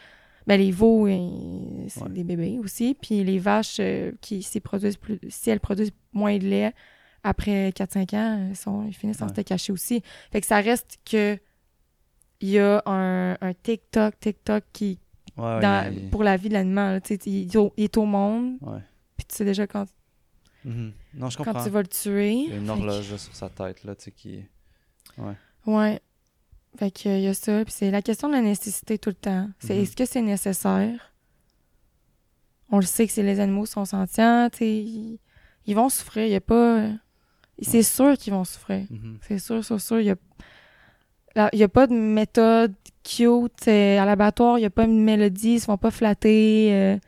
ben 0.46 0.58
les 0.60 0.70
veaux, 0.72 1.06
euh, 1.06 1.84
c'est 1.88 2.02
Ouais. 2.02 2.08
des 2.10 2.24
bébés 2.24 2.58
aussi. 2.58 2.96
Puis 3.00 3.22
les 3.24 3.38
vaches, 3.38 3.76
euh, 3.80 4.12
qui 4.20 4.42
s'ils 4.42 4.60
produisent 4.62 4.96
plus, 4.96 5.18
si 5.28 5.50
elles 5.50 5.60
produisent 5.60 5.92
moins 6.12 6.36
de 6.38 6.46
lait 6.46 6.72
après 7.22 7.70
4-5 7.72 8.14
ans, 8.14 8.48
ils, 8.50 8.56
sont, 8.56 8.84
ils 8.86 8.92
finissent 8.94 9.22
en 9.22 9.28
Ouais. 9.28 9.36
se 9.36 9.40
cacher 9.42 9.72
aussi. 9.72 10.02
Fait 10.32 10.40
que 10.40 10.46
ça 10.46 10.60
reste 10.60 10.98
que 11.08 11.38
il 12.40 12.48
y 12.48 12.58
a 12.58 12.82
un, 12.86 13.34
un 13.40 13.54
TikTok, 13.54 14.18
TikTok 14.18 14.64
qui, 14.72 14.98
Ouais, 15.36 15.44
ouais, 15.44 15.60
dans- 15.60 15.92
il- 15.94 16.10
pour 16.10 16.24
la 16.24 16.36
vie 16.36 16.48
de 16.48 16.54
l'animal. 16.54 17.00
Il, 17.24 17.46
est 17.46 17.56
au- 17.56 17.72
il 17.76 17.84
est 17.84 17.96
au 17.96 18.04
monde, 18.04 18.58
puis 19.16 19.26
tu 19.26 19.36
sais 19.36 19.44
déjà 19.44 19.66
quand, 19.68 19.86
Mhm. 20.64 20.92
Non, 21.14 21.28
je 21.30 21.36
quand 21.38 21.44
comprends. 21.44 21.62
tu 21.64 21.70
vas 21.70 21.82
le 21.82 21.88
tuer. 21.88 22.32
Il 22.32 22.50
y 22.50 22.52
a 22.52 22.56
une 22.56 22.64
que- 22.66 22.70
horloge 22.70 23.10
là, 23.12 23.18
sur 23.18 23.34
sa 23.34 23.48
tête, 23.48 23.82
là, 23.84 23.94
tu 23.94 24.04
sais, 24.04 24.10
qui... 24.12 24.44
Ouais. 25.66 26.00
Fait 26.78 26.90
que, 26.90 27.08
il 27.08 27.22
y 27.22 27.26
a 27.28 27.34
ça. 27.34 27.64
Puis 27.64 27.74
c'est 27.76 27.90
la 27.90 28.02
question 28.02 28.28
de 28.28 28.34
la 28.34 28.40
nécessité 28.40 28.98
tout 28.98 29.10
le 29.10 29.14
temps. 29.16 29.48
C'est 29.58 29.74
Mhm. 29.76 29.82
est-ce 29.82 29.96
que 29.96 30.04
c'est 30.06 30.22
nécessaire? 30.22 31.12
On 32.70 32.76
le 32.78 32.86
sait 32.86 33.06
que 33.06 33.12
c'est 33.12 33.22
les 33.22 33.40
animaux 33.40 33.66
sont 33.66 33.84
sentients, 33.84 34.48
ils, 34.60 35.18
ils 35.66 35.74
vont 35.76 35.88
souffrir. 35.90 36.24
Il 36.26 36.32
y 36.32 36.36
a 36.36 36.40
pas... 36.40 36.88
C'est 37.60 37.82
sûr 37.82 38.16
qu'ils 38.16 38.32
vont 38.32 38.44
souffrir. 38.44 38.86
Mhm. 38.90 39.18
C'est 39.28 39.38
sûr, 39.38 39.62
c'est 39.64 39.78
sûr. 39.78 40.00
Il 40.00 40.06
y 40.06 40.10
a... 40.10 40.16
là, 41.36 41.50
il 41.52 41.58
y 41.58 41.62
a 41.62 41.68
pas 41.68 41.86
de 41.86 41.92
méthode 41.94 42.74
cute. 43.04 43.68
euh, 43.68 43.98
à 43.98 44.04
l'abattoir, 44.06 44.58
il 44.58 44.62
y 44.62 44.64
a 44.64 44.70
pas 44.70 44.84
une 44.84 45.02
mélodie. 45.04 45.54
Ils 45.54 45.60
se 45.60 45.66
font 45.66 45.76
pas 45.76 45.90
flatter, 45.90 46.72
euh, 46.72 46.98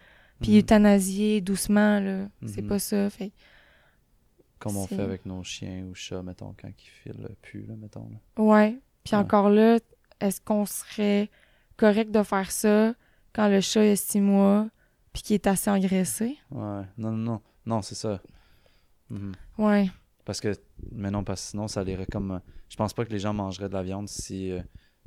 puis 0.42 0.52
Mhm. 0.52 0.58
euthanasier 0.58 1.40
doucement, 1.40 1.98
là. 2.00 2.28
C'est 2.46 2.62
pas 2.62 2.78
ça. 2.78 3.08
Fait 3.08 3.32
Comme 4.58 4.76
on 4.76 4.86
c'est- 4.86 4.96
fait 4.96 5.02
avec 5.02 5.24
nos 5.24 5.42
chiens 5.42 5.84
ou 5.90 5.94
chats, 5.94 6.22
mettons, 6.22 6.54
quand 6.60 6.68
ils 6.68 7.02
filent 7.02 7.28
plus, 7.40 7.64
là, 7.66 7.74
mettons. 7.76 8.08
Là. 8.10 8.42
Ouais. 8.42 8.78
Puis 9.04 9.14
encore 9.16 9.50
là, 9.50 9.78
est-ce 10.20 10.40
qu'on 10.40 10.64
serait 10.66 11.30
correct 11.76 12.10
de 12.10 12.22
faire 12.22 12.50
ça 12.50 12.94
quand 13.32 13.48
le 13.48 13.60
chat 13.60 13.80
a 13.82 13.96
six 13.96 14.20
mois 14.20 14.68
puis 15.12 15.22
qu'il 15.22 15.34
est 15.34 15.46
assez 15.46 15.70
engraissé? 15.70 16.38
Ouais. 16.50 16.82
Non, 16.98 17.10
non, 17.12 17.16
non. 17.16 17.40
Non, 17.66 17.82
c'est 17.82 17.94
ça. 17.94 18.20
Mhm. 19.10 19.32
Ouais. 19.58 19.90
Parce 20.24 20.40
que, 20.40 20.52
mais 20.92 21.10
non, 21.10 21.22
parce 21.24 21.42
que 21.42 21.48
sinon, 21.50 21.68
ça 21.68 21.82
irait 21.82 22.06
comme. 22.06 22.32
euh, 22.32 22.38
Je 22.68 22.76
pense 22.76 22.92
pas 22.94 23.04
que 23.04 23.10
les 23.10 23.18
gens 23.18 23.34
mangeraient 23.34 23.68
de 23.68 23.74
la 23.74 23.82
viande 23.82 24.08
si 24.08 24.50
euh, 24.52 24.60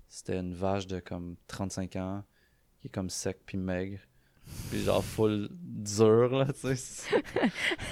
c'était 0.07 0.39
une 0.39 0.53
vache 0.53 0.85
de 0.87 0.99
comme 0.99 1.35
35 1.47 1.95
ans, 1.95 2.23
qui 2.81 2.87
est 2.87 2.91
comme 2.91 3.09
sec 3.09 3.39
puis 3.45 3.57
maigre. 3.57 3.99
Puis 4.69 4.81
genre 4.83 5.03
full 5.03 5.49
dur, 5.51 6.29
là, 6.37 6.45
tu 6.53 6.75
sais. 6.75 6.75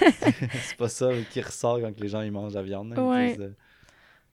C'est 0.00 0.76
pas 0.78 0.88
ça 0.88 1.10
qui 1.30 1.40
ressort 1.42 1.80
quand 1.80 1.98
les 2.00 2.08
gens 2.08 2.20
ils 2.22 2.32
mangent 2.32 2.52
de 2.52 2.58
la 2.58 2.62
viande. 2.62 2.94
là. 2.94 3.02
Ouais. 3.04 3.28
disent, 3.32 3.40
euh, 3.40 3.56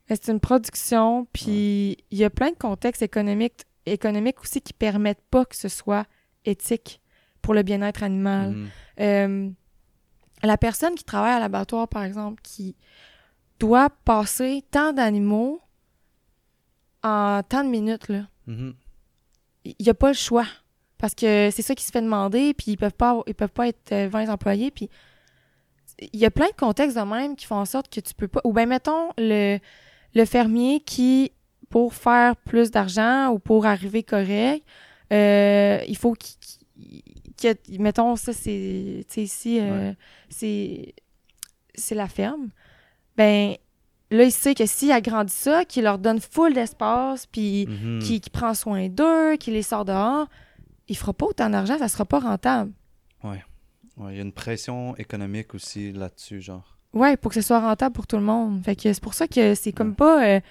c'est 0.09 0.29
une 0.29 0.39
production, 0.39 1.25
puis 1.33 1.97
il 2.11 2.17
y 2.17 2.23
a 2.23 2.29
plein 2.29 2.51
de 2.51 2.57
contextes 2.57 3.01
économiques, 3.01 3.63
économiques 3.85 4.41
aussi 4.41 4.61
qui 4.61 4.73
permettent 4.73 5.23
pas 5.29 5.45
que 5.45 5.55
ce 5.55 5.69
soit 5.69 6.05
éthique 6.45 7.01
pour 7.41 7.53
le 7.53 7.63
bien-être 7.63 8.03
animal. 8.03 8.51
mhm. 8.51 8.69
Euh, 8.99 9.49
la 10.43 10.57
personne 10.57 10.95
qui 10.95 11.05
travaille 11.05 11.33
à 11.33 11.39
l'abattoir, 11.39 11.87
par 11.87 12.03
exemple, 12.03 12.41
qui 12.43 12.75
doit 13.59 13.89
passer 13.89 14.63
tant 14.71 14.91
d'animaux 14.91 15.61
en 17.01 17.41
tant 17.47 17.63
de 17.63 17.69
minutes, 17.69 18.09
là. 18.09 18.27
Mhm. 18.47 18.73
il 19.63 19.75
n'y 19.79 19.89
a 19.89 19.93
pas 19.93 20.09
le 20.09 20.15
choix. 20.15 20.45
Parce 20.97 21.15
que 21.15 21.49
c'est 21.51 21.61
ça 21.61 21.75
qui 21.75 21.83
se 21.83 21.91
fait 21.91 22.01
demander, 22.01 22.53
puis 22.53 22.71
ils 22.71 22.77
peuvent 22.77 22.93
pas 22.93 23.21
ils 23.27 23.35
peuvent 23.35 23.51
pas 23.51 23.67
être 23.67 23.91
euh, 23.91 24.07
20 24.09 24.29
employés, 24.29 24.71
puis 24.71 24.89
il 25.99 26.19
y 26.19 26.25
a 26.25 26.31
plein 26.31 26.47
de 26.47 26.55
contextes 26.55 26.97
de 26.97 27.03
même 27.03 27.35
qui 27.35 27.45
font 27.45 27.57
en 27.57 27.65
sorte 27.65 27.93
que 27.93 27.99
tu 27.99 28.13
peux 28.13 28.27
pas 28.27 28.41
ou 28.43 28.53
bien 28.53 28.65
mettons 28.65 29.09
le 29.17 29.59
le 30.15 30.25
fermier 30.25 30.79
qui 30.81 31.31
pour 31.69 31.93
faire 31.93 32.35
plus 32.35 32.69
d'argent 32.71 33.29
ou 33.31 33.39
pour 33.39 33.65
arriver 33.65 34.03
correct, 34.03 34.63
euh, 35.11 35.79
il 35.87 35.97
faut 35.97 36.13
qu'il 36.13 36.37
qu'il- 36.39 37.55
qu'il- 37.55 37.81
mettons 37.81 38.15
ça 38.15 38.31
c'est 38.33 39.05
tu 39.07 39.13
sais 39.13 39.23
ici 39.23 39.59
euh, 39.59 39.93
c'est 40.29 40.93
c'est 41.75 41.95
la 41.95 42.07
ferme. 42.07 42.49
Ben 43.17 43.55
là 44.11 44.23
il 44.23 44.31
sait 44.31 44.53
que 44.55 44.65
s'il 44.65 44.91
agrandit 44.91 45.33
ça, 45.33 45.65
qu'il 45.65 45.83
leur 45.83 45.97
donne 45.97 46.19
full 46.19 46.53
d'espace 46.53 47.25
puis 47.25 47.65
Mhm. 47.67 47.99
qui, 47.99 48.21
qui 48.21 48.29
prend 48.29 48.53
soin 48.53 48.87
d'eux, 48.89 49.35
qui 49.37 49.49
les 49.51 49.63
sort 49.63 49.85
dehors, 49.85 50.27
il 50.87 50.95
fera 50.97 51.13
pas 51.13 51.25
autant 51.25 51.49
d'argent, 51.49 51.77
ça 51.79 51.87
sera 51.87 52.05
pas 52.05 52.19
rentable. 52.19 52.71
Ouais, 53.23 53.41
il 54.09 54.15
y 54.15 54.19
a 54.19 54.21
une 54.21 54.33
pression 54.33 54.95
économique 54.97 55.53
aussi 55.55 55.91
là-dessus, 55.91 56.41
genre. 56.41 56.72
Ouais, 56.93 57.17
pour 57.17 57.29
que 57.31 57.35
ce 57.35 57.41
soit 57.47 57.59
rentable 57.59 57.93
pour 57.93 58.05
tout 58.07 58.17
le 58.17 58.23
monde. 58.23 58.63
Fait 58.63 58.75
que 58.75 58.93
c'est 58.93 59.01
pour 59.03 59.13
ça 59.15 59.27
que 59.27 59.55
c'est 59.55 59.71
comme 59.71 59.95
pas. 59.95 60.25
euh, 60.27 60.39
tu 60.39 60.45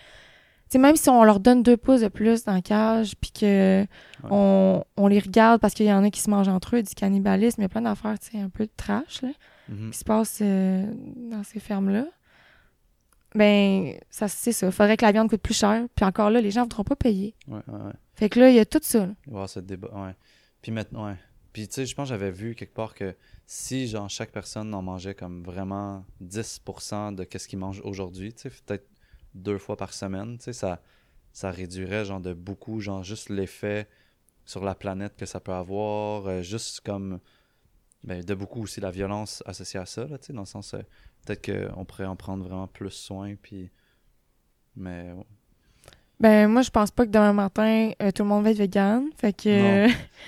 sais, 0.72 0.78
même 0.78 0.97
si 0.97 1.09
on 1.11 1.22
leur 1.22 1.38
donne 1.38 1.62
deux 1.62 1.76
pouces 1.76 2.01
de 2.01 2.09
plus 2.09 2.45
dans 2.45 2.55
la 2.55 2.62
cage, 2.62 3.14
puis 3.20 3.30
que 3.30 3.86
on, 4.30 4.82
on 4.97 5.07
les 5.07 5.18
regarde 5.20 5.61
parce 5.61 5.74
qu'il 5.74 5.86
y 5.86 5.93
en 5.93 6.03
a 6.03 6.11
qui 6.11 6.20
se 6.20 6.30
mangent 6.30 6.49
entre 6.49 6.76
eux, 6.76 6.82
du 6.82 6.95
cannibalisme, 6.95 7.61
il 7.61 7.64
y 7.64 7.66
a 7.66 7.68
plein 7.68 7.82
d'affaires, 7.82 8.18
tu 8.18 8.30
sais, 8.30 8.38
un 8.40 8.49
peu 8.49 8.64
de 8.66 8.72
trash, 8.76 9.22
là, 9.22 9.28
Mhm. 9.68 9.90
qui 9.93 9.99
se 9.99 10.05
passent 10.05 10.38
euh, 10.43 10.84
dans 11.30 11.45
ces 11.45 11.61
fermes-là. 11.61 12.07
Ben, 13.34 13.95
ça, 14.11 14.28
c'est 14.28 14.53
ça. 14.53 14.70
Faudrait 14.70 14.97
que 14.97 15.05
la 15.07 15.12
viande 15.12 15.30
coûte 15.30 15.40
plus 15.40 15.55
cher. 15.57 15.86
Puis 15.95 16.05
encore 16.05 16.30
là, 16.30 16.40
les 16.40 16.51
gens 16.51 16.62
voudront 16.62 16.84
pas 16.84 16.97
payer. 16.97 17.34
Ouais, 17.49 17.61
ouais, 17.68 17.82
ouais. 17.86 17.93
Fait 18.14 18.28
que 18.28 18.38
là, 18.40 18.51
il 18.51 18.57
y 18.57 18.59
a 18.61 18.66
tout 18.66 18.80
ça. 18.82 19.07
là. 19.07 19.12
Il 19.26 19.30
va 19.30 19.32
y 19.32 19.34
avoir 19.36 19.49
ce 19.49 19.61
débat, 19.61 19.88
ouais. 19.95 20.14
Puis 20.61 20.70
maintenant, 20.72 21.07
ouais. 21.07 21.16
Puis 21.53 21.66
tu 21.68 21.74
sais, 21.74 21.86
je 21.86 21.95
pense 21.95 22.09
que 22.09 22.14
j'avais 22.14 22.30
vu 22.30 22.55
quelque 22.55 22.74
part 22.74 22.95
que 22.95 23.14
si, 23.47 23.86
genre, 23.88 24.09
chaque 24.09 24.32
personne 24.32 24.74
en 24.74 24.82
mangeait 24.82 25.14
comme 25.14 25.43
vraiment 25.43 26.05
10% 26.22 27.14
de 27.14 27.24
qu'est-ce 27.24 27.49
qu'ils 27.49 27.59
mangent 27.59 27.82
aujourd'hui, 27.84 28.32
tu 28.32 28.43
sais, 28.43 28.51
peut-être 28.51 28.88
deux 29.34 29.59
fois 29.59 29.76
par 29.76 29.93
semaine, 29.93 30.38
tu 30.38 30.53
ça, 30.53 30.82
ça 31.32 31.51
réduirait, 31.51 32.05
genre, 32.05 32.20
de 32.20 32.34
beaucoup, 32.34 32.80
genre, 32.80 33.03
juste 33.03 33.28
l'effet 33.28 33.88
sur 34.45 34.64
la 34.64 34.74
planète 34.74 35.16
que 35.16 35.26
ça 35.26 35.40
peut 35.40 35.53
avoir, 35.53 36.26
euh, 36.26 36.43
juste 36.43 36.80
comme, 36.80 37.20
ben, 38.05 38.24
de 38.24 38.34
beaucoup 38.34 38.62
aussi 38.62 38.80
la 38.80 38.90
violence 38.90 39.43
associée 39.47 39.80
à 39.80 39.86
ça, 39.86 40.07
là, 40.07 40.18
tu 40.18 40.26
sais, 40.28 40.32
dans 40.32 40.40
le 40.40 40.47
sens, 40.47 40.74
euh, 40.74 40.82
peut-être 41.24 41.72
qu'on 41.72 41.84
pourrait 41.84 42.07
en 42.07 42.16
prendre 42.16 42.45
vraiment 42.45 42.68
plus 42.68 42.90
soin, 42.90 43.34
puis... 43.36 43.70
Mais. 44.76 45.12
Ben, 46.22 46.48
moi, 46.48 46.62
je 46.62 46.70
pense 46.70 46.90
pas 46.90 47.04
que 47.04 47.10
demain 47.10 47.32
matin, 47.32 47.90
euh, 48.00 48.10
tout 48.12 48.22
le 48.22 48.28
monde 48.28 48.44
va 48.44 48.50
être 48.52 48.56
vegan. 48.58 49.06
Fait 49.16 49.32
que. 49.32 49.86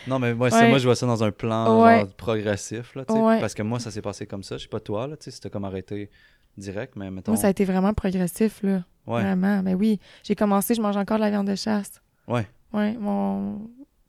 Non, 0.08 0.18
mais 0.18 0.34
moi, 0.34 0.48
Ouais. 0.52 0.68
moi, 0.68 0.78
je 0.78 0.84
vois 0.86 0.96
ça 0.96 1.06
dans 1.06 1.22
un 1.22 1.30
plan 1.30 1.82
Ouais. 1.84 2.00
genre, 2.00 2.08
progressif, 2.16 2.94
là, 2.96 3.04
Ouais. 3.08 3.38
parce 3.40 3.54
que 3.54 3.62
moi, 3.62 3.78
ça 3.78 3.90
s'est 3.90 4.02
passé 4.02 4.26
comme 4.26 4.42
ça. 4.42 4.56
Je 4.56 4.62
sais 4.64 4.68
pas 4.68 4.80
toi, 4.80 5.06
là, 5.06 5.14
c'était 5.20 5.48
comme 5.50 5.64
arrêté 5.64 6.10
direct, 6.58 6.94
mais 6.96 7.10
mettons... 7.10 7.32
Moi, 7.32 7.40
ça 7.40 7.46
a 7.46 7.50
été 7.50 7.64
vraiment 7.64 7.94
progressif, 7.94 8.60
là. 8.62 8.82
Vraiment. 9.06 9.62
Ben 9.62 9.74
oui. 9.74 10.00
J'ai 10.24 10.34
commencé, 10.34 10.74
je 10.74 10.80
mange 10.82 10.96
encore 10.96 11.18
de 11.18 11.22
la 11.22 11.30
viande 11.30 11.46
de 11.48 11.54
chasse. 11.54 12.02
ouais. 12.28 12.46
Ouais, 12.72 12.94
mon. 12.98 13.58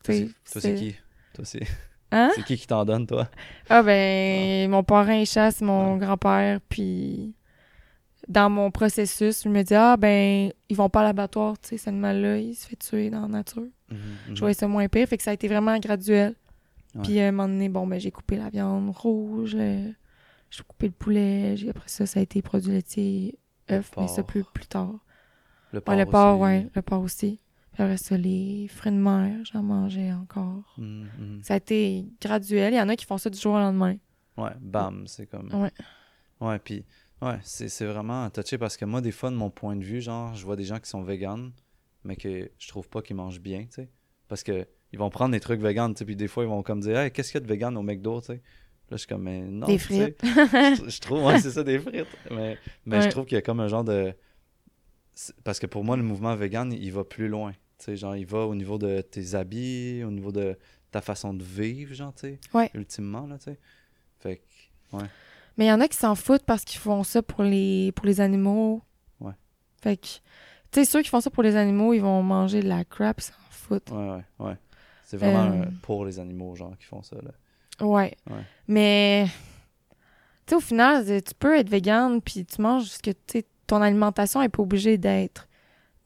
Toi, 0.04 0.16
c'est- 0.16 0.24
toi, 0.26 0.34
c'est 0.46 0.62
c'est- 0.62 0.74
qui? 0.76 0.96
Toi, 1.36 1.46
c'est... 1.46 1.62
Hein? 2.12 2.32
c'est 2.36 2.44
qui 2.46 2.58
qui 2.58 2.66
t'en 2.66 2.84
donne, 2.84 3.06
toi? 3.06 3.28
Ah, 3.70 3.84
ben, 3.84 4.68
mon 4.72 4.84
parrain 4.84 5.14
il 5.18 5.28
chasse, 5.28 5.62
mon 5.62 5.98
grand-père, 5.98 6.60
puis. 6.68 7.36
Dans 8.28 8.50
mon 8.50 8.72
processus, 8.72 9.44
je 9.44 9.50
me 9.50 9.62
dis, 9.62 9.76
ah, 9.76 9.98
ben, 9.98 10.52
ils 10.70 10.76
vont 10.76 10.90
pas 10.90 11.02
à 11.02 11.04
l'abattoir, 11.04 11.60
tu 11.60 11.70
sais, 11.70 11.78
cet 11.78 11.90
animal-là, 11.90 12.38
il 12.40 12.56
se 12.56 12.68
fait 12.68 12.76
tuer 12.76 13.10
dans 13.12 13.22
la 13.22 13.28
nature. 13.28 13.68
Mhm, 13.92 13.98
mhm. 14.30 14.36
Je 14.36 14.40
voyais 14.40 14.54
ça 14.56 14.68
moins 14.68 14.88
pire, 14.88 15.08
fait 15.08 15.18
que 15.18 15.24
ça 15.24 15.32
a 15.32 15.34
été 15.34 15.48
vraiment 15.48 15.78
graduel. 15.78 16.34
Ouais. 16.96 17.02
Puis 17.04 17.20
à 17.20 17.28
un 17.28 17.32
moment 17.32 17.48
donné, 17.48 17.70
bon, 17.70 17.86
ben, 17.86 18.00
j'ai 18.00 18.10
coupé 18.12 18.38
la 18.38 18.50
viande 18.50 18.90
rouge, 18.90 19.56
le- 19.56 19.94
j'ai 20.50 20.64
coupé 20.64 20.88
le 20.88 20.94
poulet, 20.94 21.56
j'ai- 21.58 21.70
après 21.70 21.88
ça, 21.90 22.06
ça 22.06 22.20
a 22.20 22.24
été 22.24 22.42
produits 22.42 22.72
laitiers, 22.72 23.38
Le 23.70 23.76
œufs, 23.78 23.92
mais 23.98 24.08
ça 24.08 24.24
plus, 24.24 24.44
plus 24.44 24.66
tard. 24.66 24.94
Le 25.72 25.80
Ouais, 25.80 25.84
porc 25.84 25.96
le 25.98 26.06
porc, 26.06 26.34
aussi. 26.36 26.42
ouais, 26.44 26.68
le 26.74 26.82
porc 26.82 27.02
aussi. 27.04 27.40
Puis 27.74 27.84
après 27.84 27.98
ça, 27.98 28.18
les 28.18 28.68
fruits 28.70 28.92
de 28.94 28.98
mer, 28.98 29.38
j'en 29.52 29.62
mangeais 29.62 30.14
encore. 30.14 30.74
Mhm, 30.78 31.08
mhm. 31.20 31.40
Ça 31.44 31.56
a 31.56 31.58
été 31.58 32.06
graduel. 32.22 32.74
Il 32.74 32.78
y 32.78 32.82
en 32.82 32.88
a 32.90 32.96
qui 32.96 33.06
font 33.06 33.18
ça 33.18 33.30
du 33.30 33.38
jour 33.38 33.54
au 33.56 33.60
lendemain. 33.60 33.98
Ouais, 34.38 34.52
bam, 34.62 35.06
c'est 35.08 35.26
comme... 35.28 35.54
Ouais. 35.54 35.72
Ouais, 36.42 36.58
puis... 36.60 36.86
Ouais, 37.22 37.40
c'est 37.44 37.70
c'est 37.70 37.86
vraiment 37.86 38.30
touché 38.30 38.58
parce 38.58 38.78
que 38.78 38.86
moi, 38.86 39.02
des 39.02 39.12
fois, 39.12 39.30
de 39.32 39.36
mon 39.36 39.50
point 39.50 39.76
de 39.76 39.84
vue, 39.84 40.02
genre, 40.02 40.36
je 40.36 40.46
vois 40.46 40.56
des 40.56 40.66
gens 40.66 40.80
qui 40.80 40.90
sont 40.90 41.02
véganes, 41.02 41.52
mais 42.04 42.16
que 42.16 42.52
je 42.58 42.68
trouve 42.68 42.88
pas 42.90 43.02
qu'ils 43.02 43.16
mangent 43.16 43.40
bien, 43.40 43.62
tu 43.66 43.72
sais. 43.72 43.90
Parce 44.28 44.44
que 44.44 44.68
ils 44.92 45.00
vont 45.00 45.10
prendre 45.10 45.32
des 45.32 45.40
trucs 45.40 45.62
véganes, 45.62 45.94
tu 45.94 46.00
sais, 46.00 46.06
puis 46.06 46.16
des 46.16 46.28
fois, 46.28 46.44
ils 46.44 46.50
vont 46.50 46.62
comme 46.64 46.80
dire 46.82 46.98
«Hey, 47.00 47.12
qu'est-ce 47.12 47.32
qu'il 47.32 47.42
y 47.42 47.44
a 47.44 47.46
de 47.48 47.52
vegan 47.52 47.76
au 47.78 47.82
McDo, 47.84 48.22
tu 48.22 48.28
sais?» 48.28 48.34
Là, 48.90 48.92
je 48.92 48.98
suis 48.98 49.08
comme 49.08 49.24
«Mais 49.24 49.42
non, 49.42 49.66
Des 49.68 49.78
frites. 49.80 50.22
je, 50.24 50.90
je 50.90 51.02
trouve, 51.02 51.24
ouais, 51.24 51.40
c'est 51.40 51.52
ça, 51.52 51.64
des 51.64 51.80
frites. 51.80 52.06
Mais, 52.32 52.58
mais 52.86 53.00
je 53.02 53.06
Ouais. 53.06 53.10
trouve 53.12 53.26
qu'il 53.26 53.36
y 53.36 53.40
a 53.40 53.42
comme 53.42 53.60
un 53.60 53.68
genre 53.68 53.84
de. 53.84 54.14
Parce 55.44 55.60
que 55.60 55.66
pour 55.66 55.84
moi, 55.84 55.96
le 55.98 56.04
mouvement 56.04 56.36
vegan, 56.36 56.72
il 56.74 56.92
va 56.92 57.04
plus 57.04 57.28
loin. 57.28 57.52
Tu 57.78 57.86
sais, 57.86 57.96
genre, 57.98 58.16
il 58.16 58.26
va 58.26 58.46
au 58.46 58.56
niveau 58.56 58.78
de 58.78 59.02
tes 59.02 59.34
habits, 59.36 60.04
au 60.04 60.12
niveau 60.12 60.32
de 60.32 60.58
ta 60.92 61.02
façon 61.02 61.34
de 61.34 61.44
vivre, 61.44 61.94
genre, 61.94 62.14
tu 62.14 62.22
sais. 62.22 62.40
Ouais. 62.54 62.70
Ultimement, 62.74 63.26
là, 63.26 63.38
tu 63.38 63.46
sais. 63.46 63.60
Fait 64.20 64.38
que, 64.38 64.98
Mais 65.58 65.66
il 65.66 65.68
y 65.70 65.72
en 65.72 65.80
a 65.82 65.88
qui 65.88 65.98
s'en 65.98 66.16
foutent 66.16 66.44
parce 66.46 66.64
qu'ils 66.66 66.80
font 66.80 67.04
ça 67.04 67.22
pour 67.22 67.44
les, 67.44 67.92
pour 67.94 68.06
les 68.06 68.20
animaux. 68.22 68.82
Ouais. 69.20 69.34
Fait 69.82 69.98
que, 69.98 70.06
tu 70.06 70.20
sais, 70.74 70.86
ceux 70.86 71.02
qui 71.02 71.10
font 71.10 71.22
ça 71.22 71.30
pour 71.30 71.44
les 71.44 71.56
animaux, 71.56 71.94
ils 71.94 72.02
vont 72.02 72.22
manger 72.24 72.62
de 72.62 72.68
la 72.68 72.84
crap, 72.84 73.20
ils 73.22 73.24
s'en 73.24 73.34
foutent. 73.50 73.90
ouais, 73.92 74.10
ouais, 74.10 74.24
ouais. 74.40 74.58
C'est 75.04 75.18
vraiment 75.18 75.44
Euh. 75.56 75.62
euh, 75.64 75.66
pour 75.84 76.04
les 76.06 76.20
animaux, 76.20 76.56
genre, 76.56 76.76
qui 76.78 76.86
font 76.86 77.02
ça, 77.04 77.16
là. 77.18 77.32
Ouais. 77.86 78.16
Ouais. 78.30 78.44
Mais, 78.68 79.26
tu 80.46 80.50
sais, 80.52 80.56
au 80.56 80.60
final, 80.60 81.06
tu 81.24 81.34
peux 81.38 81.56
être 81.58 81.70
vegan 81.70 82.22
puis 82.22 82.46
tu 82.46 82.62
manges 82.62 82.86
ce 82.86 83.00
que, 83.00 83.12
tu 83.12 83.18
sais, 83.28 83.46
ton 83.68 83.82
alimentation 83.82 84.42
est 84.42 84.50
pas 84.50 84.62
obligée 84.64 84.98
d'être 84.98 85.48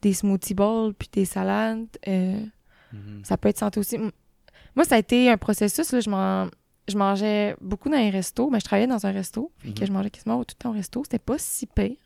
des 0.02 0.14
smoothie 0.14 0.54
bowls 0.54 0.94
puis 0.94 1.10
des 1.12 1.26
salades. 1.26 1.88
euh, 2.08 2.40
Mhm. 2.94 3.24
ça 3.24 3.38
peut 3.38 3.50
être 3.50 3.58
santé 3.60 3.80
aussi. 3.80 3.98
Moi, 4.76 4.84
ça 4.86 4.96
a 4.96 4.98
été 4.98 5.30
un 5.30 5.38
processus, 5.38 5.92
là, 5.92 6.00
je, 6.00 6.10
man- 6.10 6.50
je 6.90 6.98
mangeais 6.98 7.56
beaucoup 7.62 7.90
dans 7.90 7.98
les 7.98 8.10
restos, 8.10 8.50
mais 8.50 8.60
je 8.60 8.66
travaillais 8.66 8.88
dans 8.88 9.06
un 9.06 9.12
resto, 9.12 9.52
fait 9.60 9.72
que 9.74 9.80
Mhm. 9.82 9.88
je 9.88 9.92
mangeais 9.94 10.10
quasiment 10.10 10.44
tout 10.44 10.56
le 10.58 10.64
temps 10.64 10.70
au 10.70 10.74
resto. 10.74 11.04
C'était 11.04 11.20
pas 11.20 11.38
si 11.38 11.66
pire. 11.68 11.98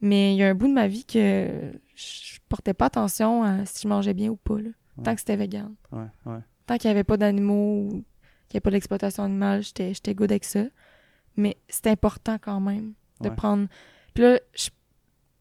Mais 0.00 0.34
il 0.34 0.38
y 0.38 0.42
a 0.42 0.48
un 0.48 0.54
bout 0.54 0.66
de 0.68 0.72
ma 0.72 0.88
vie 0.88 1.04
que 1.04 1.72
je 1.94 2.38
portais 2.48 2.74
pas 2.74 2.86
attention 2.86 3.44
à 3.44 3.64
si 3.66 3.82
je 3.82 3.88
mangeais 3.88 4.14
bien 4.14 4.30
ou 4.30 4.36
pas, 4.36 4.56
là, 4.58 4.70
Ouais. 4.96 5.04
tant 5.04 5.14
que 5.14 5.20
c'était 5.20 5.36
vegan. 5.36 5.74
Ouais, 5.92 6.06
ouais. 6.26 6.38
Tant 6.66 6.76
qu'il 6.76 6.88
n'y 6.88 6.92
avait 6.92 7.04
pas 7.04 7.16
d'animaux, 7.16 7.84
ou 7.86 7.88
qu'il 7.90 7.98
n'y 7.98 8.56
avait 8.56 8.60
pas 8.60 8.70
d'exploitation 8.70 9.22
animale, 9.22 9.62
j'étais, 9.62 10.14
good 10.14 10.30
avec 10.32 10.44
ça. 10.44 10.64
Mais 11.36 11.56
c'est 11.68 11.86
important 11.86 12.36
quand 12.40 12.60
même 12.60 12.94
de 13.20 13.28
prendre. 13.30 13.68
Puis 14.14 14.24
là, 14.24 14.38
je, 14.54 14.68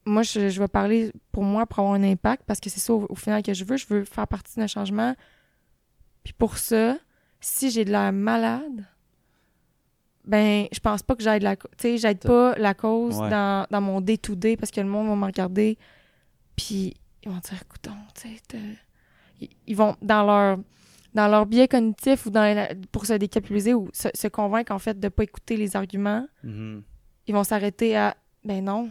moi, 0.05 0.21
je, 0.23 0.49
je 0.49 0.59
vais 0.61 0.67
parler 0.67 1.11
pour 1.31 1.43
moi 1.43 1.65
pour 1.65 1.79
avoir 1.79 1.95
un 1.95 2.03
impact 2.03 2.43
parce 2.45 2.59
que 2.59 2.69
c'est 2.69 2.79
ça 2.79 2.93
au, 2.93 3.07
au 3.09 3.15
final 3.15 3.41
que 3.43 3.53
je 3.53 3.65
veux. 3.65 3.75
Je 3.77 3.87
veux 3.87 4.05
faire 4.05 4.27
partie 4.27 4.57
d'un 4.59 4.67
changement. 4.67 5.15
Puis 6.23 6.33
pour 6.33 6.57
ça, 6.59 6.97
si 7.41 7.69
j'ai 7.71 7.83
de 7.85 7.91
l'air 7.91 8.13
malade, 8.13 8.85
ben, 10.25 10.67
je 10.71 10.79
pense 10.79 11.01
pas 11.01 11.15
que 11.15 11.23
j'aide 11.23 11.41
la, 11.43 11.55
tu 11.55 11.63
sais, 11.77 11.97
j'aide 11.97 12.19
pas 12.19 12.55
la 12.57 12.73
cause 12.73 13.17
Ouais. 13.19 13.29
dans, 13.29 13.65
dans 13.71 13.81
mon 13.81 14.01
day-to-day 14.01 14.55
parce 14.55 14.71
que 14.71 14.79
le 14.81 14.87
monde 14.87 15.07
va 15.07 15.15
me 15.15 15.25
regarder. 15.25 15.77
Puis 16.55 16.93
ils 17.23 17.29
vont 17.31 17.39
dire, 17.39 17.59
écoute, 17.61 17.87
tu 18.15 18.21
sais, 18.21 19.49
ils, 19.65 19.75
vont 19.75 19.95
dans 20.01 20.23
leur 20.23 20.59
dans 21.15 21.27
leur 21.27 21.45
biais 21.47 21.67
cognitif 21.67 22.27
ou 22.27 22.29
dans 22.29 22.55
la- 22.55 22.69
pour 22.91 23.05
se 23.05 23.13
décapitaliser 23.13 23.73
ou 23.73 23.89
se, 23.91 24.07
se 24.13 24.27
convaincre 24.27 24.71
en 24.71 24.79
fait 24.79 24.97
de 24.99 25.09
pas 25.09 25.23
écouter 25.23 25.57
les 25.57 25.75
arguments, 25.75 26.25
Mhm. 26.43 26.83
ils 27.27 27.33
vont 27.33 27.43
s'arrêter 27.43 27.97
à 27.97 28.15
ben 28.45 28.63
non, 28.63 28.89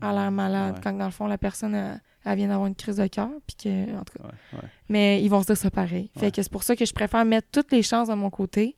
a 0.00 0.12
l'air 0.12 0.30
malade 0.30 0.74
Ouais. 0.76 0.80
quand 0.82 0.92
dans 0.92 1.04
le 1.06 1.10
fond 1.10 1.26
la 1.26 1.38
personne 1.38 1.74
elle, 1.74 2.00
elle 2.24 2.36
vient 2.36 2.48
d'avoir 2.48 2.66
une 2.66 2.74
crise 2.74 2.96
de 2.96 3.06
cœur 3.06 3.30
puis 3.46 3.56
que 3.56 3.96
en 3.96 4.04
tout 4.04 4.18
cas 4.18 4.24
Ouais, 4.24 4.58
ouais. 4.62 4.68
mais 4.88 5.22
ils 5.22 5.28
vont 5.28 5.40
se 5.42 5.46
dire 5.46 5.56
ça 5.56 5.70
pareil. 5.70 6.10
Fait 6.18 6.30
que 6.30 6.42
c'est 6.42 6.52
pour 6.52 6.62
ça 6.64 6.74
que 6.76 6.84
je 6.84 6.92
préfère 6.92 7.24
mettre 7.24 7.48
toutes 7.50 7.72
les 7.72 7.82
chances 7.82 8.08
de 8.08 8.14
mon 8.14 8.30
côté 8.30 8.76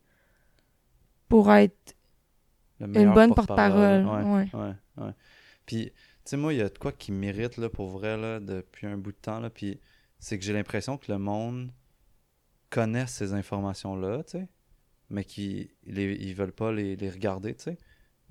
pour 1.28 1.52
être 1.52 1.96
une 2.80 3.12
bonne 3.12 3.34
porte-parole. 3.34 4.04
porte-parole. 4.04 4.24
Ouais, 4.24 4.48
Ouais. 4.54 4.66
ouais, 4.98 5.04
ouais. 5.06 5.12
Puis, 5.66 5.86
tu 5.86 5.92
sais, 6.24 6.36
moi, 6.36 6.54
il 6.54 6.58
y 6.58 6.62
a 6.62 6.68
de 6.68 6.78
quoi 6.78 6.92
qui 6.92 7.10
m'irrite, 7.12 7.56
là, 7.58 7.68
pour 7.68 7.88
vrai, 7.88 8.16
là, 8.16 8.38
depuis 8.40 8.86
un 8.86 8.96
bout 8.96 9.12
de 9.12 9.16
temps, 9.16 9.40
là, 9.40 9.50
puis 9.50 9.80
c'est 10.18 10.38
que 10.38 10.44
j'ai 10.44 10.52
l'impression 10.52 10.96
que 10.96 11.10
le 11.12 11.18
monde 11.18 11.70
connaît 12.70 13.06
ces 13.06 13.32
informations-là, 13.34 14.22
tu 14.24 14.38
sais, 14.38 14.48
mais 15.10 15.24
qu'ils 15.24 15.68
ils 15.86 16.34
veulent 16.34 16.52
pas 16.52 16.70
les, 16.72 16.96
les 16.96 17.10
regarder, 17.10 17.54
tu 17.54 17.64
sais. 17.64 17.78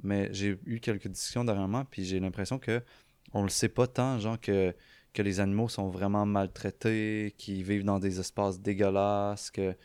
Mais 0.03 0.29
j'ai 0.31 0.59
eu 0.65 0.79
quelques 0.79 1.07
discussions 1.07 1.43
dernièrement, 1.43 1.85
puis 1.85 2.05
j'ai 2.05 2.19
l'impression 2.19 2.59
que 2.59 2.81
on 3.33 3.43
le 3.43 3.49
sait 3.49 3.69
pas 3.69 3.87
tant, 3.87 4.19
genre, 4.19 4.39
que, 4.39 4.73
que 5.13 5.21
les 5.21 5.39
animaux 5.39 5.69
sont 5.69 5.89
vraiment 5.89 6.25
maltraités, 6.25 7.33
qu'ils 7.37 7.63
vivent 7.63 7.83
dans 7.83 7.99
des 7.99 8.19
espaces 8.19 8.59
dégueulasses, 8.61 9.51
que, 9.51 9.75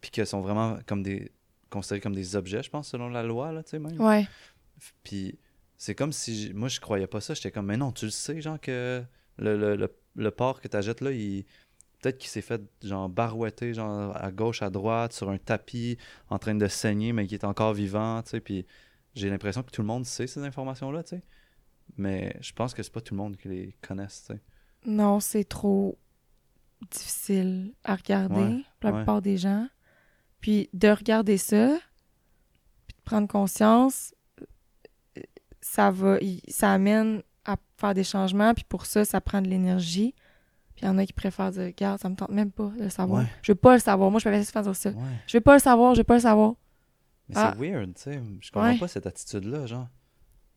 puis 0.00 0.10
qu'ils 0.10 0.26
sont 0.26 0.40
vraiment 0.40 0.78
comme 0.86 1.02
des 1.02 1.32
considérés 1.70 2.00
comme 2.00 2.14
des 2.14 2.34
objets, 2.34 2.62
je 2.62 2.70
pense, 2.70 2.88
selon 2.88 3.08
la 3.08 3.22
loi, 3.22 3.52
là, 3.52 3.62
tu 3.62 3.70
sais, 3.70 3.78
même. 3.78 4.00
Ouais. 4.00 4.26
Puis 5.02 5.38
c'est 5.76 5.94
comme 5.94 6.12
si 6.12 6.52
moi 6.54 6.68
je 6.68 6.80
croyais 6.80 7.06
pas 7.06 7.20
ça. 7.20 7.34
J'étais 7.34 7.50
comme 7.50 7.66
mais 7.66 7.76
non, 7.76 7.92
tu 7.92 8.06
le 8.06 8.10
sais, 8.10 8.40
genre 8.40 8.60
que 8.60 9.02
le, 9.38 9.56
le, 9.56 9.76
le, 9.76 9.94
le 10.16 10.30
porc 10.30 10.60
que 10.60 10.68
t'achètes 10.68 11.00
là, 11.00 11.12
il 11.12 11.44
peut-être 12.00 12.18
qu'il 12.18 12.30
s'est 12.30 12.42
fait 12.42 12.62
genre 12.82 13.08
barouetter 13.08 13.74
genre 13.74 14.16
à 14.16 14.30
gauche, 14.30 14.62
à 14.62 14.70
droite, 14.70 15.12
sur 15.12 15.30
un 15.30 15.38
tapis, 15.38 15.98
en 16.30 16.38
train 16.38 16.54
de 16.54 16.66
saigner, 16.66 17.12
mais 17.12 17.26
qui 17.26 17.34
est 17.34 17.44
encore 17.44 17.74
vivant, 17.74 18.22
tu 18.22 18.30
sais. 18.30 18.40
Puis 18.40 18.66
j'ai 19.18 19.30
l'impression 19.30 19.62
que 19.62 19.70
tout 19.70 19.82
le 19.82 19.86
monde 19.88 20.04
sait 20.06 20.26
ces 20.26 20.42
informations-là, 20.42 21.02
tu 21.02 21.16
sais. 21.16 21.22
Mais 21.96 22.36
je 22.40 22.52
pense 22.52 22.74
que 22.74 22.82
c'est 22.82 22.92
pas 22.92 23.00
tout 23.00 23.14
le 23.14 23.18
monde 23.18 23.36
qui 23.36 23.48
les 23.48 23.76
connaisse, 23.82 24.24
tu 24.26 24.34
sais. 24.34 24.40
Non, 24.86 25.20
c'est 25.20 25.44
trop 25.44 25.98
difficile 26.90 27.74
à 27.84 27.96
regarder 27.96 28.34
Ouais, 28.40 28.62
pour 28.80 28.90
la 28.90 28.92
ouais. 28.92 28.98
plupart 29.02 29.22
des 29.22 29.36
gens. 29.36 29.66
Puis 30.40 30.70
de 30.72 30.88
regarder 30.88 31.36
ça, 31.36 31.76
puis 32.86 32.96
de 32.96 33.02
prendre 33.02 33.26
conscience, 33.26 34.14
ça 35.60 35.90
va, 35.90 36.18
ça 36.48 36.72
amène 36.72 37.22
à 37.44 37.56
faire 37.76 37.94
des 37.94 38.04
changements. 38.04 38.54
Puis 38.54 38.64
pour 38.64 38.86
ça, 38.86 39.04
ça 39.04 39.20
prend 39.20 39.42
de 39.42 39.48
l'énergie. 39.48 40.14
Puis 40.76 40.84
il 40.84 40.86
y 40.86 40.88
en 40.88 40.98
a 40.98 41.04
qui 41.04 41.12
préfèrent 41.12 41.50
dire, 41.50 41.64
regarde, 41.64 42.00
ça 42.00 42.08
me 42.08 42.14
tente 42.14 42.30
même 42.30 42.52
pas 42.52 42.70
de 42.78 42.84
le 42.84 42.90
savoir. 42.90 43.22
Ouais. 43.22 43.28
Je 43.42 43.50
veux 43.50 43.56
pas 43.56 43.74
le 43.74 43.80
savoir. 43.80 44.10
Moi, 44.12 44.20
je 44.20 44.28
peux 44.28 44.42
faire 44.42 44.62
dire 44.62 44.76
ça. 44.76 44.92
Je 45.26 45.36
veux 45.36 45.40
pas 45.40 45.54
le 45.54 45.60
savoir, 45.60 45.94
je 45.94 46.00
veux 46.00 46.04
pas 46.04 46.14
le 46.14 46.20
savoir. 46.20 46.54
Mais 47.28 47.34
Ah. 47.36 47.54
c'est 47.58 47.60
weird, 47.70 47.94
tu 47.94 48.02
sais. 48.02 48.20
Je 48.40 48.50
comprends 48.50 48.68
Ouais. 48.70 48.78
pas 48.78 48.88
cette 48.88 49.06
attitude-là, 49.06 49.66
genre. 49.66 49.88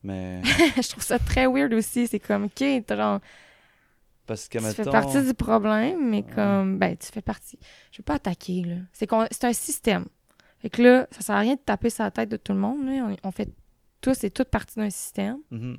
Mais 0.03 0.41
je 0.81 0.89
trouve 0.89 1.03
ça 1.03 1.19
très 1.19 1.45
weird 1.47 1.73
aussi. 1.73 2.07
C'est 2.07 2.19
comme, 2.19 2.45
OK, 2.45 2.63
parce 4.27 4.47
que 4.47 4.59
tu 4.59 4.63
fais 4.75 4.83
partie 4.85 5.23
du 5.25 5.33
problème, 5.33 6.09
mais 6.09 6.23
comme, 6.23 6.77
ben, 6.77 6.95
tu 6.95 7.07
fais 7.11 7.21
partie. 7.21 7.59
Je 7.91 7.97
veux 7.97 8.03
pas 8.03 8.15
attaquer, 8.15 8.63
là. 8.63 8.75
C'est 8.93 9.05
qu'on, 9.07 9.25
c'est 9.29 9.43
un 9.45 9.53
système. 9.53 10.05
Fait 10.59 10.69
que 10.69 10.81
là, 10.81 11.07
ça 11.11 11.21
sert 11.21 11.35
à 11.35 11.39
rien 11.39 11.55
de 11.55 11.59
taper 11.59 11.89
sur 11.89 12.03
la 12.03 12.11
tête 12.11 12.29
de 12.29 12.37
tout 12.37 12.53
le 12.53 12.59
monde, 12.59 12.85
là. 12.85 13.07
On, 13.23 13.27
on 13.27 13.31
fait 13.31 13.49
tous 13.99 14.23
et 14.23 14.31
toutes 14.31 14.49
partie 14.49 14.79
d'un 14.79 14.89
système. 14.89 15.39
Mhm. 15.49 15.77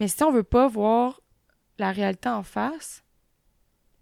Mais 0.00 0.08
si 0.08 0.22
on 0.24 0.30
veut 0.32 0.42
pas 0.42 0.68
voir 0.68 1.20
la 1.78 1.90
réalité 1.92 2.28
en 2.28 2.42
face, 2.42 3.02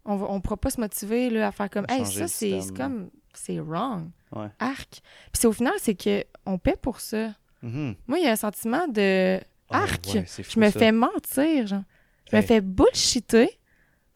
on 0.04 0.16
va, 0.16 0.26
on 0.30 0.40
pourra 0.40 0.56
pas 0.56 0.70
se 0.70 0.80
motiver, 0.80 1.30
là, 1.30 1.48
à 1.48 1.52
faire 1.52 1.70
comme, 1.70 1.86
hey, 1.88 2.04
ça, 2.06 2.26
c'est 2.26 2.60
c'est 2.60 2.74
comme, 2.76 3.10
c'est 3.38 3.60
wrong. 3.60 4.10
Ouais. 4.32 4.48
Arc. 4.58 4.90
Puis 4.90 5.30
c'est 5.34 5.46
au 5.46 5.52
final, 5.52 5.74
c'est 5.78 5.94
que 5.94 6.24
on 6.44 6.58
paie 6.58 6.76
pour 6.80 7.00
ça. 7.00 7.28
Mhm. 7.62 7.94
Moi, 8.06 8.18
il 8.18 8.24
y 8.24 8.28
a 8.28 8.32
un 8.32 8.36
sentiment 8.36 8.86
de 8.88 9.38
Ah, 9.70 9.82
arc. 9.82 10.06
ouais, 10.14 10.24
je 10.26 10.60
me 10.60 10.70
ça. 10.70 10.78
fais 10.78 10.92
mentir, 10.92 11.66
genre. 11.66 11.82
Je 12.30 12.36
me 12.36 12.42
fais 12.42 12.60
bullshiter. 12.60 13.58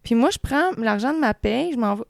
Puis 0.03 0.14
moi, 0.14 0.31
je 0.31 0.39
prends 0.39 0.71
l'argent 0.79 1.12
de 1.12 1.18
ma 1.18 1.35
paye, 1.35 1.73
je 1.73 1.79
m'en 1.79 1.95
vais. 1.97 2.05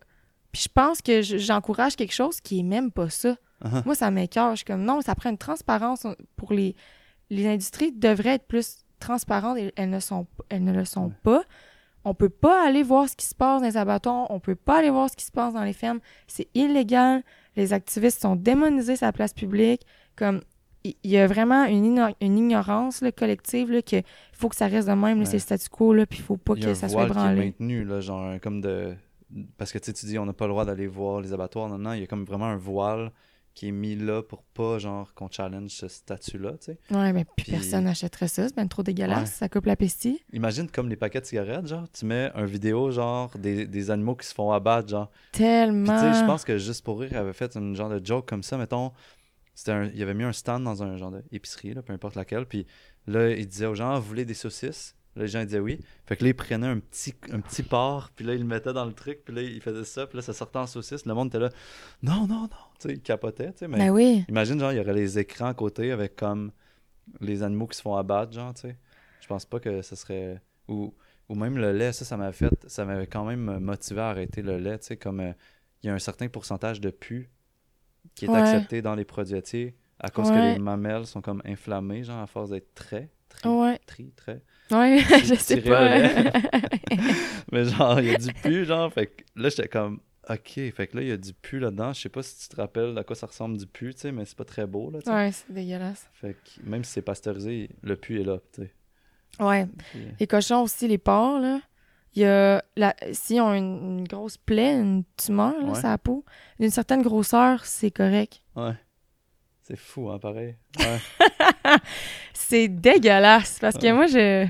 Puis 0.53 0.63
je 0.63 0.69
pense 0.73 1.01
que 1.03 1.23
je- 1.23 1.37
j'encourage 1.39 1.97
quelque 1.97 2.13
chose 2.15 2.41
qui 2.41 2.61
est 2.61 2.65
même 2.65 2.91
pas 2.91 3.11
ça. 3.11 3.37
Uh-huh. 3.65 3.83
Moi, 3.85 3.95
ça 3.95 4.11
m'écœure. 4.11 4.53
Je 4.53 4.57
suis 4.57 4.65
comme, 4.65 4.83
non, 4.85 5.01
ça 5.03 5.15
prend 5.15 5.31
une 5.31 5.39
transparence 5.39 6.07
pour 6.37 6.53
les... 6.53 6.75
Les 7.33 7.47
industries 7.47 7.93
devraient 7.93 8.35
être 8.35 8.47
plus 8.49 8.79
transparentes 8.99 9.57
elles 9.77 9.89
ne, 9.91 10.01
sont, 10.01 10.27
elles 10.49 10.65
ne 10.65 10.73
le 10.73 10.85
sont 10.85 11.07
Ouais. 11.07 11.13
pas. 11.23 11.43
On 12.05 12.15
peut 12.15 12.29
pas 12.31 12.67
aller 12.67 12.83
voir 12.83 13.09
ce 13.09 13.17
qui 13.17 13.27
se 13.27 13.35
passe 13.35 13.61
dans 13.61 13.69
les 13.69 13.77
abattoirs. 13.77 14.31
On 14.31 14.41
peut 14.41 14.55
pas 14.55 14.79
aller 14.79 14.91
voir 14.91 15.11
ce 15.11 15.17
qui 15.17 15.25
se 15.25 15.31
passe 15.33 15.53
dans 15.55 15.65
les 15.65 15.73
fermes. 15.75 16.01
C'est 16.27 16.49
illégal. 16.55 17.23
Les 17.57 17.73
activistes 17.73 18.23
sont 18.23 18.37
démonisés 18.37 18.97
sur 18.97 19.07
la 19.07 19.13
place 19.13 19.35
publique. 19.35 19.83
Comme, 20.17 20.41
il 20.83 20.95
y 21.05 21.19
a 21.19 21.27
vraiment 21.27 21.65
une, 21.65 21.85
igno- 21.95 22.15
une 22.23 22.39
ignorance 22.39 23.03
là, 23.03 23.13
collective 23.13 23.71
là, 23.71 23.83
que 23.83 23.97
faut 24.33 24.49
que 24.49 24.57
ça 24.57 24.67
reste 24.67 24.89
de 24.89 24.95
même. 24.95 25.19
Ouais. 25.19 25.25
C'est 25.27 25.35
le 25.35 25.39
statu 25.41 25.69
quo. 25.69 25.93
Là, 25.93 26.07
puis 26.07 26.21
il 26.21 26.23
faut 26.25 26.39
pas 26.39 26.55
Il 26.57 26.61
y 26.61 26.65
a 26.65 26.67
que 26.69 26.71
un 26.73 26.75
ça 26.75 26.89
soit 26.89 27.05
voile 27.07 27.11
qui 27.13 27.19
est 27.19 27.21
branlé. 27.35 27.45
maintenu, 27.47 27.85
là, 27.85 28.01
genre 28.01 28.41
comme 28.41 28.61
de... 28.63 28.95
Parce 29.59 29.71
que 29.73 29.79
tu 29.79 29.93
dis 29.93 30.19
on 30.19 30.27
n'a 30.27 30.33
pas 30.33 30.47
le 30.47 30.53
droit 30.53 30.65
d'aller 30.65 30.87
voir 30.89 31.21
les 31.21 31.33
abattoirs, 31.33 31.69
non, 31.69 31.79
non, 31.79 31.93
il 31.93 32.01
y 32.01 32.03
a 32.03 32.07
comme 32.07 32.25
vraiment 32.25 32.47
un 32.47 32.57
voile 32.57 33.13
qui 33.55 33.69
est 33.69 33.73
mis 33.73 33.97
là 33.97 34.23
pour 34.23 34.43
pas, 34.45 34.79
genre, 34.79 35.13
qu'on 35.15 35.29
challenge 35.31 35.71
ce 35.71 35.89
statut-là, 35.89 36.53
tu 36.53 36.73
sais. 36.73 36.79
Ouais, 36.91 37.13
mais 37.13 37.25
puis 37.25 37.45
Puis- 37.45 37.53
personne 37.53 37.85
n'achèterait 37.85 38.29
ça. 38.29 38.47
C'est 38.49 38.55
bien 38.55 38.67
trop 38.67 38.83
dégueulasse. 38.83 39.21
Ouais. 39.21 39.27
Ça 39.27 39.49
coupe 39.49 39.67
l'appétit. 39.67 40.21
Imagine 40.33 40.69
comme 40.71 40.89
les 40.89 40.97
paquets 40.97 41.21
de 41.21 41.27
cigarettes, 41.27 41.67
genre, 41.67 41.87
tu 41.93 42.05
mets 42.07 42.31
un 42.35 42.45
vidéo, 42.47 42.91
genre, 42.91 43.31
des, 43.37 43.67
des 43.67 43.91
animaux 43.91 44.15
qui 44.15 44.27
se 44.27 44.35
font 44.35 44.53
abattre, 44.53 44.89
genre. 44.89 45.11
Tellement. 45.33 45.95
tu 45.95 46.01
sais, 46.15 46.21
je 46.21 46.25
pense 46.27 46.45
que 46.45 46.59
Juste 46.59 46.85
pour 46.85 47.01
rire 47.01 47.17
avait 47.19 47.33
fait 47.33 47.55
une 47.57 47.75
genre 47.75 47.89
de 47.91 48.01
joke 48.05 48.27
comme 48.29 48.43
ça, 48.43 48.57
mettons, 48.57 48.93
c'était 49.55 49.73
un, 49.73 49.91
il 49.95 50.03
avait 50.03 50.15
mis 50.15 50.25
un 50.25 50.33
stand 50.33 50.65
dans 50.65 50.83
un 50.83 50.97
genre 50.97 51.11
d'épicerie, 51.31 51.75
peu 51.75 51.93
importe 51.93 52.15
laquelle, 52.15 52.47
puis 52.47 52.67
là, 53.07 53.31
il 53.31 53.47
disait 53.47 53.67
aux 53.67 53.75
gens, 53.75 53.91
Ah, 53.93 53.99
vous 53.99 54.07
voulez 54.07 54.25
des 54.25 54.35
saucisses? 54.35 54.95
Là, 55.17 55.23
les 55.23 55.29
gens 55.29 55.41
ils 55.41 55.47
disaient 55.47 55.59
oui. 55.61 55.81
Fait 56.07 56.17
que 56.17 56.23
là, 56.25 56.31
il 56.31 56.35
prenait 56.35 56.67
un 56.67 56.79
petit, 56.79 57.15
un 57.33 57.41
petit 57.41 57.63
porc, 57.63 58.11
puis 58.15 58.25
là, 58.25 58.35
il 58.35 58.41
le 58.41 58.47
mettait 58.47 58.73
dans 58.73 58.85
le 58.85 58.93
truc, 58.93 59.25
puis 59.25 59.35
là, 59.35 59.43
il 59.43 59.61
faisait 59.61 59.85
ça, 59.85 60.07
puis 60.07 60.17
là, 60.17 60.23
ça 60.23 60.33
sortait 60.33 60.59
en 60.59 60.67
saucisse. 60.67 61.05
Le 61.07 61.15
monde 61.15 61.29
était 61.29 61.39
là, 61.41 61.49
non, 62.03 62.27
non, 62.27 62.43
non, 62.43 62.49
tu 62.79 62.89
sais, 62.89 62.95
il 62.95 63.01
capotait, 63.03 63.53
tu 63.53 63.59
sais, 63.59 63.69
mais 63.69 63.79
Ben 63.79 63.91
oui. 63.91 64.25
imagine, 64.29 64.59
genre, 64.61 64.73
il 64.73 64.79
y 64.79 64.81
aurait 64.81 64.95
les 64.95 65.19
écrans 65.19 65.47
à 65.49 65.55
côté 65.55 65.91
avec 65.93 66.15
comme 66.17 66.53
les 67.21 67.43
animaux 67.43 67.67
qui 67.67 67.77
se 67.77 67.83
font 67.83 67.97
abattre, 67.97 68.33
genre, 68.33 68.55
tu 68.55 68.61
sais. 68.63 68.77
Je 69.21 69.27
pense 69.27 69.45
pas 69.45 69.59
que 69.61 69.83
ce 69.83 69.97
serait. 69.97 70.41
Ou, 70.69 70.95
ou 71.29 71.35
même 71.35 71.57
le 71.59 71.73
lait, 71.73 71.93
ça, 71.93 72.05
ça 72.05 72.17
m'avait 72.17 72.33
fait. 72.33 72.55
Ça 72.69 72.85
m'avait 72.85 73.07
quand 73.07 73.25
même 73.25 73.59
motivé 73.59 74.01
à 74.01 74.09
arrêter 74.11 74.43
le 74.43 74.59
lait, 74.59 74.79
tu 74.79 74.87
sais, 74.87 74.97
comme 74.97 75.21
euh, 75.21 75.33
il 75.83 75.89
y 75.89 75.91
a 75.91 75.95
un 75.95 75.99
certain 75.99 76.29
pourcentage 76.29 76.81
de 76.81 76.91
pu 76.91 77.31
qui 78.15 78.25
est 78.27 78.29
Ouais. 78.29 78.39
accepté 78.39 78.81
dans 78.81 78.95
les 78.95 79.05
produits 79.05 79.35
laitiers 79.35 79.75
à 79.99 80.09
cause 80.09 80.31
que 80.31 80.39
les 80.39 80.59
mamelles 80.59 81.07
sont 81.07 81.21
comme 81.21 81.43
inflammées, 81.45 82.05
genre, 82.05 82.21
à 82.21 82.27
force 82.27 82.51
d'être 82.51 82.73
très, 82.75 83.11
très, 83.31 83.49
Ouais. 83.49 83.79
très, 83.87 84.05
très. 84.17 84.43
Ouais, 84.71 84.99
je 85.25 85.35
sais 85.35 85.61
pas. 85.63 85.89
Mais 87.53 87.65
genre, 87.65 88.01
il 88.01 88.07
y 88.07 88.15
a 88.15 88.19
du 88.19 88.33
pu, 88.33 88.65
genre, 88.65 88.93
fait 88.93 89.07
que 89.07 89.23
là, 89.37 89.49
j'étais 89.49 89.69
comme. 89.69 90.01
Ok, 90.29 90.51
fait 90.73 90.87
que 90.87 90.97
là, 90.97 91.03
il 91.03 91.09
y 91.09 91.13
a 91.13 91.17
du 91.17 91.33
pu 91.33 91.59
là-dedans. 91.59 91.93
Je 91.93 92.03
sais 92.03 92.09
pas 92.09 92.23
si 92.23 92.39
tu 92.39 92.49
te 92.49 92.57
rappelles 92.61 92.97
à 92.97 93.03
quoi 93.03 93.17
ça 93.17 93.27
ressemble 93.27 93.57
du 93.57 93.67
pu, 93.67 93.93
tu 93.95 94.01
sais, 94.03 94.13
mais 94.13 94.25
c'est 94.27 94.37
pas 94.37 94.45
très 94.45 94.67
beau, 94.67 94.91
là, 94.91 94.99
ouais, 95.07 95.33
c'est 95.33 95.51
dégueulasse. 95.53 96.09
Fait 96.13 96.35
que 96.35 96.69
même 96.69 96.85
si 96.85 96.93
c'est 96.93 97.03
pasteurisé, 97.03 97.71
le 97.83 97.97
pu 97.97 98.21
est 98.21 98.25
là, 98.25 98.39
tu 98.53 98.63
sais. 98.63 98.73
Ouais. 99.43 99.67
Puis, 99.91 100.01
Les 100.21 100.27
cochons 100.27 100.63
aussi, 100.63 100.87
les 100.87 100.99
porcs, 100.99 101.41
là. 101.41 101.61
Il 102.15 102.23
y 102.23 102.27
a 102.27 102.63
la... 102.77 102.95
S'ils 103.13 103.41
ont 103.41 103.55
une, 103.55 103.99
une 104.01 104.05
grosse 104.07 104.37
plaie, 104.37 104.75
une 104.75 105.05
tumeur, 105.17 105.55
là, 105.61 105.69
Ouais. 105.69 105.79
sur 105.79 105.89
la 105.89 105.97
peau, 105.99 106.25
d'une 106.59 106.71
certaine 106.71 107.03
grosseur, 107.03 107.65
c'est 107.65 107.91
correct. 107.93 108.43
Ouais. 108.57 108.75
C'est 109.71 109.77
fou, 109.77 110.11
hein, 110.11 110.19
pareil. 110.19 110.57
Ouais. 110.81 110.99
C'est 112.33 112.67
dégueulasse 112.69 113.59
parce 113.61 113.77
que 113.79 113.87
Ouais. 113.87 113.93
moi, 113.93 114.07
je. 114.09 114.47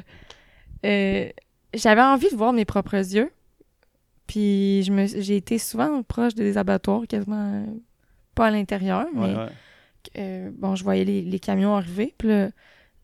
euh, 0.86 1.28
J'avais 1.74 2.00
envie 2.02 2.30
de 2.30 2.36
voir 2.36 2.52
mes 2.54 2.64
propres 2.64 2.94
yeux. 2.96 3.30
Puis 4.26 4.82
je 4.84 4.92
me... 4.92 5.06
j'ai 5.06 5.36
été 5.36 5.58
souvent 5.58 6.02
proche 6.02 6.34
des 6.34 6.56
abattoirs, 6.56 7.02
quasiment 7.08 7.52
euh, 7.52 7.66
pas 8.34 8.46
à 8.46 8.50
l'intérieur, 8.50 9.06
mais 9.12 9.34
ouais, 9.36 9.46
euh, 10.18 10.50
bon, 10.54 10.74
je 10.76 10.84
voyais 10.84 11.04
les, 11.04 11.20
les 11.22 11.38
camions 11.40 11.76
arriver. 11.76 12.14
Puis 12.16 12.28
là, 12.28 12.48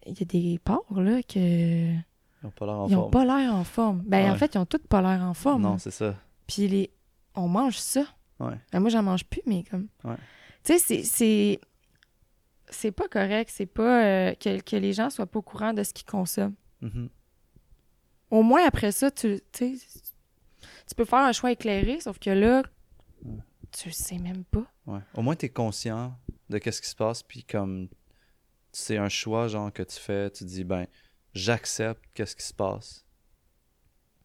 il 0.07 0.19
y 0.19 0.23
a 0.23 0.25
des 0.25 0.59
porcs, 0.65 1.01
là, 1.01 1.21
que. 1.23 1.91
Ils 1.93 2.47
ont 2.47 2.51
pas 2.51 2.65
l'air 2.67 2.75
en 2.77 2.89
Ils 2.89 2.95
forme. 2.95 3.11
pas 3.11 3.25
l'air 3.25 3.55
en 3.55 3.65
forme. 3.65 4.03
Ben, 4.07 4.31
en 4.31 4.37
fait, 4.37 4.55
ils 4.55 4.59
ont 4.59 4.67
tous 4.67 4.79
pas 4.89 5.03
l'air 5.03 5.21
en 5.23 5.35
forme. 5.35 5.63
Non, 5.63 5.79
c'est 5.79 5.91
ça. 5.91 6.15
Puis 6.47 6.69
les... 6.69 6.91
on 7.35 7.49
mange 7.49 7.77
ça. 7.77 8.05
Ouais. 8.41 8.55
Ben, 8.73 8.81
moi, 8.81 8.89
j'en 8.89 9.03
mange 9.03 9.25
plus, 9.25 9.43
mais 9.47 9.65
comme. 9.71 9.89
Ouais. 10.05 10.15
Tu 10.65 10.79
sais, 10.79 11.03
c'est- 11.03 11.61
c'est. 12.77 12.93
Pas 12.93 13.09
correct. 13.09 13.51
C'est 13.53 13.67
pas 13.67 14.05
euh, 14.05 14.35
que, 14.35 14.61
que 14.61 14.77
les 14.77 14.93
gens 14.93 15.11
soient 15.11 15.27
pas 15.27 15.39
au 15.39 15.43
courant 15.43 15.73
de 15.73 15.83
ce 15.83 15.93
qu'ils 15.93 16.07
consomment. 16.07 16.55
Mhm. 16.83 17.09
au 18.31 18.43
moins 18.43 18.67
après 18.67 18.93
ça, 18.93 19.11
tu 19.11 19.41
tu 19.53 20.95
peux 20.95 21.05
faire 21.05 21.21
un 21.21 21.33
choix 21.33 21.51
éclairé, 21.53 22.01
sauf 22.01 22.19
que 22.19 22.31
là, 22.31 22.63
Ouais. 23.25 23.39
tu 23.73 23.89
le 23.89 23.95
sais 23.95 24.19
même 24.19 24.45
pas. 24.45 24.67
Ouais. 24.87 25.01
Au 25.15 25.23
moins, 25.23 25.35
tu 25.37 25.47
es 25.47 25.49
conscient 25.49 26.17
de 26.51 26.59
qu'est-ce 26.59 26.83
qui 26.83 26.89
se 26.89 26.95
passe, 26.95 27.23
puis 27.23 27.45
comme 27.45 27.89
c'est 28.73 28.99
un 28.99 29.09
choix 29.09 29.49
genre 29.49 29.73
que 29.73 29.83
tu 29.83 29.99
fais, 29.99 30.31
tu 30.31 30.45
dis 30.45 30.65
ben 30.65 30.87
j'accepte 31.33 32.03
qu'est-ce 32.15 32.37
qui 32.37 32.45
se 32.45 32.53
passe. 32.55 33.05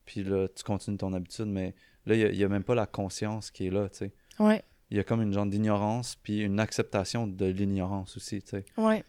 Puis 0.06 0.24
là, 0.24 0.48
tu 0.50 0.64
continues 0.64 0.98
ton 0.98 1.14
habitude, 1.14 1.46
mais 1.48 1.74
là, 2.06 2.16
il 2.16 2.38
n'y 2.38 2.44
a, 2.44 2.50
même 2.50 2.64
pas 2.64 2.76
la 2.76 2.86
conscience 2.86 3.50
qui 3.50 3.68
est 3.68 3.70
là, 3.70 3.88
tu 3.90 3.98
sais. 4.00 4.14
Ouais, 4.40 4.62
Il 4.92 4.98
y 4.98 5.00
a 5.00 5.04
comme 5.04 5.22
une 5.22 5.32
genre 5.34 5.46
d'ignorance, 5.46 6.16
puis 6.22 6.42
une 6.42 6.60
acceptation 6.60 7.26
de 7.26 7.46
l'ignorance 7.46 8.18
aussi, 8.18 8.42
tu 8.42 8.50
sais. 8.50 8.66
ouais. 8.78 9.04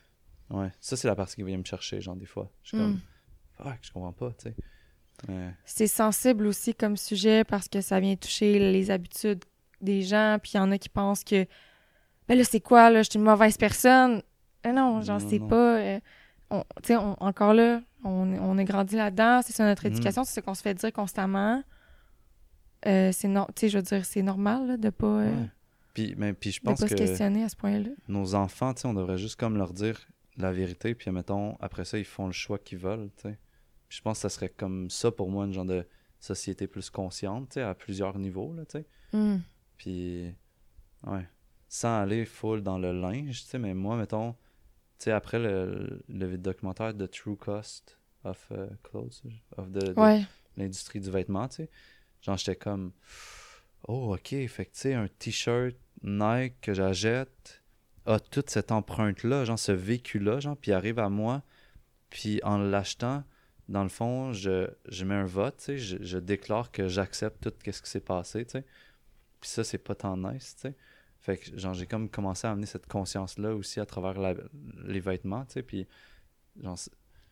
Ouais. 0.51 0.71
Ça, 0.81 0.97
c'est 0.97 1.09
la 1.09 1.15
partie 1.17 1.37
qui 1.37 1.43
vient 1.45 1.57
me 1.57 1.65
chercher, 1.65 2.01
genre, 2.03 2.15
des 2.17 2.27
fois. 2.27 2.51
Je 2.63 2.69
suis 2.69 2.77
Mm. 2.77 2.81
comme, 2.81 3.01
fuck, 3.57 3.79
je 3.83 3.91
comprends 3.93 4.13
pas, 4.13 4.31
tu 4.33 4.51
sais. 4.51 4.55
C'est 5.65 5.87
sensible 5.87 6.47
aussi 6.47 6.75
comme 6.75 6.97
sujet 6.97 7.45
parce 7.45 7.69
que 7.69 7.81
ça 7.81 8.01
vient 8.01 8.17
toucher 8.17 8.59
les 8.59 8.91
habitudes 8.91 9.45
des 9.81 10.03
gens, 10.03 10.39
puis 10.43 10.53
il 10.55 10.57
y 10.57 10.61
en 10.61 10.71
a 10.73 10.79
qui 10.79 10.89
pensent 10.89 11.25
que 11.25 11.47
ben 12.29 12.37
là 12.39 12.45
c'est 12.45 12.61
quoi 12.61 12.91
là, 12.91 13.03
je 13.03 13.11
suis 13.11 13.19
une 13.19 13.25
mauvaise 13.25 13.57
personne? 13.57 14.23
Eh 14.65 14.73
non, 14.73 15.01
c'est 15.21 15.39
non. 15.39 15.49
pas 15.49 15.79
euh, 15.79 16.01
on- 16.51 16.65
sais 16.83 16.97
encore 16.97 17.55
là, 17.55 17.81
on, 18.05 18.33
on 18.35 18.59
a 18.59 18.65
grandi 18.65 18.97
là-dedans, 18.97 19.41
c'est 19.43 19.53
ça 19.53 19.65
notre 19.65 19.87
Mhm. 19.87 19.93
éducation, 19.93 20.25
c'est 20.25 20.35
ce 20.35 20.41
qu'on 20.41 20.55
se 20.55 20.63
fait 20.63 20.75
dire 20.75 20.93
constamment. 20.93 21.63
Euh, 22.87 23.11
c'est 23.13 23.29
sais 23.57 23.69
je 23.69 23.79
veux 23.79 23.83
dire 23.83 24.05
c'est 24.05 24.23
normal 24.23 24.67
là, 24.67 24.77
de 24.77 24.91
pas 24.91 25.07
euh, 25.07 25.31
ouais. 25.41 25.49
Puis, 25.95 26.15
mais, 26.17 26.33
puis 26.33 26.53
je 26.53 26.61
de 26.61 26.65
pense 26.65 26.81
pas 26.81 26.89
se 26.89 26.95
que 26.95 26.99
questionner 26.99 27.45
à 27.45 27.49
ce 27.49 27.57
point-là. 27.57 27.91
nos 28.09 28.35
enfants, 28.35 28.75
on 28.85 28.95
devrait 28.95 29.19
juste 29.19 29.37
comme 29.37 29.57
leur 29.57 29.73
dire 29.73 30.09
la 30.37 30.53
vérité, 30.53 30.95
puis 30.95 31.11
mettons, 31.11 31.57
après 31.61 31.85
ça, 31.85 31.99
ils 31.99 32.05
font 32.05 32.27
le 32.27 32.33
choix 32.33 32.59
qu'ils 32.59 32.79
veulent, 32.79 33.11
tu 33.17 33.29
je 33.89 34.01
pense 34.01 34.19
que 34.19 34.23
ça 34.23 34.29
serait 34.31 34.49
comme 34.49 34.89
ça 34.89 35.11
pour 35.11 35.31
moi, 35.31 35.45
une 35.45 35.53
genre 35.53 35.67
de 35.67 35.87
société 36.19 36.67
plus 36.67 36.89
consciente, 36.89 37.59
à 37.59 37.75
plusieurs 37.75 38.19
niveaux, 38.19 38.55
là, 38.55 38.65
tu 38.65 38.79
sais. 38.79 38.87
Mm. 39.13 39.37
Puis, 39.77 40.35
ouais, 41.07 41.29
sans 41.69 42.01
aller 42.01 42.25
full 42.25 42.63
dans 42.63 42.79
le 42.79 42.93
linge, 42.99 43.43
tu 43.43 43.49
sais, 43.49 43.59
mais 43.59 43.75
moi, 43.75 43.97
mettons, 43.97 44.33
tu 44.33 44.39
sais, 45.05 45.11
après 45.11 45.39
le, 45.39 46.03
le 46.09 46.39
documentaire 46.39 46.95
de 46.95 47.05
True 47.07 47.37
Cost 47.37 47.99
of 48.25 48.51
uh, 48.51 48.75
Clothes, 48.83 49.21
of 49.59 49.71
the, 49.73 49.93
Ouais. 49.99 50.23
l'industrie 50.57 51.01
du 51.01 51.11
vêtement, 51.11 51.49
tu 51.49 51.57
sais, 51.57 51.71
genre, 52.23 52.39
j'étais 52.39 52.57
comme, 52.57 52.93
oh, 53.89 54.15
ok, 54.15 54.47
fait 54.49 54.67
que, 54.67 54.95
un 54.95 55.09
t-shirt 55.19 55.77
Nike 56.03 56.61
que 56.61 56.75
j'achète 56.75 57.63
a 58.07 58.19
toute 58.19 58.51
cette 58.51 58.73
empreinte-là, 58.73 59.45
genre, 59.45 59.59
ce 59.59 59.73
vécu-là, 59.73 60.41
genre, 60.41 60.57
puis 60.57 60.73
arrive 60.73 60.99
à 60.99 61.09
moi, 61.09 61.43
puis 62.11 62.41
en 62.43 62.59
l'achetant, 62.59 63.25
dans 63.69 63.83
le 63.83 63.89
fond, 63.89 64.33
je, 64.33 64.69
je 64.89 65.05
mets 65.05 65.15
un 65.15 65.25
vote, 65.25 65.71
je, 65.77 66.19
déclare 66.19 66.73
que 66.73 66.89
j'accepte 66.89 67.43
tout 67.43 67.73
ce 67.73 67.83
qui 67.83 67.91
s'est 67.91 68.01
passé, 68.01 68.45
tu 68.45 68.53
sais. 68.53 68.65
Puis 69.41 69.51
ça, 69.51 69.65
c'est 69.65 69.79
pas 69.79 69.95
tant 69.95 70.17
nice, 70.17 70.57
tu 70.57 70.63
sais. 70.63 70.77
Fait 71.21 71.39
que, 71.39 71.57
genre, 71.57 71.75
j'ai 71.75 71.87
comme 71.87 72.09
commencé 72.09 72.47
à 72.47 72.51
amener 72.51 72.67
cette 72.67 72.87
conscience-là 72.87 73.55
aussi 73.55 73.79
à 73.79 73.87
travers 73.87 74.15
les 74.85 75.01
vêtements, 75.01 75.45
tu 75.45 75.55
sais. 75.55 75.63
Puis, 75.63 75.87
genre, 76.61 76.79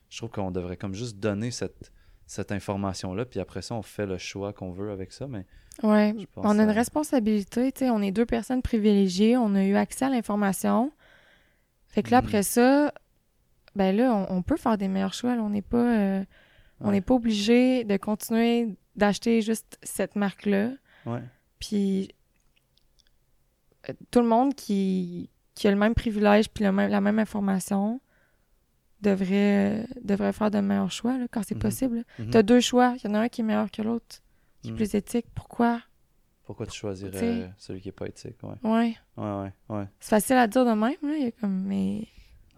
je 0.08 0.16
trouve 0.16 0.30
qu'on 0.30 0.50
devrait 0.52 0.76
comme 0.76 0.94
juste 0.94 1.16
donner 1.18 1.50
cette, 1.50 1.92
cette 2.30 2.52
information-là, 2.52 3.24
puis 3.24 3.40
après 3.40 3.60
ça, 3.60 3.74
on 3.74 3.82
fait 3.82 4.06
le 4.06 4.16
choix 4.16 4.52
qu'on 4.52 4.70
veut 4.70 4.92
avec 4.92 5.10
ça, 5.12 5.26
mais 5.26 5.44
pense 6.26 6.44
on 6.46 6.58
a 6.58 6.62
une 6.62 6.70
à- 6.70 6.72
responsabilité, 6.72 7.72
tu 7.72 7.80
sais, 7.80 7.90
on 7.90 8.00
est 8.00 8.12
deux 8.12 8.24
personnes 8.26 8.62
privilégiées, 8.62 9.36
on 9.36 9.54
a 9.56 9.64
eu 9.64 9.74
accès 9.74 10.04
à 10.04 10.10
l'information. 10.10 10.92
Fait 11.88 12.04
que 12.04 12.10
là, 12.12 12.20
Mhm. 12.20 12.26
après 12.28 12.42
ça, 12.44 12.92
ben 13.74 13.96
là, 13.96 14.14
on, 14.30 14.36
on 14.36 14.42
peut 14.42 14.56
faire 14.56 14.78
des 14.78 14.86
meilleurs 14.86 15.12
choix. 15.14 15.34
là. 15.34 15.42
On 15.42 15.50
n'est 15.50 15.60
pas, 15.60 15.78
euh, 15.78 16.24
on 16.80 16.86
Ouais. 16.86 16.92
n'est 16.92 17.00
pas 17.00 17.14
obligé 17.14 17.82
de 17.82 17.96
continuer 17.96 18.76
d'acheter 18.94 19.42
juste 19.42 19.78
cette 19.82 20.14
marque-là. 20.14 20.70
Ouais, 21.06 21.22
Puis 21.58 22.14
euh, 23.88 23.92
tout 24.12 24.20
le 24.20 24.26
monde 24.28 24.54
qui, 24.54 25.30
qui 25.54 25.66
a 25.66 25.70
le 25.70 25.76
même 25.76 25.94
privilège 25.94 26.48
puis 26.50 26.62
le 26.64 26.70
même- 26.72 26.90
la 26.90 27.00
même 27.00 27.18
information 27.18 28.00
devrait, 29.02 29.80
euh, 29.80 29.84
devrait 30.02 30.32
faire 30.32 30.50
de 30.50 30.60
meilleurs 30.60 30.90
choix 30.92 31.16
là, 31.18 31.26
quand 31.30 31.42
c'est 31.42 31.54
Mhm. 31.54 31.60
possible. 31.60 31.96
là. 31.96 32.02
Mhm. 32.18 32.30
T'as 32.30 32.42
deux 32.42 32.60
choix, 32.60 32.94
il 33.02 33.08
y 33.08 33.10
en 33.10 33.14
a 33.14 33.20
un 33.20 33.28
qui 33.28 33.40
est 33.40 33.44
meilleur 33.44 33.70
que 33.70 33.82
l'autre, 33.82 34.20
qui 34.62 34.68
est 34.68 34.70
Mhm. 34.72 34.76
plus 34.76 34.94
éthique. 34.94 35.26
Pourquoi? 35.34 35.80
Pourquoi 36.44 36.66
tu 36.66 36.76
choisirais 36.78 37.12
T'sais. 37.12 37.50
celui 37.58 37.80
qui 37.80 37.88
est 37.90 37.92
pas 37.92 38.06
éthique, 38.08 38.36
ouais. 38.42 38.54
Ouais. 38.68 38.96
Ouais, 39.16 39.24
ouais, 39.42 39.52
ouais. 39.68 39.84
C'est 40.00 40.10
facile 40.10 40.36
à 40.36 40.46
dire 40.48 40.64
de 40.64 40.70
même, 40.72 40.94
là. 41.02 41.16
Il 41.16 41.22
y 41.22 41.26
a 41.26 41.30
comme, 41.30 41.62
mais... 41.64 42.08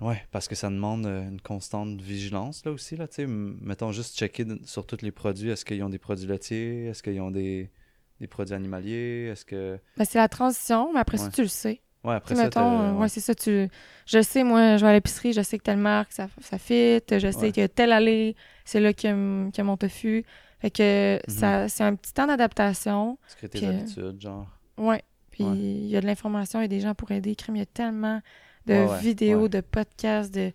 Ouais, 0.01 0.21
parce 0.33 0.49
que 0.49 0.55
ça 0.55 0.69
demande 0.71 1.07
euh, 1.07 1.29
une 1.29 1.41
constante 1.41 2.01
vigilance, 2.01 2.65
là, 2.65 2.73
aussi, 2.73 2.97
là, 2.97 3.07
tu 3.07 3.27
Mettons 3.27 3.93
juste 3.93 4.17
checker 4.19 4.47
sur 4.65 4.87
tous 4.87 5.03
les 5.03 5.13
produits. 5.13 5.51
Est-ce 5.51 5.65
qu'ils 5.65 5.83
ont 5.85 5.91
des 5.91 5.99
produits 5.99 6.27
laitiers? 6.27 6.87
Est-ce 6.87 7.03
qu'ils 7.03 7.21
ont 7.21 7.31
des, 7.31 7.71
des 8.19 8.27
produits 8.27 8.55
animaliers? 8.55 9.29
Est-ce 9.31 9.45
que... 9.45 9.79
Ben, 9.99 10.05
c'est 10.05 10.19
la 10.19 10.29
transition, 10.29 10.93
mais 10.93 10.99
après 11.01 11.19
ça, 11.19 11.27
Ouais. 11.27 11.31
tu 11.31 11.43
le 11.43 11.49
sais. 11.49 11.83
Ouais, 12.05 12.15
après 12.15 12.35
ça, 12.35 12.45
mettons, 12.45 12.99
ouais. 12.99 13.09
c'est 13.09 13.21
ça, 13.21 13.35
tu... 13.35 13.69
Je 14.07 14.23
sais, 14.23 14.43
moi, 14.43 14.77
je 14.77 14.85
vais 14.85 14.91
à 14.91 14.95
l'épicerie, 14.95 15.33
je 15.33 15.41
sais 15.43 15.57
que 15.59 15.63
telle 15.63 15.77
marque, 15.79 16.13
ça, 16.13 16.29
ça 16.41 16.59
fit, 16.59 17.01
je 17.11 17.31
sais 17.31 17.37
Ouais. 17.39 17.53
que 17.53 17.67
telle 17.69 17.93
allée, 17.93 18.35
c'est 18.65 18.81
là 18.81 18.93
qu'il 18.93 19.09
y 19.11 19.57
y 19.57 19.61
a 19.61 19.65
mon 19.65 19.77
tofu. 19.77 20.25
Fait 20.59 20.71
que 20.71 21.15
Mhm. 21.17 21.21
ça, 21.35 21.69
c'est 21.69 21.85
un 21.85 21.95
petit 21.95 22.13
temps 22.13 22.27
d'adaptation. 22.27 23.19
Tu 23.31 23.37
crées 23.37 23.49
tes 23.49 23.59
Puis, 23.59 23.67
euh, 23.69 23.71
habitudes, 23.71 24.21
genre. 24.21 24.47
Ouais. 24.79 25.03
Puis 25.31 25.45
Ouais. 25.45 25.57
il 25.57 25.87
y 25.87 25.97
a 25.97 26.01
de 26.01 26.07
l'information, 26.07 26.59
il 26.61 26.63
y 26.63 26.65
a 26.67 26.69
des 26.69 26.81
gens 26.81 26.95
pour 26.95 27.11
aider. 27.13 27.35
Crime, 27.37 27.57
il 27.57 27.61
y 27.61 27.63
a 27.63 27.67
tellement 27.67 28.21
de 28.67 28.75
Ouais, 28.75 28.99
vidéos, 29.01 29.49
de 29.49 29.61
podcasts, 29.61 30.33
de... 30.35 30.53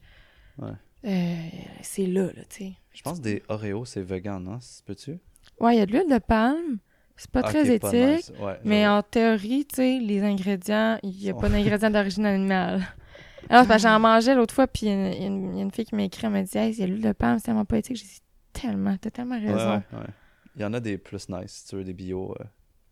Ouais. 0.59 0.69
Euh, 1.05 1.35
c'est 1.81 2.05
là, 2.07 2.23
là, 2.27 2.43
tu 2.49 2.57
sais. 2.57 2.73
Je 2.93 3.01
pense 3.03 3.21
des 3.21 3.43
Oreos, 3.49 3.85
c'est 3.85 4.01
vegan, 4.01 4.57
c'est- 4.61 4.83
Peux-tu? 4.85 5.19
Ouais, 5.59 5.75
il 5.75 5.79
y 5.79 5.81
a 5.81 5.85
de 5.85 5.91
l'huile 5.91 6.09
de 6.09 6.17
palme. 6.19 6.77
C'est 7.17 7.31
pas 7.31 7.41
très 7.43 7.67
éthique. 7.69 8.31
Ouais, 8.39 8.59
Mais 8.63 8.87
en 8.87 9.01
théorie, 9.01 9.65
tu 9.65 9.75
sais, 9.75 9.99
les 9.99 10.21
ingrédients, 10.23 10.99
il 11.03 11.09
n'y 11.11 11.29
a 11.29 11.33
pas 11.33 11.49
d'ingrédients 11.49 11.89
d'origine 11.89 12.25
animale. 12.27 12.81
Alors, 13.49 13.65
c'est 13.65 13.79
j'en 13.79 13.99
mangeais 13.99 14.35
l'autre 14.35 14.53
fois, 14.53 14.67
puis 14.67 14.85
il 14.85 14.89
y, 14.89 14.91
a 15.23 15.25
une- 15.25 15.55
y 15.57 15.59
y 15.59 15.63
a 15.63 15.69
fille 15.71 15.85
qui 15.85 15.95
m'a 15.95 16.03
écrit, 16.03 16.25
elle 16.27 16.31
m'a 16.33 16.43
dit, 16.43 16.57
hey, 16.57 16.81
a 16.81 16.85
l'huile 16.85 17.01
de 17.01 17.11
palme, 17.13 17.39
c'est 17.39 17.45
tellement 17.45 17.65
pas 17.65 17.77
éthique. 17.77 17.97
J'ai 17.97 18.05
dit, 18.05 18.21
tellement, 18.53 18.95
t'as 18.99 19.09
tellement 19.09 19.39
raison. 19.39 19.55
ouais, 19.55 19.81
ouais. 19.99 20.05
Il 20.55 20.61
y 20.61 20.65
en 20.65 20.73
a 20.73 20.79
des 20.79 20.97
plus 20.97 21.27
nice, 21.29 21.51
si 21.51 21.67
tu 21.67 21.75
veux, 21.75 21.83
des 21.83 21.93
bio, 21.93 22.35
euh, 22.39 22.43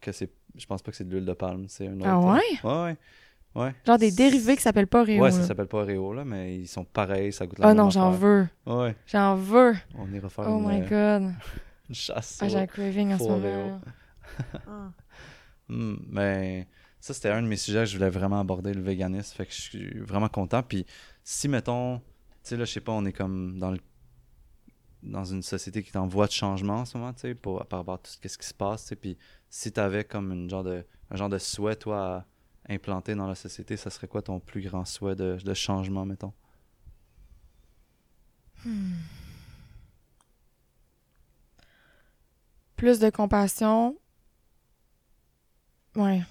que 0.02 0.12
c'est... 0.12 0.32
Je 0.56 0.66
pense 0.66 0.82
pas 0.82 0.92
que 0.92 0.98
c'est 0.98 1.04
de 1.08 1.12
l'huile 1.14 1.26
de 1.26 1.34
palme, 1.34 1.66
c'est 1.68 1.88
un 1.88 2.00
autre... 2.00 2.06
Ah 2.06 2.20
euh, 2.20 2.34
ouais? 2.34 2.96
Ouais, 3.56 3.62
ouais. 3.64 3.76
Genre 3.86 3.98
des 3.98 4.12
dérivés 4.12 4.56
qui 4.56 4.62
s'appellent 4.62 4.88
pas 4.88 5.02
Oreo. 5.02 5.24
Ouais, 5.24 5.32
ça 5.32 5.44
s'appelle 5.44 5.68
pas 5.68 5.80
Oreo, 5.80 6.14
là, 6.14 6.24
mais 6.26 6.58
ils 6.60 6.68
sont 6.68 6.86
pareils, 6.86 7.34
ça 7.34 7.46
goûte 7.48 7.60
la 7.60 7.66
Oh 7.66 7.68
même 7.70 7.78
non, 7.78 7.90
j'en 7.90 8.12
veux. 8.12 8.48
Ouais, 8.66 8.96
J'en 9.08 9.36
veux. 9.36 9.76
on 9.98 10.12
ira 10.14 10.30
faire 10.30 10.46
Oh 10.48 10.58
une, 10.60 10.68
my 10.68 10.82
euh, 10.82 11.20
god. 11.20 11.34
une 11.90 11.96
chasse. 11.96 12.40
Ah, 12.42 12.48
j'ai 12.48 12.58
un 12.60 12.68
craving 12.68 13.14
en 13.14 13.18
ce 13.18 13.24
moment. 13.24 13.82
Ah. 14.68 14.92
Hmm, 15.68 15.96
mais 16.08 16.68
ça, 17.00 17.16
c'était 17.16 17.30
un 17.32 17.42
de 17.42 17.48
mes 17.48 17.58
sujets 17.58 17.80
que 17.80 17.86
je 17.86 17.98
voulais 17.98 18.12
vraiment 18.12 18.40
aborder, 18.40 18.72
le 18.72 18.84
véganisme. 18.84 19.36
Fait 19.36 19.48
que 19.48 19.52
je 19.52 19.62
suis 19.62 20.00
vraiment 20.00 20.30
content. 20.30 20.62
Puis 20.62 20.86
si, 21.24 21.48
mettons, 21.48 21.98
tu 21.98 22.04
sais, 22.44 22.56
là, 22.58 22.66
je 22.66 22.72
sais 22.74 22.82
pas, 22.82 22.92
on 22.92 23.04
est 23.06 23.14
comme 23.14 23.58
dans 23.58 23.72
le 23.72 23.80
dans 25.02 25.26
une 25.26 25.44
société 25.44 25.84
qui 25.84 25.90
est 25.92 25.98
en 25.98 26.08
voie 26.08 26.28
de 26.28 26.32
changement 26.32 26.78
en 26.82 26.86
ce 26.86 26.98
moment, 26.98 27.14
tu 27.14 27.22
sais, 27.22 27.36
par 27.36 27.56
rapport 27.58 27.96
à 27.96 27.98
tout 27.98 28.12
ce 28.12 28.18
qu'est-ce 28.20 28.38
qui 28.38 28.48
se 28.48 28.54
passe, 28.54 28.84
tu 28.84 28.90
sais, 28.90 28.96
puis 28.96 29.18
si 29.50 29.72
tu 29.72 29.80
avais 29.80 30.04
comme 30.04 30.32
une 30.32 30.50
genre 30.50 30.64
de, 30.64 30.86
un 31.12 31.16
genre 31.16 31.30
de 31.30 31.38
souhait, 31.38 31.76
toi, 31.76 32.26
à 32.68 32.74
implanter 32.74 33.16
dans 33.16 33.28
la 33.28 33.36
société, 33.36 33.78
ça 33.78 33.90
serait 33.90 34.08
quoi 34.08 34.22
ton 34.22 34.40
plus 34.40 34.62
grand 34.62 34.86
souhait 34.86 35.16
de, 35.16 35.38
de 35.44 35.54
changement, 35.54 36.06
mettons? 36.06 36.34
Plus 42.76 43.00
de 43.00 43.10
compassion. 43.10 43.98
Ouais. 45.96 46.22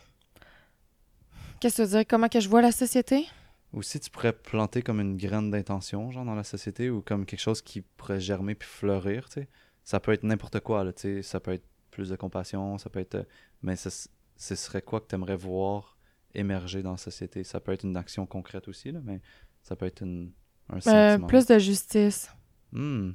Qu'est-ce 1.61 1.77
que 1.79 1.83
tu 1.83 1.89
veux 1.89 1.99
dire? 1.99 2.07
Comment 2.09 2.29
que 2.29 2.41
je 2.41 2.49
vois 2.49 2.63
la 2.63 2.73
société? 2.73 3.27
Ou 3.73 3.83
si 3.83 3.99
tu 3.99 4.11
pourrais 4.11 4.33
planter 4.33 4.83
comme 4.83 5.01
une 5.01 5.17
graine 5.17 5.51
d'intention, 5.51 6.11
genre, 6.11 6.25
dans 6.25 6.35
la 6.35 6.45
société, 6.45 6.91
ou 6.91 7.01
comme 7.03 7.27
quelque 7.27 7.41
chose 7.41 7.63
qui 7.63 7.81
pourrait 7.81 8.21
germer 8.21 8.55
puis 8.55 8.69
fleurir, 8.69 9.27
tu 9.29 9.41
sais. 9.41 9.49
Ça 9.83 10.01
peut 10.01 10.13
être 10.13 10.23
n'importe 10.25 10.61
quoi, 10.61 10.85
là, 10.85 10.93
tu 10.93 11.03
sais. 11.03 11.23
Ça 11.23 11.41
peut 11.41 11.53
être 11.53 11.67
plus 11.91 12.09
de 12.11 12.17
compassion, 12.17 12.79
ça 12.79 12.91
peut 12.91 13.01
être... 13.01 13.17
euh, 13.17 13.25
Mais 13.63 13.77
ce, 13.77 13.89
ce 14.37 14.55
serait 14.55 14.83
quoi 14.83 15.01
que 15.01 15.09
tu 15.09 15.15
aimerais 15.15 15.37
voir 15.37 15.99
émerger 16.35 16.83
dans 16.83 16.93
la 16.93 16.97
société? 16.97 17.43
Ça 17.45 17.61
peut 17.61 17.73
être 17.73 17.85
une 17.85 17.97
action 17.97 18.27
concrète 18.27 18.69
aussi, 18.69 18.93
là, 18.93 19.01
mais 19.03 19.21
ça 19.63 19.75
peut 19.77 19.87
être 19.87 20.03
une, 20.03 20.33
un 20.69 20.77
Euh, 20.77 20.81
sentiment. 20.81 21.27
plus 21.27 21.47
de 21.47 21.59
justice. 21.59 22.31
Hmm. 22.73 23.13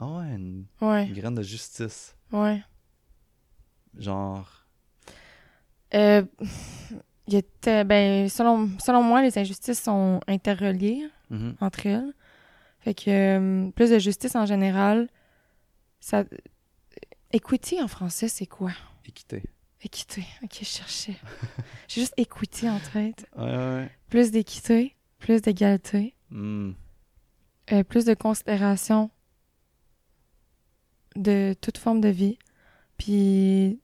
Ah 0.00 0.06
ouais, 0.06 0.34
une, 0.34 0.66
Ouais, 0.80 1.06
une 1.06 1.14
graine 1.14 1.34
de 1.36 1.42
justice. 1.42 2.16
ouais. 2.32 2.62
Genre... 3.96 4.63
Euh, 5.94 6.22
il 7.26 7.36
était, 7.36 7.84
ben, 7.84 8.28
selon, 8.28 8.68
selon 8.84 9.02
moi, 9.02 9.22
les 9.22 9.38
injustices 9.38 9.82
sont 9.82 10.20
interreliées 10.26 11.08
mhm, 11.30 11.56
entre 11.60 11.86
elles. 11.86 12.12
Fait 12.80 12.94
que 12.94 13.04
euh, 13.08 13.70
plus 13.70 13.90
de 13.90 13.98
justice 13.98 14.36
en 14.36 14.46
général, 14.46 15.08
ça. 16.00 16.24
Equity 17.32 17.82
en 17.82 17.88
français, 17.88 18.28
c'est 18.28 18.46
quoi? 18.46 18.70
Équité. 19.06 19.42
Équité. 19.82 20.24
Ok, 20.42 20.58
je 20.60 20.64
cherchais. 20.64 21.16
J'ai 21.88 22.02
juste 22.02 22.14
equity 22.16 22.68
en 22.68 22.78
tête. 22.92 23.26
Ouais, 23.36 23.44
ouais, 23.44 23.56
ouais. 23.56 23.90
Plus 24.08 24.30
d'équité, 24.30 24.94
plus 25.18 25.42
d'égalité, 25.42 26.14
Hmm. 26.30 26.72
euh, 27.72 27.84
plus 27.84 28.04
de 28.04 28.14
considération 28.14 29.10
de 31.16 31.54
toute 31.60 31.78
forme 31.78 32.00
de 32.00 32.08
vie. 32.08 32.38
Puis 32.98 33.80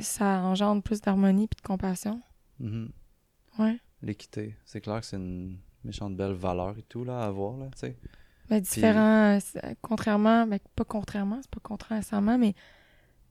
ça 0.00 0.40
engendre 0.42 0.82
plus 0.82 1.00
d'harmonie 1.00 1.46
puis 1.48 1.56
de 1.62 1.66
compassion. 1.66 2.20
Mhm. 2.60 2.90
Ouais. 3.58 3.78
L'équité. 4.02 4.54
C'est 4.64 4.80
clair 4.80 5.00
que 5.00 5.06
c'est 5.06 5.16
une 5.16 5.58
méchante 5.84 6.16
belle 6.16 6.32
valeur 6.32 6.76
et 6.78 6.82
tout 6.82 7.04
là, 7.04 7.20
à 7.22 7.26
avoir, 7.26 7.56
là, 7.56 7.66
tu 7.72 7.78
sais. 7.80 7.96
Mais 8.50 8.60
différent, 8.60 9.38
c'est- 9.40 9.76
contrairement, 9.80 10.46
ben, 10.46 10.58
pas 10.76 10.84
contrairement, 10.84 11.38
c'est 11.40 11.50
pas 11.50 11.60
contraire 11.62 11.98
nécessairement, 11.98 12.36
mais 12.36 12.54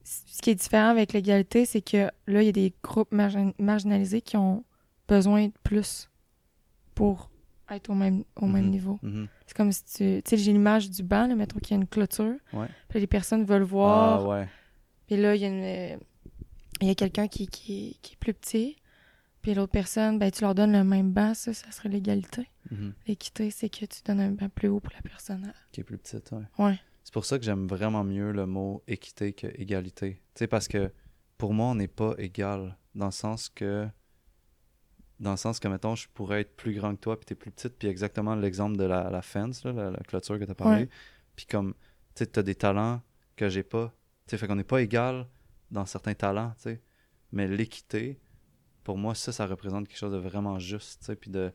ce 0.02 0.42
qui 0.42 0.50
est 0.50 0.54
différent 0.56 0.88
avec 0.88 1.12
l'égalité, 1.12 1.64
c'est 1.66 1.80
que 1.82 2.10
là, 2.26 2.42
il 2.42 2.46
y 2.46 2.48
a 2.48 2.52
des 2.52 2.74
groupes 2.82 3.12
margin- 3.12 3.52
marginalisés 3.58 4.20
qui 4.22 4.36
ont 4.36 4.64
besoin 5.08 5.46
de 5.46 5.52
plus 5.62 6.10
pour 6.94 7.30
être 7.70 7.88
au 7.90 7.94
même, 7.94 8.24
au 8.36 8.46
même 8.46 8.64
Mhm. 8.66 8.70
niveau. 8.70 8.98
Mhm. 9.02 9.28
C'est 9.46 9.56
comme 9.56 9.72
si 9.72 9.84
tu. 9.84 10.22
Tu 10.22 10.30
sais, 10.30 10.36
j'ai 10.36 10.52
l'image 10.52 10.90
du 10.90 11.02
banc, 11.02 11.26
là, 11.26 11.34
mettons 11.34 11.58
qu'il 11.60 11.76
y 11.76 11.78
a 11.78 11.82
une 11.82 11.88
clôture. 11.88 12.34
Ouais. 12.52 12.68
Puis 12.88 12.98
les 13.00 13.06
personnes 13.06 13.44
veulent 13.44 13.62
voir. 13.62 14.20
Ah 14.20 14.28
ouais. 14.28 14.48
Puis 15.06 15.16
là, 15.16 15.34
il 15.34 15.40
y 15.42 15.44
a, 15.44 15.48
une- 15.94 16.00
il 16.80 16.88
y 16.88 16.90
a 16.90 16.94
quelqu'un 16.94 17.28
qui, 17.28 17.46
qui, 17.46 17.98
qui 18.02 18.14
est 18.14 18.16
plus 18.16 18.34
petit. 18.34 18.76
Puis 19.42 19.52
l'autre 19.54 19.72
personne, 19.72 20.18
ben, 20.18 20.30
tu 20.30 20.42
leur 20.42 20.54
donnes 20.54 20.72
le 20.72 20.84
même 20.84 21.12
banc, 21.12 21.34
ça, 21.34 21.52
ça 21.52 21.70
serait 21.70 21.90
l'égalité. 21.90 22.48
Mhm. 22.70 22.94
L'équité, 23.06 23.50
c'est 23.50 23.68
que 23.68 23.84
tu 23.84 24.02
donnes 24.02 24.20
un 24.20 24.30
banc 24.30 24.48
plus 24.48 24.68
haut 24.68 24.80
pour 24.80 24.92
la 24.94 25.02
personne. 25.02 25.52
Qui 25.70 25.80
est 25.80 25.84
plus 25.84 25.98
petite, 25.98 26.32
ouais. 26.32 26.64
Ouais. 26.64 26.80
C'est 27.02 27.12
pour 27.12 27.26
ça 27.26 27.38
que 27.38 27.44
j'aime 27.44 27.66
vraiment 27.66 28.04
mieux 28.04 28.32
le 28.32 28.46
mot 28.46 28.82
équité 28.88 29.34
que 29.34 29.46
égalité. 29.60 30.22
Tu 30.34 30.38
sais, 30.38 30.46
parce 30.46 30.66
que 30.66 30.90
pour 31.36 31.52
moi, 31.52 31.66
on 31.66 31.74
n'est 31.74 31.88
pas 31.88 32.14
égal. 32.16 32.78
Dans 32.94 33.06
le 33.06 33.12
sens 33.12 33.50
que. 33.50 33.86
Dans 35.20 35.32
le 35.32 35.36
sens 35.36 35.60
que, 35.60 35.68
mettons, 35.68 35.94
je 35.94 36.08
pourrais 36.08 36.40
être 36.40 36.56
plus 36.56 36.72
grand 36.74 36.94
que 36.94 37.00
toi, 37.00 37.18
puis 37.18 37.26
t'es 37.26 37.34
plus 37.34 37.50
petite, 37.50 37.74
puis 37.78 37.88
exactement 37.88 38.34
l'exemple 38.34 38.76
de 38.76 38.84
la, 38.84 39.10
la 39.10 39.22
fence, 39.22 39.62
là, 39.64 39.72
la, 39.72 39.90
la 39.90 39.98
clôture 39.98 40.38
que 40.38 40.44
t'as 40.44 40.54
parlé. 40.54 40.84
Ouais. 40.84 40.88
Puis 41.36 41.46
comme, 41.46 41.74
tu 42.14 42.24
sais, 42.24 42.26
t'as 42.26 42.42
des 42.42 42.54
talents 42.54 43.02
que 43.36 43.50
j'ai 43.50 43.62
pas. 43.62 43.94
Tu 44.26 44.30
sais, 44.30 44.38
fait 44.38 44.46
qu'on 44.46 44.56
n'est 44.56 44.64
pas 44.64 44.80
égal 44.80 45.26
dans 45.74 45.84
certains 45.86 46.14
talents, 46.14 46.52
tu 46.56 46.62
sais. 46.70 46.80
Mais 47.32 47.46
l'équité, 47.48 48.18
pour 48.84 48.96
moi, 48.96 49.14
ça, 49.14 49.32
ça 49.32 49.46
représente 49.46 49.88
quelque 49.88 49.98
chose 49.98 50.12
de 50.12 50.18
vraiment 50.18 50.58
juste, 50.58 51.00
tu 51.00 51.06
sais, 51.06 51.16
puis 51.16 51.30
de, 51.30 51.52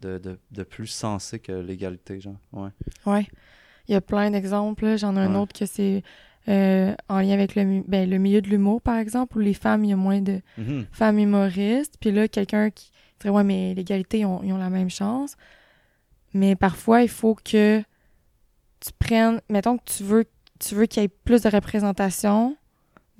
de, 0.00 0.18
de, 0.18 0.38
de 0.50 0.62
plus 0.62 0.86
sensé 0.86 1.38
que 1.40 1.52
l'égalité, 1.52 2.20
genre. 2.20 2.36
Ouais. 2.52 2.70
Ouais. 3.06 3.26
Il 3.88 3.92
y 3.92 3.94
a 3.96 4.00
plein 4.00 4.30
d'exemples. 4.30 4.84
là. 4.84 4.96
J'en 4.96 5.16
ai 5.16 5.20
un 5.20 5.34
Ouais. 5.34 5.40
autre 5.40 5.52
que 5.58 5.66
c'est 5.66 6.02
euh, 6.48 6.94
en 7.08 7.20
lien 7.20 7.32
avec 7.32 7.54
le, 7.54 7.82
ben, 7.86 8.08
le 8.08 8.18
milieu 8.18 8.40
de 8.40 8.48
l'humour, 8.48 8.80
par 8.80 8.96
exemple, 8.98 9.36
où 9.36 9.40
les 9.40 9.52
femmes, 9.54 9.84
il 9.84 9.90
y 9.90 9.92
a 9.92 9.96
moins 9.96 10.20
de 10.22 10.40
Mhm. 10.56 10.86
femmes 10.92 11.18
humoristes. 11.18 11.96
Puis 12.00 12.12
là, 12.12 12.28
quelqu'un 12.28 12.70
qui 12.70 12.92
dirait 13.20 13.34
Ouais, 13.34 13.44
mais 13.44 13.74
l'égalité, 13.74 14.20
ils 14.20 14.26
ont, 14.26 14.42
ils 14.42 14.52
ont 14.52 14.56
la 14.58 14.70
même 14.70 14.88
chance. 14.90 15.36
Mais 16.32 16.54
parfois, 16.56 17.02
il 17.02 17.08
faut 17.08 17.34
que 17.34 17.80
tu 18.80 18.90
prennes. 18.98 19.40
Mettons 19.50 19.76
que 19.76 19.84
tu 19.84 20.04
veux, 20.04 20.24
tu 20.60 20.74
veux 20.76 20.86
qu'il 20.86 21.02
y 21.02 21.04
ait 21.04 21.08
plus 21.08 21.42
de 21.42 21.48
représentation 21.50 22.56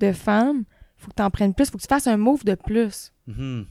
de 0.05 0.11
femmes. 0.13 0.63
Il 0.97 1.03
faut 1.03 1.09
que 1.11 1.15
tu 1.15 1.23
en 1.23 1.29
prennes 1.31 1.53
plus. 1.53 1.65
Il 1.67 1.71
faut 1.71 1.77
que 1.77 1.83
tu 1.83 1.87
fasses 1.87 2.07
un 2.07 2.17
move 2.17 2.43
de 2.45 2.55
plus 2.55 3.11
Mhm. 3.27 3.65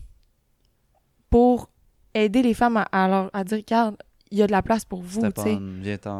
pour 1.30 1.68
aider 2.14 2.42
les 2.42 2.54
femmes 2.54 2.76
à, 2.76 2.82
à, 2.92 3.08
leur- 3.08 3.30
à 3.32 3.44
dire 3.44 3.58
Regarde, 3.58 3.96
il 4.32 4.38
y 4.38 4.42
a 4.42 4.46
de 4.46 4.52
la 4.52 4.62
place 4.62 4.84
pour 4.84 5.02
vous. 5.02 5.22
Tu 5.32 5.42
sais. 5.42 5.58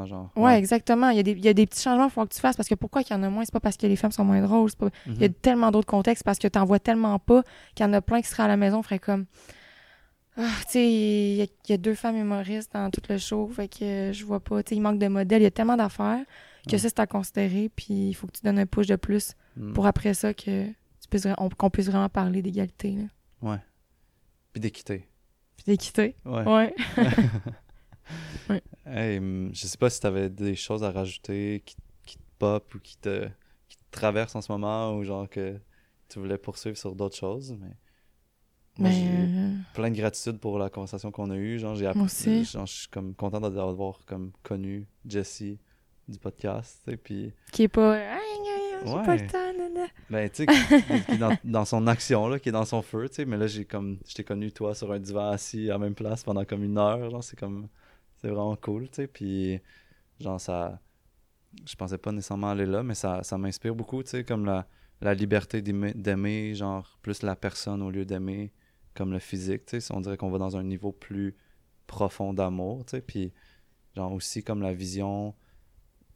genre. 0.06 0.30
Ouais, 0.36 0.58
exactement. 0.58 1.10
Il 1.10 1.16
y, 1.16 1.20
a 1.20 1.22
des, 1.22 1.32
il 1.32 1.44
y 1.44 1.48
a 1.48 1.54
des 1.54 1.66
petits 1.66 1.82
changements 1.82 2.04
qu'il 2.06 2.12
faut 2.14 2.26
que 2.26 2.34
tu 2.34 2.40
fasses 2.40 2.56
parce 2.56 2.68
que 2.68 2.74
pourquoi 2.74 3.02
qu'il 3.04 3.16
y 3.16 3.18
en 3.18 3.22
a 3.22 3.30
moins, 3.30 3.44
c'est 3.44 3.52
pas 3.52 3.60
parce 3.60 3.76
que 3.76 3.86
les 3.86 3.96
femmes 3.96 4.10
sont 4.12 4.24
moins 4.24 4.40
drôles. 4.42 4.70
c'est 4.70 4.78
Pas... 4.78 4.88
Il 5.06 5.20
y 5.20 5.24
a 5.24 5.28
Mhm. 5.28 5.34
tellement 5.34 5.70
d'autres 5.70 5.86
contextes 5.86 6.24
parce 6.24 6.38
que 6.38 6.48
t'en 6.48 6.64
vois 6.64 6.78
tellement 6.80 7.18
pas 7.18 7.42
qu'il 7.74 7.86
y 7.86 7.88
en 7.88 7.92
a 7.92 8.00
plein 8.00 8.20
qui 8.20 8.28
seraient 8.28 8.42
à 8.44 8.48
la 8.48 8.56
maison, 8.56 8.82
ferait 8.82 8.98
comme. 8.98 9.26
Ah, 10.36 10.42
tu 10.66 10.72
sais, 10.72 10.92
il 10.92 11.36
y, 11.36 11.42
a- 11.42 11.46
il 11.66 11.70
y 11.70 11.72
a 11.72 11.76
deux 11.76 11.94
femmes 11.94 12.16
humoristes 12.16 12.72
dans 12.72 12.88
tout 12.90 13.02
le 13.08 13.18
show, 13.18 13.48
fait 13.48 13.68
que 13.68 14.10
je 14.12 14.24
vois 14.24 14.40
pas. 14.40 14.62
Tu 14.62 14.70
sais, 14.70 14.76
il 14.76 14.80
manque 14.80 14.98
de 14.98 15.08
modèles, 15.08 15.42
il 15.42 15.44
y 15.44 15.46
a 15.46 15.50
tellement 15.50 15.76
d'affaires 15.76 16.24
que 16.66 16.72
Ouais. 16.72 16.78
ça, 16.78 16.88
c'est 16.88 16.98
à 17.00 17.06
considérer, 17.06 17.68
puis 17.74 18.08
il 18.10 18.14
faut 18.14 18.26
que 18.26 18.32
tu 18.32 18.42
donnes 18.42 18.58
un 18.58 18.66
push 18.66 18.86
de 18.86 18.96
plus 18.96 19.34
Mhm. 19.56 19.72
pour 19.72 19.86
après 19.86 20.14
ça 20.14 20.34
que 20.34 20.66
tu 20.68 21.08
puisses, 21.08 21.26
qu'on 21.58 21.70
puisse 21.70 21.86
vraiment 21.86 22.08
parler 22.08 22.42
d'égalité, 22.42 22.96
là. 23.42 23.60
Puis 24.52 24.60
d'équité. 24.60 25.08
Puis 25.56 25.64
d'équité. 25.66 26.16
Ouais. 26.24 26.44
Ouais. 26.46 26.74
Hey, 28.84 29.18
hum, 29.18 29.50
je 29.54 29.66
sais 29.66 29.78
pas 29.78 29.88
si 29.88 30.00
t'avais 30.00 30.28
des 30.28 30.56
choses 30.56 30.82
à 30.82 30.90
rajouter 30.90 31.62
qui, 31.64 31.76
qui 32.04 32.16
te 32.16 32.22
pop 32.40 32.74
ou 32.74 32.80
qui 32.80 32.96
te, 32.96 33.28
qui 33.68 33.76
te 33.76 33.82
traversent 33.92 34.34
en 34.34 34.40
ce 34.40 34.50
moment 34.50 34.96
ou 34.96 35.04
genre 35.04 35.28
que 35.28 35.60
tu 36.08 36.18
voulais 36.18 36.38
poursuivre 36.38 36.76
sur 36.76 36.96
d'autres 36.96 37.14
choses, 37.16 37.52
mais 37.60 37.68
moi, 38.78 38.88
Mais, 38.88 38.92
j'ai 38.92 39.08
euh, 39.12 39.52
plein 39.74 39.90
de 39.90 39.96
gratitude 39.96 40.38
pour 40.38 40.58
la 40.58 40.70
conversation 40.70 41.12
qu'on 41.12 41.30
a 41.30 41.36
eue. 41.36 41.58
Genre, 41.60 41.76
j'ai 41.76 41.92
Moi 41.94 42.04
aussi. 42.06 42.44
genre, 42.44 42.66
je 42.66 42.72
suis 42.72 42.88
comme 42.88 43.14
content 43.14 43.38
d'avoir 43.40 44.04
comme 44.06 44.32
connu 44.42 44.86
Jessie 45.06 45.60
du 46.10 46.18
podcast, 46.18 46.82
tu 46.84 46.90
sais, 46.90 46.96
puis 46.96 47.32
qui 47.52 47.64
est 47.64 47.68
pas. 47.68 47.96
Ah, 47.96 48.18
J'ai 48.84 48.92
pas 48.92 49.02
Ouais. 49.06 49.18
le 49.18 49.26
temps, 49.26 49.52
nana. 49.58 49.86
ben, 50.08 50.30
tu 50.30 50.36
sais, 50.36 50.46
qui- 50.46 51.12
est 51.12 51.18
dans, 51.18 51.36
dans 51.44 51.64
son 51.64 51.86
action, 51.86 52.28
là, 52.28 52.38
qui 52.38 52.48
est 52.48 52.52
dans 52.52 52.64
son 52.64 52.80
feu, 52.82 53.08
tu 53.08 53.16
sais, 53.16 53.24
mais 53.26 53.36
là, 53.36 53.46
j'ai 53.46 53.64
comme, 53.66 53.98
je 54.08 54.14
t'ai 54.14 54.24
connu, 54.24 54.50
toi, 54.52 54.74
sur 54.74 54.90
un 54.92 54.98
divan 54.98 55.30
assis 55.30 55.68
à 55.68 55.74
la 55.74 55.78
même 55.78 55.94
place 55.94 56.24
pendant 56.24 56.44
comme 56.44 56.64
une 56.64 56.78
heure, 56.78 57.10
genre, 57.10 57.22
c'est 57.22 57.38
comme, 57.38 57.68
c'est 58.20 58.28
vraiment 58.28 58.56
cool, 58.56 58.88
tu 58.88 58.96
sais, 58.96 59.06
puis, 59.06 59.60
genre, 60.18 60.40
ça, 60.40 60.80
je 61.66 61.74
pensais 61.76 61.98
pas 61.98 62.10
nécessairement 62.12 62.50
aller 62.50 62.64
là, 62.66 62.82
mais 62.82 62.94
ça, 62.94 63.22
ça 63.22 63.36
m'inspire 63.36 63.74
beaucoup, 63.74 64.02
tu 64.02 64.10
sais, 64.10 64.24
comme 64.24 64.46
la, 64.46 64.66
la 65.02 65.12
liberté 65.14 65.60
d'aimer, 65.62 65.92
d'aimer, 65.94 66.54
genre, 66.54 66.98
plus 67.02 67.22
la 67.22 67.36
personne 67.36 67.82
au 67.82 67.90
lieu 67.90 68.04
d'aimer 68.06 68.52
comme 68.94 69.12
le 69.12 69.18
physique, 69.18 69.66
tu 69.66 69.80
sais, 69.80 69.94
on 69.94 70.00
dirait 70.00 70.16
qu'on 70.16 70.30
va 70.30 70.38
dans 70.38 70.56
un 70.56 70.62
niveau 70.62 70.90
plus 70.92 71.36
profond 71.86 72.32
d'amour, 72.32 72.84
tu 72.86 72.92
sais, 72.92 73.00
puis, 73.02 73.32
genre, 73.94 74.12
aussi 74.12 74.42
comme 74.42 74.62
la 74.62 74.72
vision, 74.72 75.34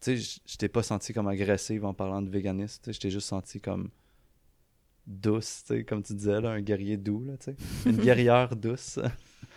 tu 0.04 0.16
sais, 0.18 0.38
je- 0.46 0.56
t'ai 0.56 0.68
pas 0.68 0.82
senti 0.82 1.12
comme 1.12 1.28
agressive 1.28 1.84
en 1.84 1.94
parlant 1.94 2.20
de 2.22 2.28
véganisme, 2.30 2.80
tu 2.82 2.90
sais, 2.90 2.92
je 2.92 3.00
t'ai 3.00 3.10
juste 3.10 3.28
senti 3.28 3.60
comme 3.60 3.88
douce, 5.06 5.64
tu 5.66 5.74
sais, 5.76 5.84
comme 5.84 6.02
tu 6.02 6.14
disais, 6.14 6.40
là, 6.40 6.50
un 6.50 6.60
guerrier 6.60 6.96
doux, 6.96 7.24
là, 7.26 7.34
tu 7.38 7.44
sais, 7.46 7.56
une 7.86 7.96
guerrière 7.98 8.54
douce. 8.56 8.98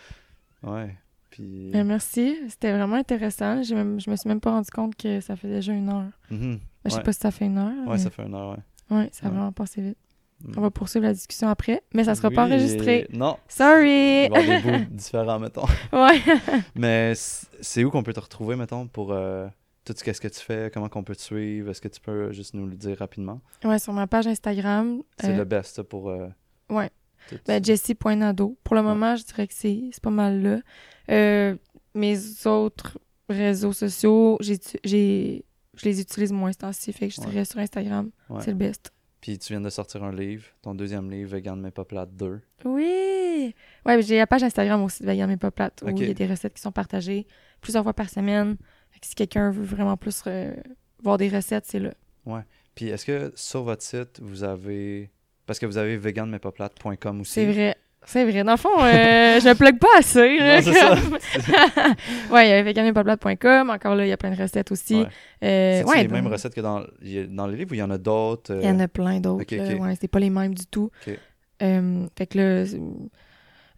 ouais, 0.62 0.94
puis... 1.30 1.70
Ben, 1.72 1.86
merci, 1.86 2.36
c'était 2.48 2.72
vraiment 2.72 2.96
intéressant. 2.96 3.62
J'ai 3.62 3.74
même- 3.74 4.00
je 4.00 4.10
me 4.10 4.16
suis 4.16 4.28
même 4.28 4.40
pas 4.40 4.50
rendu 4.50 4.70
compte 4.70 4.94
que 4.96 5.20
ça 5.20 5.36
fait 5.36 5.48
déjà 5.48 5.72
une 5.72 5.88
heure. 5.88 6.10
Mhm. 6.30 6.56
Ben, 6.56 6.60
Je 6.84 6.90
sais 6.90 6.96
Ouais. 6.98 7.02
pas 7.02 7.12
si 7.12 7.20
ça 7.20 7.30
fait 7.30 7.46
une 7.46 7.58
heure. 7.58 7.72
Ouais, 7.86 7.92
mais- 7.92 7.98
ça 7.98 8.10
fait 8.10 8.22
une 8.24 8.34
heure, 8.34 8.50
ouais. 8.52 8.96
Ouais, 8.96 9.08
ça 9.12 9.26
a 9.26 9.28
Ouais. 9.30 9.36
vraiment 9.36 9.52
passé 9.52 9.82
vite. 9.82 9.98
Mm. 10.40 10.52
On 10.56 10.60
va 10.60 10.70
poursuivre 10.70 11.04
la 11.04 11.12
discussion 11.12 11.48
après, 11.48 11.82
mais 11.94 12.04
ça 12.04 12.14
sera 12.14 12.30
pas 12.30 12.46
enregistré. 12.46 13.06
Non, 13.12 13.38
il 13.48 13.52
Sorry! 13.52 14.28
va 14.28 14.38
y 14.40 14.50
avoir 14.50 14.62
des 14.62 14.78
bouts 14.86 14.94
différents, 14.94 15.38
mettons. 15.40 15.66
ouais. 15.92 16.20
Mais 16.76 17.12
c'est 17.16 17.82
où 17.84 17.90
qu'on 17.90 18.02
peut 18.04 18.12
te 18.12 18.20
retrouver, 18.20 18.54
mettons, 18.54 18.86
pour 18.86 19.12
euh, 19.12 19.48
tout 19.92 19.98
ce 19.98 20.04
qu'est-ce 20.04 20.20
que 20.20 20.28
tu 20.28 20.40
fais, 20.40 20.70
comment 20.72 20.88
qu'on 20.88 21.02
peut 21.04 21.16
te 21.16 21.20
suivre, 21.22 21.70
est-ce 21.70 21.80
que 21.80 21.88
tu 21.88 22.00
peux 22.00 22.32
juste 22.32 22.54
nous 22.54 22.66
le 22.66 22.76
dire 22.76 22.98
rapidement? 22.98 23.40
ouais, 23.64 23.78
sur 23.78 23.92
ma 23.92 24.06
page 24.06 24.26
Instagram, 24.26 25.02
C'est 25.20 25.32
euh, 25.32 25.36
le 25.38 25.44
best 25.44 25.76
ça, 25.76 25.84
pour... 25.84 26.08
euh, 26.10 26.28
ouais. 26.70 26.90
tout- 27.28 27.36
ben, 27.46 27.62
jessie.nado. 27.64 28.56
Pour 28.64 28.76
le 28.76 28.82
moment, 28.82 29.16
je 29.16 29.24
dirais 29.24 29.46
que 29.46 29.54
c'est 29.54 29.90
pas 30.02 30.10
mal 30.10 30.42
là. 30.42 30.58
Euh, 31.10 31.56
mes 31.94 32.18
autres 32.46 32.98
réseaux 33.28 33.72
sociaux, 33.72 34.38
j'ai 34.40 35.44
je 35.74 35.84
les 35.84 36.00
utilise 36.00 36.32
moins 36.32 36.50
ce 36.52 36.90
fait 36.90 37.06
que 37.08 37.14
je 37.14 37.20
Ouais. 37.20 37.26
dirais 37.28 37.44
sur 37.44 37.58
Instagram, 37.60 38.10
Ouais. 38.30 38.40
c'est 38.40 38.50
le 38.50 38.56
best. 38.56 38.92
Puis 39.20 39.38
tu 39.38 39.52
viens 39.52 39.60
de 39.60 39.70
sortir 39.70 40.02
un 40.04 40.12
livre, 40.12 40.44
ton 40.62 40.74
deuxième 40.74 41.08
livre, 41.10 41.30
Vegan 41.30 41.60
mais 41.60 41.70
pas 41.70 41.84
plate 41.84 42.14
2. 42.16 42.40
Oui! 42.64 43.54
Ouais, 43.86 44.02
j'ai 44.02 44.16
la 44.18 44.26
page 44.26 44.42
Instagram 44.42 44.82
aussi 44.82 45.02
de 45.02 45.08
Vegan 45.08 45.28
mais 45.28 45.36
pas 45.36 45.50
plate, 45.50 45.82
où 45.84 45.88
il 45.90 46.06
y 46.06 46.10
a 46.10 46.14
des 46.14 46.26
recettes 46.26 46.54
qui 46.54 46.60
sont 46.62 46.72
partagées 46.72 47.26
plusieurs 47.60 47.82
fois 47.84 47.94
par 47.94 48.08
semaine. 48.08 48.56
Fait 48.98 49.00
que 49.00 49.06
si 49.06 49.14
quelqu'un 49.14 49.52
veut 49.52 49.62
vraiment 49.64 49.96
plus 49.96 50.22
euh, 50.26 50.52
voir 51.04 51.18
des 51.18 51.28
recettes, 51.28 51.64
c'est 51.66 51.78
là. 51.78 51.90
Puis 52.74 52.88
est-ce 52.88 53.06
que 53.06 53.32
sur 53.36 53.62
votre 53.62 53.82
site, 53.82 54.18
vous 54.20 54.42
avez... 54.42 55.08
Parce 55.46 55.58
que 55.60 55.66
vous 55.66 55.78
avez 55.78 55.96
vegan-mais-pas-plate.com 55.96 57.20
aussi. 57.20 57.32
C'est 57.32 57.46
vrai. 57.46 57.76
C'est 58.04 58.24
vrai. 58.24 58.42
Dans 58.44 58.52
le 58.52 58.58
fond, 58.58 58.68
euh, 58.80 59.40
je 59.40 59.48
ne 59.48 59.54
plug 59.54 59.78
pas 59.78 59.88
assez. 59.98 60.36
là, 60.38 60.56
Non, 60.56 60.62
c'est 60.62 60.72
ça. 60.74 60.94
ouais, 62.32 62.46
il 62.46 62.50
y 62.50 62.52
a 62.52 62.62
veganmepoplat.com. 62.62 63.70
Encore 63.70 63.94
là, 63.94 64.04
il 64.04 64.08
y 64.08 64.12
a 64.12 64.16
plein 64.16 64.30
de 64.30 64.40
recettes 64.40 64.72
aussi. 64.72 64.96
Ouais. 65.02 65.06
Euh, 65.44 65.78
C'est 65.78 65.84
ouais, 65.84 65.96
les 65.98 66.02
donc, 66.04 66.12
mêmes 66.12 66.26
recettes 66.26 66.54
que 66.54 66.60
dans, 66.60 66.84
dans 67.28 67.46
les 67.46 67.56
livres 67.56 67.70
ou 67.72 67.74
il 67.74 67.78
y 67.78 67.82
en 67.82 67.90
a 67.90 67.98
d'autres? 67.98 68.52
euh, 68.52 68.60
Il 68.62 68.66
y 68.68 68.70
en 68.70 68.80
a 68.80 68.88
plein 68.88 69.20
d'autres. 69.20 69.42
ok, 69.42 69.50
là. 69.52 69.74
ok. 69.74 69.80
Ouais, 69.82 69.94
c'est 70.00 70.08
pas 70.08 70.20
les 70.20 70.30
mêmes 70.30 70.54
du 70.54 70.66
tout. 70.66 70.90
Euh, 71.62 72.06
fait 72.16 72.26
que 72.26 72.38
là, 72.38 72.64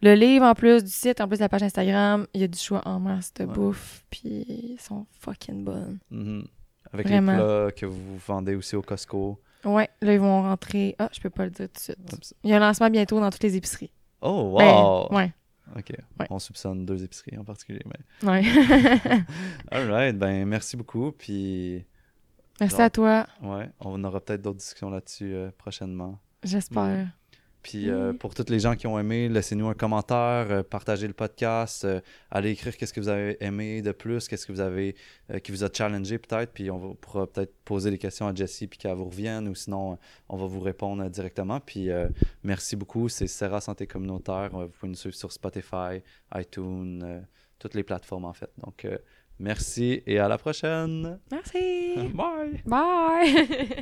le 0.01 0.13
livre 0.15 0.45
en 0.45 0.53
plus 0.55 0.83
du 0.83 0.89
site, 0.91 1.21
en 1.21 1.27
plus 1.27 1.37
de 1.37 1.41
la 1.43 1.49
page 1.49 1.63
Instagram, 1.63 2.27
il 2.33 2.41
y 2.41 2.43
a 2.43 2.47
du 2.47 2.57
choix 2.59 2.81
en 2.87 2.99
masse 2.99 3.33
de 3.35 3.45
Ouais. 3.45 3.53
bouffe. 3.53 4.03
Puis 4.09 4.45
ils 4.47 4.79
sont 4.79 5.05
fucking 5.19 5.63
bonnes. 5.63 5.99
mhm. 6.09 6.45
Avec 6.93 7.07
Vraiment. 7.07 7.31
les 7.31 7.37
plats 7.37 7.71
que 7.71 7.85
vous 7.85 8.17
vendez 8.27 8.55
aussi 8.55 8.75
au 8.75 8.81
Costco. 8.81 9.39
Ouais, 9.63 9.89
là, 10.01 10.13
ils 10.13 10.19
vont 10.19 10.41
rentrer. 10.41 10.95
Ah, 10.99 11.07
je 11.13 11.21
peux 11.21 11.29
pas 11.29 11.45
le 11.45 11.51
dire 11.51 11.67
tout 11.67 11.73
de 11.75 11.79
suite. 11.79 12.33
Il 12.43 12.49
y 12.49 12.53
a 12.53 12.57
un 12.57 12.59
lancement 12.59 12.89
bientôt 12.89 13.19
dans 13.21 13.29
toutes 13.29 13.43
les 13.43 13.55
épiceries. 13.55 13.91
Oh, 14.21 14.55
Ben, 14.57 14.65
wow! 14.73 15.07
ouais, 15.15 15.31
OK. 15.77 15.93
Ouais. 16.19 16.27
On 16.29 16.37
soupçonne 16.39 16.85
deux 16.85 17.01
épiceries 17.03 17.37
en 17.37 17.43
particulier. 17.45 17.81
Mais... 17.85 18.27
ouais. 18.29 18.43
All 19.71 19.89
right. 19.89 20.17
Ben, 20.17 20.45
merci 20.45 20.75
beaucoup. 20.75 21.11
Puis, 21.13 21.85
Merci 22.59 22.75
Genre. 22.75 22.85
à 22.85 22.89
toi. 22.89 23.27
ouais, 23.43 23.69
on 23.79 24.03
aura 24.03 24.19
peut-être 24.19 24.41
d'autres 24.41 24.59
discussions 24.59 24.89
là-dessus 24.89 25.33
euh, 25.33 25.49
prochainement. 25.57 26.19
J'espère. 26.43 27.07
Puis 27.63 27.89
euh, 27.89 28.13
pour 28.13 28.33
tous 28.33 28.49
les 28.49 28.59
gens 28.59 28.75
qui 28.75 28.87
ont 28.87 28.97
aimé, 28.97 29.29
laissez-nous 29.29 29.67
un 29.67 29.73
commentaire, 29.73 30.47
euh, 30.49 30.63
partagez 30.63 31.07
le 31.07 31.13
podcast, 31.13 31.85
euh, 31.85 32.01
allez 32.31 32.51
écrire 32.51 32.75
qu'est-ce 32.75 32.93
que 32.93 32.99
vous 32.99 33.09
avez 33.09 33.37
aimé 33.43 33.81
de 33.81 33.91
plus, 33.91 34.27
qu'est-ce 34.27 34.47
que 34.47 34.51
vous 34.51 34.61
avez 34.61 34.95
qui 35.43 35.51
vous 35.51 35.63
a 35.63 35.69
challengé 35.71 36.17
peut-être, 36.17 36.51
puis 36.51 36.71
on 36.71 36.77
va, 36.77 36.93
pourra 36.99 37.27
peut-être 37.27 37.53
poser 37.63 37.91
des 37.91 37.97
questions 37.97 38.27
à 38.27 38.33
Jessie 38.33 38.67
puis 38.67 38.79
qu'elle 38.79 38.95
vous 38.95 39.05
revienne 39.05 39.47
ou 39.47 39.55
sinon 39.55 39.97
on 40.27 40.37
va 40.37 40.45
vous 40.45 40.59
répondre 40.59 41.07
directement. 41.09 41.59
Puis 41.59 41.89
merci 42.43 42.75
beaucoup, 42.75 43.07
c'est 43.07 43.27
Serra 43.27 43.61
Santé 43.61 43.87
Communautaire. 43.87 44.49
Vous 44.51 44.67
pouvez 44.67 44.89
nous 44.89 44.97
suivre 44.97 45.15
sur 45.15 45.31
Spotify, 45.31 46.01
iTunes, 46.35 47.25
toutes 47.59 47.75
les 47.75 47.83
plateformes 47.83 48.25
en 48.25 48.33
fait. 48.33 48.51
Donc 48.57 48.85
merci 49.39 50.03
et 50.05 50.19
à 50.19 50.27
la 50.27 50.37
prochaine. 50.37 51.19
Merci. 51.31 51.95
Bye. 52.13 52.61
Bye. 52.65 53.67